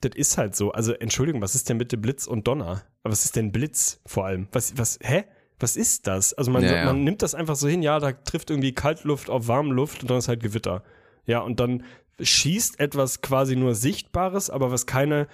das 0.01 0.13
ist 0.15 0.39
halt 0.39 0.55
so. 0.55 0.71
Also, 0.71 0.93
Entschuldigung, 0.93 1.43
was 1.43 1.57
ist 1.57 1.69
denn 1.69 1.79
bitte 1.79 1.97
Blitz 1.97 2.29
und 2.29 2.47
Donner? 2.47 2.83
Aber 3.03 3.13
was 3.13 3.25
ist 3.25 3.35
denn 3.35 3.51
Blitz 3.51 4.01
vor 4.07 4.27
allem? 4.27 4.47
Was, 4.53 4.79
was, 4.79 5.01
hä? 5.03 5.25
Was 5.59 5.77
ist 5.77 6.07
das? 6.07 6.35
Also 6.35 6.51
man, 6.51 6.63
Ja, 6.63 6.75
ja. 6.77 6.85
man 6.85 7.05
nimmt 7.05 7.23
das 7.23 7.35
einfach 7.35 7.57
so 7.57 7.69
hin, 7.69 7.83
ja, 7.83 7.99
da 7.99 8.13
trifft 8.13 8.51
irgendwie 8.51 8.73
Kaltluft 8.73 9.31
auf 9.31 9.49
Warmluft 9.49 10.03
und 10.03 10.11
dann 10.11 10.19
ist 10.19 10.29
halt 10.29 10.41
Gewitter. 10.41 10.83
Ja, 11.27 11.41
und 11.41 11.59
dann 11.61 11.85
schießt 12.21 12.81
etwas 12.81 13.21
quasi 13.23 13.57
nur 13.57 13.75
Sichtbares, 13.75 14.51
aber 14.51 14.71
was 14.71 14.87
keine, 14.87 15.27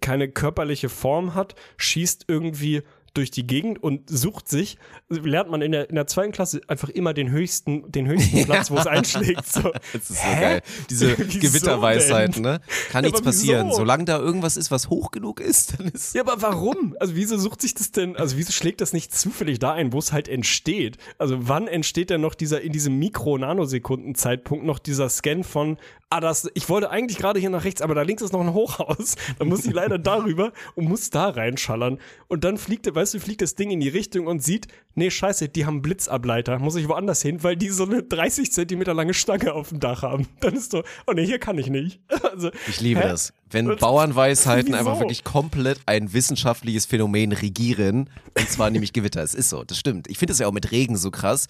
keine 0.00 0.28
körperliche 0.28 0.88
Form 0.88 1.34
hat, 1.34 1.54
schießt 1.76 2.24
irgendwie 2.28 2.82
durch 3.14 3.30
die 3.32 3.46
Gegend 3.46 3.82
und 3.82 4.08
sucht 4.08 4.48
sich, 4.48 4.78
lernt 5.08 5.50
man 5.50 5.60
in 5.60 5.72
der, 5.72 5.88
in 5.88 5.96
der 5.96 6.06
zweiten 6.06 6.30
Klasse 6.30 6.60
einfach 6.68 6.88
immer 6.88 7.14
den 7.14 7.30
höchsten, 7.32 7.90
den 7.90 8.06
höchsten 8.06 8.44
Platz, 8.44 8.70
wo 8.70 8.76
es 8.76 8.86
einschlägt. 8.86 9.44
So. 9.46 9.72
Das 9.92 10.10
ist 10.10 10.18
so 10.18 10.28
Hä? 10.28 10.40
geil. 10.40 10.62
Diese 10.88 11.18
Wieso 11.18 11.40
Gewitterweisheiten, 11.40 12.42
ne? 12.42 12.60
Kann 12.90 13.02
Ja, 13.04 13.08
nichts 13.10 13.22
passieren. 13.22 13.68
wieso? 13.68 13.78
Solange 13.78 14.04
da 14.04 14.18
irgendwas 14.18 14.56
ist, 14.56 14.70
was 14.70 14.88
hoch 14.88 15.10
genug 15.10 15.40
ist, 15.40 15.80
dann 15.80 15.88
ist. 15.88 16.14
Ja, 16.14 16.20
aber 16.22 16.40
warum? 16.42 16.94
Also 17.00 17.16
wieso 17.16 17.38
sucht 17.38 17.62
sich 17.62 17.74
das 17.74 17.90
denn, 17.90 18.14
also 18.14 18.36
wieso 18.36 18.52
schlägt 18.52 18.80
das 18.82 18.92
nicht 18.92 19.12
zufällig 19.12 19.58
da 19.58 19.72
ein, 19.72 19.92
wo 19.92 19.98
es 19.98 20.12
halt 20.12 20.28
entsteht? 20.28 20.98
Also 21.16 21.38
wann 21.48 21.66
entsteht 21.66 22.10
denn 22.10 22.20
noch 22.20 22.34
dieser, 22.36 22.60
in 22.60 22.72
diesem 22.72 22.98
Mikro-Nanosekunden-Zeitpunkt 22.98 24.64
noch 24.64 24.78
dieser 24.78 25.08
Scan 25.08 25.42
von, 25.42 25.78
ah, 26.10 26.20
das, 26.20 26.48
ich 26.54 26.68
wollte 26.68 26.90
eigentlich 26.90 27.18
gerade 27.18 27.38
hier 27.40 27.50
nach 27.50 27.64
rechts, 27.64 27.82
aber 27.82 27.94
da 27.94 28.02
links 28.02 28.22
ist 28.22 28.32
noch 28.32 28.40
ein 28.40 28.52
Hochhaus. 28.54 29.14
Dann 29.38 29.48
muss 29.48 29.64
ich 29.66 29.72
leider 29.72 29.98
darüber 29.98 30.52
und 30.74 30.88
muss 30.88 31.10
da 31.10 31.28
reinschallern. 31.28 31.98
Und 32.28 32.44
dann 32.44 32.56
fliegt, 32.56 32.92
weißt 32.94 33.14
du, 33.14 33.20
fliegt 33.20 33.42
das 33.42 33.54
Ding 33.54 33.70
in 33.70 33.80
die 33.80 33.88
Richtung 33.88 34.26
und 34.26 34.42
sieht, 34.42 34.68
nee, 34.94 35.10
scheiße, 35.10 35.48
die 35.48 35.66
haben 35.66 35.82
Blitzableiter. 35.82 36.58
Muss 36.58 36.76
ich 36.76 36.88
woanders 36.88 37.20
hin, 37.22 37.42
weil 37.42 37.56
die 37.56 37.68
so 37.68 37.84
eine 37.84 38.02
30 38.02 38.52
Zentimeter 38.52 38.94
lange 38.94 39.12
Stange 39.14 39.52
auf 39.52 39.68
dem 39.68 39.80
Dach 39.80 40.02
haben. 40.02 40.26
Dann 40.40 40.54
ist 40.54 40.72
so, 40.72 40.82
oh 41.06 41.12
nee, 41.12 41.26
hier 41.26 41.38
kann 41.38 41.58
ich 41.58 41.68
nicht. 41.68 42.00
Also, 42.38 42.50
Ich 42.68 42.80
liebe 42.80 43.00
hä? 43.00 43.08
das. 43.08 43.32
Wenn 43.50 43.68
Und- 43.70 43.80
Bauernweisheiten 43.80 44.68
Wieso? 44.68 44.78
einfach 44.78 45.00
wirklich 45.00 45.24
komplett 45.24 45.80
ein 45.86 46.12
wissenschaftliches 46.12 46.86
Phänomen 46.86 47.32
regieren, 47.32 48.10
und 48.38 48.48
zwar 48.48 48.70
nämlich 48.70 48.92
Gewitter. 48.92 49.22
Es 49.22 49.34
ist 49.34 49.48
so, 49.48 49.64
das 49.64 49.78
stimmt. 49.78 50.08
Ich 50.08 50.18
finde 50.18 50.32
es 50.34 50.38
ja 50.38 50.46
auch 50.46 50.52
mit 50.52 50.70
Regen 50.70 50.96
so 50.96 51.10
krass. 51.10 51.46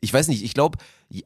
Ich 0.00 0.12
weiß 0.12 0.28
nicht, 0.28 0.44
ich 0.44 0.54
glaube, 0.54 0.78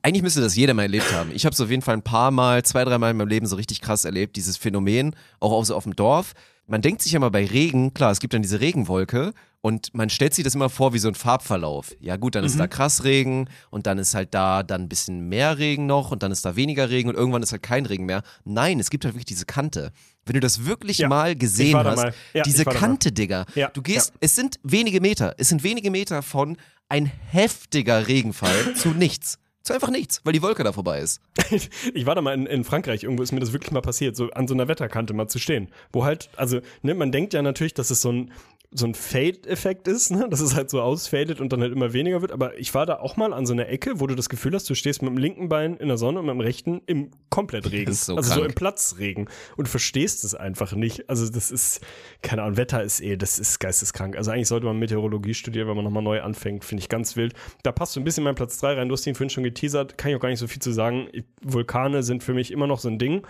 eigentlich 0.03 0.23
müsste 0.23 0.41
das 0.41 0.57
jeder 0.57 0.75
mal 0.75 0.83
erlebt 0.83 1.13
haben. 1.13 1.31
Ich 1.35 1.45
habe 1.45 1.53
es 1.53 1.61
auf 1.61 1.71
jeden 1.71 1.83
Fall 1.83 1.95
ein 1.97 2.03
paar 2.03 2.31
Mal, 2.31 2.63
zwei, 2.65 2.85
drei 2.85 2.99
Mal 2.99 3.11
in 3.11 3.17
meinem 3.17 3.29
Leben 3.29 3.47
so 3.47 3.57
richtig 3.57 3.81
krass 3.81 4.05
erlebt, 4.05 4.37
dieses 4.37 4.57
Phänomen, 4.57 5.15
auch 5.41 5.53
auf, 5.53 5.67
so 5.67 5.77
auf 5.77 5.85
dem 5.85 5.95
Dorf. 5.97 6.33
Man 6.67 6.81
denkt 6.81 7.03
sich 7.03 7.13
ja 7.13 7.19
mal 7.19 7.31
bei 7.31 7.45
Regen, 7.45 7.93
klar, 7.93 8.13
es 8.13 8.21
gibt 8.21 8.33
dann 8.35 8.43
diese 8.43 8.61
Regenwolke 8.61 9.35
und 9.61 9.93
man 9.95 10.09
stellt 10.11 10.33
sich 10.33 10.45
das 10.45 10.55
immer 10.55 10.71
vor 10.71 10.95
wie 10.95 10.99
so 10.99 11.09
ein 11.09 11.15
Farbverlauf. 11.15 11.95
Ja 12.01 12.17
gut, 12.17 12.35
dann 12.35 12.45
ist 12.45 12.59
da 12.59 12.67
krass 12.67 13.05
Regen 13.05 13.49
und 13.71 13.87
dann 13.87 13.99
ist 13.99 14.15
halt 14.15 14.33
da 14.33 14.63
dann 14.63 14.83
ein 14.83 14.89
bisschen 14.89 15.29
mehr 15.29 15.59
Regen 15.59 15.87
noch 15.87 16.13
und 16.13 16.23
dann 16.23 16.33
ist 16.33 16.45
da 16.45 16.57
weniger 16.57 16.89
Regen 16.89 17.09
und 17.09 17.15
irgendwann 17.17 17.43
ist 17.43 17.53
halt 17.53 17.63
kein 17.63 17.85
Regen 17.85 18.07
mehr. 18.07 18.23
Nein, 18.45 18.81
es 18.81 18.91
gibt 18.91 19.05
halt 19.05 19.15
wirklich 19.15 19.27
diese 19.27 19.45
Kante. 19.45 19.93
Wenn 20.25 20.35
du 20.35 20.41
das 20.41 20.65
wirklich 20.65 20.99
Ja, 20.99 21.09
mal 21.09 21.35
gesehen 21.37 21.77
hast, 21.77 21.97
mal. 21.97 22.15
Ja, 22.33 22.45
diese. 22.45 22.65
Kante, 22.65 23.11
Digga. 23.11 23.45
Ja, 23.57 23.69
Du 23.69 23.83
gehst, 23.83 24.13
es 24.21 24.37
sind 24.37 24.59
wenige 24.63 25.01
Meter, 25.01 25.35
es 25.37 25.49
sind 25.49 25.65
wenige 25.65 25.91
Meter 25.91 26.23
von 26.23 26.57
ein 26.89 27.07
heftiger 27.07 28.09
Regenfall 28.09 28.75
zu 28.77 28.91
nichts. 28.91 29.39
Zu 29.63 29.75
einfach 29.75 29.91
nichts, 29.91 30.21
weil 30.25 30.33
die 30.33 30.43
Wolke 30.43 30.65
da 30.65 30.73
vorbei 30.73 30.99
ist. 31.01 31.21
Ich 31.95 32.05
war 32.05 32.17
da 32.17 32.21
mal 32.21 32.35
in, 32.35 32.47
in 32.47 32.65
Frankreich, 32.65 33.05
irgendwo 33.05 33.23
ist 33.23 33.31
mir 33.31 33.39
das 33.39 33.53
wirklich 33.53 33.71
mal 33.71 33.81
passiert, 33.81 34.17
so 34.17 34.29
an 34.31 34.49
so 34.49 34.55
einer 34.55 34.67
Wetterkante 34.67 35.15
mal 35.15 35.29
zu 35.29 35.39
stehen. 35.39 35.69
Wo 35.93 36.05
halt, 36.05 36.31
also, 36.37 36.61
ne, 36.83 36.95
man 36.95 37.13
denkt 37.13 37.33
ja 37.33 37.43
natürlich, 37.43 37.75
dass 37.75 37.91
es 37.91 38.03
so 38.03 38.11
ein, 38.11 38.33
so 38.75 38.87
ein 38.87 38.95
Fade-Effekt 38.95 39.87
ist, 39.87 40.11
ne? 40.11 40.27
dass 40.31 40.41
es 40.41 40.55
halt 40.55 40.71
so 40.71 40.81
ausfadet 40.81 41.41
und 41.41 41.53
dann 41.53 41.61
halt 41.61 41.73
immer 41.73 41.93
weniger 41.93 42.23
wird. 42.23 42.33
Aber 42.33 42.59
ich 42.59 42.75
war 42.75 42.87
da 42.87 43.01
auch 43.01 43.17
mal 43.17 43.33
an 43.33 43.45
so 43.45 43.53
einer 43.53 43.69
Ecke, 43.69 44.01
wo 44.01 44.07
du 44.07 44.15
das 44.15 44.29
Gefühl 44.29 44.55
hast, 44.55 44.69
du 44.71 44.75
stehst 44.75 45.03
mit 45.03 45.11
dem 45.11 45.19
linken 45.19 45.49
Bein 45.49 45.77
in 45.77 45.89
der 45.89 45.99
Sonne 45.99 46.21
und 46.21 46.27
mit 46.27 46.35
dem 46.35 46.41
rechten 46.41 46.81
im 46.87 47.11
Komplettregen. 47.29 47.93
So 47.93 48.17
also 48.17 48.31
so 48.31 48.37
krank. 48.37 48.51
im 48.51 48.55
Platzregen. 48.55 49.29
Und 49.57 49.67
du 49.67 49.71
verstehst 49.71 50.25
es 50.25 50.35
einfach 50.35 50.73
nicht. 50.73 51.09
Also 51.11 51.29
das 51.29 51.51
ist, 51.51 51.81
keine 52.23 52.43
Ahnung, 52.43 52.57
Wetter 52.57 52.83
ist 52.83 53.01
eh, 53.01 53.17
das 53.17 53.39
ist 53.39 53.59
geisteskrank. 53.59 54.17
Also 54.17 54.31
eigentlich 54.31 54.49
sollte 54.49 54.67
man 54.67 54.79
Meteorologie 54.79 55.35
studieren, 55.35 55.69
wenn 55.69 55.77
man 55.77 55.85
nochmal 55.85 56.03
neu 56.03 56.23
anfängt. 56.23 56.65
Finde 56.65 56.81
ich 56.81 56.89
ganz 56.89 57.15
wild. 57.17 57.35
Da 57.63 57.73
passt 57.73 57.93
so 57.93 58.01
ein 58.01 58.05
bisschen 58.05 58.25
mein 58.25 58.35
Platz 58.35 58.59
3 58.59 58.75
rein. 58.75 58.89
Du 58.89 58.95
hast 58.95 59.07
ihn 59.07 59.15
vorhin 59.15 59.31
schon 59.31 59.45
geteasert. 59.45 59.99
Kann 59.99 60.11
ich 60.11 60.17
auch 60.17 60.21
gar 60.21 60.31
nicht 60.31 60.39
so 60.39 60.47
viel 60.47 60.63
zu 60.63 60.73
sagen. 60.73 61.09
Vulkane 61.43 62.03
sind 62.03 62.23
für 62.23 62.33
mich 62.33 62.51
immer 62.51 62.67
noch 62.67 62.79
so 62.79 62.89
ein 62.89 62.99
Ding, 62.99 63.27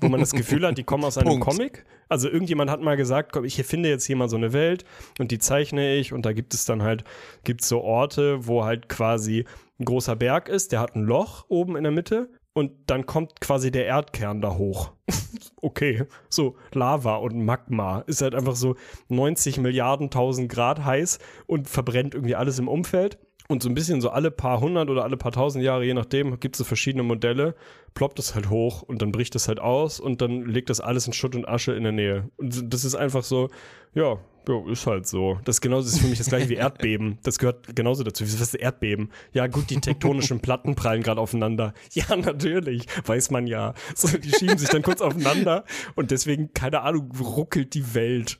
wo 0.00 0.08
man 0.08 0.20
das 0.20 0.32
Gefühl 0.32 0.66
hat, 0.66 0.78
die 0.78 0.84
kommen 0.84 1.04
aus 1.04 1.18
einem. 1.18 1.40
Comic. 1.46 1.84
Also 2.08 2.28
irgendjemand 2.28 2.70
hat 2.70 2.80
mal 2.80 2.96
gesagt, 2.96 3.32
komm, 3.32 3.44
ich 3.44 3.56
finde 3.64 3.88
jetzt 3.88 4.04
hier 4.04 4.16
mal 4.16 4.28
so 4.28 4.36
eine 4.36 4.52
Welt 4.52 4.84
und 5.18 5.30
die 5.30 5.38
zeichne 5.38 5.94
ich 5.94 6.12
und 6.12 6.26
da 6.26 6.32
gibt 6.32 6.54
es 6.54 6.64
dann 6.64 6.82
halt, 6.82 7.04
gibt 7.44 7.62
so 7.62 7.82
Orte, 7.82 8.46
wo 8.46 8.64
halt 8.64 8.88
quasi 8.88 9.44
ein 9.78 9.84
großer 9.84 10.16
Berg 10.16 10.48
ist, 10.48 10.72
der 10.72 10.80
hat 10.80 10.94
ein 10.96 11.04
Loch 11.04 11.44
oben 11.48 11.76
in 11.76 11.84
der 11.84 11.92
Mitte 11.92 12.30
und 12.56 12.72
dann 12.86 13.04
kommt 13.04 13.40
quasi 13.40 13.70
der 13.70 13.84
Erdkern 13.84 14.40
da 14.40 14.56
hoch. 14.56 14.92
okay, 15.62 16.04
so 16.30 16.56
Lava 16.72 17.16
und 17.16 17.44
Magma 17.44 18.00
ist 18.06 18.22
halt 18.22 18.34
einfach 18.34 18.56
so 18.56 18.76
90 19.08 19.58
Milliarden 19.58 20.08
tausend 20.08 20.50
Grad 20.50 20.82
heiß 20.82 21.18
und 21.46 21.68
verbrennt 21.68 22.14
irgendwie 22.14 22.34
alles 22.34 22.58
im 22.58 22.68
Umfeld. 22.68 23.18
Und 23.48 23.62
so 23.62 23.68
ein 23.68 23.74
bisschen 23.74 24.00
so 24.00 24.08
alle 24.08 24.30
paar 24.30 24.60
hundert 24.60 24.90
oder 24.90 25.04
alle 25.04 25.16
paar 25.16 25.32
tausend 25.32 25.62
Jahre, 25.62 25.84
je 25.84 25.94
nachdem, 25.94 26.40
gibt 26.40 26.56
es 26.56 26.58
so 26.58 26.64
verschiedene 26.64 27.04
Modelle, 27.04 27.54
ploppt 27.94 28.18
es 28.18 28.34
halt 28.34 28.50
hoch 28.50 28.82
und 28.82 29.02
dann 29.02 29.12
bricht 29.12 29.36
es 29.36 29.46
halt 29.46 29.60
aus 29.60 30.00
und 30.00 30.20
dann 30.20 30.46
legt 30.46 30.70
das 30.70 30.80
alles 30.80 31.06
in 31.06 31.12
Schutt 31.12 31.36
und 31.36 31.46
Asche 31.46 31.72
in 31.72 31.84
der 31.84 31.92
Nähe. 31.92 32.30
Und 32.38 32.72
das 32.72 32.84
ist 32.84 32.96
einfach 32.96 33.22
so, 33.22 33.50
ja, 33.94 34.18
ja, 34.48 34.70
ist 34.70 34.86
halt 34.86 35.06
so. 35.06 35.38
Das 35.44 35.56
ist 35.56 35.60
genauso 35.60 35.88
ist 35.88 36.00
für 36.00 36.08
mich 36.08 36.18
das 36.18 36.28
gleiche 36.28 36.48
wie 36.48 36.54
Erdbeben. 36.54 37.18
Das 37.22 37.38
gehört 37.38 37.74
genauso 37.74 38.04
dazu. 38.04 38.24
Was 38.24 38.40
ist 38.40 38.54
Erdbeben? 38.54 39.10
Ja, 39.32 39.46
gut, 39.46 39.70
die 39.70 39.80
tektonischen 39.80 40.40
Platten 40.40 40.74
prallen 40.74 41.02
gerade 41.02 41.20
aufeinander. 41.20 41.74
Ja, 41.92 42.14
natürlich, 42.14 42.86
weiß 43.06 43.30
man 43.30 43.46
ja. 43.46 43.74
So, 43.94 44.08
die 44.18 44.30
schieben 44.30 44.58
sich 44.58 44.68
dann 44.68 44.82
kurz 44.82 45.00
aufeinander 45.00 45.64
und 45.94 46.10
deswegen, 46.10 46.52
keine 46.52 46.82
Ahnung, 46.82 47.10
ruckelt 47.18 47.74
die 47.74 47.94
Welt. 47.94 48.38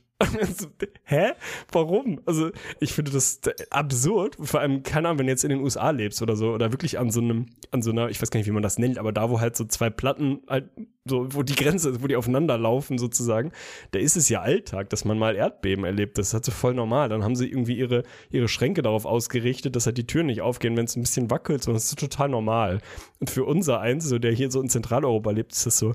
Hä? 1.05 1.33
Warum? 1.71 2.21
Also, 2.25 2.51
ich 2.81 2.95
finde 2.95 3.11
das 3.11 3.41
absurd. 3.71 4.37
Vor 4.41 4.61
allem, 4.61 4.83
keine 4.83 5.09
Ahnung, 5.09 5.19
wenn 5.19 5.27
du 5.27 5.33
jetzt 5.33 5.45
in 5.45 5.51
den 5.51 5.61
USA 5.61 5.91
lebst 5.91 6.23
oder 6.23 6.37
so, 6.37 6.53
oder 6.53 6.73
wirklich 6.73 6.99
an 6.99 7.11
so 7.11 7.21
einem, 7.21 7.47
an 7.71 7.83
so 7.83 7.91
einer, 7.91 8.09
ich 8.09 8.21
weiß 8.21 8.31
gar 8.31 8.39
nicht, 8.39 8.47
wie 8.47 8.53
man 8.53 8.63
das 8.63 8.79
nennt, 8.79 8.99
aber 8.99 9.13
da, 9.13 9.29
wo 9.31 9.41
halt 9.41 9.57
so 9.57 9.65
zwei 9.67 9.91
Platten 9.91 10.41
halt, 10.49 10.71
so, 11.05 11.29
wo 11.35 11.43
die 11.43 11.55
Grenze 11.55 12.03
wo 12.03 12.07
die 12.07 12.17
aufeinander 12.17 12.57
laufen 12.57 12.99
sozusagen, 12.99 13.53
da 13.91 13.99
ist 13.99 14.17
es 14.17 14.29
ja 14.29 14.41
Alltag, 14.41 14.89
dass 14.91 15.05
man 15.05 15.19
mal 15.19 15.37
Erdbeben 15.37 15.85
erlebt. 15.85 16.17
Das 16.17 16.29
ist 16.29 16.35
halt 16.35 16.45
so 16.47 16.53
voll 16.53 16.75
normal. 16.75 17.11
Dann 17.11 17.23
haben 17.23 17.37
sie 17.37 17.49
irgendwie 17.49 17.77
ihre, 17.77 18.03
ihre 18.31 18.49
Schränke 18.49 18.83
darauf 18.83 19.05
ausgerichtet, 19.05 19.77
dass 19.77 19.87
halt 19.87 19.99
die 19.99 20.07
Türen 20.07 20.27
nicht 20.27 20.41
aufgehen, 20.41 20.77
wenn 20.77 20.87
es 20.87 20.97
ein 20.97 21.03
bisschen 21.03 21.31
wackelt. 21.31 21.63
So, 21.63 21.73
das 21.73 21.85
ist 21.85 21.99
total 21.99 22.31
normal. 22.31 22.81
Und 23.21 23.29
für 23.31 23.45
unser 23.45 23.81
eins, 23.81 24.09
so 24.09 24.19
der 24.19 24.33
hier 24.33 24.51
so 24.51 24.63
in 24.63 24.71
Zentraleuropa 24.71 25.31
lebt, 25.31 25.53
ist 25.53 25.67
das 25.67 25.79
so, 25.79 25.95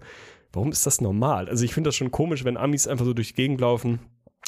warum 0.53 0.71
ist 0.71 0.85
das 0.85 1.01
normal? 1.01 1.49
Also 1.49 1.65
ich 1.65 1.73
finde 1.73 1.89
das 1.89 1.95
schon 1.95 2.11
komisch, 2.11 2.43
wenn 2.43 2.57
Amis 2.57 2.87
einfach 2.87 3.05
so 3.05 3.13
durch 3.13 3.29
die 3.29 3.35
Gegend 3.35 3.61
laufen. 3.61 3.99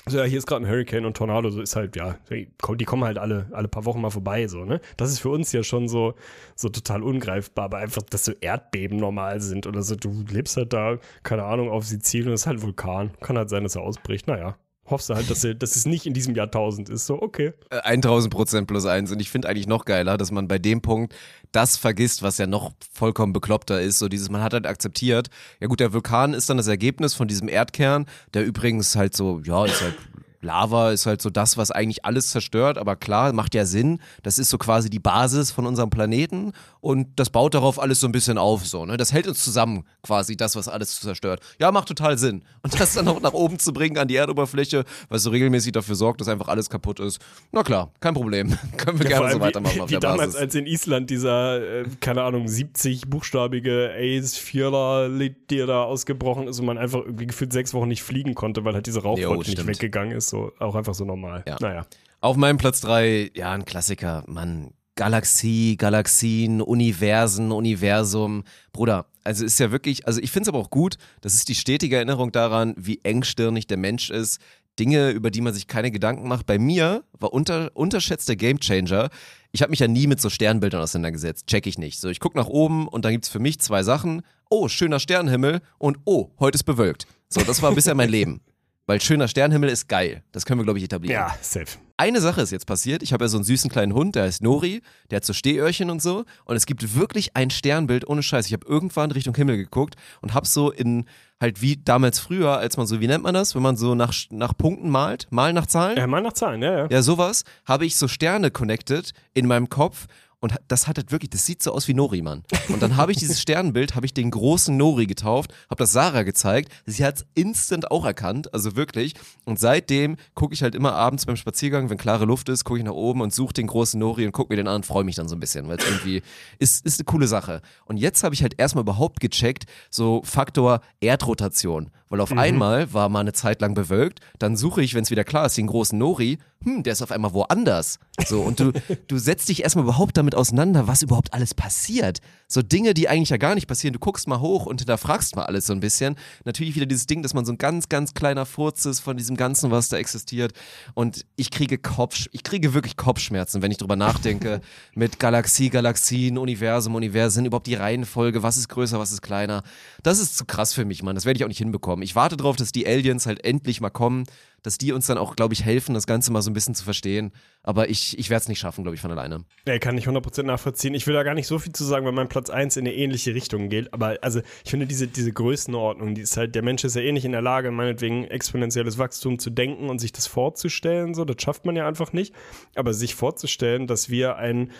So, 0.06 0.18
ja, 0.18 0.26
hier 0.26 0.38
ist 0.38 0.48
gerade 0.48 0.66
ein 0.66 0.70
Hurricane 0.70 1.06
und 1.06 1.16
Tornado, 1.16 1.50
so 1.50 1.62
ist 1.62 1.78
halt, 1.78 1.96
ja, 1.96 2.18
die 2.30 2.86
kommen 2.86 3.06
halt 3.06 3.18
alle, 3.18 3.48
alle 3.54 3.70
paar 3.70 3.86
Wochen 3.86 4.02
mal 4.02 4.10
vorbei, 4.10 4.48
so, 4.48 4.66
ne? 4.66 4.82
Das 4.98 5.10
ist 5.10 5.20
für 5.20 5.30
uns 5.30 5.54
ja 5.54 5.64
schon 5.64 5.88
so, 5.88 6.16
so 6.56 6.68
total 6.68 7.04
ungreifbar, 7.04 7.66
aber 7.66 7.78
einfach, 7.78 8.02
dass 8.02 8.26
so 8.26 8.34
Erdbeben 8.42 8.98
normal 8.98 9.40
sind 9.40 9.66
oder 9.66 9.82
so, 9.82 9.96
du 9.96 10.26
lebst 10.30 10.58
halt 10.58 10.74
da, 10.74 10.98
keine 11.22 11.46
Ahnung, 11.46 11.70
auf 11.70 11.86
Sizilien 11.86 12.30
und 12.30 12.34
es 12.34 12.42
ist 12.42 12.48
halt 12.48 12.62
Vulkan. 12.62 13.12
Kann 13.22 13.38
halt 13.38 13.50
sein, 13.50 13.64
dass 13.64 13.76
er 13.76 13.84
ausbricht, 13.84 14.28
naja 14.28 14.58
hoffst 14.86 15.10
du 15.10 15.16
halt, 15.16 15.30
dass, 15.30 15.42
dass 15.42 15.76
es 15.76 15.86
nicht 15.86 16.06
in 16.06 16.14
diesem 16.14 16.36
Jahrtausend 16.36 16.90
ist. 16.90 17.06
So, 17.06 17.22
okay. 17.22 17.54
1000 17.70 18.34
äh, 18.34 18.36
Prozent 18.36 18.68
plus 18.68 18.86
eins. 18.86 19.12
Und 19.12 19.20
ich 19.20 19.30
finde 19.30 19.50
eigentlich 19.50 19.68
noch 19.68 19.86
geiler, 19.86 20.18
dass 20.18 20.32
man 20.32 20.48
bei 20.48 20.60
dem 20.60 20.82
Punkt 20.82 21.14
das 21.52 21.78
vergisst, 21.78 22.24
was 22.24 22.38
ja 22.38 22.48
noch 22.48 22.72
vollkommen 22.94 23.32
bekloppter 23.32 23.82
ist. 23.82 24.00
So 24.00 24.10
dieses, 24.10 24.30
man 24.30 24.42
hat 24.44 24.54
halt 24.54 24.66
akzeptiert, 24.66 25.30
ja 25.60 25.68
gut, 25.68 25.80
der 25.80 25.94
Vulkan 25.94 26.34
ist 26.34 26.50
dann 26.50 26.58
das 26.58 26.68
Ergebnis 26.68 27.14
von 27.14 27.28
diesem 27.28 27.48
Erdkern, 27.48 28.08
der 28.34 28.46
übrigens 28.46 28.96
halt 28.96 29.16
so, 29.16 29.42
ja, 29.46 29.66
ist 29.66 29.82
halt 29.82 29.96
Lava 30.44 30.92
ist 30.92 31.06
halt 31.06 31.22
so 31.22 31.30
das, 31.30 31.58
was 31.58 31.72
eigentlich 31.72 32.06
alles 32.06 32.30
zerstört, 32.30 32.78
aber 32.78 32.96
klar, 32.96 33.34
macht 33.34 33.56
ja 33.56 33.66
Sinn. 33.66 34.00
Das 34.22 34.38
ist 34.38 34.50
so 34.50 34.58
quasi 34.58 34.90
die 34.90 35.00
Basis 35.00 35.52
von 35.52 35.66
unserem 35.66 35.90
Planeten 35.90 36.54
und 36.82 37.08
das 37.16 37.30
baut 37.30 37.54
darauf 37.54 37.80
alles 37.80 38.00
so 38.00 38.08
ein 38.08 38.12
bisschen 38.12 38.38
auf, 38.38 38.68
so, 38.68 38.86
ne? 38.86 38.98
Das 38.98 39.14
hält 39.14 39.28
uns 39.28 39.44
zusammen, 39.44 39.86
quasi, 40.02 40.36
das, 40.36 40.56
was 40.56 40.68
alles 40.68 41.00
zerstört. 41.00 41.40
Ja, 41.60 41.72
macht 41.72 41.88
total 41.88 42.18
Sinn. 42.18 42.44
Und 42.62 42.80
das 42.80 42.94
dann 42.94 43.08
auch 43.08 43.22
nach 43.22 43.34
oben 43.34 43.58
zu 43.58 43.74
bringen 43.74 43.98
an 43.98 44.08
die 44.08 44.16
Erdoberfläche, 44.16 44.84
was 45.10 45.24
so 45.24 45.30
regelmäßig 45.30 45.72
dafür 45.72 45.96
sorgt, 45.96 46.22
dass 46.22 46.28
einfach 46.28 46.50
alles 46.50 46.70
kaputt 46.70 47.00
ist. 47.00 47.20
Na 47.52 47.64
klar, 47.64 47.92
kein 48.02 48.14
Problem. 48.14 48.58
Können 48.78 49.00
wir 49.00 49.10
ja, 49.10 49.20
gerne 49.20 49.34
so 49.34 49.40
weitermachen 49.40 49.76
wie, 49.76 49.82
auf 49.82 49.90
wie 49.90 49.94
der 49.94 50.02
damals, 50.02 50.34
Basis. 50.34 50.42
als 50.42 50.56
in 50.56 50.66
Island 50.68 51.10
dieser, 51.10 51.82
äh, 51.82 51.86
keine 52.02 52.24
Ahnung, 52.24 52.48
70-buchstabige 52.48 53.92
Ace-Vierer, 53.98 55.10
der 55.50 55.68
da 55.68 55.84
ausgebrochen 55.84 56.48
ist 56.48 56.60
und 56.60 56.66
man 56.66 56.78
einfach 56.78 57.00
irgendwie 57.00 57.28
gefühlt 57.28 57.54
sechs 57.54 57.74
Wochen 57.74 57.88
nicht 57.88 58.04
fliegen 58.04 58.36
konnte, 58.36 58.66
weil 58.66 58.74
halt 58.74 58.88
diese 58.88 59.04
Rauchwolke 59.04 59.52
nicht 59.52 59.68
weggegangen 59.68 60.18
ist. 60.18 60.33
So, 60.34 60.52
auch 60.58 60.74
einfach 60.74 60.96
so 60.96 61.06
normal. 61.06 61.44
Ja. 61.48 61.58
Naja. 61.60 61.86
Auf 62.20 62.38
meinem 62.38 62.58
Platz 62.58 62.82
drei, 62.82 63.30
ja, 63.36 63.52
ein 63.52 63.66
Klassiker, 63.66 64.24
Mann. 64.26 64.72
Galaxie, 64.96 65.78
Galaxien, 65.78 66.60
Universen, 66.60 67.52
Universum. 67.52 68.44
Bruder, 68.72 69.06
also 69.24 69.46
ist 69.46 69.60
ja 69.60 69.72
wirklich, 69.72 70.08
also 70.08 70.20
ich 70.22 70.32
finde 70.32 70.44
es 70.44 70.50
aber 70.50 70.58
auch 70.58 70.72
gut, 70.72 70.98
das 71.22 71.36
ist 71.36 71.50
die 71.50 71.56
stetige 71.56 71.98
Erinnerung 71.98 72.32
daran, 72.32 72.74
wie 72.78 73.00
engstirnig 73.04 73.68
der 73.68 73.78
Mensch 73.78 74.10
ist. 74.10 74.40
Dinge, 74.80 75.12
über 75.12 75.30
die 75.30 75.42
man 75.42 75.54
sich 75.54 75.68
keine 75.68 75.92
Gedanken 75.92 76.28
macht. 76.28 76.48
Bei 76.48 76.58
mir 76.58 77.04
war 77.20 77.32
unter, 77.32 77.70
unterschätzter 77.76 78.36
Gamechanger. 78.36 79.10
Ich 79.52 79.62
habe 79.62 79.70
mich 79.70 79.82
ja 79.82 79.88
nie 79.88 80.08
mit 80.08 80.20
so 80.20 80.32
Sternbildern 80.32 80.82
auseinandergesetzt. 80.82 81.46
Check 81.46 81.68
ich 81.68 81.78
nicht. 81.78 82.00
So, 82.00 82.10
ich 82.10 82.20
gucke 82.20 82.40
nach 82.40 82.48
oben 82.48 82.88
und 82.88 83.06
dann 83.06 83.12
gibt 83.12 83.26
es 83.26 83.30
für 83.30 83.38
mich 83.38 83.60
zwei 83.60 83.84
Sachen. 83.84 84.24
Oh, 84.50 84.68
schöner 84.68 85.00
Sternenhimmel 85.00 85.62
und 85.78 86.00
oh, 86.06 86.32
heute 86.40 86.56
ist 86.56 86.64
bewölkt. 86.64 87.06
So, 87.30 87.42
das 87.42 87.62
war 87.62 87.76
bisher 87.76 87.94
mein 87.94 88.10
Leben. 88.10 88.42
Weil 88.86 89.00
schöner 89.00 89.30
Sternenhimmel 89.30 89.70
ist 89.70 89.88
geil. 89.88 90.24
Das 90.34 90.46
können 90.46 90.60
wir, 90.60 90.66
glaube 90.66 90.80
ich, 90.80 90.86
etablieren. 90.86 91.16
Ja, 91.16 91.38
safe. 91.42 91.78
Eine 91.96 92.20
Sache 92.20 92.42
ist 92.42 92.52
jetzt 92.52 92.66
passiert. 92.66 93.02
Ich 93.02 93.14
habe 93.14 93.24
ja 93.24 93.30
so 93.30 93.38
einen 93.38 93.46
süßen 93.46 93.70
kleinen 93.70 93.94
Hund, 93.94 94.16
der 94.16 94.24
heißt 94.24 94.42
Nori. 94.42 94.82
Der 95.10 95.18
hat 95.18 95.26
so 95.26 95.32
Stehöhrchen 95.32 95.90
und 95.90 96.02
so. 96.02 96.26
Und 96.44 96.58
es 96.58 96.66
gibt 96.66 96.96
wirklich 96.96 97.36
ein 97.36 97.50
Sternbild 97.50 98.06
ohne 98.08 98.22
Scheiß. 98.24 98.48
Ich 98.48 98.54
habe 98.54 98.68
irgendwann 98.68 99.12
Richtung 99.12 99.36
Himmel 99.36 99.56
geguckt 99.56 99.96
und 100.22 100.34
habe 100.34 100.46
so 100.46 100.70
in, 100.70 101.06
halt 101.40 101.62
wie 101.62 101.78
damals 101.78 102.20
früher, 102.20 102.58
als 102.58 102.76
man 102.76 102.86
so, 102.86 103.00
wie 103.00 103.08
nennt 103.08 103.24
man 103.24 103.34
das, 103.34 103.56
wenn 103.56 103.62
man 103.62 103.78
so 103.78 103.96
nach, 103.96 104.14
nach 104.32 104.58
Punkten 104.58 104.90
malt, 104.90 105.28
mal 105.30 105.54
nach 105.54 105.68
Zahlen? 105.68 105.98
Ja, 105.98 106.06
mal 106.08 106.22
nach 106.22 106.34
Zahlen, 106.34 106.62
ja, 106.62 106.80
ja. 106.80 106.88
Ja, 106.90 107.02
sowas. 107.02 107.46
Habe 107.66 107.86
ich 107.86 107.96
so 107.96 108.10
Sterne 108.10 108.52
connected 108.52 109.14
in 109.34 109.48
meinem 109.48 109.70
Kopf 109.70 110.08
und 110.44 110.56
das 110.68 110.90
hat 110.90 110.98
halt 110.98 111.14
wirklich, 111.14 111.30
das 111.30 111.46
sieht 111.46 111.64
so 111.64 111.72
aus 111.72 111.88
wie 111.88 111.94
Nori, 111.94 112.22
Mann. 112.22 112.44
Und 112.68 112.82
dann 112.82 112.98
habe 112.98 113.14
ich 113.14 113.18
dieses 113.18 113.40
Sternbild, 113.42 113.96
habe 113.96 114.06
ich 114.06 114.14
den 114.14 114.30
großen 114.30 114.76
Nori 114.76 115.08
getauft, 115.08 115.54
habe 115.70 115.82
das 115.82 115.94
Sarah 115.94 116.24
gezeigt. 116.24 116.70
Sie 116.86 117.06
hat 117.06 117.16
es 117.16 117.26
instant 117.34 117.90
auch 117.92 118.04
erkannt, 118.04 118.54
also 118.54 118.76
wirklich. 118.76 119.14
Und 119.46 119.58
seitdem 119.58 120.18
gucke 120.34 120.54
ich 120.54 120.62
halt 120.62 120.76
immer 120.76 120.96
abends 120.96 121.26
beim 121.26 121.38
Spaziergang, 121.38 121.90
wenn 121.90 121.98
klare 121.98 122.26
Luft 122.26 122.50
ist, 122.50 122.66
gucke 122.66 122.80
ich 122.80 122.84
nach 122.84 122.92
oben 122.92 123.22
und 123.22 123.34
suche 123.34 123.54
den 123.54 123.68
großen 123.68 123.98
Nori 123.98 124.26
und 124.26 124.34
gucke 124.34 124.52
mir 124.52 124.58
den 124.58 124.68
an 124.68 124.76
und 124.76 124.86
freue 124.86 125.06
mich 125.06 125.16
dann 125.16 125.30
so 125.30 125.36
ein 125.38 125.40
bisschen, 125.40 125.70
weil 125.70 125.78
es 125.78 125.86
irgendwie 125.86 126.22
ist, 126.60 126.86
ist 126.86 127.00
eine 127.00 127.06
coole 127.06 127.28
Sache. 127.30 127.62
Und 127.86 127.96
jetzt 127.96 128.26
habe 128.26 128.36
ich 128.36 128.42
halt 128.42 128.60
erstmal 128.60 128.82
überhaupt 128.82 129.22
gecheckt, 129.22 129.64
so 129.90 130.24
Faktor 130.26 130.82
Erdrotation. 131.00 131.90
Weil 132.10 132.22
auf 132.22 132.32
mhm. 132.32 132.38
einmal 132.38 132.94
war 132.94 133.10
mal 133.10 133.22
eine 133.22 133.34
Zeit 133.34 133.60
lang 133.62 133.74
bewölkt, 133.74 134.20
dann 134.38 134.56
suche 134.56 134.84
ich, 134.84 134.94
wenn 134.94 135.02
es 135.04 135.10
wieder 135.10 135.24
klar 135.24 135.48
ist, 135.48 135.58
den 135.58 135.66
großen 135.66 135.98
Nori, 135.98 136.38
hm, 136.64 136.84
der 136.84 136.94
ist 136.94 137.02
auf 137.02 137.12
einmal 137.12 137.34
woanders. 137.34 138.00
So, 138.26 138.42
und 138.42 138.60
du, 138.60 138.72
du 139.08 139.18
setzt 139.18 139.50
dich 139.50 139.64
erstmal 139.64 139.84
überhaupt 139.84 140.18
damit 140.18 140.36
auseinander, 140.36 140.88
was 140.88 141.02
überhaupt 141.02 141.34
alles 141.34 141.54
passiert. 141.54 142.20
So 142.48 142.62
Dinge, 142.62 142.94
die 142.94 143.10
eigentlich 143.10 143.30
ja 143.30 143.38
gar 143.38 143.56
nicht 143.56 143.68
passieren. 143.68 143.94
Du 143.94 144.00
guckst 144.00 144.28
mal 144.28 144.40
hoch 144.40 144.66
und 144.66 144.80
hinterfragst 144.80 145.36
mal 145.36 145.46
alles 145.46 145.66
so 145.66 145.74
ein 145.74 145.80
bisschen. 145.80 146.16
Natürlich 146.46 146.76
wieder 146.76 146.86
dieses 146.86 147.08
Ding, 147.08 147.24
dass 147.24 147.34
man 147.34 147.46
so 147.46 147.52
ein 147.52 147.58
ganz, 147.58 147.90
ganz 147.90 148.14
kleiner 148.14 148.46
Furz 148.46 148.86
ist 148.86 149.00
von 149.00 149.18
diesem 149.18 149.36
Ganzen, 149.36 149.72
was 149.72 149.90
da 149.90 149.98
existiert. 149.98 150.54
Und 150.94 151.26
ich 151.36 151.52
kriege 151.52 151.78
Kopf, 151.78 152.28
ich 152.32 152.44
kriege 152.44 152.74
wirklich 152.74 152.98
Kopfschmerzen, 152.98 153.62
wenn 153.62 153.72
ich 153.72 153.78
drüber 153.78 153.96
nachdenke, 153.96 154.62
mit 154.94 155.20
Galaxie, 155.20 155.70
Galaxien, 155.70 156.38
Universum, 156.38 156.96
Universen, 156.96 157.46
überhaupt 157.46 157.68
die 157.68 157.76
Reihenfolge, 157.76 158.44
was 158.44 158.58
ist 158.58 158.70
größer, 158.70 159.00
was 159.00 159.12
ist 159.12 159.22
kleiner. 159.22 159.64
Das 160.04 160.20
ist 160.20 160.38
zu 160.38 160.46
krass 160.46 160.74
für 160.74 160.86
mich, 160.86 161.04
Mann. 161.04 161.16
Das 161.16 161.26
werde 161.26 161.38
ich 161.38 161.44
auch 161.44 161.50
nicht 161.50 161.58
hinbekommen. 161.58 162.04
Ich 162.04 162.16
warte 162.16 162.38
darauf, 162.38 162.56
dass 162.56 162.72
die 162.72 162.88
Aliens 162.88 163.26
halt 163.26 163.44
endlich 163.44 163.82
mal 163.82 163.90
kommen, 163.90 164.26
dass 164.64 164.78
die 164.78 164.94
uns 164.94 165.08
dann 165.08 165.18
auch, 165.18 165.36
glaube 165.36 165.54
ich, 165.54 165.64
helfen, 165.64 165.94
das 165.94 166.08
Ganze 166.08 166.32
mal 166.32 166.42
so 166.42 166.50
ein 166.50 166.54
bisschen 166.54 166.74
zu 166.74 166.84
verstehen. 166.84 167.32
Aber 167.62 167.90
ich, 167.90 168.18
ich 168.18 168.30
werde 168.30 168.42
es 168.42 168.48
nicht 168.50 168.60
schaffen, 168.60 168.84
glaube 168.84 168.96
ich, 168.96 169.02
von 169.02 169.12
alleine. 169.12 169.46
Ja, 169.68 169.78
kann 169.78 169.98
ich 169.98 170.08
100% 170.08 170.44
nachvollziehen. 170.44 170.94
Ich 170.94 171.06
will 171.06 171.14
da 171.14 171.24
gar 171.24 171.34
nicht 171.34 171.48
so 171.48 171.60
viel 171.60 171.74
zu 171.74 171.84
sagen, 171.84 172.06
weil 172.06 172.14
mein 172.14 172.30
Platz 172.30 172.50
1 172.50 172.78
in 172.78 172.88
eine 172.88 172.96
ähnliche 172.96 173.36
Richtung 173.36 173.70
geht. 173.70 173.94
Aber 173.94 174.18
also 174.22 174.42
ich 174.64 174.72
finde 174.72 174.88
diese, 174.88 175.08
diese 175.08 175.32
Größenordnung, 175.32 176.16
die 176.16 176.22
ist 176.22 176.38
halt, 176.38 176.56
der 176.56 176.64
Mensch 176.64 176.84
ist 176.84 176.96
ja 176.96 177.02
eh 177.02 177.12
nicht 177.12 177.26
in 177.26 177.34
der 177.34 177.42
Lage, 177.42 177.72
meinetwegen 177.72 178.26
exponentielles 178.26 178.98
Wachstum 178.98 179.38
zu 179.38 179.50
denken 179.50 179.90
und 179.90 180.00
sich 180.00 180.12
das 180.12 180.28
vorzustellen. 180.28 181.14
So, 181.14 181.26
das 181.26 181.42
schafft 181.42 181.66
man 181.66 181.76
ja 181.76 181.88
einfach 181.88 182.14
nicht. 182.14 182.34
Aber 182.76 182.94
sich 182.94 183.16
vorzustellen, 183.16 183.88
dass 183.88 184.10
wir 184.10 184.38
ein 184.38 184.72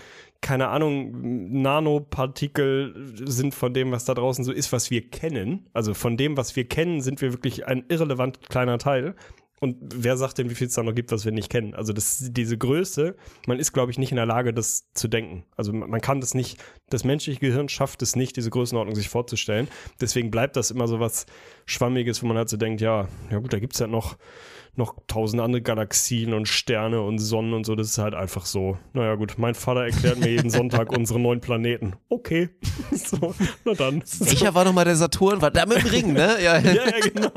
keine 0.44 0.68
Ahnung, 0.68 1.52
Nanopartikel 1.62 3.14
sind 3.24 3.56
von 3.56 3.74
dem, 3.74 3.92
was 3.92 4.04
da 4.04 4.14
draußen 4.14 4.44
so 4.44 4.52
ist, 4.52 4.74
was 4.74 4.92
wir 4.92 5.10
kennen. 5.10 5.70
Also 5.72 5.94
von 5.94 6.18
dem, 6.18 6.36
was 6.36 6.58
wir 6.58 6.68
kennen, 6.68 7.00
sind 7.02 7.22
wir 7.22 7.32
wirklich 7.32 7.66
ein 7.66 7.86
irrelevant 7.88 8.42
kleiner 8.50 8.78
Teil. 8.78 9.16
Und 9.64 9.78
wer 9.96 10.18
sagt 10.18 10.40
denn, 10.40 10.50
wie 10.50 10.56
viel 10.56 10.68
es 10.68 10.74
da 10.74 10.84
noch 10.84 10.94
gibt, 10.94 11.14
was 11.14 11.24
wir 11.24 11.32
nicht 11.32 11.50
kennen? 11.50 11.74
Also 11.74 11.94
das, 11.94 12.18
diese 12.20 12.58
Größe, 12.58 13.16
man 13.48 13.60
ist, 13.60 13.72
glaube 13.72 13.94
ich, 13.94 13.98
nicht 13.98 14.12
in 14.12 14.18
der 14.18 14.26
Lage, 14.26 14.54
das 14.54 14.92
zu 14.94 15.08
denken. 15.08 15.46
Also 15.56 15.72
man 15.72 16.02
kann 16.02 16.20
das 16.20 16.34
nicht, 16.34 16.62
das 16.90 17.06
menschliche 17.06 17.40
Gehirn 17.40 17.70
schafft 17.70 18.02
es 18.02 18.18
nicht, 18.18 18.36
diese 18.36 18.50
Größenordnung 18.50 18.94
sich 18.94 19.08
vorzustellen. 19.08 19.70
Deswegen 20.02 20.32
bleibt 20.32 20.58
das 20.58 20.70
immer 20.70 20.86
so 20.90 21.00
was 21.00 21.28
Schwammiges, 21.66 22.22
wo 22.22 22.28
man 22.28 22.36
halt 22.36 22.50
so 22.50 22.58
denkt, 22.58 22.82
ja, 22.82 23.08
ja 23.32 23.40
gut, 23.40 23.54
da 23.54 23.60
gibt 23.60 23.72
es 23.72 23.80
ja 23.80 23.88
noch 23.88 24.18
noch 24.76 24.96
tausend 25.08 25.42
andere 25.42 25.62
Galaxien 25.62 26.34
und 26.34 26.48
Sterne 26.48 27.02
und 27.02 27.20
Sonnen 27.20 27.54
und 27.54 27.66
so. 27.66 27.76
Das 27.76 27.88
ist 27.88 27.98
halt 28.00 28.16
einfach 28.16 28.46
so. 28.46 28.78
Naja, 28.94 29.16
gut, 29.16 29.36
mein 29.38 29.54
Vater 29.54 29.84
erklärt 29.84 30.20
mir 30.20 30.30
jeden 30.30 30.50
Sonntag 30.50 30.92
unsere 30.98 31.20
neuen 31.20 31.42
Planeten. 31.42 31.94
Okay. 32.10 32.50
so, 32.92 33.36
na 33.66 33.74
dann. 33.74 34.02
Sicher 34.04 34.56
war 34.56 34.66
nochmal 34.66 34.86
der 34.86 34.96
Saturn, 34.96 35.42
war 35.42 35.52
da 35.52 35.66
mit 35.66 35.78
dem 35.78 35.88
Ring, 35.88 36.14
ne? 36.14 36.38
Ja, 36.42 36.58
ja, 36.60 36.74
ja 36.74 37.00
genau. 37.14 37.32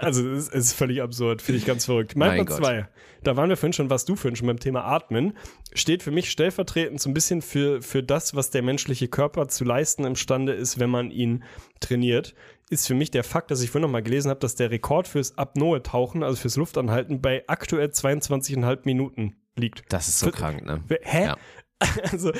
Also, 0.00 0.28
es 0.30 0.48
ist 0.48 0.72
völlig 0.72 1.00
absurd. 1.00 1.42
Finde 1.42 1.60
ich 1.60 1.66
ganz 1.66 1.84
verrückt. 1.84 2.16
Mein, 2.16 2.36
mein 2.36 2.46
Platz 2.46 2.58
zwei. 2.58 2.88
Da 3.22 3.36
waren 3.36 3.48
wir 3.48 3.56
vorhin 3.56 3.72
schon, 3.72 3.90
was 3.90 4.04
du 4.04 4.16
vorhin 4.16 4.36
schon 4.36 4.46
beim 4.46 4.60
Thema 4.60 4.84
Atmen. 4.84 5.34
Steht 5.74 6.02
für 6.02 6.10
mich 6.10 6.30
stellvertretend 6.30 7.00
so 7.00 7.10
ein 7.10 7.14
bisschen 7.14 7.42
für, 7.42 7.82
für 7.82 8.02
das, 8.02 8.34
was 8.34 8.50
der 8.50 8.62
menschliche 8.62 9.08
Körper 9.08 9.48
zu 9.48 9.64
leisten 9.64 10.04
imstande 10.04 10.52
ist, 10.52 10.78
wenn 10.78 10.90
man 10.90 11.10
ihn 11.10 11.42
trainiert 11.80 12.34
ist 12.70 12.86
für 12.86 12.94
mich 12.94 13.10
der 13.10 13.24
Fakt, 13.24 13.50
dass 13.50 13.62
ich 13.62 13.70
vorhin 13.70 13.82
noch 13.82 13.92
mal 13.92 14.02
gelesen 14.02 14.30
habe, 14.30 14.40
dass 14.40 14.54
der 14.54 14.70
Rekord 14.70 15.08
fürs 15.08 15.36
Apnoe-Tauchen, 15.36 16.22
also 16.22 16.36
fürs 16.36 16.56
Luftanhalten, 16.56 17.20
bei 17.20 17.44
aktuell 17.46 17.88
22,5 17.88 18.80
Minuten 18.84 19.36
liegt. 19.56 19.84
Das 19.92 20.08
ist 20.08 20.18
so 20.18 20.26
für, 20.26 20.32
krank, 20.32 20.64
ne? 20.64 20.82
Hä? 21.02 21.24
Ja. 21.24 21.36
Also, 22.10 22.32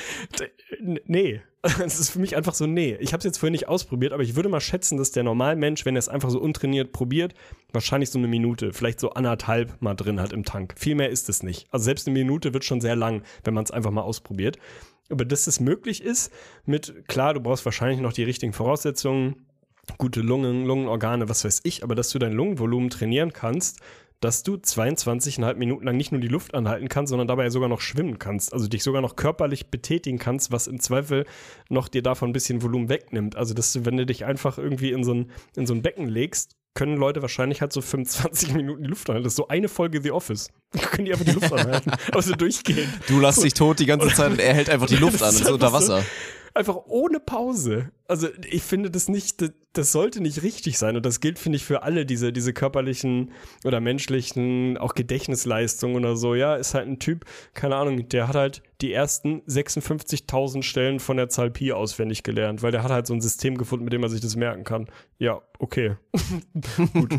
nee. 0.81 1.41
Das 1.77 1.99
ist 1.99 2.11
für 2.11 2.19
mich 2.19 2.37
einfach 2.37 2.53
so, 2.53 2.65
nee. 2.67 2.97
Ich 3.01 3.11
habe 3.11 3.19
es 3.19 3.25
jetzt 3.25 3.37
vorhin 3.37 3.51
nicht 3.51 3.67
ausprobiert, 3.67 4.13
aber 4.13 4.23
ich 4.23 4.35
würde 4.35 4.49
mal 4.49 4.61
schätzen, 4.61 4.97
dass 4.97 5.11
der 5.11 5.23
Normalmensch, 5.23 5.85
wenn 5.85 5.95
er 5.95 5.99
es 5.99 6.09
einfach 6.09 6.29
so 6.29 6.39
untrainiert 6.39 6.93
probiert, 6.93 7.33
wahrscheinlich 7.73 8.09
so 8.09 8.17
eine 8.17 8.27
Minute, 8.27 8.71
vielleicht 8.71 8.99
so 8.99 9.11
anderthalb 9.11 9.81
mal 9.81 9.93
drin 9.93 10.21
hat 10.21 10.31
im 10.31 10.45
Tank. 10.45 10.75
Viel 10.77 10.95
mehr 10.95 11.09
ist 11.09 11.27
es 11.27 11.43
nicht. 11.43 11.67
Also 11.71 11.83
selbst 11.85 12.07
eine 12.07 12.17
Minute 12.17 12.53
wird 12.53 12.63
schon 12.63 12.81
sehr 12.81 12.95
lang, 12.95 13.23
wenn 13.43 13.53
man 13.53 13.65
es 13.65 13.71
einfach 13.71 13.91
mal 13.91 14.01
ausprobiert. 14.01 14.57
Aber 15.09 15.25
dass 15.25 15.47
es 15.47 15.59
möglich 15.59 16.03
ist, 16.03 16.31
mit, 16.65 17.07
klar, 17.07 17.33
du 17.33 17.41
brauchst 17.41 17.65
wahrscheinlich 17.65 17.99
noch 17.99 18.13
die 18.13 18.23
richtigen 18.23 18.53
Voraussetzungen, 18.53 19.47
gute 19.97 20.21
Lungen, 20.21 20.65
Lungenorgane, 20.65 21.29
was 21.29 21.43
weiß 21.43 21.61
ich, 21.63 21.83
aber 21.83 21.95
dass 21.95 22.09
du 22.09 22.19
dein 22.19 22.33
Lungenvolumen 22.33 22.89
trainieren 22.89 23.33
kannst, 23.33 23.79
dass 24.19 24.43
du 24.43 24.55
22,5 24.55 25.55
Minuten 25.55 25.85
lang 25.85 25.95
nicht 25.95 26.11
nur 26.11 26.19
die 26.19 26.27
Luft 26.27 26.53
anhalten 26.53 26.89
kannst, 26.89 27.09
sondern 27.09 27.27
dabei 27.27 27.49
sogar 27.49 27.69
noch 27.69 27.79
schwimmen 27.79 28.19
kannst. 28.19 28.53
Also 28.53 28.67
dich 28.67 28.83
sogar 28.83 29.01
noch 29.01 29.15
körperlich 29.15 29.67
betätigen 29.67 30.19
kannst, 30.19 30.51
was 30.51 30.67
im 30.67 30.79
Zweifel 30.79 31.25
noch 31.69 31.87
dir 31.87 32.03
davon 32.03 32.29
ein 32.29 32.33
bisschen 32.33 32.61
Volumen 32.61 32.89
wegnimmt. 32.89 33.35
Also, 33.37 33.53
dass 33.53 33.71
du, 33.71 33.85
wenn 33.85 33.97
du 33.97 34.05
dich 34.05 34.25
einfach 34.25 34.57
irgendwie 34.57 34.91
in 34.91 35.03
so 35.03 35.13
ein, 35.13 35.31
in 35.55 35.65
so 35.65 35.73
ein 35.73 35.81
Becken 35.81 36.09
legst, 36.09 36.57
können 36.73 36.97
Leute 36.97 37.21
wahrscheinlich 37.21 37.61
halt 37.61 37.73
so 37.73 37.81
25 37.81 38.53
Minuten 38.53 38.83
die 38.83 38.89
Luft 38.89 39.09
anhalten. 39.09 39.23
Das 39.23 39.33
ist 39.33 39.37
so 39.37 39.47
eine 39.47 39.69
Folge 39.69 40.01
The 40.01 40.11
Office. 40.11 40.49
Da 40.71 40.79
können 40.81 41.05
die 41.05 41.13
einfach 41.13 41.25
die 41.25 41.31
Luft 41.31 41.51
anhalten. 41.51 41.91
also 42.11 42.33
durchgehen. 42.33 42.93
Du 43.07 43.19
lass 43.19 43.39
dich 43.39 43.53
tot 43.53 43.79
die 43.79 43.85
ganze 43.85 44.09
Zeit 44.09 44.31
und 44.31 44.39
er 44.39 44.53
hält 44.53 44.69
einfach 44.69 44.87
die 44.87 44.95
Luft 44.97 45.21
an 45.23 45.29
und 45.29 45.41
ist 45.41 45.49
unter 45.49 45.71
Wasser. 45.71 46.01
So 46.01 46.05
Einfach 46.53 46.77
ohne 46.85 47.19
Pause. 47.19 47.91
Also 48.07 48.27
ich 48.49 48.63
finde 48.63 48.89
das 48.89 49.07
nicht, 49.07 49.41
das, 49.41 49.51
das 49.73 49.91
sollte 49.91 50.21
nicht 50.21 50.41
richtig 50.43 50.77
sein. 50.77 50.95
Und 50.95 51.05
das 51.05 51.19
gilt, 51.19 51.39
finde 51.39 51.57
ich, 51.57 51.65
für 51.65 51.83
alle 51.83 52.05
diese, 52.05 52.33
diese 52.33 52.53
körperlichen 52.53 53.31
oder 53.63 53.79
menschlichen, 53.79 54.77
auch 54.77 54.95
Gedächtnisleistungen 54.95 55.97
oder 55.97 56.15
so. 56.15 56.35
Ja, 56.35 56.55
ist 56.55 56.73
halt 56.73 56.87
ein 56.87 56.99
Typ, 56.99 57.25
keine 57.53 57.75
Ahnung, 57.75 58.09
der 58.09 58.27
hat 58.27 58.35
halt 58.35 58.63
die 58.81 58.93
ersten 58.93 59.41
56.000 59.41 60.63
Stellen 60.63 60.99
von 60.99 61.17
der 61.17 61.29
Zahl 61.29 61.51
Pi 61.51 61.71
auswendig 61.71 62.23
gelernt, 62.23 62.63
weil 62.63 62.71
der 62.71 62.83
hat 62.83 62.91
halt 62.91 63.07
so 63.07 63.13
ein 63.13 63.21
System 63.21 63.57
gefunden, 63.57 63.85
mit 63.85 63.93
dem 63.93 64.03
er 64.03 64.09
sich 64.09 64.21
das 64.21 64.35
merken 64.35 64.63
kann. 64.63 64.87
Ja, 65.17 65.41
okay. 65.59 65.95
Gut. 66.93 67.13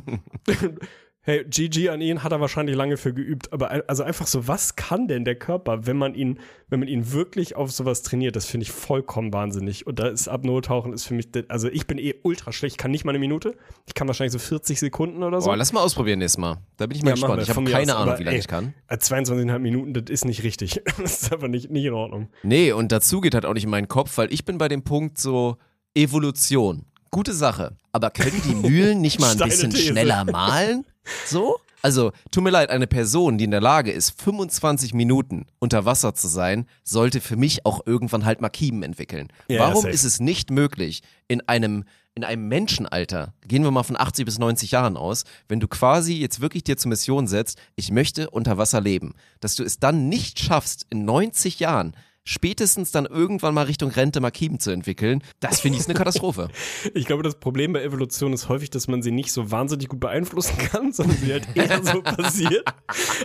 Hey, 1.23 1.45
GG 1.45 1.91
an 1.91 2.01
ihn 2.01 2.23
hat 2.23 2.33
er 2.33 2.41
wahrscheinlich 2.41 2.75
lange 2.75 2.97
für 2.97 3.13
geübt, 3.13 3.53
aber 3.53 3.85
also 3.89 4.03
einfach 4.03 4.27
so, 4.27 4.49
was 4.49 4.75
kann 4.75 5.07
denn 5.07 5.27
der 5.27 5.35
Körper, 5.35 5.87
wenn 5.87 5.99
man 5.99 6.15
ihn, 6.15 6.41
wenn 6.71 6.81
man 6.81 6.89
ihn 6.89 7.13
wirklich 7.13 7.57
auf 7.57 7.71
sowas 7.71 8.01
trainiert, 8.01 8.37
das 8.37 8.47
finde 8.47 8.65
ich 8.65 8.73
vollkommen 8.73 9.31
wahnsinnig. 9.31 9.87
Und 9.87 9.99
da 9.99 10.09
ist 10.09 10.29
Abnotauchen 10.29 10.95
ist 10.95 11.05
für 11.05 11.13
mich, 11.13 11.29
also 11.49 11.69
ich 11.69 11.87
bin 11.87 11.99
eh 11.99 12.15
ultra 12.23 12.53
schlecht, 12.53 12.73
ich 12.75 12.79
kann 12.79 12.91
nicht 12.91 13.05
mal 13.05 13.11
eine 13.11 13.19
Minute, 13.19 13.55
ich 13.87 13.93
kann 13.93 14.07
wahrscheinlich 14.07 14.33
so 14.33 14.39
40 14.39 14.81
Sekunden 14.81 15.23
oder 15.23 15.43
so. 15.43 15.51
Boah, 15.51 15.59
lass 15.59 15.75
mal 15.75 15.83
ausprobieren 15.83 16.21
nächstes 16.21 16.39
Mal. 16.39 16.57
Da 16.79 16.87
bin 16.87 16.97
ich 16.97 17.03
mal 17.03 17.11
ja, 17.11 17.15
gespannt. 17.17 17.43
Ich 17.43 17.51
habe 17.51 17.65
keine 17.65 17.95
aus, 17.95 18.03
Ahnung, 18.03 18.19
wie 18.19 18.25
lange 18.25 18.39
ich 18.39 18.49
kann. 18.49 18.73
22,5 18.89 19.59
Minuten, 19.59 19.93
das 19.93 20.05
ist 20.09 20.25
nicht 20.25 20.43
richtig. 20.43 20.81
das 20.99 21.21
ist 21.21 21.33
einfach 21.35 21.49
nicht, 21.49 21.71
nicht 21.71 21.85
in 21.85 21.93
Ordnung. 21.93 22.31
Nee, 22.43 22.73
und 22.73 22.93
dazu 22.93 23.21
geht 23.21 23.35
halt 23.35 23.45
auch 23.45 23.53
nicht 23.53 23.65
in 23.65 23.71
meinen 23.71 23.89
Kopf, 23.89 24.17
weil 24.17 24.33
ich 24.33 24.47
bin 24.47 24.57
bei 24.57 24.69
dem 24.69 24.85
Punkt 24.85 25.19
so 25.19 25.59
Evolution. 25.95 26.87
Gute 27.11 27.35
Sache. 27.35 27.77
Aber 27.93 28.09
können 28.09 28.41
die 28.49 28.55
Mühlen 28.69 29.03
nicht 29.03 29.21
mal 29.21 29.33
ein 29.33 29.39
bisschen 29.39 29.73
schneller 29.73 30.25
malen? 30.25 30.87
So? 31.27 31.59
Also, 31.83 32.13
tut 32.31 32.45
mir 32.45 32.51
leid, 32.51 32.71
eine 32.71 32.87
Person, 32.87 33.39
die 33.39 33.45
in 33.45 33.51
der 33.51 33.61
Lage 33.61 33.91
ist, 33.91 34.21
25 34.21 34.93
Minuten 34.93 35.47
unter 35.59 35.87
Wasser 35.87 36.15
zu 36.15 36.29
sein, 36.29 36.67
sollte 36.85 37.21
für 37.21 37.37
mich 37.37 37.65
auch 37.65 37.87
irgendwann 37.87 38.25
halt 38.25 38.41
mal 38.41 38.51
Kiemen 38.51 38.83
entwickeln. 38.83 39.29
Ja, 39.49 39.61
Warum 39.61 39.87
ist 39.87 40.05
es 40.05 40.21
nicht 40.21 40.51
möglich, 40.51 41.03
in 41.27 41.41
einem, 41.49 41.85
in 42.15 42.25
einem 42.25 42.49
Menschenalter, 42.49 43.33
gehen 43.47 43.65
wir 43.65 43.71
mal 43.71 43.83
von 43.83 43.99
80 43.99 44.27
bis 44.27 44.39
90 44.39 44.73
Jahren 44.73 44.99
aus, 44.99 45.25
wenn 45.49 45.61
du 45.61 45.69
quasi 45.69 46.15
jetzt 46.15 46.43
wirklich 46.43 46.65
dir 46.65 46.77
zur 46.77 46.91
Mission 46.91 47.27
setzt, 47.27 47.59
ich 47.77 47.91
möchte 47.91 48.29
unter 48.29 48.59
Wasser 48.59 48.83
leben, 48.83 49.15
dass 49.41 49.55
du 49.55 49.65
es 49.65 49.79
dann 49.79 50.11
nicht 50.11 50.39
schaffst, 50.39 50.87
in 50.91 51.07
90 51.07 51.61
Jahren 51.61 51.95
spätestens 52.31 52.93
dann 52.93 53.07
irgendwann 53.07 53.55
mal 53.55 53.65
Richtung 53.65 53.91
Rente 53.91 54.21
Makiben 54.21 54.61
zu 54.61 54.71
entwickeln, 54.71 55.23
das 55.41 55.61
finde 55.61 55.79
ich 55.79 55.87
eine 55.87 55.95
Katastrophe. 55.95 56.49
ich 56.95 57.07
glaube, 57.07 57.25
das 57.25 57.35
Problem 57.35 57.73
bei 57.73 57.83
Evolution 57.83 58.33
ist 58.33 58.49
häufig, 58.49 58.71
dass 58.71 58.87
man 58.87 59.03
sie 59.03 59.11
nicht 59.11 59.33
so 59.33 59.51
wahnsinnig 59.51 59.89
gut 59.89 59.99
beeinflussen 59.99 60.57
kann, 60.57 60.93
sondern 60.93 61.17
sie 61.17 61.33
halt 61.33 61.49
eher 61.55 61.83
so 61.83 62.01
passiert. 62.03 62.73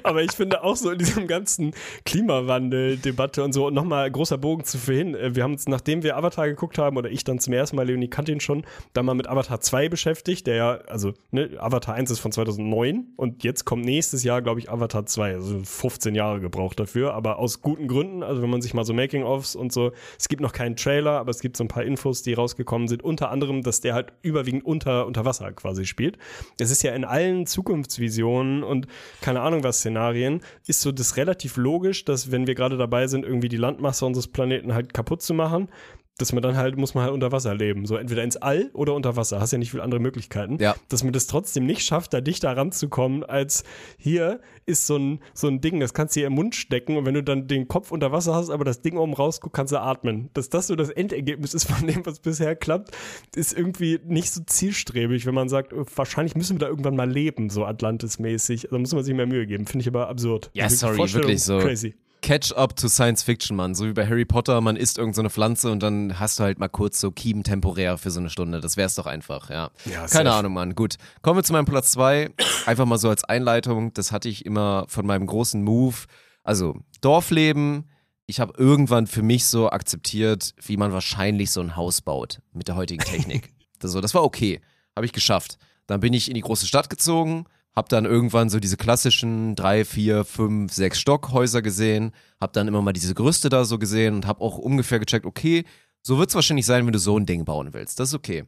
Aber 0.04 0.24
ich 0.24 0.32
finde 0.32 0.64
auch 0.64 0.76
so 0.76 0.90
in 0.90 0.98
diesem 0.98 1.28
ganzen 1.28 1.74
Klimawandel-Debatte 2.06 3.44
und 3.44 3.54
so, 3.54 3.70
nochmal 3.70 4.10
großer 4.10 4.40
Bogen 4.40 4.64
zu 4.64 4.80
vorhin, 4.80 5.14
äh, 5.14 5.36
wir 5.36 5.44
haben 5.44 5.54
uns, 5.54 5.68
nachdem 5.68 6.02
wir 6.02 6.18
Avatar 6.18 6.48
geguckt 6.48 6.80
haben, 6.80 6.98
oder 6.98 7.12
ich 7.12 7.24
dann 7.24 7.38
zum 7.38 7.54
ersten 7.54 7.76
Mal, 7.76 7.86
Leonie 7.86 8.08
kannte 8.08 8.32
ihn 8.32 8.40
schon, 8.40 8.66
dann 8.94 9.06
mal 9.06 9.14
mit 9.14 9.28
Avatar 9.28 9.62
2 9.62 9.88
beschäftigt, 9.88 10.48
der 10.48 10.56
ja, 10.56 10.72
also 10.88 11.14
ne, 11.30 11.52
Avatar 11.60 11.94
1 11.94 12.10
ist 12.10 12.20
von 12.20 12.32
2009 12.32 13.14
und 13.18 13.44
jetzt 13.44 13.66
kommt 13.66 13.86
nächstes 13.86 14.24
Jahr, 14.24 14.42
glaube 14.42 14.60
ich, 14.60 14.72
Avatar 14.72 15.06
2, 15.06 15.36
also 15.36 15.60
15 15.64 16.16
Jahre 16.16 16.40
gebraucht 16.40 16.80
dafür, 16.80 17.14
aber 17.14 17.38
aus 17.38 17.62
guten 17.62 17.88
Gründen, 17.88 18.24
also 18.24 18.42
wenn 18.42 18.50
man 18.50 18.64
sich 18.64 18.74
mal 18.74 18.84
so 18.84 18.95
Making-ofs 18.96 19.56
und 19.56 19.72
so. 19.72 19.92
Es 20.18 20.28
gibt 20.28 20.42
noch 20.42 20.54
keinen 20.54 20.76
Trailer, 20.76 21.20
aber 21.20 21.32
es 21.32 21.40
gibt 21.40 21.58
so 21.58 21.64
ein 21.64 21.68
paar 21.68 21.84
Infos, 21.84 22.24
die 22.24 22.34
rausgekommen 22.34 22.88
sind. 22.88 23.04
Unter 23.04 23.32
anderem, 23.32 23.64
dass 23.64 23.82
der 23.82 23.94
halt 23.94 24.14
überwiegend 24.22 24.66
unter, 24.66 25.06
unter 25.06 25.26
Wasser 25.26 25.52
quasi 25.52 25.86
spielt. 25.86 26.18
Es 26.60 26.72
ist 26.72 26.84
ja 26.84 26.94
in 26.94 27.06
allen 27.06 27.46
Zukunftsvisionen 27.46 28.64
und 28.64 28.88
keine 29.22 29.42
Ahnung 29.42 29.64
was 29.64 29.80
Szenarien, 29.80 30.42
ist 30.68 30.82
so 30.82 30.92
das 30.92 31.18
relativ 31.18 31.58
logisch, 31.58 32.06
dass 32.06 32.32
wenn 32.32 32.48
wir 32.48 32.56
gerade 32.56 32.78
dabei 32.78 33.08
sind, 33.08 33.26
irgendwie 33.26 33.50
die 33.50 33.58
Landmasse 33.58 34.06
unseres 34.06 34.28
Planeten 34.28 34.74
halt 34.74 34.94
kaputt 34.94 35.22
zu 35.22 35.34
machen, 35.34 35.70
dass 36.18 36.32
man 36.32 36.42
dann 36.42 36.56
halt, 36.56 36.78
muss 36.78 36.94
man 36.94 37.04
halt 37.04 37.14
unter 37.14 37.32
Wasser 37.32 37.54
leben. 37.54 37.86
So 37.86 37.98
entweder 37.98 38.24
ins 38.24 38.38
All 38.38 38.70
oder 38.74 38.94
unter 38.94 39.18
Wasser. 39.18 39.42
Hast 39.42 39.52
ja 39.52 39.58
nicht 39.58 39.72
viele 39.72 39.84
andere 39.84 40.00
Möglichkeiten. 40.00 40.58
Ja. 40.60 40.76
Dass 40.88 41.04
man 41.04 41.12
das 41.12 41.28
trotzdem 41.28 41.66
nicht 41.66 41.82
schafft, 41.82 42.14
da 42.14 42.22
dichter 42.22 42.56
ranzukommen, 42.56 43.24
als 43.24 43.64
hier 43.98 44.40
ist 44.66 44.88
so 44.88 44.98
ein, 44.98 45.20
so 45.34 45.48
ein 45.48 45.60
Ding, 45.60 45.80
das 45.80 45.94
kannst 45.94 46.16
du 46.16 46.22
dir 46.22 46.28
im 46.28 46.34
Mund 46.34 46.56
stecken 46.56 46.98
und 46.98 47.06
wenn 47.06 47.14
du 47.14 47.24
dann 47.24 47.48
den 47.48 47.68
Kopf 47.68 47.92
unter 47.92 48.12
Wasser 48.12 48.34
hast, 48.34 48.50
aber 48.50 48.64
das 48.64 48.82
Ding 48.82 48.98
oben 48.98 49.14
rausguckt, 49.14 49.54
kannst 49.54 49.74
du 49.74 49.82
atmen. 49.82 50.30
Dass 50.34 50.50
das 50.50 50.68
so 50.68 50.76
das 50.76 50.90
Endergebnis 50.90 51.54
ist 51.54 51.66
von 51.66 51.86
dem, 51.86 52.06
was 52.06 52.20
bisher 52.20 52.56
klappt, 52.56 52.96
ist 53.36 53.58
irgendwie 53.58 54.00
nicht 54.06 54.32
so 54.32 54.42
zielstrebig, 54.46 55.26
wenn 55.26 55.36
man 55.36 55.50
sagt, 55.50 55.74
wahrscheinlich 55.96 56.36
müssen 56.36 56.56
wir 56.56 56.60
da 56.60 56.68
irgendwann 56.68 56.96
mal 56.96 57.10
leben, 57.10 57.50
so 57.50 57.66
Atlantis-mäßig. 57.66 58.62
Da 58.62 58.68
also 58.70 58.80
muss 58.80 58.94
man 58.94 59.04
sich 59.04 59.14
mehr 59.14 59.28
Mühe 59.28 59.46
geben. 59.46 59.66
Finde 59.66 59.84
ich 59.84 59.88
aber 59.88 60.08
absurd. 60.08 60.50
Ja, 60.54 60.70
sorry, 60.70 60.98
wirklich 60.98 61.44
so. 61.44 61.60
Crazy. 61.60 61.96
Catch-up 62.26 62.76
to 62.76 62.90
Science 62.90 63.22
Fiction, 63.22 63.56
Mann. 63.56 63.76
So 63.76 63.86
wie 63.86 63.94
bei 63.94 64.08
Harry 64.08 64.26
Potter, 64.26 64.60
man 64.60 64.78
isst 64.78 64.98
irgendeine 64.98 65.30
so 65.30 65.34
Pflanze 65.34 65.70
und 65.70 65.84
dann 65.84 66.20
hast 66.20 66.40
du 66.40 66.44
halt 66.44 66.58
mal 66.58 66.70
kurz 66.70 67.00
so 67.00 67.12
Kiemen 67.12 67.44
temporär 67.44 68.00
für 68.00 68.10
so 68.10 68.20
eine 68.20 68.32
Stunde. 68.32 68.62
Das 68.62 68.78
wär's 68.78 68.96
doch 68.96 69.06
einfach, 69.06 69.52
ja. 69.52 69.70
ja 69.86 70.08
Keine 70.08 70.34
Ahnung, 70.34 70.54
Mann. 70.54 70.74
Gut. 70.74 70.96
Kommen 71.22 71.38
wir 71.38 71.44
zu 71.44 71.54
meinem 71.54 71.68
Platz 71.68 71.92
zwei. 71.92 72.32
Einfach 72.66 72.88
mal 72.88 72.98
so 72.98 73.10
als 73.10 73.26
Einleitung. 73.26 73.94
Das 73.94 74.12
hatte 74.12 74.28
ich 74.28 74.44
immer 74.44 74.86
von 74.88 75.06
meinem 75.06 75.28
großen 75.28 75.64
Move. 75.64 75.98
Also, 76.44 76.80
Dorfleben. 77.02 77.92
Ich 78.26 78.40
habe 78.40 78.54
irgendwann 78.58 79.06
für 79.06 79.22
mich 79.22 79.46
so 79.46 79.70
akzeptiert, 79.70 80.56
wie 80.64 80.78
man 80.78 80.92
wahrscheinlich 80.92 81.52
so 81.52 81.62
ein 81.62 81.76
Haus 81.76 82.02
baut 82.02 82.40
mit 82.54 82.68
der 82.68 82.76
heutigen 82.76 83.04
Technik. 83.04 83.54
das, 83.78 83.92
so, 83.92 84.02
das 84.02 84.16
war 84.16 84.24
okay. 84.24 84.62
Habe 84.96 85.06
ich 85.06 85.14
geschafft. 85.14 85.60
Dann 85.86 86.00
bin 86.00 86.12
ich 86.12 86.28
in 86.28 86.34
die 86.34 86.42
große 86.42 86.66
Stadt 86.66 86.90
gezogen 86.90 87.46
hab 87.76 87.90
dann 87.90 88.06
irgendwann 88.06 88.50
so 88.50 88.60
diese 88.60 88.78
klassischen 88.78 89.56
drei, 89.56 89.84
vier, 89.84 90.24
fünf, 90.24 90.74
sechs 90.74 91.00
Stockhäuser 91.00 91.62
gesehen, 91.62 92.12
hab 92.40 92.54
dann 92.54 92.68
immer 92.68 92.82
mal 92.82 92.94
diese 92.94 93.14
Gerüste 93.14 93.50
da 93.50 93.66
so 93.66 93.78
gesehen 93.78 94.16
und 94.16 94.28
hab 94.28 94.42
auch 94.42 94.58
ungefähr 94.58 95.00
gecheckt, 95.00 95.26
okay, 95.26 95.66
so 96.02 96.18
wird's 96.18 96.36
wahrscheinlich 96.36 96.66
sein, 96.66 96.86
wenn 96.86 96.94
du 96.94 97.00
so 97.00 97.18
ein 97.18 97.26
Ding 97.26 97.44
bauen 97.46 97.74
willst. 97.74 98.00
Das 98.00 98.10
ist 98.10 98.16
okay. 98.16 98.46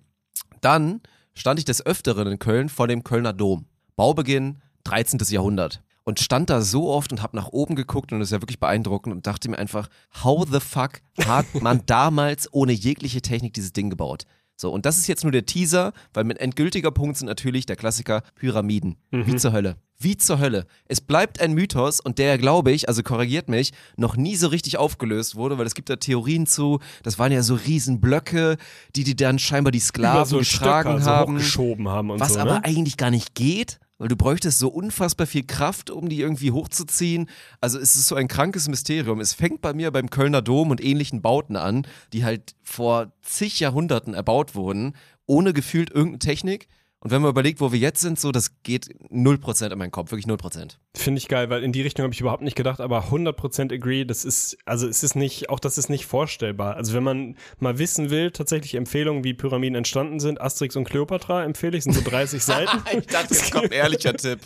Dann 0.62 1.02
stand 1.34 1.60
ich 1.60 1.66
des 1.66 1.86
Öfteren 1.86 2.28
in 2.28 2.40
Köln 2.40 2.70
vor 2.70 2.88
dem 2.88 3.04
Kölner 3.04 3.34
Dom. 3.34 3.66
Baubeginn 3.96 4.60
13. 4.86 5.20
Jahrhundert. 5.30 5.82
Und 6.04 6.22
stand 6.22 6.50
da 6.50 6.62
so 6.62 6.90
oft 6.90 7.12
und 7.12 7.22
hab 7.22 7.34
nach 7.34 7.50
oben 7.50 7.76
geguckt 7.76 8.14
und 8.14 8.20
das 8.20 8.30
ist 8.30 8.32
ja 8.32 8.42
wirklich 8.42 8.62
beeindruckend 8.62 9.14
und 9.14 9.28
dachte 9.28 9.50
mir 9.50 9.58
einfach, 9.58 9.90
how 10.24 10.48
the 10.50 10.62
fuck 10.62 11.02
hat 11.26 11.46
man 11.62 11.82
damals 11.86 12.48
ohne 12.54 12.72
jegliche 12.72 13.22
Technik 13.22 13.54
dieses 13.54 13.74
Ding 13.74 13.90
gebaut? 13.90 14.24
So, 14.60 14.72
und 14.72 14.88
das 14.88 14.98
ist 14.98 15.08
jetzt 15.08 15.24
nur 15.24 15.32
der 15.32 15.46
Teaser, 15.46 15.94
weil 16.14 16.24
mit 16.24 16.40
endgültiger 16.40 16.90
Punkt 16.90 17.16
sind 17.16 17.28
natürlich 17.28 17.68
der 17.68 17.76
Klassiker 17.76 18.24
Pyramiden. 18.36 18.98
Mhm. 19.12 19.28
Wie 19.28 19.36
zur 19.36 19.52
Hölle. 19.52 19.78
Wie 20.00 20.18
zur 20.18 20.40
Hölle. 20.40 20.66
Es 20.88 21.00
bleibt 21.00 21.40
ein 21.40 21.54
Mythos 21.54 22.00
und 22.00 22.18
der, 22.18 22.40
glaube 22.40 22.72
ich, 22.72 22.88
also 22.88 23.04
korrigiert 23.04 23.50
mich, 23.50 23.72
noch 23.98 24.18
nie 24.18 24.36
so 24.36 24.48
richtig 24.48 24.78
aufgelöst 24.78 25.36
wurde, 25.36 25.60
weil 25.60 25.68
es 25.68 25.76
gibt 25.76 25.90
da 25.90 25.96
Theorien 25.96 26.48
zu, 26.48 26.80
das 27.04 27.20
waren 27.20 27.32
ja 27.32 27.44
so 27.44 27.54
Riesenblöcke, 27.54 28.58
die 28.96 29.04
die 29.04 29.16
dann 29.16 29.38
scheinbar 29.38 29.72
die 29.72 29.80
Sklaven 29.80 30.26
so 30.26 30.40
getragen 30.40 31.00
Stöcker, 31.00 31.06
haben. 31.06 31.40
So 31.40 31.90
haben 31.90 32.10
und 32.10 32.20
was 32.20 32.34
so, 32.34 32.40
aber 32.40 32.56
ne? 32.56 32.66
eigentlich 32.66 32.98
gar 32.98 33.12
nicht 33.12 33.36
geht 33.36 33.80
weil 33.98 34.08
du 34.08 34.16
bräuchtest 34.16 34.60
so 34.60 34.70
unfassbar 34.70 35.28
viel 35.28 35.46
Kraft, 35.46 35.90
um 35.90 36.10
die 36.10 36.22
irgendwie 36.22 36.52
hochzuziehen. 36.52 37.30
Also 37.62 37.80
es 37.80 37.96
ist 37.96 38.08
so 38.08 38.16
ein 38.16 38.28
krankes 38.28 38.68
Mysterium. 38.68 39.20
Es 39.20 39.34
fängt 39.34 39.62
bei 39.62 39.74
mir 39.74 39.92
beim 39.92 40.10
Kölner 40.10 40.42
Dom 40.42 40.72
und 40.72 40.84
ähnlichen 40.84 41.22
Bauten 41.22 41.56
an, 41.56 41.88
die 42.14 42.24
halt 42.24 42.56
vor 42.64 43.12
zig 43.22 43.60
Jahrhunderten 43.60 44.14
erbaut 44.14 44.56
wurden, 44.56 44.96
ohne 45.26 45.54
gefühlt 45.54 45.90
irgendeine 45.90 46.20
Technik. 46.20 46.68
Und 47.00 47.12
wenn 47.12 47.22
man 47.22 47.32
überlegt, 47.32 47.62
wo 47.62 47.72
wir 47.72 47.80
jetzt 47.80 48.02
sind, 48.02 48.20
so, 48.20 48.32
das 48.32 48.64
geht 48.64 48.88
0% 49.12 49.72
in 49.72 49.78
meinen 49.78 49.92
Kopf, 49.92 50.12
wirklich 50.12 50.28
0%. 50.28 50.78
Finde 50.98 51.20
ich 51.20 51.28
geil, 51.28 51.50
weil 51.52 51.64
in 51.64 51.72
die 51.72 51.84
Richtung 51.84 52.04
habe 52.04 52.14
ich 52.14 52.22
überhaupt 52.22 52.42
nicht 52.42 52.56
gedacht, 52.56 52.82
aber 52.82 53.06
100% 53.12 53.72
agree, 53.72 54.04
das 54.04 54.26
ist, 54.26 54.58
also 54.66 54.88
es 54.88 55.04
ist 55.04 55.16
nicht, 55.16 55.50
auch 55.50 55.60
das 55.60 55.78
ist 55.78 55.90
nicht 55.90 56.08
vorstellbar. 56.08 56.76
Also 56.76 56.94
wenn 56.94 57.04
man 57.04 57.36
mal 57.60 57.78
wissen 57.78 58.10
will, 58.10 58.32
tatsächlich 58.32 58.74
Empfehlungen, 58.74 59.24
wie 59.24 59.36
Pyramiden 59.36 59.76
entstanden 59.76 60.20
sind, 60.20 60.42
Asterix 60.42 60.76
und 60.76 60.86
Cleopatra 60.86 61.44
empfehle 61.44 61.78
ich, 61.78 61.84
sind 61.84 61.94
so 61.94 62.02
30 62.02 62.44
Seiten. 62.44 62.82
ich 62.98 63.06
dachte, 63.06 63.34
es 63.34 63.52
kommt 63.52 63.66
ein 63.66 63.72
ehrlicher 63.74 64.14
Tipp. 64.18 64.40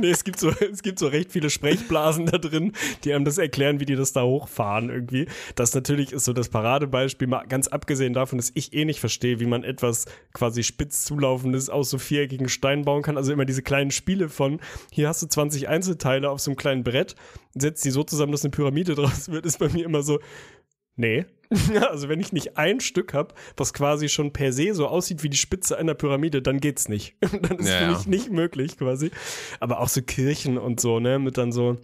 nee, 0.00 0.10
es 0.10 0.24
gibt 0.24 0.40
so, 0.40 0.50
es 0.50 0.82
gibt 0.82 0.98
so 0.98 1.06
recht 1.06 1.30
viele 1.30 1.50
Sprechblasen 1.50 2.26
da 2.26 2.38
drin, 2.38 2.72
die 3.04 3.12
einem 3.12 3.24
das 3.24 3.38
erklären, 3.38 3.78
wie 3.78 3.86
die 3.86 3.94
das 3.94 4.12
da 4.12 4.22
hochfahren 4.22 4.90
irgendwie. 4.90 5.26
Das 5.54 5.72
natürlich 5.72 6.12
ist 6.12 6.24
so 6.24 6.32
das 6.32 6.48
Paradebeispiel, 6.48 7.28
mal 7.28 7.46
ganz 7.46 7.68
abgesehen 7.68 8.12
davon, 8.12 8.38
dass 8.38 8.50
ich 8.54 8.72
eh 8.72 8.84
nicht 8.84 8.98
verstehe, 8.98 9.38
wie 9.38 9.46
man 9.46 9.62
etwas 9.62 10.06
quasi 10.32 10.64
spitz 10.64 11.04
zulaufendes 11.04 11.70
aus 11.70 11.90
so 11.90 11.98
viereckigen 11.98 12.48
Steinen 12.48 12.84
bauen 12.84 13.02
kann. 13.02 13.16
Also 13.16 13.32
immer 13.32 13.44
diese 13.44 13.62
kleinen 13.62 13.92
Spiele 13.92 14.28
von, 14.28 14.60
hier 14.90 15.08
hast 15.08 15.22
du 15.22 15.28
20 15.28 15.68
Einzelteile 15.92 16.30
auf 16.30 16.40
so 16.40 16.50
einem 16.50 16.56
kleinen 16.56 16.84
Brett, 16.84 17.14
setzt 17.54 17.84
die 17.84 17.90
so 17.90 18.02
zusammen, 18.02 18.32
dass 18.32 18.44
eine 18.44 18.50
Pyramide 18.50 18.94
draus 18.96 19.30
wird, 19.30 19.46
ist 19.46 19.58
bei 19.58 19.68
mir 19.68 19.84
immer 19.84 20.02
so, 20.02 20.20
nee. 20.96 21.26
also 21.90 22.08
wenn 22.08 22.20
ich 22.20 22.32
nicht 22.32 22.56
ein 22.56 22.80
Stück 22.80 23.14
habe, 23.14 23.34
was 23.56 23.74
quasi 23.74 24.08
schon 24.08 24.32
per 24.32 24.52
se 24.52 24.74
so 24.74 24.88
aussieht 24.88 25.22
wie 25.22 25.28
die 25.28 25.36
Spitze 25.36 25.76
einer 25.76 25.94
Pyramide, 25.94 26.40
dann 26.40 26.60
geht's 26.60 26.88
nicht. 26.88 27.16
dann 27.20 27.58
ist 27.58 27.68
ja, 27.68 27.78
für 27.80 27.86
mich 27.88 28.06
nicht 28.06 28.30
möglich 28.30 28.78
quasi. 28.78 29.10
Aber 29.60 29.80
auch 29.80 29.88
so 29.88 30.02
Kirchen 30.02 30.58
und 30.58 30.80
so, 30.80 30.98
ne, 30.98 31.18
mit 31.18 31.38
dann 31.38 31.52
so 31.52 31.78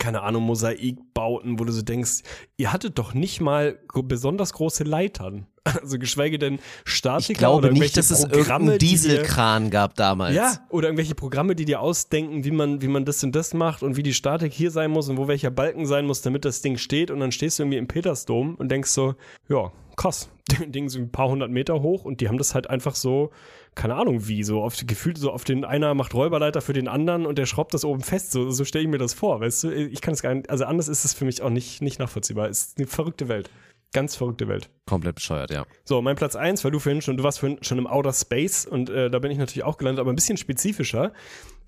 keine 0.00 0.22
Ahnung, 0.22 0.42
Mosaikbauten, 0.42 1.60
wo 1.60 1.64
du 1.64 1.72
so 1.72 1.82
denkst, 1.82 2.22
ihr 2.56 2.72
hattet 2.72 2.98
doch 2.98 3.14
nicht 3.14 3.40
mal 3.40 3.78
besonders 3.92 4.52
große 4.52 4.82
Leitern. 4.82 5.46
Also 5.64 5.98
geschweige 5.98 6.38
denn 6.38 6.58
Statiker 6.84 7.32
Ich 7.32 7.38
glaube 7.38 7.72
nicht, 7.72 7.96
dass 7.96 8.10
es 8.10 8.24
irgendeinen 8.24 8.78
Dieselkran 8.78 9.70
gab 9.70 9.94
damals. 9.94 10.34
Ja, 10.34 10.58
oder 10.68 10.88
irgendwelche 10.88 11.14
Programme, 11.14 11.56
die 11.56 11.64
dir 11.64 11.80
ausdenken, 11.80 12.44
wie 12.44 12.50
man, 12.50 12.82
wie 12.82 12.88
man 12.88 13.06
das 13.06 13.24
und 13.24 13.34
das 13.34 13.54
macht 13.54 13.82
und 13.82 13.96
wie 13.96 14.02
die 14.02 14.12
Statik 14.12 14.52
hier 14.52 14.70
sein 14.70 14.90
muss 14.90 15.08
und 15.08 15.16
wo 15.16 15.26
welcher 15.26 15.50
Balken 15.50 15.86
sein 15.86 16.06
muss, 16.06 16.20
damit 16.20 16.44
das 16.44 16.60
Ding 16.60 16.76
steht 16.76 17.10
und 17.10 17.20
dann 17.20 17.32
stehst 17.32 17.58
du 17.58 17.62
irgendwie 17.62 17.78
im 17.78 17.88
Petersdom 17.88 18.56
und 18.56 18.68
denkst 18.68 18.90
so, 18.90 19.14
ja, 19.48 19.72
krass. 19.96 20.28
Ding 20.66 20.86
ist 20.86 20.96
ein 20.96 21.10
paar 21.10 21.28
hundert 21.28 21.50
Meter 21.50 21.80
hoch 21.80 22.04
und 22.04 22.20
die 22.20 22.28
haben 22.28 22.36
das 22.36 22.54
halt 22.54 22.68
einfach 22.68 22.94
so, 22.94 23.30
keine 23.74 23.94
Ahnung 23.94 24.28
wie, 24.28 24.42
so 24.44 24.62
auf 24.62 24.76
gefühlt 24.86 25.16
so 25.16 25.32
auf 25.32 25.44
den 25.44 25.64
einer 25.64 25.94
macht 25.94 26.12
Räuberleiter 26.12 26.60
für 26.60 26.74
den 26.74 26.88
anderen 26.88 27.24
und 27.24 27.38
der 27.38 27.46
schraubt 27.46 27.72
das 27.72 27.84
oben 27.84 28.02
fest. 28.02 28.32
So, 28.32 28.50
so 28.50 28.64
stelle 28.64 28.84
ich 28.84 28.90
mir 28.90 28.98
das 28.98 29.14
vor, 29.14 29.40
weißt 29.40 29.64
du? 29.64 29.70
Ich 29.72 30.02
kann 30.02 30.12
es 30.12 30.22
gar 30.22 30.34
nicht, 30.34 30.50
also 30.50 30.64
anders 30.64 30.88
ist 30.88 31.04
es 31.04 31.14
für 31.14 31.24
mich 31.24 31.40
auch 31.40 31.50
nicht, 31.50 31.80
nicht 31.80 31.98
nachvollziehbar. 31.98 32.50
Es 32.50 32.66
ist 32.66 32.78
eine 32.78 32.86
verrückte 32.86 33.28
Welt. 33.28 33.50
Ganz 33.94 34.16
verrückte 34.16 34.48
Welt. 34.48 34.68
Komplett 34.86 35.14
bescheuert, 35.14 35.50
ja. 35.50 35.64
So, 35.84 36.02
mein 36.02 36.16
Platz 36.16 36.36
1, 36.36 36.64
weil 36.64 36.72
du 36.72 36.80
vorhin 36.80 37.00
schon, 37.00 37.16
du 37.16 37.22
warst 37.22 37.38
vorhin 37.38 37.62
schon 37.62 37.78
im 37.78 37.86
Outer 37.86 38.12
Space 38.12 38.66
und 38.66 38.90
äh, 38.90 39.08
da 39.08 39.20
bin 39.20 39.30
ich 39.30 39.38
natürlich 39.38 39.64
auch 39.64 39.78
gelandet, 39.78 40.00
aber 40.00 40.12
ein 40.12 40.16
bisschen 40.16 40.36
spezifischer. 40.36 41.12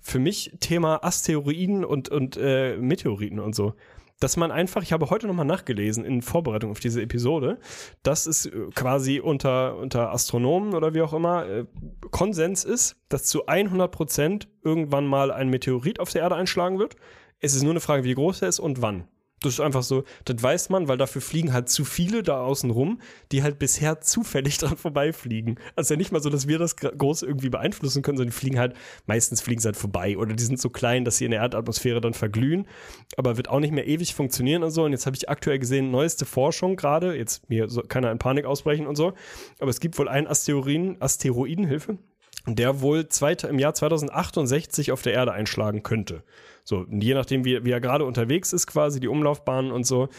Für 0.01 0.19
mich 0.19 0.51
Thema 0.59 1.03
Asteroiden 1.03 1.83
und, 1.85 2.09
und 2.09 2.37
äh, 2.37 2.77
Meteoriten 2.77 3.39
und 3.39 3.55
so 3.55 3.73
dass 4.19 4.35
man 4.35 4.51
einfach, 4.51 4.81
ich 4.81 4.93
habe 4.93 5.09
heute 5.09 5.27
nochmal 5.27 5.45
nachgelesen 5.45 6.03
in 6.03 6.21
Vorbereitung 6.21 6.71
auf 6.71 6.79
diese 6.79 7.01
Episode, 7.01 7.59
dass 8.03 8.25
es 8.25 8.47
äh, 8.47 8.51
quasi 8.73 9.19
unter, 9.19 9.77
unter 9.77 10.11
Astronomen 10.11 10.73
oder 10.73 10.93
wie 10.93 11.01
auch 11.01 11.13
immer 11.13 11.45
äh, 11.47 11.65
Konsens 12.11 12.63
ist, 12.63 12.95
dass 13.09 13.25
zu 13.25 13.45
100 13.45 13.91
Prozent 13.91 14.47
irgendwann 14.63 15.05
mal 15.05 15.31
ein 15.31 15.49
Meteorit 15.49 15.99
auf 15.99 16.11
der 16.11 16.23
Erde 16.23 16.35
einschlagen 16.35 16.79
wird. 16.79 16.95
Es 17.39 17.53
ist 17.53 17.61
nur 17.61 17.73
eine 17.73 17.79
Frage, 17.79 18.03
wie 18.03 18.15
groß 18.15 18.41
er 18.41 18.49
ist 18.49 18.59
und 18.59 18.81
wann. 18.81 19.07
Das 19.41 19.53
ist 19.53 19.59
einfach 19.59 19.83
so, 19.83 20.03
das 20.25 20.41
weiß 20.41 20.69
man, 20.69 20.87
weil 20.87 20.97
dafür 20.97 21.21
fliegen 21.21 21.53
halt 21.53 21.69
zu 21.69 21.85
viele 21.85 22.23
da 22.23 22.41
außen 22.41 22.71
rum, 22.71 22.99
die 23.31 23.43
halt 23.43 23.59
bisher 23.59 24.01
zufällig 24.01 24.57
dran 24.59 24.77
vorbeifliegen. 24.77 25.59
Also 25.75 25.93
ja 25.93 25.97
nicht 25.97 26.11
mal 26.11 26.21
so, 26.21 26.29
dass 26.29 26.47
wir 26.47 26.57
das 26.57 26.75
groß 26.75 27.21
irgendwie 27.21 27.49
beeinflussen 27.49 28.01
können, 28.01 28.17
sondern 28.17 28.31
die 28.31 28.37
fliegen 28.37 28.57
halt, 28.57 28.73
meistens 29.05 29.41
fliegen 29.41 29.61
sie 29.61 29.67
halt 29.67 29.77
vorbei 29.77 30.17
oder 30.17 30.33
die 30.33 30.43
sind 30.43 30.59
so 30.59 30.71
klein, 30.71 31.05
dass 31.05 31.17
sie 31.17 31.25
in 31.25 31.31
der 31.31 31.41
Erdatmosphäre 31.41 32.01
dann 32.01 32.15
verglühen, 32.15 32.67
aber 33.15 33.37
wird 33.37 33.49
auch 33.49 33.59
nicht 33.59 33.73
mehr 33.73 33.87
ewig 33.87 34.15
funktionieren 34.15 34.63
und 34.63 34.71
so. 34.71 34.83
Und 34.83 34.91
jetzt 34.91 35.05
habe 35.05 35.15
ich 35.15 35.29
aktuell 35.29 35.59
gesehen, 35.59 35.91
neueste 35.91 36.25
Forschung 36.25 36.75
gerade, 36.75 37.15
jetzt 37.15 37.47
mir 37.47 37.69
so, 37.69 37.81
keiner 37.83 38.11
in 38.11 38.17
Panik 38.17 38.45
ausbrechen 38.45 38.87
und 38.87 38.95
so, 38.95 39.13
aber 39.59 39.69
es 39.69 39.79
gibt 39.79 39.99
wohl 39.99 40.09
einen 40.09 40.25
Asteroiden, 40.25 40.99
Asteroidenhilfe, 40.99 41.99
der 42.47 42.81
wohl 42.81 43.07
zweite, 43.07 43.47
im 43.47 43.59
Jahr 43.59 43.75
2068 43.75 44.91
auf 44.91 45.03
der 45.03 45.13
Erde 45.13 45.33
einschlagen 45.33 45.83
könnte. 45.83 46.23
So, 46.67 46.85
je 46.91 47.13
nachdem, 47.13 47.45
wie, 47.45 47.63
wie 47.63 47.71
er 47.71 47.79
gerade 47.79 48.03
unterwegs 48.03 48.51
ist, 48.51 48.67
quasi 48.67 48.99
die 48.99 49.07
Umlaufbahnen 49.07 49.71
und 49.71 49.85
so, 49.85 50.09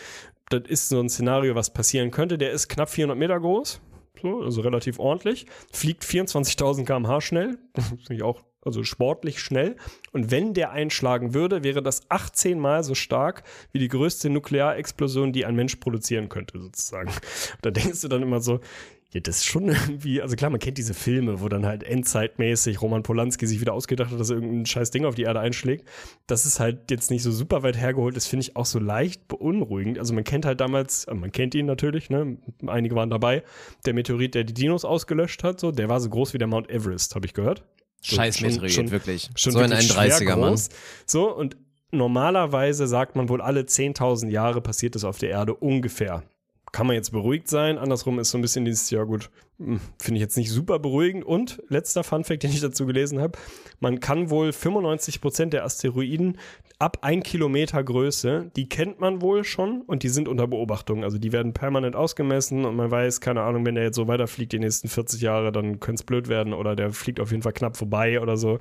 das 0.49 0.63
ist 0.67 0.89
so 0.89 0.99
ein 0.99 1.11
Szenario, 1.11 1.55
was 1.55 1.75
passieren 1.75 2.11
könnte. 2.11 2.39
Der 2.39 2.53
ist 2.53 2.69
knapp 2.69 2.89
400 2.89 3.19
Meter 3.19 3.39
groß, 3.39 3.83
so, 4.23 4.41
also 4.41 4.63
relativ 4.63 4.99
ordentlich, 4.99 5.45
fliegt 5.71 6.05
24.000 6.05 6.87
km/h 6.87 7.21
schnell, 7.21 7.59
finde 7.77 8.15
ich 8.15 8.23
auch 8.23 8.45
also 8.65 8.83
sportlich 8.83 9.41
schnell. 9.41 9.77
Und 10.13 10.31
wenn 10.31 10.55
der 10.55 10.71
einschlagen 10.71 11.35
würde, 11.35 11.65
wäre 11.65 11.83
das 11.83 12.11
18 12.11 12.59
Mal 12.59 12.83
so 12.83 12.95
stark 12.95 13.43
wie 13.73 13.79
die 13.79 13.89
größte 13.89 14.31
Nuklearexplosion, 14.31 15.35
die 15.35 15.45
ein 15.45 15.55
Mensch 15.55 15.77
produzieren 15.77 16.31
könnte, 16.31 16.59
sozusagen. 16.59 17.13
Da 17.61 17.71
denkst 17.71 18.01
du 18.01 18.09
dann 18.09 18.23
immer 18.23 18.41
so, 18.41 18.61
ja, 19.11 19.21
das 19.21 19.39
ist 19.39 19.47
schon 19.47 19.69
irgendwie, 19.69 20.21
also 20.21 20.37
klar, 20.37 20.51
man 20.51 20.61
kennt 20.61 20.77
diese 20.77 20.93
Filme, 20.93 21.41
wo 21.41 21.49
dann 21.49 21.65
halt 21.65 21.83
endzeitmäßig 21.83 22.83
Roman 22.83 23.03
Polanski 23.03 23.47
sich 23.47 23.61
wieder 23.61 23.73
ausgedacht 23.73 24.11
hat, 24.11 24.21
dass 24.21 24.31
er 24.31 24.37
irgendein 24.37 24.67
scheiß 24.67 24.91
Ding 24.91 25.07
auf 25.07 25.15
die 25.15 25.23
Erde 25.23 25.41
einschlägt. 25.41 25.89
Das 26.27 26.45
ist 26.45 26.61
halt 26.61 26.91
jetzt 26.91 27.11
nicht 27.11 27.23
so 27.23 27.33
super 27.33 27.63
weit 27.63 27.79
hergeholt, 27.79 28.17
das 28.17 28.27
finde 28.27 28.43
ich 28.43 28.57
auch 28.57 28.67
so 28.67 28.79
leicht 28.79 29.27
beunruhigend. 29.29 29.99
Also 29.99 30.13
man 30.13 30.25
kennt 30.25 30.45
halt 30.45 30.61
damals, 30.61 31.05
äh, 31.05 31.15
man 31.15 31.33
kennt 31.33 31.55
ihn 31.55 31.67
natürlich, 31.67 32.11
ne? 32.11 32.37
Einige 32.67 32.95
waren 32.97 33.09
dabei. 33.09 33.43
Der 33.87 33.95
Meteorit, 33.95 34.35
der 34.35 34.45
die 34.45 34.55
Dinos 34.55 34.85
ausgelöscht 34.85 35.43
hat, 35.43 35.59
so, 35.59 35.73
der 35.73 35.89
war 35.89 36.01
so 36.01 36.11
groß 36.11 36.35
wie 36.35 36.39
der 36.39 36.49
Mount 36.49 36.69
Everest, 36.71 37.15
habe 37.15 37.27
ich 37.27 37.33
gehört. 37.33 37.65
Scheiß 38.03 38.43
Meteorit, 38.43 38.73
schon, 38.73 38.91
wirklich. 38.91 39.31
Schon 39.37 39.53
so 39.53 39.59
wirklich 39.59 39.97
ein 39.97 40.11
31er, 40.11 40.37
Mann. 40.37 40.61
So, 41.07 41.35
und 41.35 41.57
normalerweise 41.91 42.87
sagt 42.87 43.17
man 43.17 43.31
wohl 43.31 43.41
alle 43.41 43.63
10.000 43.63 44.29
Jahre 44.29 44.61
passiert 44.61 44.95
es 44.97 45.05
auf 45.05 45.17
der 45.17 45.31
Erde 45.31 45.55
ungefähr 45.55 46.25
kann 46.73 46.87
man 46.87 46.97
jetzt 46.97 47.11
beruhigt 47.13 47.49
sein. 47.49 47.79
Andersrum 47.79 48.19
ist 48.19 48.31
so 48.31 48.39
ein 48.39 48.43
bisschen 48.43 48.65
dieses, 48.65 48.91
ja 48.91 49.05
gut, 49.05 49.31
finde 49.59 50.15
ich 50.15 50.21
jetzt 50.21 50.37
nicht 50.37 50.51
super 50.51 50.79
beruhigend. 50.79 51.25
Und 51.25 51.63
letzter 51.69 52.05
Funfact, 52.05 52.43
den 52.43 52.51
ich 52.51 52.61
dazu 52.61 52.87
gelesen 52.87 53.21
habe, 53.21 53.39
man 53.81 54.01
kann 54.01 54.31
wohl 54.31 54.53
95 54.53 55.21
Prozent 55.21 55.53
der 55.53 55.65
Asteroiden 55.65 56.39
ab 56.79 56.99
ein 57.03 57.25
Kilometer 57.25 57.83
Größe, 57.83 58.53
die 58.55 58.69
kennt 58.69 59.01
man 59.01 59.21
wohl 59.21 59.43
schon 59.43 59.83
und 59.83 60.05
die 60.05 60.09
sind 60.09 60.29
unter 60.29 60.47
Beobachtung. 60.47 61.03
Also 61.03 61.19
die 61.19 61.33
werden 61.33 61.53
permanent 61.53 61.97
ausgemessen 61.97 62.65
und 62.65 62.77
man 62.77 62.91
weiß, 62.91 63.21
keine 63.21 63.43
Ahnung, 63.43 63.67
wenn 63.67 63.75
der 63.75 63.85
jetzt 63.85 63.97
so 63.97 64.07
weiterfliegt 64.07 64.53
die 64.53 64.61
nächsten 64.61 64.89
40 64.89 65.21
Jahre, 65.21 65.51
dann 65.51 65.81
könnte 65.81 66.01
es 66.01 66.07
blöd 66.07 66.29
werden 66.29 66.53
oder 66.53 66.77
der 66.77 66.93
fliegt 66.93 67.19
auf 67.19 67.33
jeden 67.33 67.43
Fall 67.43 67.53
knapp 67.53 67.77
vorbei 67.77 68.21
oder 68.21 68.37
so. 68.37 68.59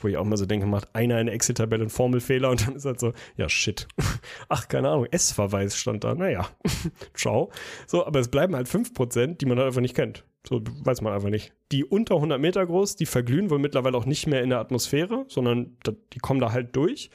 Wo 0.00 0.08
ich 0.08 0.16
auch 0.16 0.24
mal 0.24 0.36
so 0.36 0.46
denke, 0.46 0.66
macht 0.66 0.94
einer 0.94 1.16
eine 1.16 1.30
Excel-Tabelle 1.30 1.82
einen 1.82 1.90
Formelfehler 1.90 2.50
und 2.50 2.66
dann 2.66 2.76
ist 2.76 2.86
halt 2.86 3.00
so, 3.00 3.12
ja 3.36 3.48
shit. 3.48 3.86
Ach, 4.48 4.66
keine 4.68 4.88
Ahnung, 4.88 5.06
S-Verweis 5.10 5.76
stand 5.76 6.04
da. 6.04 6.14
Naja, 6.14 6.48
ciao. 7.14 7.50
So, 7.86 8.06
aber 8.06 8.20
es 8.20 8.28
bleiben 8.28 8.56
halt 8.56 8.68
5%, 8.68 9.36
die 9.36 9.46
man 9.46 9.58
halt 9.58 9.68
einfach 9.68 9.82
nicht 9.82 9.94
kennt. 9.94 10.24
So 10.48 10.62
weiß 10.82 11.02
man 11.02 11.12
einfach 11.12 11.28
nicht. 11.28 11.52
Die 11.72 11.84
unter 11.84 12.14
100 12.14 12.40
Meter 12.40 12.64
groß, 12.64 12.96
die 12.96 13.04
verglühen 13.04 13.50
wohl 13.50 13.58
mittlerweile 13.58 13.98
auch 13.98 14.06
nicht 14.06 14.26
mehr 14.26 14.42
in 14.42 14.48
der 14.48 14.60
Atmosphäre, 14.60 15.26
sondern 15.28 15.76
die 16.14 16.18
kommen 16.20 16.40
da 16.40 16.52
halt 16.52 16.74
durch. 16.74 17.10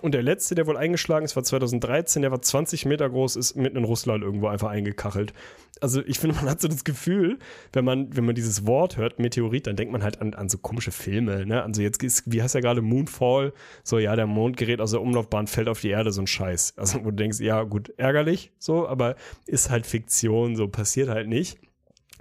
Und 0.00 0.14
der 0.14 0.22
letzte, 0.22 0.54
der 0.54 0.66
wohl 0.66 0.76
eingeschlagen 0.76 1.24
ist, 1.24 1.36
war 1.36 1.42
2013, 1.42 2.22
der 2.22 2.30
war 2.30 2.40
20 2.40 2.86
Meter 2.86 3.10
groß, 3.10 3.36
ist 3.36 3.56
mitten 3.56 3.76
in 3.76 3.84
Russland 3.84 4.22
irgendwo 4.22 4.46
einfach 4.46 4.70
eingekachelt. 4.70 5.34
Also 5.80 6.02
ich 6.06 6.18
finde, 6.18 6.36
man 6.40 6.48
hat 6.48 6.62
so 6.62 6.68
das 6.68 6.84
Gefühl, 6.84 7.38
wenn 7.74 7.84
man, 7.84 8.16
wenn 8.16 8.24
man 8.24 8.34
dieses 8.34 8.64
Wort 8.64 8.96
hört, 8.96 9.18
Meteorit, 9.18 9.66
dann 9.66 9.76
denkt 9.76 9.92
man 9.92 10.02
halt 10.02 10.22
an, 10.22 10.32
an 10.32 10.48
so 10.48 10.56
komische 10.56 10.92
Filme, 10.92 11.44
ne? 11.44 11.62
Also 11.62 11.82
jetzt 11.82 12.02
ist, 12.02 12.22
wie 12.26 12.42
heißt 12.42 12.54
ja 12.54 12.62
gerade 12.62 12.80
Moonfall? 12.80 13.52
So, 13.82 13.98
ja, 13.98 14.16
der 14.16 14.26
Mond 14.26 14.56
gerät 14.56 14.80
aus 14.80 14.92
der 14.92 15.02
Umlaufbahn, 15.02 15.46
fällt 15.46 15.68
auf 15.68 15.80
die 15.80 15.90
Erde, 15.90 16.12
so 16.12 16.22
ein 16.22 16.26
Scheiß. 16.26 16.74
Also 16.76 17.00
wo 17.00 17.10
du 17.10 17.16
denkst, 17.16 17.40
ja, 17.40 17.64
gut, 17.64 17.92
ärgerlich, 17.98 18.52
so, 18.58 18.88
aber 18.88 19.16
ist 19.46 19.68
halt 19.68 19.84
Fiktion, 19.84 20.56
so 20.56 20.68
passiert 20.68 21.08
halt 21.08 21.28
nicht 21.28 21.58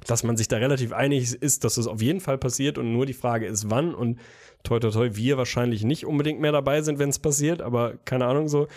dass 0.05 0.23
man 0.23 0.37
sich 0.37 0.47
da 0.47 0.57
relativ 0.57 0.93
einig 0.93 1.33
ist, 1.33 1.63
dass 1.63 1.77
es 1.77 1.87
auf 1.87 2.01
jeden 2.01 2.19
Fall 2.19 2.37
passiert 2.37 2.77
und 2.77 2.93
nur 2.93 3.05
die 3.05 3.13
Frage 3.13 3.47
ist, 3.47 3.69
wann 3.69 3.95
und 3.95 4.19
toi 4.63 4.79
toi 4.79 4.91
toi, 4.91 5.09
wir 5.13 5.37
wahrscheinlich 5.37 5.83
nicht 5.83 6.05
unbedingt 6.05 6.39
mehr 6.39 6.51
dabei 6.51 6.81
sind, 6.81 6.99
wenn 6.99 7.09
es 7.09 7.19
passiert, 7.19 7.61
aber 7.61 7.97
keine 8.05 8.25
Ahnung 8.25 8.47
so, 8.47 8.67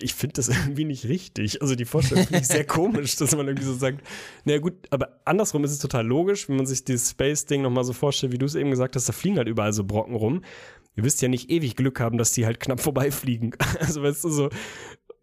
ich 0.00 0.14
finde 0.14 0.34
das 0.34 0.48
irgendwie 0.48 0.84
nicht 0.84 1.06
richtig. 1.06 1.62
Also 1.62 1.74
die 1.74 1.84
Vorstellung 1.84 2.24
finde 2.24 2.40
ich 2.40 2.48
sehr 2.48 2.64
komisch, 2.64 3.16
dass 3.16 3.34
man 3.36 3.46
irgendwie 3.46 3.66
so 3.66 3.74
sagt, 3.74 4.06
naja 4.44 4.58
gut, 4.58 4.74
aber 4.90 5.20
andersrum 5.24 5.64
ist 5.64 5.72
es 5.72 5.78
total 5.78 6.06
logisch, 6.06 6.48
wenn 6.48 6.56
man 6.56 6.66
sich 6.66 6.84
dieses 6.84 7.10
Space-Ding 7.10 7.62
nochmal 7.62 7.84
so 7.84 7.92
vorstellt, 7.92 8.32
wie 8.32 8.38
du 8.38 8.46
es 8.46 8.54
eben 8.54 8.70
gesagt 8.70 8.96
hast, 8.96 9.08
da 9.08 9.12
fliegen 9.12 9.38
halt 9.38 9.48
überall 9.48 9.72
so 9.72 9.84
Brocken 9.84 10.14
rum. 10.14 10.42
Ihr 10.96 11.02
wisst 11.02 11.22
ja 11.22 11.28
nicht 11.28 11.50
ewig 11.50 11.74
Glück 11.74 11.98
haben, 11.98 12.18
dass 12.18 12.32
die 12.32 12.46
halt 12.46 12.60
knapp 12.60 12.80
vorbeifliegen. 12.80 13.54
Also 13.80 14.02
weißt 14.02 14.24
du 14.24 14.28
so, 14.28 14.50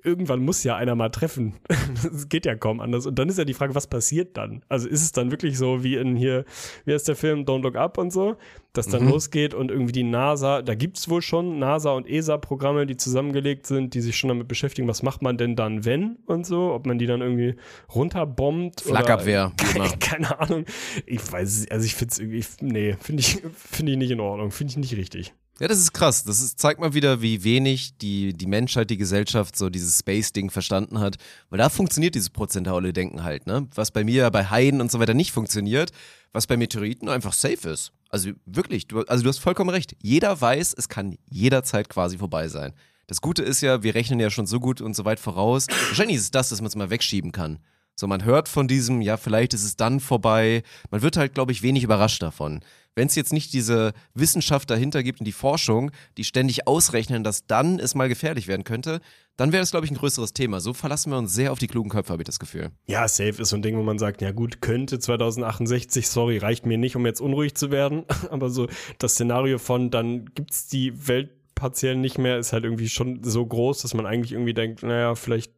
irgendwann 0.04 0.42
muss 0.42 0.64
ja 0.64 0.76
einer 0.76 0.96
mal 0.96 1.10
treffen. 1.10 1.56
Das 2.04 2.30
geht 2.30 2.46
ja 2.46 2.56
kaum 2.56 2.80
anders. 2.80 3.06
Und 3.06 3.20
dann 3.20 3.30
ist 3.30 3.38
ja 3.38 3.46
die 3.46 3.54
Frage, 3.54 3.76
was 3.76 3.88
passiert 3.88 4.38
dann? 4.38 4.64
Also 4.70 4.88
ist 4.88 5.02
es 5.02 5.12
dann 5.12 5.30
wirklich 5.30 5.58
so 5.58 5.84
wie 5.84 5.96
in 5.96 6.16
hier, 6.16 6.46
wie 6.86 6.94
heißt 6.94 7.08
der 7.08 7.16
Film 7.16 7.42
Don't 7.42 7.62
Look 7.62 7.76
Up 7.76 7.98
und 7.98 8.12
so, 8.12 8.38
dass 8.74 8.88
dann 8.88 9.04
mhm. 9.04 9.10
losgeht 9.10 9.54
und 9.54 9.70
irgendwie 9.70 9.92
die 9.92 10.04
NASA, 10.04 10.62
da 10.62 10.76
gibt 10.76 10.98
es 10.98 11.10
wohl 11.10 11.22
schon 11.22 11.60
NASA 11.60 11.92
und 11.92 12.08
ESA-Programme, 12.08 12.86
die 12.86 12.96
zusammengelegt 12.96 13.68
sind, 13.68 13.94
die 13.94 14.02
sich 14.02 14.16
schon 14.16 14.30
damit 14.30 14.48
beschäftigen, 14.48 14.88
was 14.88 15.04
macht 15.04 15.22
man 15.22 15.38
denn 15.38 15.56
dann, 15.56 15.84
wenn 15.84 16.18
und 16.26 16.46
so, 16.46 16.72
ob 16.72 16.86
man 16.86 16.98
die 16.98 17.06
dann 17.06 17.22
irgendwie 17.22 17.56
runterbombt. 17.94 18.82
Flakabwehr. 18.82 19.52
Keine, 19.58 19.90
keine 20.00 20.40
Ahnung. 20.40 20.66
Ich 21.06 21.32
weiß, 21.32 21.68
also 21.70 21.86
ich 21.86 21.96
finde 21.96 22.12
es 22.12 22.20
irgendwie, 22.20 22.46
nee, 22.62 22.96
finde 23.00 23.22
ich, 23.22 23.42
finde 23.56 23.92
ich 23.92 23.98
nicht 23.98 24.12
in 24.12 24.20
Ordnung, 24.20 24.52
finde 24.52 24.72
ich 24.72 24.78
nicht 24.78 24.96
richtig. 24.96 25.34
Ja, 25.62 25.68
das 25.68 25.78
ist 25.78 25.94
krass. 25.94 26.24
Das 26.24 26.42
ist, 26.42 26.60
zeigt 26.60 26.80
mal 26.80 26.96
wieder, 26.96 27.22
wie 27.22 27.44
wenig 27.44 27.96
die, 28.00 28.34
die 28.34 28.48
Menschheit, 28.48 28.90
die 28.90 28.98
Gesellschaft 28.98 29.56
so 29.56 29.70
dieses 29.70 30.00
Space-Ding 30.00 30.50
verstanden 30.50 31.00
hat. 31.00 31.18
Weil 31.52 31.60
da 31.60 31.70
funktioniert 31.70 32.16
dieses 32.16 32.32
prozentuale 32.32 32.94
Denken 32.94 33.24
halt, 33.24 33.46
ne? 33.46 33.68
Was 33.76 33.92
bei 33.92 34.04
mir, 34.04 34.32
bei 34.32 34.46
Heiden 34.46 34.82
und 34.82 34.90
so 34.92 35.00
weiter 35.00 35.14
nicht 35.14 35.32
funktioniert, 35.32 35.92
was 36.34 36.48
bei 36.48 36.58
Meteoriten 36.58 37.10
einfach 37.10 37.34
safe 37.34 37.70
ist. 37.70 37.92
Also 38.12 38.32
wirklich, 38.46 38.88
du, 38.88 39.02
also 39.02 39.24
du 39.24 39.30
hast 39.30 39.40
vollkommen 39.40 39.70
recht. 39.70 39.96
Jeder 40.02 40.40
weiß, 40.40 40.76
es 40.78 40.90
kann 40.90 41.16
jederzeit 41.30 41.90
quasi 41.90 42.18
vorbei 42.18 42.50
sein. 42.50 42.74
Das 43.08 43.22
Gute 43.22 43.42
ist 43.42 43.62
ja, 43.62 43.84
wir 43.84 43.96
rechnen 43.96 44.20
ja 44.20 44.30
schon 44.30 44.46
so 44.46 44.60
gut 44.60 44.82
und 44.82 44.96
so 44.96 45.06
weit 45.06 45.20
voraus. 45.20 45.68
Wahrscheinlich 45.88 46.18
ist 46.18 46.24
es 46.24 46.32
das, 46.32 46.50
dass 46.50 46.62
man 46.62 46.68
es 46.68 46.76
mal 46.76 46.90
wegschieben 46.90 47.32
kann. 47.32 47.60
So, 47.96 48.08
man 48.08 48.24
hört 48.24 48.50
von 48.50 48.68
diesem, 48.68 49.02
ja, 49.02 49.18
vielleicht 49.18 49.54
ist 49.54 49.64
es 49.64 49.76
dann 49.76 50.00
vorbei. 50.00 50.64
Man 50.90 51.02
wird 51.02 51.18
halt, 51.18 51.34
glaube 51.34 51.52
ich, 51.52 51.62
wenig 51.62 51.84
überrascht 51.84 52.22
davon 52.22 52.62
wenn 52.96 53.08
es 53.08 53.16
jetzt 53.16 53.34
nicht 53.34 53.54
diese 53.54 53.94
Wissenschaft 54.14 54.70
dahinter 54.70 55.04
gibt 55.04 55.20
und 55.20 55.26
die 55.26 55.32
Forschung, 55.32 55.92
die 56.18 56.24
ständig 56.24 56.68
ausrechnen, 56.68 57.24
dass 57.24 57.46
dann 57.46 57.80
es 57.80 57.96
mal 57.96 58.10
gefährlich 58.10 58.48
werden 58.48 58.64
könnte, 58.64 59.00
dann 59.38 59.54
wäre 59.54 59.64
es, 59.64 59.72
glaube 59.72 59.86
ich, 59.86 59.92
ein 59.92 59.98
größeres 59.98 60.34
Thema. 60.34 60.60
So 60.60 60.74
verlassen 60.74 61.12
wir 61.12 61.18
uns 61.18 61.34
sehr 61.34 61.52
auf 61.52 61.60
die 61.60 61.68
klugen 61.68 61.90
Köpfe, 61.90 62.12
habe 62.12 62.24
ich 62.24 62.28
das 62.28 62.40
Gefühl. 62.40 62.72
Ja, 62.88 63.08
safe 63.08 63.42
ist 63.42 63.50
so 63.50 63.56
ein 63.56 63.62
Ding, 63.62 63.78
wo 63.78 63.84
man 63.84 63.98
sagt, 63.98 64.22
ja 64.22 64.32
gut, 64.32 64.62
könnte 64.62 65.00
2068, 65.00 66.08
sorry, 66.08 66.38
reicht 66.38 66.66
mir 66.66 66.78
nicht, 66.78 66.96
um 66.96 67.06
jetzt 67.06 67.22
unruhig 67.22 67.56
zu 67.56 67.72
werden. 67.72 68.04
Aber 68.30 68.50
so 68.50 68.68
das 69.00 69.14
Szenario 69.14 69.58
von, 69.58 69.90
dann 69.90 70.26
gibt 70.36 70.52
es 70.52 70.68
die 70.68 71.08
Welt 71.08 71.32
partiell 71.56 71.96
nicht 71.96 72.18
mehr, 72.18 72.40
ist 72.40 72.54
halt 72.54 72.64
irgendwie 72.66 72.90
schon 72.90 73.24
so 73.24 73.46
groß, 73.46 73.84
dass 73.84 73.94
man 73.94 74.06
eigentlich 74.06 74.34
irgendwie 74.34 74.54
denkt, 74.54 74.84
naja, 74.84 75.16
vielleicht 75.16 75.54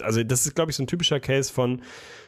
also 0.00 0.22
das 0.22 0.46
ist, 0.46 0.54
glaube 0.54 0.70
ich, 0.70 0.76
so 0.76 0.82
ein 0.82 0.86
typischer 0.86 1.20
Case 1.20 1.52
von, 1.52 1.82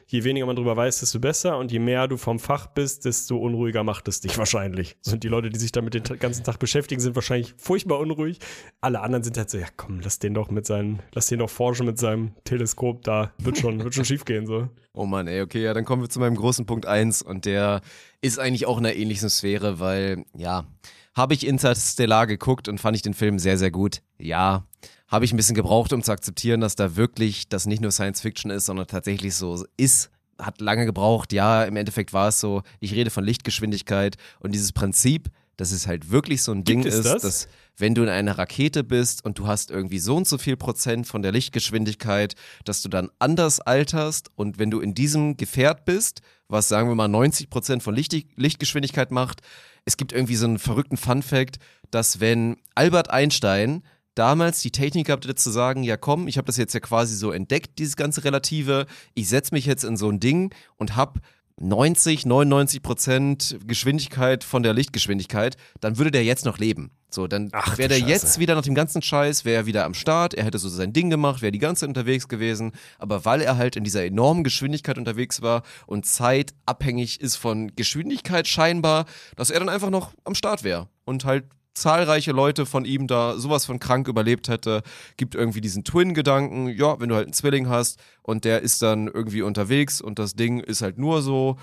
je 0.07 0.25
weniger 0.25 0.47
man 0.47 0.57
drüber 0.57 0.77
weiß, 0.77 1.01
desto 1.01 1.19
besser 1.19 1.57
und 1.59 1.73
je 1.73 1.79
mehr 1.79 2.09
du 2.09 2.17
vom 2.17 2.39
Fach 2.39 2.67
bist, 2.67 3.05
desto 3.05 3.39
unruhiger 3.39 3.85
macht 3.85 4.07
es 4.09 4.21
dich 4.21 4.37
wahrscheinlich. 4.37 4.97
Sind 5.01 5.25
die 5.25 5.29
Leute, 5.29 5.51
die 5.51 5.59
sich 5.59 5.73
damit 5.73 5.95
den 5.95 6.03
ganzen 6.19 6.45
Tag 6.45 6.59
beschäftigen, 6.59 7.01
sind 7.01 7.15
wahrscheinlich 7.15 7.55
furchtbar 7.57 7.99
unruhig. 8.01 8.39
Alle 8.81 9.01
anderen 9.01 9.25
sind 9.25 9.37
halt 9.39 9.51
so, 9.51 9.59
ja 9.59 9.67
komm, 9.77 10.01
lass 10.01 10.19
den 10.19 10.35
doch 10.35 10.51
mit 10.51 10.67
seinen, 10.67 11.01
lass 11.13 11.29
den 11.29 11.39
doch 11.39 11.51
forschen 11.51 11.87
mit 11.87 11.99
seinem 11.99 12.33
Teleskop, 12.45 13.03
da 13.03 13.33
wird 13.39 13.59
schon, 13.59 13.83
wird 13.83 13.95
schon 13.95 14.05
schief 14.05 14.25
gehen 14.25 14.47
so. 14.47 14.69
Oh 14.93 15.07
Mann, 15.07 15.27
ey, 15.27 15.41
okay, 15.41 15.63
ja, 15.63 15.75
dann 15.75 15.85
kommen 15.85 16.03
wir 16.03 16.11
zu 16.11 16.21
meinem 16.21 16.37
großen 16.37 16.67
Punkt 16.67 16.87
1 16.87 17.23
und 17.23 17.47
der 17.47 17.81
ist 18.21 18.39
eigentlich 18.39 18.67
auch 18.67 18.79
in 18.79 18.87
einer 18.87 18.95
ähnlichen 18.95 19.31
Sphäre, 19.31 19.81
weil, 19.81 20.25
ja, 20.37 20.67
habe 21.15 21.35
ich 21.35 21.47
Interstellar 21.47 22.27
geguckt 22.27 22.69
und 22.69 22.79
fand 22.79 22.97
ich 22.97 23.03
den 23.03 23.15
Film 23.15 23.39
sehr, 23.39 23.57
sehr 23.57 23.71
gut. 23.71 24.03
Ja, 24.19 24.67
habe 25.09 25.25
ich 25.25 25.33
ein 25.33 25.37
bisschen 25.37 25.55
gebraucht, 25.55 25.93
um 25.93 26.03
zu 26.03 26.13
akzeptieren, 26.13 26.61
dass 26.61 26.77
da 26.77 26.97
wirklich 26.97 27.49
das 27.49 27.67
nicht 27.67 27.81
nur 27.81 27.93
Science 27.93 28.21
Fiction 28.21 28.51
ist, 28.51 28.67
sondern 28.67 28.87
tatsächlich 28.87 29.35
so 29.35 29.65
ist. 29.77 30.11
Hat 30.39 30.61
lange 30.61 30.85
gebraucht. 30.85 31.33
Ja, 31.33 31.65
im 31.65 31.77
Endeffekt 31.77 32.13
war 32.13 32.29
es 32.29 32.41
so, 32.41 32.63
ich 32.81 32.93
rede 32.95 33.11
von 33.11 33.25
Lichtgeschwindigkeit 33.25 34.17
und 34.41 34.53
dieses 34.53 34.73
Prinzip, 34.73 35.31
dass 35.57 35.71
es 35.71 35.87
halt 35.87 36.11
wirklich 36.11 36.43
so 36.43 36.53
ein 36.53 36.65
Ding 36.65 36.83
ist, 36.83 37.05
das? 37.05 37.23
dass 37.23 37.49
wenn 37.77 37.95
du 37.95 38.03
in 38.03 38.09
einer 38.09 38.39
Rakete 38.39 38.85
bist 38.85 39.25
und 39.25 39.39
du 39.39 39.47
hast 39.47 39.71
irgendwie 39.71 39.99
so 39.99 40.17
und 40.17 40.27
so 40.27 40.39
viel 40.39 40.57
Prozent 40.57 41.07
von 41.07 41.23
der 41.23 41.33
Lichtgeschwindigkeit, 41.33 42.35
dass 42.65 42.83
du 42.83 42.89
dann 42.89 43.11
anders 43.19 43.61
alterst 43.61 44.31
und 44.37 44.59
wenn 44.59 44.71
du 44.71 44.81
in 44.81 44.95
diesem 44.95 45.37
Gefährt 45.37 45.85
bist, 45.85 46.23
was 46.49 46.69
sagen 46.69 46.89
wir 46.89 46.95
mal 46.95 47.09
90 47.09 47.51
Prozent 47.51 47.83
von 47.83 47.95
Licht 47.95 48.15
Lichtgeschwindigkeit 48.37 49.11
macht, 49.11 49.41
es 49.85 49.97
gibt 49.97 50.13
irgendwie 50.13 50.37
so 50.37 50.47
einen 50.47 50.59
verrückten 50.59 50.97
Fun 50.97 51.23
Fact, 51.23 51.59
dass 51.91 52.21
wenn 52.21 52.57
Albert 52.75 53.11
Einstein 53.11 53.83
damals 54.15 54.61
die 54.61 54.71
Technik 54.71 55.07
gehabt 55.07 55.25
hätte 55.25 55.35
zu 55.35 55.51
sagen, 55.51 55.83
ja 55.83 55.97
komm, 55.97 56.29
ich 56.29 56.39
habe 56.39 56.47
das 56.47 56.57
jetzt 56.57 56.75
ja 56.75 56.81
quasi 56.81 57.17
so 57.17 57.31
entdeckt, 57.31 57.79
dieses 57.79 57.97
ganze 57.97 58.25
Relative, 58.25 58.87
ich 59.15 59.29
setze 59.29 59.55
mich 59.55 59.67
jetzt 59.67 59.85
in 59.85 59.97
so 59.97 60.09
ein 60.09 60.21
Ding 60.21 60.55
und 60.77 60.97
habe 60.97 61.21
90, 61.61 62.27
99 62.27 62.83
Prozent 62.83 63.59
Geschwindigkeit 63.65 64.43
von 64.43 64.65
der 64.65 64.75
Lichtgeschwindigkeit, 64.75 65.57
dann 65.81 65.99
würde 65.99 66.11
der 66.11 66.25
jetzt 66.25 66.45
noch 66.45 66.59
leben. 66.59 66.91
So, 67.11 67.29
dann 67.29 67.51
Ach, 67.53 67.79
wäre 67.79 67.91
der 67.91 68.01
jetzt 68.01 68.23
Scheiße. 68.23 68.41
wieder 68.41 68.57
nach 68.57 68.65
dem 68.65 68.75
ganzen 68.75 69.01
Scheiß, 69.01 69.45
wäre 69.45 69.59
er 69.59 69.67
wieder 69.67 69.85
am 69.85 69.95
Start, 69.95 70.35
er 70.35 70.45
hätte 70.45 70.59
so 70.59 70.69
sein 70.69 70.93
Ding 70.93 71.11
gemacht, 71.11 71.43
wäre 71.43 71.53
die 71.53 71.61
ganze 71.61 71.81
Zeit 71.81 71.89
unterwegs 71.89 72.27
gewesen, 72.27 72.73
aber 72.99 73.25
weil 73.25 73.41
er 73.41 73.57
halt 73.57 73.77
in 73.77 73.85
dieser 73.85 74.05
enormen 74.05 74.43
Geschwindigkeit 74.43 74.99
unterwegs 74.99 75.43
war 75.43 75.63
und 75.87 76.07
Zeit 76.07 76.55
abhängig 76.67 77.21
ist 77.21 77.37
von 77.37 77.71
Geschwindigkeit 77.77 78.49
scheinbar, 78.49 79.05
dass 79.37 79.51
er 79.51 79.61
dann 79.61 79.69
einfach 79.69 79.91
noch 79.91 80.13
am 80.25 80.35
Start 80.35 80.65
wäre 80.65 80.89
und 81.05 81.25
halt 81.25 81.45
zahlreiche 81.75 82.33
Leute 82.33 82.67
von 82.67 82.85
ihm 82.85 83.07
da 83.07 83.39
sowas 83.39 83.67
von 83.67 83.81
krank 83.81 84.09
überlebt 84.09 84.49
hätte, 84.49 84.83
gibt 85.17 85.35
irgendwie 85.35 85.61
diesen 85.61 85.85
Twin-Gedanken, 85.85 86.69
ja, 86.69 86.99
wenn 87.01 87.09
du 87.09 87.15
halt 87.15 87.27
einen 87.27 87.33
Zwilling 87.33 87.69
hast 87.69 87.99
und 88.23 88.45
der 88.45 88.63
ist 88.63 88.83
dann 88.83 89.09
irgendwie 89.09 89.43
unterwegs 89.43 90.01
und 90.01 90.19
das 90.19 90.35
Ding 90.35 90.61
ist 90.61 90.83
halt 90.83 90.99
nur 90.99 91.23
so, 91.23 91.57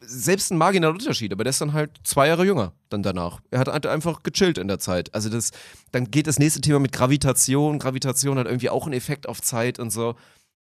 selbst 0.00 0.50
ein 0.50 0.58
marginaler 0.58 0.94
Unterschied, 0.94 1.32
aber 1.32 1.44
der 1.44 1.50
ist 1.50 1.60
dann 1.60 1.72
halt 1.72 1.90
zwei 2.04 2.28
Jahre 2.28 2.44
jünger 2.44 2.72
dann 2.88 3.02
danach. 3.02 3.40
Er 3.50 3.60
hat 3.60 3.68
halt 3.68 3.86
einfach 3.86 4.22
gechillt 4.22 4.58
in 4.58 4.68
der 4.68 4.78
Zeit. 4.78 5.14
Also 5.14 5.28
das, 5.28 5.50
dann 5.92 6.10
geht 6.10 6.26
das 6.26 6.38
nächste 6.38 6.60
Thema 6.60 6.80
mit 6.80 6.92
Gravitation. 6.92 7.78
Gravitation 7.78 8.38
hat 8.38 8.46
irgendwie 8.46 8.70
auch 8.70 8.84
einen 8.84 8.94
Effekt 8.94 9.28
auf 9.28 9.40
Zeit 9.40 9.78
und 9.78 9.90
so. 9.90 10.16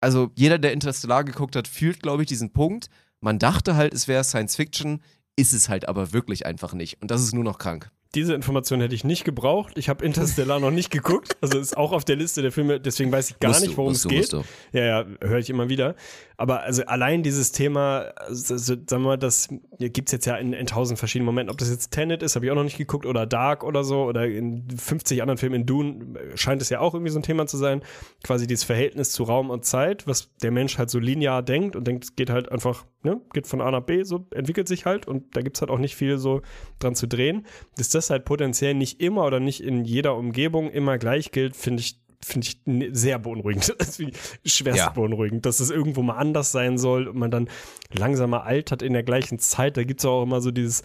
Also 0.00 0.30
jeder, 0.34 0.58
der 0.58 0.72
Interstellar 0.72 1.24
geguckt 1.24 1.56
hat, 1.56 1.68
fühlt, 1.68 2.02
glaube 2.02 2.22
ich, 2.22 2.28
diesen 2.28 2.52
Punkt. 2.52 2.88
Man 3.20 3.38
dachte 3.38 3.76
halt, 3.76 3.94
es 3.94 4.08
wäre 4.08 4.24
Science 4.24 4.56
Fiction, 4.56 5.02
ist 5.36 5.52
es 5.52 5.68
halt 5.68 5.88
aber 5.88 6.12
wirklich 6.12 6.46
einfach 6.46 6.74
nicht. 6.74 7.00
Und 7.00 7.10
das 7.10 7.22
ist 7.22 7.34
nur 7.34 7.44
noch 7.44 7.58
krank. 7.58 7.90
Diese 8.16 8.32
Information 8.32 8.80
hätte 8.80 8.94
ich 8.94 9.04
nicht 9.04 9.24
gebraucht. 9.24 9.74
Ich 9.76 9.90
habe 9.90 10.02
Interstellar 10.02 10.58
noch 10.58 10.70
nicht 10.70 10.90
geguckt. 10.90 11.36
Also 11.42 11.58
ist 11.58 11.76
auch 11.76 11.92
auf 11.92 12.04
der 12.04 12.16
Liste 12.16 12.40
der 12.40 12.50
Filme, 12.50 12.80
deswegen 12.80 13.12
weiß 13.12 13.30
ich 13.30 13.38
gar 13.38 13.50
Musst 13.50 13.60
nicht, 13.60 13.72
du, 13.74 13.76
worum 13.76 13.90
musst 13.92 14.06
es 14.06 14.08
du, 14.08 14.08
geht. 14.08 14.32
du. 14.32 14.42
Ja, 14.72 14.84
ja, 14.84 15.06
höre 15.20 15.38
ich 15.38 15.50
immer 15.50 15.68
wieder. 15.68 15.94
Aber 16.38 16.62
also 16.62 16.84
allein 16.84 17.22
dieses 17.22 17.52
Thema, 17.52 18.12
also, 18.16 18.56
sagen 18.56 18.86
wir 18.88 18.98
mal, 18.98 19.16
das 19.16 19.48
gibt 19.78 20.08
es 20.08 20.12
jetzt 20.12 20.26
ja 20.26 20.36
in, 20.36 20.52
in 20.52 20.66
tausend 20.66 20.98
verschiedenen 20.98 21.26
Momenten. 21.26 21.50
Ob 21.50 21.58
das 21.58 21.70
jetzt 21.70 21.92
Tenet 21.92 22.22
ist, 22.22 22.36
habe 22.36 22.44
ich 22.46 22.52
auch 22.52 22.56
noch 22.56 22.64
nicht 22.64 22.76
geguckt, 22.76 23.06
oder 23.06 23.26
Dark 23.26 23.64
oder 23.64 23.84
so, 23.84 24.04
oder 24.04 24.26
in 24.26 24.66
50 24.68 25.22
anderen 25.22 25.38
Filmen 25.38 25.56
in 25.56 25.66
Dune 25.66 26.14
scheint 26.34 26.60
es 26.60 26.68
ja 26.68 26.80
auch 26.80 26.94
irgendwie 26.94 27.12
so 27.12 27.18
ein 27.18 27.22
Thema 27.22 27.46
zu 27.46 27.56
sein. 27.56 27.82
Quasi 28.22 28.46
dieses 28.46 28.64
Verhältnis 28.64 29.12
zu 29.12 29.24
Raum 29.24 29.50
und 29.50 29.64
Zeit, 29.64 30.06
was 30.06 30.34
der 30.42 30.50
Mensch 30.50 30.78
halt 30.78 30.90
so 30.90 30.98
linear 30.98 31.42
denkt 31.42 31.76
und 31.76 31.86
denkt, 31.86 32.04
es 32.04 32.16
geht 32.16 32.30
halt 32.30 32.50
einfach, 32.50 32.84
ne, 33.02 33.20
geht 33.32 33.46
von 33.46 33.60
A 33.60 33.70
nach 33.70 33.82
B, 33.82 34.02
so 34.02 34.26
entwickelt 34.30 34.68
sich 34.68 34.84
halt 34.84 35.06
und 35.08 35.36
da 35.36 35.40
gibt 35.40 35.56
es 35.56 35.62
halt 35.62 35.70
auch 35.70 35.78
nicht 35.78 35.96
viel 35.96 36.18
so 36.18 36.42
dran 36.78 36.94
zu 36.94 37.06
drehen. 37.06 37.46
Dass 37.76 37.88
das 37.88 38.05
halt 38.10 38.24
potenziell 38.24 38.74
nicht 38.74 39.00
immer 39.00 39.24
oder 39.26 39.40
nicht 39.40 39.62
in 39.62 39.84
jeder 39.84 40.16
Umgebung 40.16 40.70
immer 40.70 40.98
gleich 40.98 41.30
gilt, 41.32 41.56
finde 41.56 41.80
ich 41.82 42.00
finde 42.24 42.46
ich 42.48 42.60
ne- 42.64 42.88
sehr 42.92 43.18
beunruhigend. 43.18 43.74
Das 43.78 44.00
ist 44.00 44.12
schwerst 44.56 44.78
Ja. 44.78 44.88
beunruhigend, 44.88 45.46
dass 45.46 45.60
es 45.60 45.70
irgendwo 45.70 46.02
mal 46.02 46.16
anders 46.16 46.50
sein 46.50 46.76
soll 46.78 47.06
und 47.08 47.16
man 47.18 47.30
dann 47.30 47.48
langsamer 47.92 48.42
altert 48.44 48.82
in 48.82 48.94
der 48.94 49.02
gleichen 49.04 49.38
Zeit. 49.38 49.76
Da 49.76 49.84
gibt 49.84 50.00
es 50.00 50.06
auch 50.06 50.22
immer 50.22 50.40
so 50.40 50.50
dieses, 50.50 50.82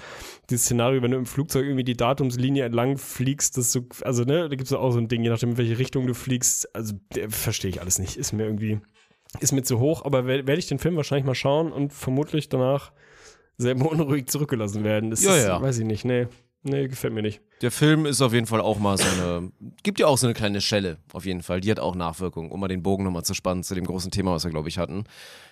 dieses 0.50 0.66
Szenario, 0.66 1.02
wenn 1.02 1.12
du 1.12 1.18
im 1.18 1.26
Flugzeug 1.26 1.64
irgendwie 1.64 1.86
die 1.86 1.96
Datumslinie 1.98 2.66
entlang 2.66 2.98
fliegst, 2.98 3.58
das 3.58 3.72
so, 3.72 3.82
also 4.02 4.24
ne, 4.24 4.42
da 4.50 4.56
gibt 4.56 4.64
es 4.64 4.74
auch 4.74 4.92
so 4.92 5.00
ein 5.00 5.08
Ding, 5.08 5.24
je 5.24 5.30
nachdem, 5.30 5.52
in 5.52 5.58
welche 5.58 5.80
Richtung 5.80 6.06
du 6.06 6.14
fliegst. 6.14 6.76
Also 6.76 6.94
verstehe 7.30 7.72
ich 7.72 7.82
alles 7.82 7.98
nicht. 7.98 8.18
Ist 8.18 8.34
mir 8.34 8.44
irgendwie, 8.44 8.80
ist 9.40 9.54
mir 9.54 9.64
zu 9.64 9.80
hoch, 9.80 10.04
aber 10.06 10.28
werde 10.28 10.46
werd 10.46 10.60
ich 10.60 10.68
den 10.68 10.80
Film 10.80 10.96
wahrscheinlich 10.98 11.26
mal 11.26 11.34
schauen 11.34 11.72
und 11.72 11.92
vermutlich 11.94 12.50
danach 12.50 12.92
sehr 13.58 13.76
beunruhigt 13.76 14.30
zurückgelassen 14.30 14.84
werden. 14.84 15.10
Das 15.10 15.24
Ja, 15.24 15.36
ist, 15.36 15.46
ja. 15.48 15.62
weiß 15.62 15.80
ich 15.80 15.86
nicht, 15.86 16.06
nee. 16.06 16.28
Nee, 16.64 16.88
gefällt 16.88 17.14
mir 17.14 17.22
nicht. 17.22 17.42
Der 17.62 17.72
Film 17.72 18.06
ist 18.06 18.22
auf 18.22 18.34
jeden 18.34 18.48
Fall 18.48 18.60
auch 18.62 18.80
mal 18.80 18.98
so 18.98 19.04
eine, 19.04 19.52
gibt 19.84 20.00
ja 20.00 20.08
auch 20.08 20.18
so 20.18 20.26
eine 20.28 20.34
kleine 20.34 20.62
Schelle, 20.62 20.98
auf 21.14 21.26
jeden 21.26 21.44
Fall. 21.44 21.62
Die 21.62 21.70
hat 21.70 21.80
auch 21.80 21.96
Nachwirkungen, 21.96 22.52
um 22.52 22.60
mal 22.60 22.68
den 22.68 22.82
Bogen 22.82 23.04
nochmal 23.04 23.24
zu 23.24 23.34
spannen 23.34 23.64
zu 23.64 23.76
dem 23.76 23.86
großen 23.86 24.10
Thema, 24.10 24.32
was 24.34 24.44
wir, 24.44 24.52
glaube 24.52 24.68
ich, 24.70 24.78
hatten. 24.80 25.04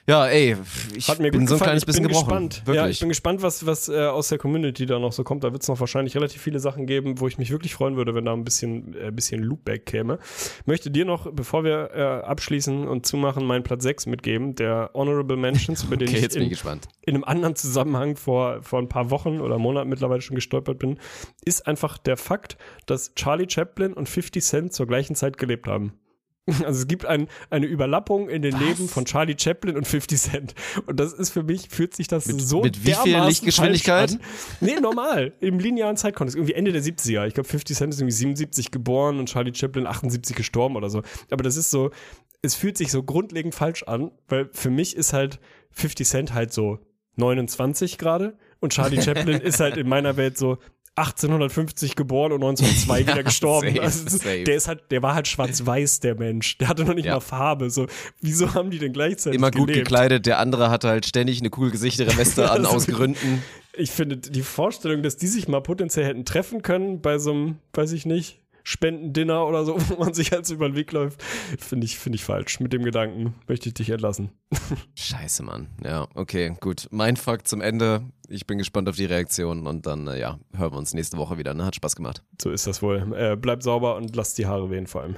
Ja, 0.07 0.25
ey, 0.25 0.55
ich 0.95 1.07
Hat 1.07 1.19
mir 1.19 1.29
bin 1.29 1.45
so 1.45 1.53
ein 1.53 1.59
gefallen. 1.59 1.59
kleines 1.59 1.83
ich 1.83 1.85
bisschen 1.85 2.01
bin 2.01 2.13
gebrochen. 2.13 2.25
gespannt. 2.49 2.61
Wirklich. 2.65 2.75
Ja, 2.83 2.89
ich 2.89 2.99
bin 2.99 3.09
gespannt, 3.09 3.43
was, 3.43 3.67
was 3.67 3.89
äh, 3.89 4.07
aus 4.07 4.29
der 4.29 4.39
Community 4.39 4.87
da 4.87 4.97
noch 4.97 5.11
so 5.11 5.23
kommt. 5.23 5.43
Da 5.43 5.51
wird 5.51 5.61
es 5.61 5.67
noch 5.67 5.79
wahrscheinlich 5.79 6.15
relativ 6.15 6.41
viele 6.41 6.59
Sachen 6.59 6.87
geben, 6.87 7.19
wo 7.19 7.27
ich 7.27 7.37
mich 7.37 7.51
wirklich 7.51 7.75
freuen 7.75 7.95
würde, 7.95 8.15
wenn 8.15 8.25
da 8.25 8.33
ein 8.33 8.43
bisschen, 8.43 8.95
äh, 8.95 9.11
bisschen 9.11 9.43
Loopback 9.43 9.85
käme. 9.85 10.17
Möchte 10.65 10.89
dir 10.89 11.05
noch, 11.05 11.31
bevor 11.31 11.63
wir 11.63 11.91
äh, 11.93 12.01
abschließen 12.25 12.87
und 12.87 13.05
zumachen, 13.05 13.45
meinen 13.45 13.61
Platz 13.61 13.83
6 13.83 14.07
mitgeben, 14.07 14.55
der 14.55 14.89
Honorable 14.95 15.37
Mentions, 15.37 15.83
über 15.83 15.95
den 15.95 16.09
okay, 16.09 16.25
ich 16.27 16.35
in, 16.35 16.49
gespannt. 16.49 16.87
in 17.05 17.13
einem 17.13 17.23
anderen 17.25 17.55
Zusammenhang 17.55 18.15
vor, 18.15 18.63
vor 18.63 18.79
ein 18.79 18.89
paar 18.89 19.11
Wochen 19.11 19.39
oder 19.41 19.59
Monaten 19.59 19.89
mittlerweile 19.89 20.21
schon 20.21 20.33
gestolpert 20.33 20.79
bin, 20.79 20.97
ist 21.45 21.67
einfach 21.67 21.98
der 22.05 22.17
Fakt, 22.17 22.57
dass 22.85 23.13
Charlie 23.15 23.47
Chaplin 23.49 23.93
und 23.93 24.07
50 24.09 24.43
Cent 24.43 24.73
zur 24.73 24.87
gleichen 24.87 25.15
Zeit 25.15 25.37
gelebt 25.37 25.67
haben. 25.67 25.93
Also 26.65 26.79
es 26.79 26.87
gibt 26.87 27.05
ein, 27.05 27.27
eine 27.51 27.67
Überlappung 27.67 28.27
in 28.27 28.41
den 28.41 28.57
Leben 28.57 28.87
von 28.89 29.05
Charlie 29.05 29.35
Chaplin 29.37 29.77
und 29.77 29.87
50 29.87 30.19
Cent. 30.19 30.55
Und 30.87 30.99
das 30.99 31.13
ist 31.13 31.29
für 31.29 31.43
mich, 31.43 31.69
fühlt 31.69 31.95
sich 31.95 32.07
das 32.07 32.25
Mit- 32.25 32.41
so 32.41 32.63
mit 32.63 32.83
wie 32.87 32.93
viel 32.93 33.19
Lichtgeschwindigkeit? 33.19 34.17
Nee, 34.59 34.79
normal. 34.79 35.33
Im 35.41 35.59
linearen 35.59 35.95
Zeitkontext. 35.95 36.35
Irgendwie 36.35 36.53
Ende 36.53 36.71
der 36.71 36.81
70er. 36.81 37.27
Ich 37.27 37.35
glaube, 37.35 37.47
50 37.47 37.77
Cent 37.77 37.93
ist 37.93 37.99
irgendwie 37.99 38.15
77 38.15 38.71
geboren 38.71 39.19
und 39.19 39.29
Charlie 39.29 39.53
Chaplin 39.53 39.85
78 39.85 40.35
gestorben 40.35 40.75
oder 40.75 40.89
so. 40.89 41.03
Aber 41.29 41.43
das 41.43 41.55
ist 41.55 41.69
so, 41.69 41.91
es 42.41 42.55
fühlt 42.55 42.79
sich 42.79 42.89
so 42.91 43.03
grundlegend 43.03 43.53
falsch 43.53 43.83
an, 43.83 44.09
weil 44.27 44.49
für 44.51 44.71
mich 44.71 44.95
ist 44.95 45.13
halt 45.13 45.39
50 45.73 46.07
Cent 46.07 46.33
halt 46.33 46.51
so 46.51 46.79
29 47.17 47.97
gerade 47.99 48.37
und 48.59 48.73
Charlie 48.73 49.01
Chaplin 49.01 49.39
ist 49.41 49.59
halt 49.59 49.77
in 49.77 49.87
meiner 49.87 50.17
Welt 50.17 50.37
so 50.37 50.57
1850 50.99 51.95
geboren 51.95 52.31
und 52.31 52.43
1902 52.43 52.99
wieder 53.07 53.23
gestorben. 53.23 53.67
safe, 53.69 53.81
Also, 53.81 54.09
safe. 54.17 54.43
der 54.43 54.55
ist 54.55 54.67
halt, 54.67 54.83
der 54.91 55.01
war 55.01 55.15
halt 55.15 55.27
schwarz-weiß, 55.27 55.99
der 56.01 56.15
Mensch. 56.15 56.57
Der 56.57 56.67
hatte 56.67 56.83
noch 56.85 56.93
nicht 56.93 57.05
Ja. 57.05 57.15
mal 57.15 57.19
Farbe. 57.19 57.69
So, 57.69 57.87
wieso 58.21 58.53
haben 58.53 58.69
die 58.71 58.79
denn 58.79 58.93
gleichzeitig 58.93 59.37
Immer 59.37 59.51
gut 59.51 59.67
gelebt? 59.67 59.85
gekleidet, 59.87 60.25
der 60.25 60.39
andere 60.39 60.69
hatte 60.69 60.89
halt 60.89 61.05
ständig 61.05 61.39
eine 61.39 61.49
cool 61.57 61.71
gesichtere 61.71 62.15
Weste 62.17 62.43
an, 62.51 62.65
Also- 62.65 62.75
aus 62.77 62.87
Gründen. 62.87 63.43
Ich 63.77 63.91
finde 63.91 64.17
die 64.17 64.41
Vorstellung, 64.41 65.03
dass 65.03 65.15
die 65.15 65.27
sich 65.27 65.47
mal 65.47 65.61
potenziell 65.61 66.05
hätten 66.05 66.25
treffen 66.25 66.61
können 66.61 66.99
bei 67.01 67.17
so 67.17 67.31
einem, 67.31 67.57
weiß 67.73 67.93
ich 67.93 68.05
nicht, 68.05 68.39
Spendendinner 68.69 69.47
oder 69.47 69.65
so, 69.65 69.75
wo 69.89 69.95
man 69.95 70.13
sich 70.13 70.29
so 70.43 70.53
über 70.53 70.69
den 70.69 70.75
Weg 70.75 70.91
läuft, 70.91 71.23
finde 71.23 71.85
ich, 71.85 71.97
finde 71.97 72.17
ich 72.17 72.23
falsch. 72.23 72.59
Mit 72.59 72.71
dem 72.71 72.83
Gedanken 72.83 73.33
möchte 73.47 73.69
ich 73.69 73.73
dich 73.73 73.89
entlassen. 73.89 74.29
Scheiße, 74.95 75.41
Mann. 75.41 75.67
Ja, 75.83 76.07
okay, 76.13 76.55
gut. 76.59 76.87
Mein 76.91 77.17
Fakt 77.17 77.47
zum 77.47 77.61
Ende. 77.61 78.03
Ich 78.27 78.45
bin 78.45 78.59
gespannt 78.59 78.87
auf 78.87 78.95
die 78.95 79.05
Reaktion 79.05 79.65
und 79.65 79.87
dann, 79.87 80.07
äh, 80.07 80.19
ja, 80.19 80.39
hören 80.55 80.73
wir 80.73 80.77
uns 80.77 80.93
nächste 80.93 81.17
Woche 81.17 81.39
wieder. 81.39 81.55
Ne? 81.55 81.65
Hat 81.65 81.75
Spaß 81.75 81.95
gemacht. 81.95 82.23
So 82.39 82.51
ist 82.51 82.67
das 82.67 82.83
wohl. 82.83 83.11
Äh, 83.15 83.35
bleib 83.35 83.63
sauber 83.63 83.95
und 83.95 84.15
lass 84.15 84.35
die 84.35 84.45
Haare 84.45 84.69
wehen 84.69 84.85
vor 84.85 85.01
allem. 85.01 85.15